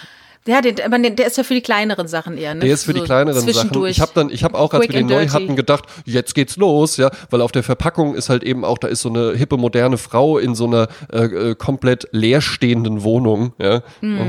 Ja, 0.48 0.62
den, 0.62 0.76
aber 0.82 1.00
der 1.00 1.26
ist 1.26 1.38
ja 1.38 1.43
für 1.43 1.56
die 1.56 1.62
kleineren 1.62 2.08
Sachen 2.08 2.38
eher. 2.38 2.54
Ne? 2.54 2.62
Der 2.62 2.74
ist 2.74 2.84
für 2.86 2.93
die 2.93 3.00
So 3.00 3.06
kleineren 3.06 3.39
Sachen. 3.52 3.86
Ich 3.86 4.00
habe 4.00 4.12
dann, 4.14 4.30
ich 4.30 4.43
habe 4.43 4.56
auch, 4.58 4.74
als 4.74 4.82
Quick 4.86 4.93
wir 4.93 5.00
den 5.02 5.08
neu 5.08 5.22
dirty. 5.22 5.34
hatten, 5.34 5.56
gedacht, 5.56 5.86
jetzt 6.06 6.36
geht's 6.36 6.56
los, 6.58 6.98
ja, 6.98 7.10
weil 7.32 7.41
auf 7.41 7.52
der 7.52 7.64
Verpackung 7.64 8.14
ist 8.14 8.30
halt 8.30 8.43
eben 8.43 8.64
auch, 8.64 8.78
da 8.78 8.88
ist 8.88 9.02
so 9.02 9.10
eine 9.10 9.34
hippe 9.34 9.58
moderne 9.58 9.98
Frau 9.98 10.38
in 10.38 10.54
so 10.54 10.66
einer 10.68 10.88
äh, 11.12 11.24
äh, 11.52 11.56
komplett 11.56 12.08
leerstehenden 12.12 13.02
Wohnung, 13.04 13.54
ja, 13.60 13.82
Mhm. 14.02 14.20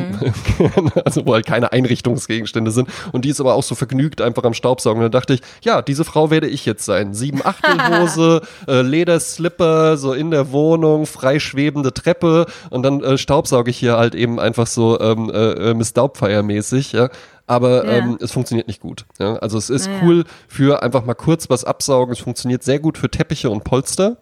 und, 0.76 0.96
also 1.06 1.26
wo 1.26 1.34
halt 1.34 1.44
keine 1.46 1.72
Einrichtungsgegenstände 1.72 2.70
sind 2.70 2.88
und 3.12 3.24
die 3.24 3.28
ist 3.28 3.40
aber 3.40 3.54
auch 3.54 3.62
so 3.62 3.74
vergnügt 3.74 4.20
einfach 4.22 4.44
am 4.44 4.54
Staubsaugen. 4.54 5.02
Und 5.02 5.12
da 5.12 5.18
dachte 5.20 5.34
ich, 5.34 5.40
ja, 5.62 5.82
diese 5.82 6.04
Frau 6.04 6.30
werde 6.30 6.46
ich 6.48 6.64
jetzt 6.64 6.84
sein. 6.84 7.12
Sieben 7.14 7.42
Achtelhose, 7.44 8.40
äh, 8.68 8.80
Lederslipper, 8.82 9.96
so 9.96 10.12
in 10.12 10.30
der 10.30 10.50
Wohnung, 10.52 11.04
frei 11.06 11.38
schwebende 11.38 11.92
Treppe 11.92 12.46
und 12.70 12.82
dann 12.84 13.02
äh, 13.02 13.18
staubsauge 13.18 13.70
ich 13.70 13.76
hier 13.78 13.96
halt 13.98 14.14
eben 14.14 14.40
einfach 14.40 14.66
so 14.66 14.98
ähm, 15.00 15.30
äh, 15.30 15.70
äh, 15.70 15.74
Miss 15.74 15.92
Daubfire 15.92 16.05
mäßig, 16.42 16.92
ja. 16.92 17.08
Aber 17.46 17.84
Ja. 17.86 17.92
ähm, 17.98 18.18
es 18.20 18.32
funktioniert 18.32 18.66
nicht 18.66 18.80
gut. 18.80 19.04
Ja? 19.18 19.36
Also 19.36 19.56
es 19.58 19.70
ist 19.70 19.86
Ja, 19.86 19.92
cool 20.02 20.24
für 20.48 20.82
einfach 20.82 21.04
mal 21.04 21.14
kurz 21.14 21.48
was 21.48 21.64
absaugen. 21.64 22.12
Es 22.12 22.18
funktioniert 22.18 22.62
sehr 22.64 22.78
gut 22.80 22.98
für 22.98 23.08
Teppiche 23.10 23.50
und 23.50 23.62
Polster. 23.64 24.16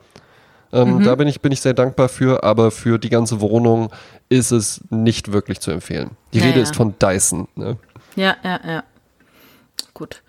Ähm, 0.73 0.99
Mhm. 0.99 1.05
Da 1.05 1.15
bin 1.15 1.29
ich, 1.29 1.41
bin 1.41 1.53
ich 1.53 1.61
sehr 1.61 1.73
dankbar 1.75 2.09
für, 2.09 2.43
aber 2.45 2.71
für 2.71 2.99
die 2.99 3.09
ganze 3.09 3.41
Wohnung 3.41 3.91
ist 4.29 4.51
es 4.51 4.81
nicht 4.91 5.33
wirklich 5.33 5.61
zu 5.61 5.71
empfehlen. 5.71 6.11
Die 6.33 6.41
Rede 6.41 6.61
ist 6.61 6.75
von 6.77 6.95
Dyson. 6.99 7.49
Ne? 7.55 7.77
Ja, 8.17 8.37
ja, 8.43 8.61
ja. 8.67 8.83
Gut. 9.95 10.23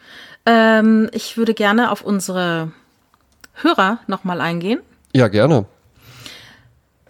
Ähm, 0.45 1.09
ich 1.11 1.37
würde 1.37 1.53
gerne 1.55 1.91
auf 1.91 2.01
unsere 2.01 2.71
Hörer 3.55 3.99
nochmal 4.07 4.39
eingehen. 4.39 4.79
Ja, 5.13 5.27
gerne. 5.27 5.65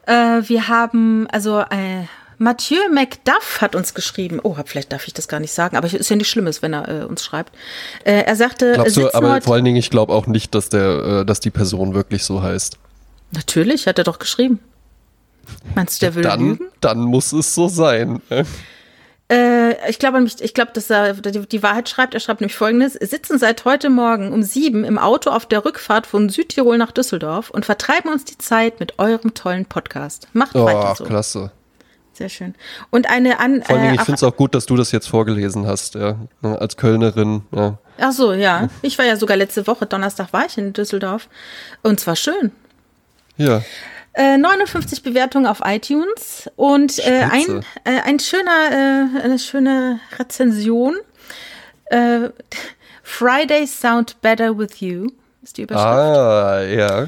Äh, 0.06 0.41
wir 0.48 0.68
haben, 0.68 1.28
also 1.32 1.60
äh, 1.62 2.06
Mathieu 2.38 2.80
McDuff 2.92 3.62
hat 3.62 3.76
uns 3.76 3.94
geschrieben. 3.94 4.40
Oh, 4.44 4.56
vielleicht 4.66 4.92
darf 4.92 5.08
ich 5.08 5.14
das 5.14 5.28
gar 5.28 5.40
nicht 5.40 5.54
sagen, 5.54 5.78
aber 5.78 5.88
es 5.88 5.94
ist 5.94 6.10
ja 6.10 6.16
nicht 6.16 6.30
Schlimmes, 6.30 6.62
wenn 6.62 6.74
er 6.74 6.88
äh, 7.04 7.06
uns 7.06 7.24
schreibt. 7.24 7.54
Äh, 8.04 8.24
er 8.24 8.36
sagte, 8.36 8.74
Glaubst 8.74 8.98
du, 8.98 9.14
aber 9.14 9.42
vor 9.42 9.56
allen 9.56 9.66
Dingen, 9.66 9.78
ich 9.78 9.90
glaube 9.90 10.14
auch 10.14 10.28
nicht, 10.28 10.54
dass 10.56 10.70
der, 10.70 11.22
äh, 11.22 11.26
dass 11.26 11.40
die 11.40 11.52
Person 11.52 11.94
wirklich 11.94 12.24
so 12.24 12.42
heißt. 12.42 12.78
Natürlich, 13.32 13.88
hat 13.88 13.98
er 13.98 14.04
doch 14.04 14.20
geschrieben. 14.20 14.60
Meinst 15.76 16.02
du, 16.02 16.06
der 16.06 16.16
will 16.16 16.24
dann, 16.24 16.40
lügen? 16.40 16.68
Dann 16.82 17.00
muss 17.00 17.32
es 17.32 17.54
so 17.54 17.68
sein. 17.68 18.22
Äh, 19.28 19.90
ich 19.90 19.98
glaube 19.98 20.24
ich 20.24 20.54
glaube, 20.54 20.72
dass 20.74 20.90
er 20.90 21.14
die, 21.14 21.48
die 21.48 21.64
Wahrheit 21.64 21.90
schreibt. 21.90 22.14
Er 22.14 22.20
schreibt 22.20 22.42
nämlich 22.42 22.56
folgendes: 22.56 22.94
Sitzen 22.94 23.40
seit 23.40 23.66
heute 23.66 23.90
Morgen 23.90 24.32
um 24.32 24.44
sieben 24.44 24.84
im 24.84 24.98
Auto 24.98 25.32
auf 25.32 25.46
der 25.48 25.66
Rückfahrt 25.66 26.06
von 26.06 26.30
Südtirol 26.30 26.78
nach 26.78 26.92
Düsseldorf 26.92 27.50
und 27.50 27.66
vertreiben 27.66 28.12
uns 28.12 28.26
die 28.26 28.38
Zeit 28.38 28.80
mit 28.80 29.00
eurem 29.00 29.34
tollen 29.34 29.66
Podcast. 29.66 30.28
Macht 30.34 30.56
Oh, 30.56 30.66
weiter 30.66 30.96
so. 30.96 31.04
klasse. 31.06 31.52
Sehr 32.18 32.30
schön. 32.30 32.55
Und 32.91 33.09
eine 33.09 33.39
an. 33.39 33.61
Vor 33.61 33.76
allen 33.76 33.84
Dingen, 33.84 33.95
äh, 33.95 33.99
ich 33.99 34.05
finde 34.05 34.16
es 34.16 34.24
auch 34.24 34.38
gut, 34.38 34.55
dass 34.55 34.66
du 34.66 34.78
das 34.78 34.93
jetzt 34.93 35.07
vorgelesen 35.07 35.68
hast, 35.68 35.95
ja. 35.95 36.16
Als 36.41 36.78
Kölnerin, 36.78 37.43
ja. 37.51 37.78
Ach 37.99 38.11
so, 38.13 38.32
ja. 38.32 38.70
Ich 38.82 38.97
war 38.97 39.05
ja 39.05 39.18
sogar 39.18 39.36
letzte 39.36 39.68
Woche, 39.68 39.86
Donnerstag 39.86 40.32
war 40.32 40.45
ich 40.45 40.57
in 40.57 40.72
Düsseldorf. 40.72 41.28
Und 41.84 41.99
zwar 41.99 42.16
schön. 42.16 42.51
Ja. 43.36 43.61
Äh, 44.13 44.38
59 44.38 45.03
Bewertungen 45.03 45.45
auf 45.45 45.59
iTunes 45.66 46.49
und 46.55 46.99
äh, 46.99 47.28
ein, 47.30 47.66
äh, 47.84 47.99
ein 48.05 48.20
schöner, 48.20 48.72
äh, 48.72 49.22
eine 49.22 49.38
schöne 49.38 49.99
Rezension. 50.18 50.95
Äh, 51.88 52.30
Fridays 53.03 53.82
sound 53.82 54.22
better 54.22 54.57
with 54.57 54.80
you 54.80 55.09
ist 55.43 55.57
die 55.57 55.63
Überschrift. 55.63 55.86
Ah, 55.86 56.63
ja. 56.63 57.07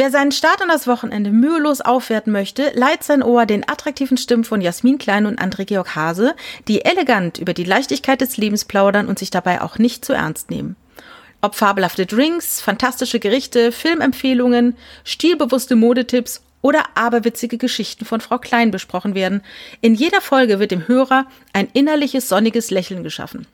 Wer 0.00 0.10
seinen 0.10 0.32
Start 0.32 0.62
an 0.62 0.68
das 0.68 0.86
Wochenende 0.86 1.30
mühelos 1.30 1.82
aufwerten 1.82 2.32
möchte, 2.32 2.72
leiht 2.72 3.04
sein 3.04 3.22
Ohr 3.22 3.44
den 3.44 3.68
attraktiven 3.68 4.16
Stimmen 4.16 4.44
von 4.44 4.62
Jasmin 4.62 4.96
Klein 4.96 5.26
und 5.26 5.38
André 5.38 5.66
Georg 5.66 5.94
Hase, 5.94 6.34
die 6.68 6.86
elegant 6.86 7.36
über 7.36 7.52
die 7.52 7.64
Leichtigkeit 7.64 8.22
des 8.22 8.38
Lebens 8.38 8.64
plaudern 8.64 9.08
und 9.08 9.18
sich 9.18 9.28
dabei 9.28 9.60
auch 9.60 9.76
nicht 9.76 10.02
zu 10.02 10.14
ernst 10.14 10.48
nehmen. 10.48 10.76
Ob 11.42 11.54
fabelhafte 11.54 12.06
Drinks, 12.06 12.62
fantastische 12.62 13.20
Gerichte, 13.20 13.72
Filmempfehlungen, 13.72 14.74
stilbewusste 15.04 15.76
Modetipps 15.76 16.40
oder 16.62 16.82
aberwitzige 16.94 17.58
Geschichten 17.58 18.06
von 18.06 18.22
Frau 18.22 18.38
Klein 18.38 18.70
besprochen 18.70 19.14
werden, 19.14 19.42
in 19.82 19.94
jeder 19.94 20.22
Folge 20.22 20.58
wird 20.58 20.70
dem 20.70 20.88
Hörer 20.88 21.26
ein 21.52 21.68
innerliches 21.74 22.26
sonniges 22.26 22.70
Lächeln 22.70 23.02
geschaffen. 23.02 23.46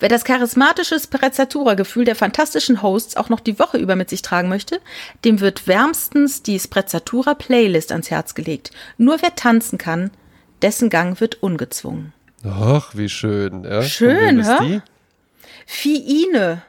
Wer 0.00 0.08
das 0.08 0.24
charismatische 0.24 0.98
Sprezzatura-Gefühl 0.98 2.06
der 2.06 2.16
fantastischen 2.16 2.82
Hosts 2.82 3.16
auch 3.16 3.28
noch 3.28 3.40
die 3.40 3.58
Woche 3.58 3.76
über 3.76 3.96
mit 3.96 4.08
sich 4.08 4.22
tragen 4.22 4.48
möchte, 4.48 4.80
dem 5.24 5.40
wird 5.40 5.66
wärmstens 5.66 6.42
die 6.42 6.58
Sprezzatura-Playlist 6.58 7.92
ans 7.92 8.10
Herz 8.10 8.34
gelegt. 8.34 8.70
Nur 8.96 9.20
wer 9.20 9.34
tanzen 9.34 9.76
kann, 9.78 10.10
dessen 10.62 10.88
Gang 10.88 11.20
wird 11.20 11.42
ungezwungen. 11.42 12.14
Ach, 12.44 12.94
wie 12.94 13.10
schön. 13.10 13.64
Ja. 13.64 13.82
Schön, 13.82 14.42
hä? 14.42 14.80
Fiine. 15.66 16.62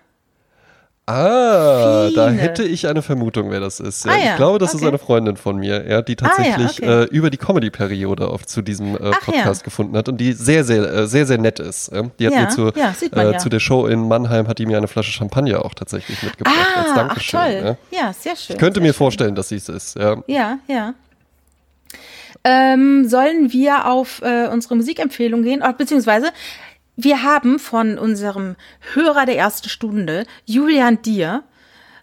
Ah, 1.07 2.09
da 2.15 2.27
Fine. 2.27 2.39
hätte 2.39 2.63
ich 2.63 2.87
eine 2.87 3.01
Vermutung, 3.01 3.49
wer 3.49 3.59
das 3.59 3.79
ist. 3.79 4.05
Ja, 4.05 4.11
Ah 4.11 4.17
ja, 4.17 4.29
ich 4.31 4.35
glaube, 4.37 4.59
das 4.59 4.69
ist 4.73 4.81
okay. 4.81 4.89
eine 4.89 4.97
Freundin 4.97 5.35
von 5.35 5.57
mir, 5.57 5.85
ja, 5.89 6.01
die 6.01 6.15
Ah 6.21 6.23
ja, 6.23 6.27
tatsächlich 6.29 6.83
okay. 6.83 7.03
äh, 7.03 7.03
über 7.05 7.29
die 7.29 7.37
Comedy-Periode 7.37 8.27
auf 8.29 8.45
zu 8.45 8.61
diesem 8.61 8.95
äh, 8.95 9.11
Ach. 9.11 9.19
Podcast 9.21 9.63
gefunden 9.63 9.97
hat 9.97 10.07
und 10.09 10.17
die 10.17 10.31
sehr, 10.33 10.63
sehr, 10.63 10.83
äh, 10.83 11.07
sehr, 11.07 11.25
sehr 11.25 11.37
nett 11.39 11.59
ist. 11.59 11.91
Die 12.19 12.27
hat 12.27 12.33
mir 12.35 12.49
zu, 12.49 12.71
man 13.15 13.33
äh, 13.33 13.37
zu 13.39 13.49
der 13.49 13.59
Show 13.59 13.87
in 13.87 14.07
Mannheim 14.07 14.47
hat 14.47 14.59
die 14.59 14.65
mir 14.65 14.77
eine 14.77 14.87
Flasche 14.87 15.11
Champagner 15.11 15.65
auch 15.65 15.73
tatsächlich 15.73 16.21
mitgebracht 16.23 16.55
als 16.75 16.87
Ah, 16.87 16.91
ach 16.91 16.95
Dankeschön. 16.95 17.39
toll. 17.39 17.77
Ja. 17.91 18.13
Sehr 18.13 18.35
schön. 18.35 18.55
Ich 18.55 18.59
könnte 18.59 18.79
mir 18.79 18.87
schön. 18.87 18.93
vorstellen, 18.93 19.35
dass 19.35 19.49
sie 19.49 19.55
es 19.55 19.69
ist. 19.69 19.97
Ja. 19.97 20.17
Ja. 20.27 20.93
Ähm, 22.43 23.07
sollen 23.07 23.51
wir 23.51 23.85
auf 23.87 24.21
äh, 24.23 24.47
unsere 24.47 24.75
Musikempfehlung 24.75 25.43
gehen? 25.43 25.61
Oder, 25.61 25.73
beziehungsweise, 25.73 26.29
wir 27.03 27.23
haben 27.23 27.59
von 27.59 27.97
unserem 27.97 28.55
Hörer 28.93 29.25
der 29.25 29.37
ersten 29.37 29.69
Stunde, 29.69 30.25
Julian 30.45 31.01
Dier, 31.01 31.43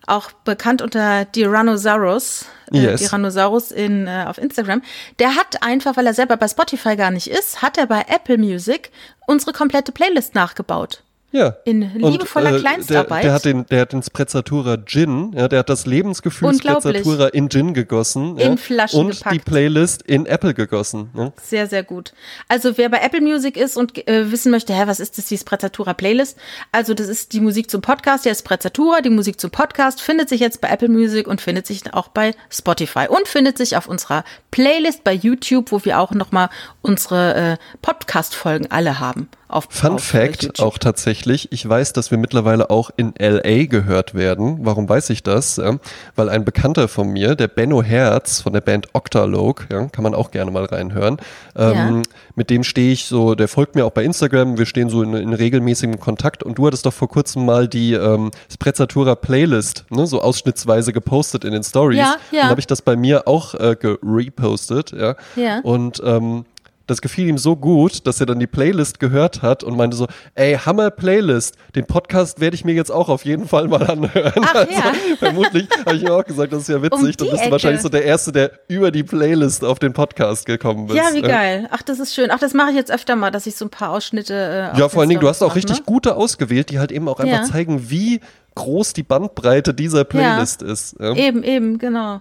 auch 0.06 0.32
bekannt 0.32 0.80
unter 0.82 1.30
Tyrannosaurus, 1.30 2.46
äh, 2.72 2.78
Yes. 2.78 3.02
Tyrannosaurus 3.02 3.70
in, 3.70 4.06
äh, 4.06 4.24
auf 4.26 4.38
Instagram, 4.38 4.82
der 5.18 5.34
hat 5.34 5.62
einfach, 5.62 5.96
weil 5.96 6.06
er 6.06 6.14
selber 6.14 6.36
bei 6.36 6.48
Spotify 6.48 6.96
gar 6.96 7.10
nicht 7.10 7.28
ist, 7.28 7.62
hat 7.62 7.76
er 7.78 7.86
bei 7.86 8.04
Apple 8.08 8.38
Music 8.38 8.90
unsere 9.26 9.52
komplette 9.52 9.92
Playlist 9.92 10.34
nachgebaut. 10.34 11.02
Ja. 11.30 11.56
In 11.64 11.82
Und, 11.82 12.12
liebevoller 12.12 12.56
äh, 12.56 12.60
Kleinstarbeit. 12.60 13.22
Der, 13.22 13.30
der 13.30 13.32
hat 13.34 13.44
den, 13.44 13.66
der 13.66 13.80
hat 13.82 13.92
den 13.92 14.02
Sprezzatura 14.02 14.78
Gin, 14.78 15.32
ja, 15.36 15.46
der 15.46 15.58
hat 15.58 15.68
das 15.68 15.84
Lebensgefühl. 15.84 16.54
Sprezzatura 16.54 17.28
in 17.28 17.50
Gin 17.50 17.74
gegossen. 17.74 18.38
In 18.38 18.52
ja, 18.52 18.56
Flaschen 18.56 19.00
Und 19.00 19.12
die 19.12 19.18
gepackt. 19.18 19.44
Playlist 19.44 20.02
in 20.02 20.24
Apple 20.24 20.54
gegossen. 20.54 21.10
Ja. 21.14 21.32
Sehr, 21.42 21.66
sehr 21.66 21.82
gut. 21.82 22.14
Also 22.48 22.78
wer 22.78 22.88
bei 22.88 22.98
Apple 22.98 23.20
Music 23.20 23.58
ist 23.58 23.76
und 23.76 24.08
äh, 24.08 24.32
wissen 24.32 24.50
möchte, 24.50 24.72
hä, 24.72 24.84
was 24.86 25.00
ist 25.00 25.18
das, 25.18 25.26
die 25.26 25.36
Sprezzatura 25.36 25.92
Playlist? 25.92 26.38
Also 26.72 26.94
das 26.94 27.08
ist 27.08 27.34
die 27.34 27.40
Musik 27.40 27.70
zum 27.70 27.82
Podcast, 27.82 28.24
der 28.24 28.34
Sprezzatura, 28.34 29.02
die 29.02 29.10
Musik 29.10 29.38
zum 29.38 29.50
Podcast 29.50 30.00
findet 30.00 30.30
sich 30.30 30.40
jetzt 30.40 30.62
bei 30.62 30.68
Apple 30.68 30.88
Music 30.88 31.28
und 31.28 31.42
findet 31.42 31.66
sich 31.66 31.92
auch 31.92 32.08
bei 32.08 32.34
Spotify 32.48 33.06
und 33.08 33.28
findet 33.28 33.58
sich 33.58 33.76
auf 33.76 33.86
unserer 33.86 34.24
Playlist 34.50 35.04
bei 35.04 35.12
YouTube, 35.12 35.72
wo 35.72 35.84
wir 35.84 36.00
auch 36.00 36.12
nochmal 36.12 36.48
unsere 36.80 37.34
äh, 37.34 37.56
Podcast-Folgen 37.82 38.70
alle 38.70 38.98
haben. 38.98 39.28
Auf, 39.48 39.66
Fun 39.70 39.92
auf, 39.92 40.04
Fact 40.04 40.60
auch 40.60 40.76
tatsächlich, 40.76 41.50
ich 41.52 41.66
weiß, 41.66 41.94
dass 41.94 42.10
wir 42.10 42.18
mittlerweile 42.18 42.68
auch 42.68 42.90
in 42.96 43.14
LA 43.18 43.64
gehört 43.64 44.14
werden. 44.14 44.58
Warum 44.60 44.88
weiß 44.88 45.08
ich 45.08 45.22
das? 45.22 45.56
Ja, 45.56 45.78
weil 46.16 46.28
ein 46.28 46.44
Bekannter 46.44 46.86
von 46.86 47.08
mir, 47.08 47.34
der 47.34 47.48
Benno 47.48 47.82
Herz 47.82 48.42
von 48.42 48.52
der 48.52 48.60
Band 48.60 48.88
Octalogue, 48.92 49.64
ja, 49.72 49.86
kann 49.86 50.02
man 50.02 50.14
auch 50.14 50.32
gerne 50.32 50.50
mal 50.50 50.66
reinhören, 50.66 51.16
ähm, 51.56 52.02
mit 52.34 52.50
dem 52.50 52.62
stehe 52.62 52.92
ich 52.92 53.06
so, 53.06 53.34
der 53.34 53.48
folgt 53.48 53.74
mir 53.74 53.86
auch 53.86 53.90
bei 53.90 54.04
Instagram, 54.04 54.58
wir 54.58 54.66
stehen 54.66 54.90
so 54.90 55.02
in, 55.02 55.14
in 55.14 55.32
regelmäßigem 55.32 55.98
Kontakt 55.98 56.42
und 56.42 56.58
du 56.58 56.66
hattest 56.66 56.84
doch 56.84 56.92
vor 56.92 57.08
kurzem 57.08 57.46
mal 57.46 57.68
die 57.68 57.94
ähm, 57.94 58.30
Sprezzatura 58.52 59.14
Playlist, 59.14 59.86
ne, 59.88 60.06
so 60.06 60.20
ausschnittsweise 60.20 60.92
gepostet 60.92 61.44
in 61.44 61.52
den 61.52 61.64
Stories. 61.64 61.98
Ja, 61.98 62.16
ja. 62.30 62.42
Dann 62.42 62.50
habe 62.50 62.60
ich 62.60 62.66
das 62.66 62.82
bei 62.82 62.96
mir 62.96 63.26
auch 63.26 63.54
äh, 63.54 63.76
gerepostet, 63.80 64.92
ja. 64.92 65.16
Ja. 65.36 65.60
Und 65.62 66.02
ähm, 66.04 66.44
das 66.88 67.00
gefiel 67.00 67.28
ihm 67.28 67.38
so 67.38 67.54
gut, 67.54 68.06
dass 68.06 68.18
er 68.18 68.26
dann 68.26 68.40
die 68.40 68.46
Playlist 68.48 68.98
gehört 68.98 69.42
hat 69.42 69.62
und 69.62 69.76
meinte 69.76 69.96
so, 69.96 70.06
ey, 70.34 70.56
Hammer 70.56 70.90
Playlist, 70.90 71.54
den 71.76 71.86
Podcast 71.86 72.40
werde 72.40 72.56
ich 72.56 72.64
mir 72.64 72.74
jetzt 72.74 72.90
auch 72.90 73.08
auf 73.08 73.24
jeden 73.24 73.46
Fall 73.46 73.68
mal 73.68 73.82
anhören. 73.88 74.32
Ach 74.44 74.54
also, 74.54 74.72
ja. 74.72 74.92
Vermutlich 75.18 75.68
habe 75.86 75.96
ich 75.96 76.02
mir 76.02 76.14
auch 76.14 76.24
gesagt, 76.24 76.52
das 76.52 76.62
ist 76.62 76.68
ja 76.68 76.82
witzig. 76.82 76.92
Um 76.98 77.12
dann 77.12 77.30
bist 77.30 77.44
du 77.46 77.50
wahrscheinlich 77.50 77.82
so 77.82 77.88
der 77.88 78.04
Erste, 78.04 78.32
der 78.32 78.50
über 78.68 78.90
die 78.90 79.04
Playlist 79.04 79.64
auf 79.64 79.78
den 79.78 79.92
Podcast 79.92 80.46
gekommen 80.46 80.86
bist. 80.86 80.98
Ja, 80.98 81.14
wie 81.14 81.22
geil. 81.22 81.68
Ach, 81.70 81.82
das 81.82 82.00
ist 82.00 82.14
schön. 82.14 82.30
Ach, 82.30 82.38
das 82.40 82.54
mache 82.54 82.70
ich 82.70 82.76
jetzt 82.76 82.90
öfter 82.90 83.14
mal, 83.16 83.30
dass 83.30 83.46
ich 83.46 83.54
so 83.56 83.66
ein 83.66 83.70
paar 83.70 83.90
Ausschnitte. 83.90 84.72
Äh, 84.74 84.78
Ja, 84.78 84.88
vor 84.88 85.00
allen 85.00 85.10
Dingen, 85.10 85.20
du 85.20 85.28
hast 85.28 85.42
auch 85.42 85.54
richtig 85.54 85.78
ne? 85.78 85.82
gute 85.86 86.16
ausgewählt, 86.16 86.70
die 86.70 86.78
halt 86.78 86.90
eben 86.90 87.08
auch 87.08 87.20
einfach 87.20 87.38
Ja. 87.40 87.44
zeigen, 87.44 87.90
wie 87.90 88.20
groß 88.54 88.92
die 88.92 89.02
Bandbreite 89.04 89.72
dieser 89.74 90.04
Playlist 90.04 90.62
ist. 90.62 90.96
Ja. 90.98 91.14
Eben, 91.14 91.44
eben, 91.44 91.78
genau. 91.78 92.20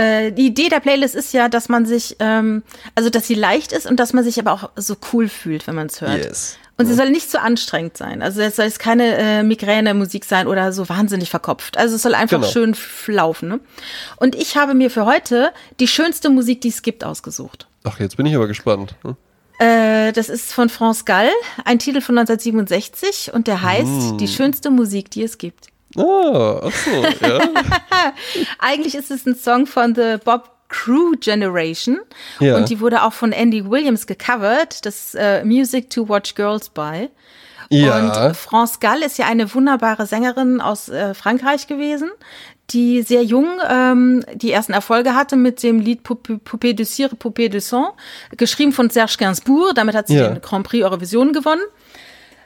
Äh, 0.00 0.32
die 0.32 0.46
Idee 0.46 0.68
der 0.68 0.80
Playlist 0.80 1.14
ist 1.14 1.32
ja, 1.34 1.48
dass 1.48 1.68
man 1.68 1.84
sich, 1.84 2.16
ähm, 2.20 2.62
also 2.94 3.10
dass 3.10 3.26
sie 3.26 3.34
leicht 3.34 3.72
ist 3.72 3.86
und 3.86 3.98
dass 4.00 4.12
man 4.12 4.24
sich 4.24 4.38
aber 4.38 4.52
auch 4.52 4.70
so 4.76 4.96
cool 5.12 5.28
fühlt, 5.28 5.66
wenn 5.66 5.74
man 5.74 5.88
es 5.88 6.00
hört. 6.00 6.24
Yes. 6.24 6.56
Und 6.78 6.86
sie 6.86 6.94
soll 6.94 7.10
nicht 7.10 7.30
zu 7.30 7.38
anstrengend 7.38 7.98
sein. 7.98 8.22
Also 8.22 8.40
es 8.40 8.56
soll 8.56 8.64
jetzt 8.64 8.78
keine 8.78 9.14
äh, 9.18 9.42
Migräne-Musik 9.42 10.24
sein 10.24 10.46
oder 10.46 10.72
so 10.72 10.88
wahnsinnig 10.88 11.28
verkopft. 11.28 11.76
Also 11.76 11.96
es 11.96 12.02
soll 12.02 12.14
einfach 12.14 12.40
Genau. 12.40 12.50
schön 12.50 12.74
laufen. 13.08 13.50
Ne? 13.50 13.60
Und 14.16 14.34
ich 14.34 14.56
habe 14.56 14.72
mir 14.72 14.90
für 14.90 15.04
heute 15.04 15.52
die 15.78 15.86
schönste 15.86 16.30
Musik, 16.30 16.62
die 16.62 16.68
es 16.68 16.80
gibt, 16.80 17.04
ausgesucht. 17.04 17.66
Ach, 17.84 18.00
jetzt 18.00 18.16
bin 18.16 18.24
ich 18.24 18.34
aber 18.34 18.46
gespannt. 18.48 18.94
Hm? 19.02 19.16
Äh, 19.58 20.12
das 20.12 20.30
ist 20.30 20.54
von 20.54 20.70
France 20.70 21.04
Gall, 21.04 21.28
ein 21.66 21.78
Titel 21.78 22.00
von 22.00 22.16
1967 22.16 23.34
und 23.34 23.46
der 23.46 23.60
heißt 23.60 24.12
Mm. 24.14 24.16
Die 24.16 24.28
schönste 24.28 24.70
Musik, 24.70 25.10
die 25.10 25.22
es 25.22 25.36
gibt. 25.36 25.66
Ah, 25.96 26.60
ach 26.64 26.72
so, 26.72 27.26
ja. 27.26 27.38
Eigentlich 28.58 28.94
ist 28.94 29.10
es 29.10 29.26
ein 29.26 29.34
Song 29.36 29.66
von 29.66 29.94
The 29.94 30.16
Bob 30.24 30.50
Crew 30.68 31.12
Generation 31.18 31.98
Ja. 32.38 32.56
und 32.56 32.68
die 32.70 32.80
wurde 32.80 33.02
auch 33.02 33.12
von 33.12 33.32
Andy 33.32 33.68
Williams 33.68 34.06
gecovert, 34.06 34.84
das 34.86 35.14
äh, 35.16 35.44
Music 35.44 35.90
to 35.90 36.08
Watch 36.08 36.34
Girls 36.36 36.68
By. 36.68 37.08
ja. 37.70 37.98
Und 38.28 38.36
France 38.36 38.78
Gall 38.80 39.02
ist 39.02 39.18
ja 39.18 39.26
eine 39.26 39.52
wunderbare 39.52 40.06
Sängerin 40.06 40.60
aus 40.60 40.88
äh, 40.88 41.12
Frankreich 41.14 41.66
gewesen, 41.66 42.10
die 42.70 43.02
sehr 43.02 43.24
jung 43.24 43.48
ähm, 43.68 44.24
die 44.34 44.52
ersten 44.52 44.72
Erfolge 44.74 45.16
hatte 45.16 45.34
mit 45.34 45.60
dem 45.64 45.80
Lied 45.80 46.04
Poupée 46.04 46.38
Poupée 46.38 46.72
de 46.72 46.86
Cire, 46.86 47.16
Poupée 47.16 47.48
de 47.48 47.58
Sang, 47.58 47.88
geschrieben 48.36 48.70
von 48.72 48.90
Serge 48.90 49.16
Gainsbourg. 49.18 49.74
Damit 49.74 49.96
hat 49.96 50.06
sie 50.06 50.14
Ja. 50.18 50.28
den 50.28 50.40
Grand 50.40 50.64
Prix 50.64 50.84
Eurovision 50.84 51.32
gewonnen. 51.32 51.62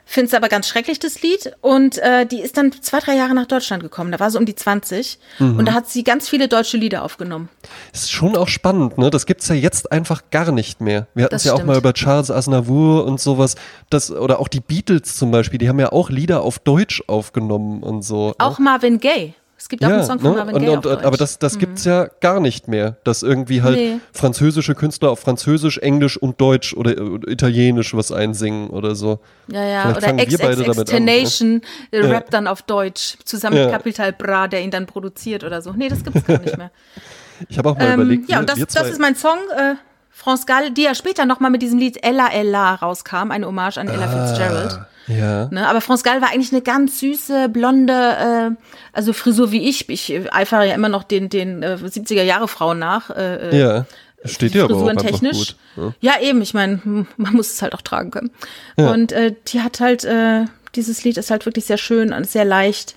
Finde 0.07 0.29
es 0.29 0.35
aber 0.35 0.49
ganz 0.49 0.69
schrecklich, 0.69 0.99
das 0.99 1.23
Lied. 1.23 1.53
Und 1.61 1.99
äh, 1.99 2.27
die 2.27 2.41
ist 2.41 2.57
dann 2.57 2.73
zwei, 2.73 3.01
drei 3.01 3.17
Jahre 3.17 3.35
nach 3.35 3.47
Deutschland 3.47 3.83
gekommen. 3.83 4.13
Da 4.13 4.21
war 4.21 4.31
sie 4.31 4.39
um 4.39 4.45
die 4.45 4.55
20. 4.55 5.19
Mhm. 5.39 5.59
Und 5.59 5.67
da 5.67 5.73
hat 5.73 5.89
sie 5.89 6.05
ganz 6.05 6.29
viele 6.29 6.49
deutsche 6.49 6.77
Lieder 6.77 7.03
aufgenommen. 7.03 7.49
Ist 7.93 8.13
schon 8.13 8.37
auch 8.37 8.49
spannend, 8.49 8.99
ne? 8.99 9.11
Das 9.11 9.27
gibt's 9.27 9.49
ja 9.49 9.55
jetzt 9.55 9.91
einfach 9.93 10.23
gar 10.31 10.53
nicht 10.53 10.81
mehr. 10.81 11.07
Wir 11.15 11.25
hatten 11.25 11.35
es 11.35 11.45
ja 11.45 11.53
auch 11.53 11.57
stimmt. 11.57 11.69
mal 11.69 11.79
über 11.79 11.95
Charles 11.95 12.31
Aznavour 12.31 13.05
und 13.07 13.21
sowas. 13.21 13.55
Das, 13.91 14.11
oder 14.11 14.41
auch 14.41 14.49
die 14.49 14.61
Beatles 14.61 15.17
zum 15.17 15.31
Beispiel, 15.31 15.59
die 15.59 15.69
haben 15.69 15.81
ja 15.81 15.93
auch 15.93 16.11
Lieder 16.11 16.43
auf 16.43 16.59
Deutsch 16.59 17.03
aufgenommen 17.07 17.83
und 17.83 18.03
so. 18.03 18.35
Auch 18.39 18.59
Marvin 18.59 19.01
Gaye 19.01 19.35
Es 19.65 19.69
gibt 19.71 19.83
auch 19.83 19.89
einen 19.89 20.05
Song 20.05 20.19
von 20.19 20.33
ne? 20.33 20.37
Marvin 20.37 20.55
und, 20.57 20.61
Gaye 20.61 20.71
und, 20.77 20.85
Deutsch. 20.85 21.05
Aber 21.05 21.17
das, 21.17 21.39
das 21.39 21.59
gibt's 21.59 21.87
ja 21.87 22.09
gar 22.21 22.39
nicht 22.39 22.69
mehr, 22.69 22.99
dass 23.03 23.23
irgendwie 23.23 23.63
halt 23.63 23.77
Nee. 23.79 23.97
französische 24.13 24.75
Künstler 24.75 25.09
auf 25.11 25.21
Französisch, 25.21 25.79
Englisch 25.79 26.19
und 26.19 26.39
Deutsch 26.39 26.75
oder, 26.75 27.01
oder 27.01 27.29
Italienisch 27.29 27.95
was 27.95 28.13
einsingen 28.13 28.69
oder 28.69 28.95
so. 28.95 29.21
Ja, 29.47 29.65
ja, 29.65 29.81
Vielleicht 29.85 29.97
oder 29.97 30.09
an, 30.09 31.05
ne? 31.07 31.61
Äh, 31.93 32.07
rappt 32.13 32.35
dann 32.35 32.47
auf 32.47 32.61
Deutsch, 32.61 33.17
zusammen 33.25 33.57
Ja. 33.57 33.65
mit 33.65 33.73
Capital 33.73 34.13
Bra, 34.13 34.49
der 34.49 34.61
ihn 34.61 34.71
dann 34.71 34.85
produziert 34.85 35.45
oder 35.45 35.63
so. 35.63 35.73
Nee, 35.73 35.89
das 35.89 36.05
gibt's 36.05 36.27
gar 36.27 36.41
nicht 36.41 36.59
mehr. 36.59 36.71
Ich 37.49 37.59
habe 37.59 37.71
auch 37.71 37.77
mal 37.77 37.87
ähm, 37.87 37.95
überlegt, 37.95 38.29
ja, 38.29 38.37
wir, 38.37 38.41
und 38.41 38.51
das, 38.51 38.61
das 38.73 38.91
ist 38.91 39.01
mein 39.01 39.17
Song, 39.17 39.39
äh, 39.57 39.75
France 40.11 40.45
Gall, 40.47 40.71
die 40.71 40.83
ja 40.83 40.95
später 40.95 41.25
nochmal 41.25 41.51
mit 41.51 41.63
diesem 41.63 41.79
Lied 41.81 42.05
Ella 42.05 42.29
Ella 42.29 42.77
rauskam, 42.77 43.31
eine 43.31 43.47
Hommage 43.47 43.79
an 43.79 43.89
Ella 43.89 44.07
Fitzgerald. 44.07 44.79
Ja. 45.07 45.47
Ne? 45.51 45.67
Aber 45.69 45.81
France 45.81 46.05
Gall 46.05 46.21
war 46.21 46.31
eigentlich 46.31 46.53
eine 46.53 46.63
ganz 46.63 47.01
süße, 47.01 47.49
blonde, 47.49 47.93
äh, 47.93 48.67
also 48.93 49.13
Frisur 49.13 49.53
wie 49.53 49.69
ich. 49.69 49.89
Ich 49.89 50.13
äh, 50.13 50.29
eifere 50.31 50.67
ja 50.67 50.75
immer 50.75 50.89
noch 50.89 51.03
den, 51.03 51.29
den 51.29 51.63
äh, 51.63 51.79
70er-Jahre-Frauen 51.83 52.79
nach. 52.79 53.11
Äh, 53.11 53.51
äh, 53.51 53.59
ja. 53.59 53.87
Steht 54.25 54.55
dir 54.55 54.65
aber 54.65 54.75
auch 54.75 54.79
frisurentechnisch. 54.79 55.57
gut. 55.77 55.93
Ja. 56.01 56.15
Ja, 56.17 56.23
eben, 56.23 56.41
ich 56.41 56.55
meine, 56.55 56.81
man 57.17 57.33
muss 57.33 57.53
es 57.53 57.63
halt 57.63 57.75
auch 57.75 57.83
tragen 57.83 58.11
können. 58.11 58.31
Und 58.77 59.13
äh, 59.13 59.35
die 59.49 59.61
hat 59.61 59.81
halt, 59.81 60.05
äh, 60.05 60.47
dieses 60.75 61.05
Lied 61.05 61.19
ist 61.19 61.31
halt 61.31 61.45
wirklich 61.47 61.67
sehr 61.67 61.79
schön 61.79 62.13
und 62.13 62.29
sehr 62.29 62.45
leicht. 62.45 62.97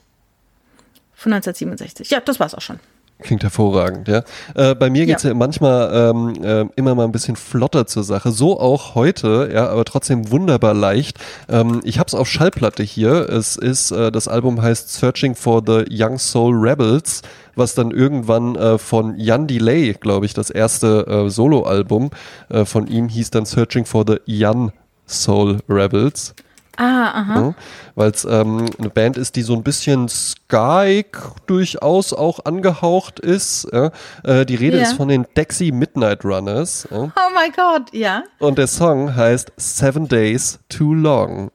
Von 1.14 1.34
1967. 1.34 2.12
Ja, 2.12 2.20
das 2.20 2.40
war's 2.40 2.54
auch 2.54 2.62
schon. 2.62 2.80
Klingt 3.20 3.42
hervorragend, 3.42 4.08
ja. 4.08 4.22
Äh, 4.54 4.76
bei 4.76 4.92
mir 4.92 5.08
geht's 5.08 5.24
ja, 5.24 5.30
Ja. 5.32 5.36
manchmal 5.36 6.12
ähm, 6.12 6.44
äh, 6.44 6.66
immer 6.76 6.94
mal 6.94 7.04
ein 7.04 7.12
bisschen 7.12 7.36
flotter 7.36 7.88
zur 7.88 8.04
Sache. 8.04 8.32
So 8.32 8.60
auch 8.60 8.94
heute, 8.94 9.50
ja, 9.52 9.70
aber 9.70 9.86
trotzdem 9.86 10.30
wunderbar 10.30 10.76
leicht. 10.76 11.18
Ähm, 11.50 11.82
ich 11.84 11.98
hab's 11.98 12.14
auf 12.14 12.28
Schallplatte 12.30 12.84
hier. 12.84 13.28
Es 13.28 13.56
ist, 13.56 13.90
äh, 13.90 14.12
das 14.12 14.28
Album 14.28 14.62
heißt 14.62 14.94
Searching 14.94 15.34
for 15.34 15.64
the 15.66 15.84
Young 15.90 16.20
Soul 16.20 16.54
Rebels, 16.56 17.24
was 17.56 17.74
dann 17.74 17.90
irgendwann 17.90 18.56
äh, 18.56 18.78
von 18.78 19.18
Jan 19.18 19.48
Delay, 19.48 19.94
glaube 20.00 20.28
ich, 20.28 20.36
das 20.36 20.52
erste 20.52 21.08
äh, 21.08 21.30
Soloalbum 21.30 22.12
äh, 22.50 22.66
von 22.66 22.86
ihm 22.86 23.10
hieß 23.10 23.32
dann 23.32 23.46
Searching 23.46 23.86
for 23.86 24.06
the 24.08 24.18
Young 24.28 24.72
Soul 25.08 25.58
Rebels. 25.68 26.36
Ah, 26.78 27.12
aha. 27.22 27.36
Ja, 27.40 27.56
Weil 27.96 28.12
es 28.12 28.24
ähm, 28.24 28.66
eine 28.78 28.90
Band 28.90 29.18
ist, 29.18 29.36
die 29.36 29.42
so 29.42 29.54
ein 29.54 29.64
bisschen 29.64 30.08
Skyk 30.08 31.18
durchaus 31.48 32.14
auch 32.14 32.46
angehaucht 32.46 33.20
ist. 33.20 33.68
Ja. 33.74 33.92
Äh, 34.24 34.46
die 34.46 34.56
Rede 34.56 34.78
Ja. 34.78 34.84
ist 34.84 34.94
von 34.94 35.08
den 35.08 35.26
Dexy 35.36 35.72
Midnight 35.72 36.24
Runners. 36.24 36.88
Ja. 36.92 36.98
Oh 37.06 37.34
mein 37.34 37.52
Gott, 37.52 37.94
ja. 37.94 38.24
Und 38.40 38.58
der 38.60 38.68
Song 38.68 39.16
heißt 39.16 39.52
Seven 39.58 40.08
Days 40.08 40.60
Too 40.70 40.94
Long. 40.94 41.52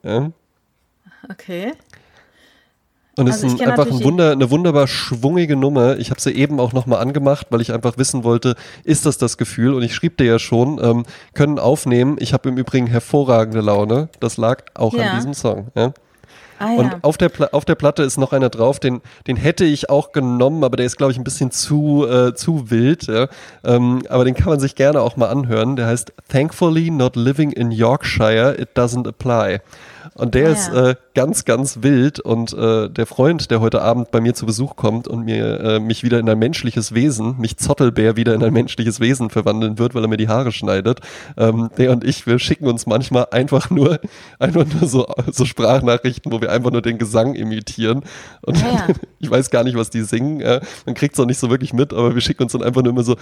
Okay. 1.30 1.72
Und 3.18 3.28
es 3.28 3.42
Also 3.42 3.48
ist 3.56 3.60
ein, 3.62 3.70
einfach 3.70 3.86
ein 3.86 4.02
Wunder, 4.04 4.32
eine 4.32 4.50
wunderbar 4.50 4.86
schwungige 4.86 5.54
Nummer. 5.54 5.98
Ich 5.98 6.10
habe 6.10 6.20
sie 6.20 6.30
eben 6.32 6.58
auch 6.58 6.72
nochmal 6.72 7.00
angemacht, 7.00 7.48
weil 7.50 7.60
ich 7.60 7.72
einfach 7.72 7.98
wissen 7.98 8.24
wollte, 8.24 8.54
ist 8.84 9.04
das 9.04 9.18
das 9.18 9.36
Gefühl? 9.36 9.74
Und 9.74 9.82
ich 9.82 9.94
schrieb 9.94 10.16
dir 10.16 10.24
ja 10.24 10.38
schon, 10.38 10.80
ähm, 10.82 11.04
können 11.34 11.58
aufnehmen. 11.58 12.16
Ich 12.20 12.32
habe 12.32 12.48
im 12.48 12.56
Übrigen 12.56 12.86
hervorragende 12.86 13.60
Laune. 13.60 14.08
Das 14.20 14.38
lag 14.38 14.64
auch 14.74 14.94
Ja. 14.94 15.10
an 15.10 15.16
diesem 15.16 15.34
Song. 15.34 15.68
Ja. 15.76 15.92
Ah 16.58 16.72
ja. 16.74 16.78
Und 16.78 17.04
auf 17.04 17.18
der, 17.18 17.28
Pla 17.28 17.48
auf 17.52 17.64
der 17.64 17.74
Platte 17.74 18.02
ist 18.04 18.18
noch 18.18 18.32
einer 18.32 18.48
drauf, 18.48 18.78
den, 18.78 19.00
den 19.26 19.36
hätte 19.36 19.64
ich 19.64 19.90
auch 19.90 20.12
genommen, 20.12 20.62
aber 20.62 20.76
der 20.76 20.86
ist, 20.86 20.96
glaube 20.96 21.10
ich, 21.10 21.18
ein 21.18 21.24
bisschen 21.24 21.50
zu, 21.50 22.06
äh, 22.08 22.34
zu 22.34 22.70
wild. 22.70 23.08
Ja? 23.08 23.26
Ähm, 23.64 24.02
aber 24.08 24.24
den 24.24 24.34
kann 24.34 24.48
man 24.48 24.60
sich 24.60 24.74
gerne 24.76 25.02
auch 25.02 25.16
mal 25.16 25.26
anhören. 25.28 25.74
Der 25.76 25.86
heißt 25.86 26.12
Thankfully 26.28 26.90
Not 26.90 27.16
Living 27.16 27.50
in 27.50 27.72
Yorkshire, 27.72 28.56
It 28.58 28.70
Doesn't 28.76 29.08
Apply. 29.08 29.58
Und 30.14 30.34
der 30.34 30.48
Ah, 30.48 30.52
ist 30.52 30.68
äh, 30.68 30.94
ganz, 31.14 31.44
ganz 31.44 31.78
wild. 31.82 32.20
Und 32.20 32.52
äh, 32.52 32.90
der 32.90 33.06
Freund, 33.06 33.50
der 33.50 33.60
heute 33.60 33.82
Abend 33.82 34.10
bei 34.10 34.20
mir 34.20 34.34
zu 34.34 34.46
Besuch 34.46 34.76
kommt 34.76 35.08
und 35.08 35.24
mir 35.24 35.60
äh, 35.60 35.80
mich 35.80 36.02
wieder 36.02 36.18
in 36.18 36.28
ein 36.28 36.38
menschliches 36.38 36.94
Wesen, 36.94 37.38
mich 37.38 37.56
Zottelbär 37.56 38.16
wieder 38.16 38.34
in 38.34 38.42
ein 38.42 38.52
menschliches 38.52 39.00
Wesen 39.00 39.30
verwandeln 39.30 39.78
wird, 39.78 39.94
weil 39.94 40.04
er 40.04 40.08
mir 40.08 40.16
die 40.16 40.28
Haare 40.28 40.52
schneidet, 40.52 41.00
ähm, 41.36 41.70
der 41.78 41.92
und 41.92 42.04
ich, 42.04 42.26
wir 42.26 42.38
schicken 42.38 42.66
uns 42.66 42.86
manchmal 42.86 43.26
einfach 43.30 43.70
nur, 43.70 44.00
einfach 44.38 44.66
nur 44.66 44.88
so, 44.88 45.06
so 45.30 45.44
Sprachnachrichten, 45.44 46.30
wo 46.30 46.40
wir 46.40 46.52
einfach 46.52 46.70
nur 46.70 46.82
den 46.82 46.98
Gesang 46.98 47.34
imitieren. 47.34 48.02
Und 48.42 48.60
ja. 48.60 48.88
ich 49.18 49.30
weiß 49.30 49.50
gar 49.50 49.64
nicht, 49.64 49.76
was 49.76 49.90
die 49.90 50.02
singen. 50.02 50.40
Äh, 50.40 50.60
man 50.84 50.94
kriegt 50.94 51.14
es 51.14 51.20
auch 51.20 51.26
nicht 51.26 51.38
so 51.38 51.50
wirklich 51.50 51.72
mit, 51.72 51.92
aber 51.92 52.14
wir 52.14 52.20
schicken 52.20 52.42
uns 52.42 52.52
dann 52.52 52.62
einfach 52.62 52.82
nur 52.82 52.92
immer 52.92 53.04
so. 53.04 53.16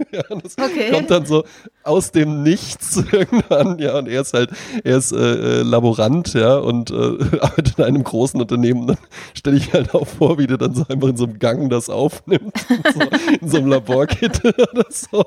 Ja, 0.12 0.22
das 0.42 0.56
Okay. 0.58 0.90
kommt 0.92 1.10
dann 1.10 1.26
so 1.26 1.44
aus 1.84 2.10
dem 2.10 2.42
Nichts 2.42 2.96
irgendwann, 3.12 3.78
ja, 3.78 3.98
und 3.98 4.08
er 4.08 4.22
ist 4.22 4.32
halt, 4.34 4.50
er 4.82 4.96
ist 4.96 5.12
äh, 5.12 5.16
äh, 5.60 5.62
Laborant, 5.62 6.32
ja, 6.34 6.56
und 6.56 6.90
äh, 6.90 6.94
arbeitet 7.40 7.78
in 7.78 7.84
einem 7.84 8.02
großen 8.04 8.40
Unternehmen. 8.40 8.80
Und 8.82 8.86
dann 8.88 8.98
stelle 9.34 9.56
ich 9.56 9.68
mir 9.72 9.80
halt 9.80 9.94
auch 9.94 10.06
vor, 10.06 10.38
wie 10.38 10.46
der 10.46 10.58
dann 10.58 10.74
so 10.74 10.84
einfach 10.88 11.08
in 11.08 11.16
so 11.16 11.24
einem 11.24 11.38
Gang 11.38 11.70
das 11.70 11.88
aufnimmt, 11.90 12.52
so, 12.92 13.00
in 13.40 13.48
so 13.48 13.58
einem 13.58 13.66
Laborkit 13.68 14.44
oder 14.44 14.86
so. 14.90 15.24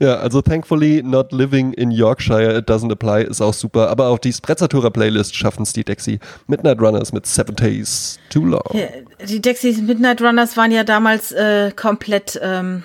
Ja, 0.00 0.16
also 0.16 0.40
thankfully 0.42 1.02
not 1.04 1.32
living 1.32 1.72
in 1.74 1.90
Yorkshire, 1.90 2.56
it 2.56 2.68
doesn't 2.68 2.90
apply, 2.90 3.22
ist 3.24 3.40
auch 3.40 3.54
super. 3.54 3.88
Aber 3.90 4.08
auch 4.08 4.18
die 4.18 4.32
Sprezzatura 4.32 4.90
Playlist 4.90 5.34
schaffen 5.36 5.62
es 5.62 5.72
die 5.72 5.84
Dexy 5.84 6.18
Midnight 6.46 6.80
Runners 6.80 7.12
mit 7.12 7.26
Seven 7.26 7.54
Days 7.56 8.18
Too 8.30 8.44
Long. 8.44 8.62
Ja, 8.72 8.86
Die 9.26 9.40
Dexys 9.40 9.80
Midnight 9.80 10.20
Runners 10.22 10.56
waren 10.56 10.72
ja 10.72 10.84
damals 10.84 11.32
äh, 11.32 11.70
komplett 11.72 12.40
ähm, 12.42 12.82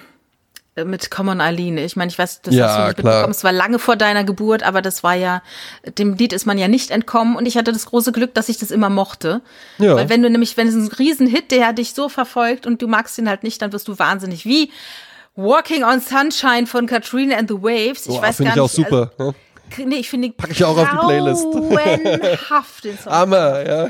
mit 0.83 1.09
Common 1.09 1.39
Eileen. 1.39 1.77
Ich 1.77 1.95
meine, 1.95 2.09
ich 2.11 2.19
weiß, 2.19 2.41
das 2.41 2.53
Ja, 2.53 2.67
hast 2.67 2.77
du 2.77 2.83
nicht 2.87 2.97
klar. 2.97 3.13
mitbekommen. 3.13 3.31
Es 3.31 3.43
war 3.45 3.51
lange 3.53 3.79
vor 3.79 3.95
deiner 3.95 4.23
Geburt, 4.25 4.63
aber 4.63 4.81
das 4.81 5.03
war 5.03 5.13
ja, 5.15 5.41
dem 5.97 6.15
Lied 6.15 6.33
ist 6.33 6.45
man 6.45 6.57
ja 6.57 6.67
nicht 6.67 6.91
entkommen 6.91 7.37
und 7.37 7.45
ich 7.45 7.55
hatte 7.57 7.71
das 7.71 7.85
große 7.85 8.11
Glück, 8.11 8.33
dass 8.33 8.49
ich 8.49 8.57
das 8.57 8.71
immer 8.71 8.89
mochte. 8.89 9.41
Ja. 9.77 9.95
Weil 9.95 10.09
wenn 10.09 10.21
du 10.21 10.29
nämlich, 10.29 10.57
wenn 10.57 10.67
es 10.67 10.75
ein 10.75 10.87
Riesenhit, 10.87 11.51
der 11.51 11.71
dich 11.71 11.93
so 11.93 12.09
verfolgt 12.09 12.67
und 12.67 12.81
du 12.81 12.87
magst 12.87 13.17
ihn 13.17 13.29
halt 13.29 13.43
nicht, 13.43 13.61
dann 13.61 13.71
wirst 13.71 13.87
du 13.87 13.97
wahnsinnig. 13.97 14.45
Wie 14.45 14.71
Walking 15.37 15.83
on 15.83 15.99
Sunshine 16.01 16.65
von 16.67 16.87
Katrina 16.87 17.37
and 17.37 17.49
the 17.49 17.55
Waves. 17.55 18.05
Ich 18.05 18.15
Boah, 18.15 18.21
weiß 18.23 18.37
finde 18.37 18.53
gar 18.55 18.65
ich 18.65 18.77
nicht. 18.77 18.85
auch 18.85 18.89
super. 18.89 19.11
Also, 19.17 19.31
ne? 19.31 19.35
Nee, 19.87 19.95
ich 19.95 20.09
finde 20.09 20.29
Pack 20.31 20.51
ich 20.51 20.63
auch 20.63 20.77
auf 20.77 20.89
die 20.89 20.97
Playlist. 20.97 21.43
grauenhaft, 21.51 22.83
den 22.83 22.97
Song. 22.97 23.11
Hammer, 23.11 23.65
ja. 23.67 23.89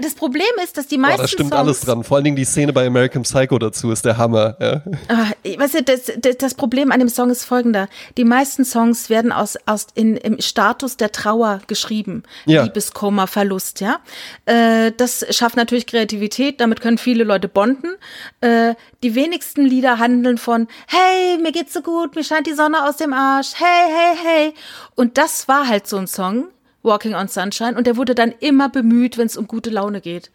Das 0.00 0.14
Problem 0.14 0.46
ist, 0.62 0.76
dass 0.76 0.86
die 0.86 0.96
Boah, 0.96 1.02
meisten 1.02 1.22
da 1.22 1.28
stimmt 1.28 1.50
Songs, 1.50 1.60
alles 1.60 1.80
dran. 1.80 2.04
Vor 2.04 2.16
allen 2.16 2.24
Dingen 2.24 2.36
die 2.36 2.44
Szene 2.44 2.72
bei 2.72 2.86
American 2.86 3.22
Psycho 3.22 3.58
dazu 3.58 3.90
ist 3.90 4.04
der 4.04 4.18
Hammer. 4.18 4.56
Ja. 4.60 4.82
Ah, 5.08 5.26
weißt 5.44 5.74
du, 5.74 5.82
das, 5.82 6.12
das, 6.18 6.36
das 6.38 6.54
Problem 6.54 6.92
an 6.92 7.00
dem 7.00 7.08
Song 7.08 7.30
ist 7.30 7.44
folgender. 7.44 7.88
Die 8.16 8.24
meisten 8.24 8.64
Songs 8.64 9.10
werden 9.10 9.32
aus, 9.32 9.56
aus 9.66 9.86
in, 9.94 10.16
im 10.16 10.40
Status 10.40 10.96
der 10.96 11.12
Trauer 11.12 11.60
geschrieben. 11.66 12.22
Ja. 12.44 12.64
Liebeskummer, 12.64 13.26
Verlust, 13.26 13.80
ja. 13.80 14.00
Äh, 14.44 14.92
das 14.96 15.26
schafft 15.30 15.56
natürlich 15.56 15.86
Kreativität, 15.86 16.60
damit 16.60 16.80
können 16.80 16.98
viele 16.98 17.24
Leute 17.24 17.48
bonden. 17.48 17.96
Äh, 18.40 18.74
die 19.02 19.14
wenigsten 19.14 19.64
Lieder 19.64 19.98
handeln 19.98 20.38
von, 20.38 20.68
hey, 20.86 21.38
mir 21.40 21.52
geht's 21.52 21.72
so 21.72 21.80
gut, 21.80 22.14
mir 22.16 22.24
scheint 22.24 22.46
die 22.46 22.54
Sonne 22.54 22.88
aus 22.88 22.96
dem 22.96 23.12
Arsch, 23.12 23.52
hey, 23.56 23.88
hey, 23.88 24.16
hey. 24.24 24.54
Und 24.94 25.18
das 25.18 25.48
war 25.48 25.68
halt 25.68 25.86
so 25.86 25.96
ein 25.96 26.06
Song, 26.06 26.48
Walking 26.86 27.14
on 27.14 27.28
Sunshine, 27.28 27.76
und 27.76 27.86
der 27.86 27.96
wurde 27.96 28.14
dann 28.14 28.32
immer 28.40 28.68
bemüht, 28.70 29.18
wenn 29.18 29.26
es 29.26 29.36
um 29.36 29.46
gute 29.46 29.68
Laune 29.70 30.00
geht. 30.00 30.30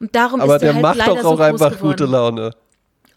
Und 0.00 0.14
darum 0.14 0.40
Aber 0.40 0.54
ist 0.54 0.62
der, 0.62 0.72
der 0.72 0.82
halt 0.82 0.96
macht 0.96 1.08
doch 1.08 1.20
so 1.20 1.28
auch 1.28 1.36
groß 1.36 1.40
einfach 1.40 1.72
geworden. 1.72 1.90
gute 1.90 2.04
Laune. 2.06 2.54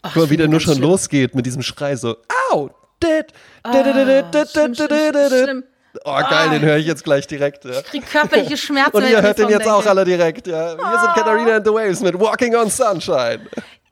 Guck 0.02 0.16
mal, 0.16 0.24
ich 0.24 0.30
wie 0.30 0.36
der 0.36 0.48
nur 0.48 0.60
schon 0.60 0.74
schlimm. 0.74 0.88
losgeht 0.90 1.34
mit 1.34 1.46
diesem 1.46 1.62
Schrei 1.62 1.96
so, 1.96 2.16
au, 2.50 2.70
dit. 3.02 3.26
Oh, 6.04 6.14
geil, 6.28 6.50
den 6.50 6.62
höre 6.62 6.78
ich 6.78 6.86
jetzt 6.86 7.04
gleich 7.04 7.26
direkt. 7.26 7.64
Ja. 7.64 7.82
krieg 7.82 8.04
körperliche 8.10 8.56
Schmerzen. 8.56 8.96
Und 8.96 9.02
ihr 9.04 9.18
ich 9.18 9.22
hört 9.22 9.38
den 9.38 9.48
jetzt 9.50 9.68
auch 9.68 9.76
denke. 9.76 9.90
alle 9.90 10.04
direkt. 10.04 10.46
Ja. 10.46 10.76
Wir 10.76 11.00
sind 11.00 11.14
Katharina 11.14 11.56
and 11.56 11.66
the 11.66 11.72
Waves 11.72 12.00
mit 12.00 12.18
Walking 12.18 12.56
on 12.56 12.70
Sunshine. 12.70 13.40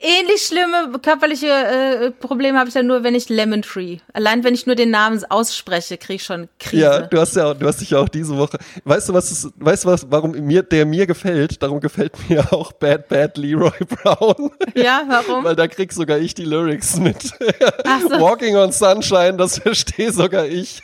Ähnlich 0.03 0.41
schlimme 0.41 0.97
körperliche 0.99 1.47
äh, 1.47 2.11
Probleme 2.11 2.57
habe 2.57 2.69
ich 2.69 2.73
dann 2.73 2.87
nur, 2.87 3.03
wenn 3.03 3.13
ich 3.13 3.29
Lemon 3.29 3.61
Tree. 3.61 3.99
Allein 4.13 4.43
wenn 4.43 4.55
ich 4.55 4.65
nur 4.65 4.75
den 4.75 4.89
Namen 4.89 5.23
ausspreche, 5.29 5.97
kriege 5.97 6.15
ich 6.15 6.23
schon 6.23 6.49
Krise. 6.59 6.81
Ja, 6.81 7.01
du 7.01 7.19
hast 7.19 7.35
ja, 7.35 7.51
auch, 7.51 7.53
du 7.53 7.67
hast 7.67 7.81
dich 7.81 7.91
ja 7.91 7.99
auch 7.99 8.09
diese 8.09 8.35
Woche. 8.35 8.57
Weißt 8.83 9.09
du 9.09 9.13
was? 9.13 9.29
Es, 9.29 9.49
weißt 9.57 9.83
du 9.83 9.89
was? 9.89 10.09
Warum 10.09 10.31
mir 10.31 10.63
der 10.63 10.87
mir 10.87 11.05
gefällt? 11.05 11.61
Darum 11.61 11.79
gefällt 11.79 12.13
mir 12.27 12.51
auch 12.51 12.71
Bad 12.71 13.09
Bad 13.09 13.37
Leroy 13.37 13.71
Brown. 13.87 14.51
Ja, 14.73 15.03
warum? 15.07 15.43
Weil 15.43 15.55
da 15.55 15.67
krieg 15.67 15.93
sogar 15.93 16.17
ich 16.17 16.33
die 16.33 16.45
Lyrics 16.45 16.97
mit. 16.97 17.21
So. 17.21 18.19
Walking 18.19 18.55
on 18.55 18.71
Sunshine, 18.71 19.37
das 19.37 19.57
verstehe 19.59 20.11
sogar 20.11 20.45
ich. 20.45 20.81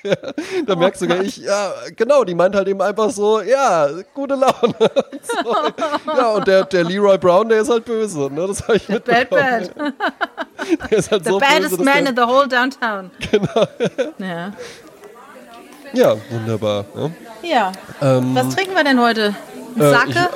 da 0.68 0.74
Oh 0.74 0.76
merkt 0.76 1.00
sogar 1.00 1.24
ich, 1.24 1.38
ja, 1.38 1.74
genau, 1.96 2.24
die 2.24 2.36
meint 2.36 2.56
halt 2.56 2.68
eben 2.68 2.82
einfach 2.82 3.10
so, 3.10 3.42
ja, 3.42 3.90
gute 4.14 4.36
Laune. 4.36 4.76
so. 4.78 6.14
Ja, 6.16 6.30
und 6.34 6.48
der, 6.48 6.66
der 6.66 6.84
Leroy 6.84 7.18
Brown, 7.18 7.50
der 7.50 7.62
ist 7.62 7.70
halt 7.70 7.86
böse, 7.86 8.30
ne? 8.32 8.46
Das 8.48 8.62
habe 8.68 8.78
ich 8.78 8.88
Bad. 9.08 9.30
Bad. 9.30 9.72
Der 10.90 10.98
ist 10.98 11.12
halt 11.12 11.24
The 11.24 11.30
so 11.32 11.40
baddest 11.40 11.72
böse, 11.72 11.84
man 11.84 12.04
der, 12.04 12.10
in 12.10 12.16
the 12.16 12.22
whole 12.24 12.48
downtown. 12.48 13.12
Genau. 13.32 13.68
Ja. 14.20 14.54
Ja, 15.94 16.16
wunderbar. 16.30 16.86
Ja. 16.96 17.10
ja. 17.50 17.72
Ähm, 18.02 18.36
Was 18.36 18.54
trinken 18.54 18.76
wir 18.76 18.84
denn 18.84 19.00
heute? 19.00 19.34
Ein 19.76 19.82
äh, 19.82 19.90
Sake? 19.90 20.30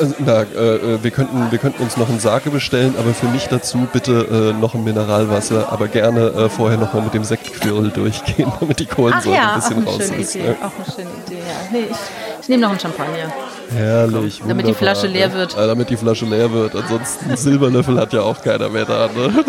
Also, 0.00 0.14
na, 0.18 0.42
äh, 0.42 1.02
wir, 1.02 1.10
könnten, 1.10 1.50
wir 1.50 1.58
könnten 1.58 1.82
uns 1.82 1.98
noch 1.98 2.08
einen 2.08 2.20
Sake 2.20 2.50
bestellen, 2.50 2.94
aber 2.98 3.12
für 3.12 3.26
mich 3.26 3.48
dazu 3.48 3.86
bitte 3.92 4.52
äh, 4.56 4.58
noch 4.58 4.74
ein 4.74 4.82
Mineralwasser, 4.82 5.70
aber 5.70 5.88
gerne 5.88 6.28
äh, 6.28 6.48
vorher 6.48 6.78
nochmal 6.78 7.02
mit 7.02 7.12
dem 7.12 7.24
Sektquirl 7.24 7.90
durchgehen, 7.90 8.50
damit 8.60 8.80
die 8.80 8.86
Kohlensäure 8.86 9.36
ja, 9.36 9.52
ein 9.52 9.60
bisschen 9.60 9.86
auch 9.86 9.92
raus 9.92 10.08
ist. 10.08 10.34
Idee. 10.34 10.54
Auch 10.62 10.72
eine 10.74 10.94
schöne 10.94 11.10
Idee, 11.26 11.38
ja. 11.38 11.70
Nee, 11.70 11.84
ich, 11.90 11.96
ich 12.40 12.48
nehme 12.48 12.62
noch 12.62 12.70
einen 12.70 12.80
Champagner. 12.80 13.30
Herrlich. 13.74 14.42
Damit 14.46 14.66
die 14.66 14.74
Flasche 14.74 15.06
leer 15.06 15.32
wird. 15.34 15.54
Ja, 15.54 15.66
damit 15.66 15.90
die 15.90 15.96
Flasche 15.96 16.24
leer 16.24 16.50
wird. 16.50 16.74
Ansonsten 16.74 17.36
Silberlöffel 17.36 18.00
hat 18.00 18.12
ja 18.14 18.22
auch 18.22 18.42
keiner 18.42 18.70
mehr 18.70 18.86
da. 18.86 19.08
Ne? 19.08 19.44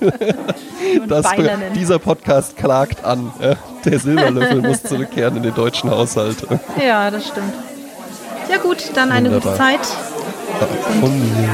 Das, 1.08 1.26
dieser 1.74 1.98
Podcast 1.98 2.56
klagt 2.56 3.04
an. 3.04 3.32
Ja? 3.40 3.54
Der 3.84 3.98
Silberlöffel 3.98 4.60
muss 4.60 4.82
zurückkehren 4.82 5.36
in 5.36 5.42
den 5.42 5.54
deutschen 5.54 5.90
Haushalt. 5.90 6.36
Ja, 6.84 7.10
das 7.10 7.28
stimmt. 7.28 7.54
Ja 8.48 8.58
gut, 8.58 8.90
dann 8.94 9.12
eine 9.12 9.30
Wunderbar. 9.30 9.52
gute 9.52 9.62
Zeit. 9.62 9.80
Mir. 11.00 11.48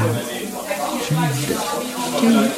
Tschüss. 2.19 2.51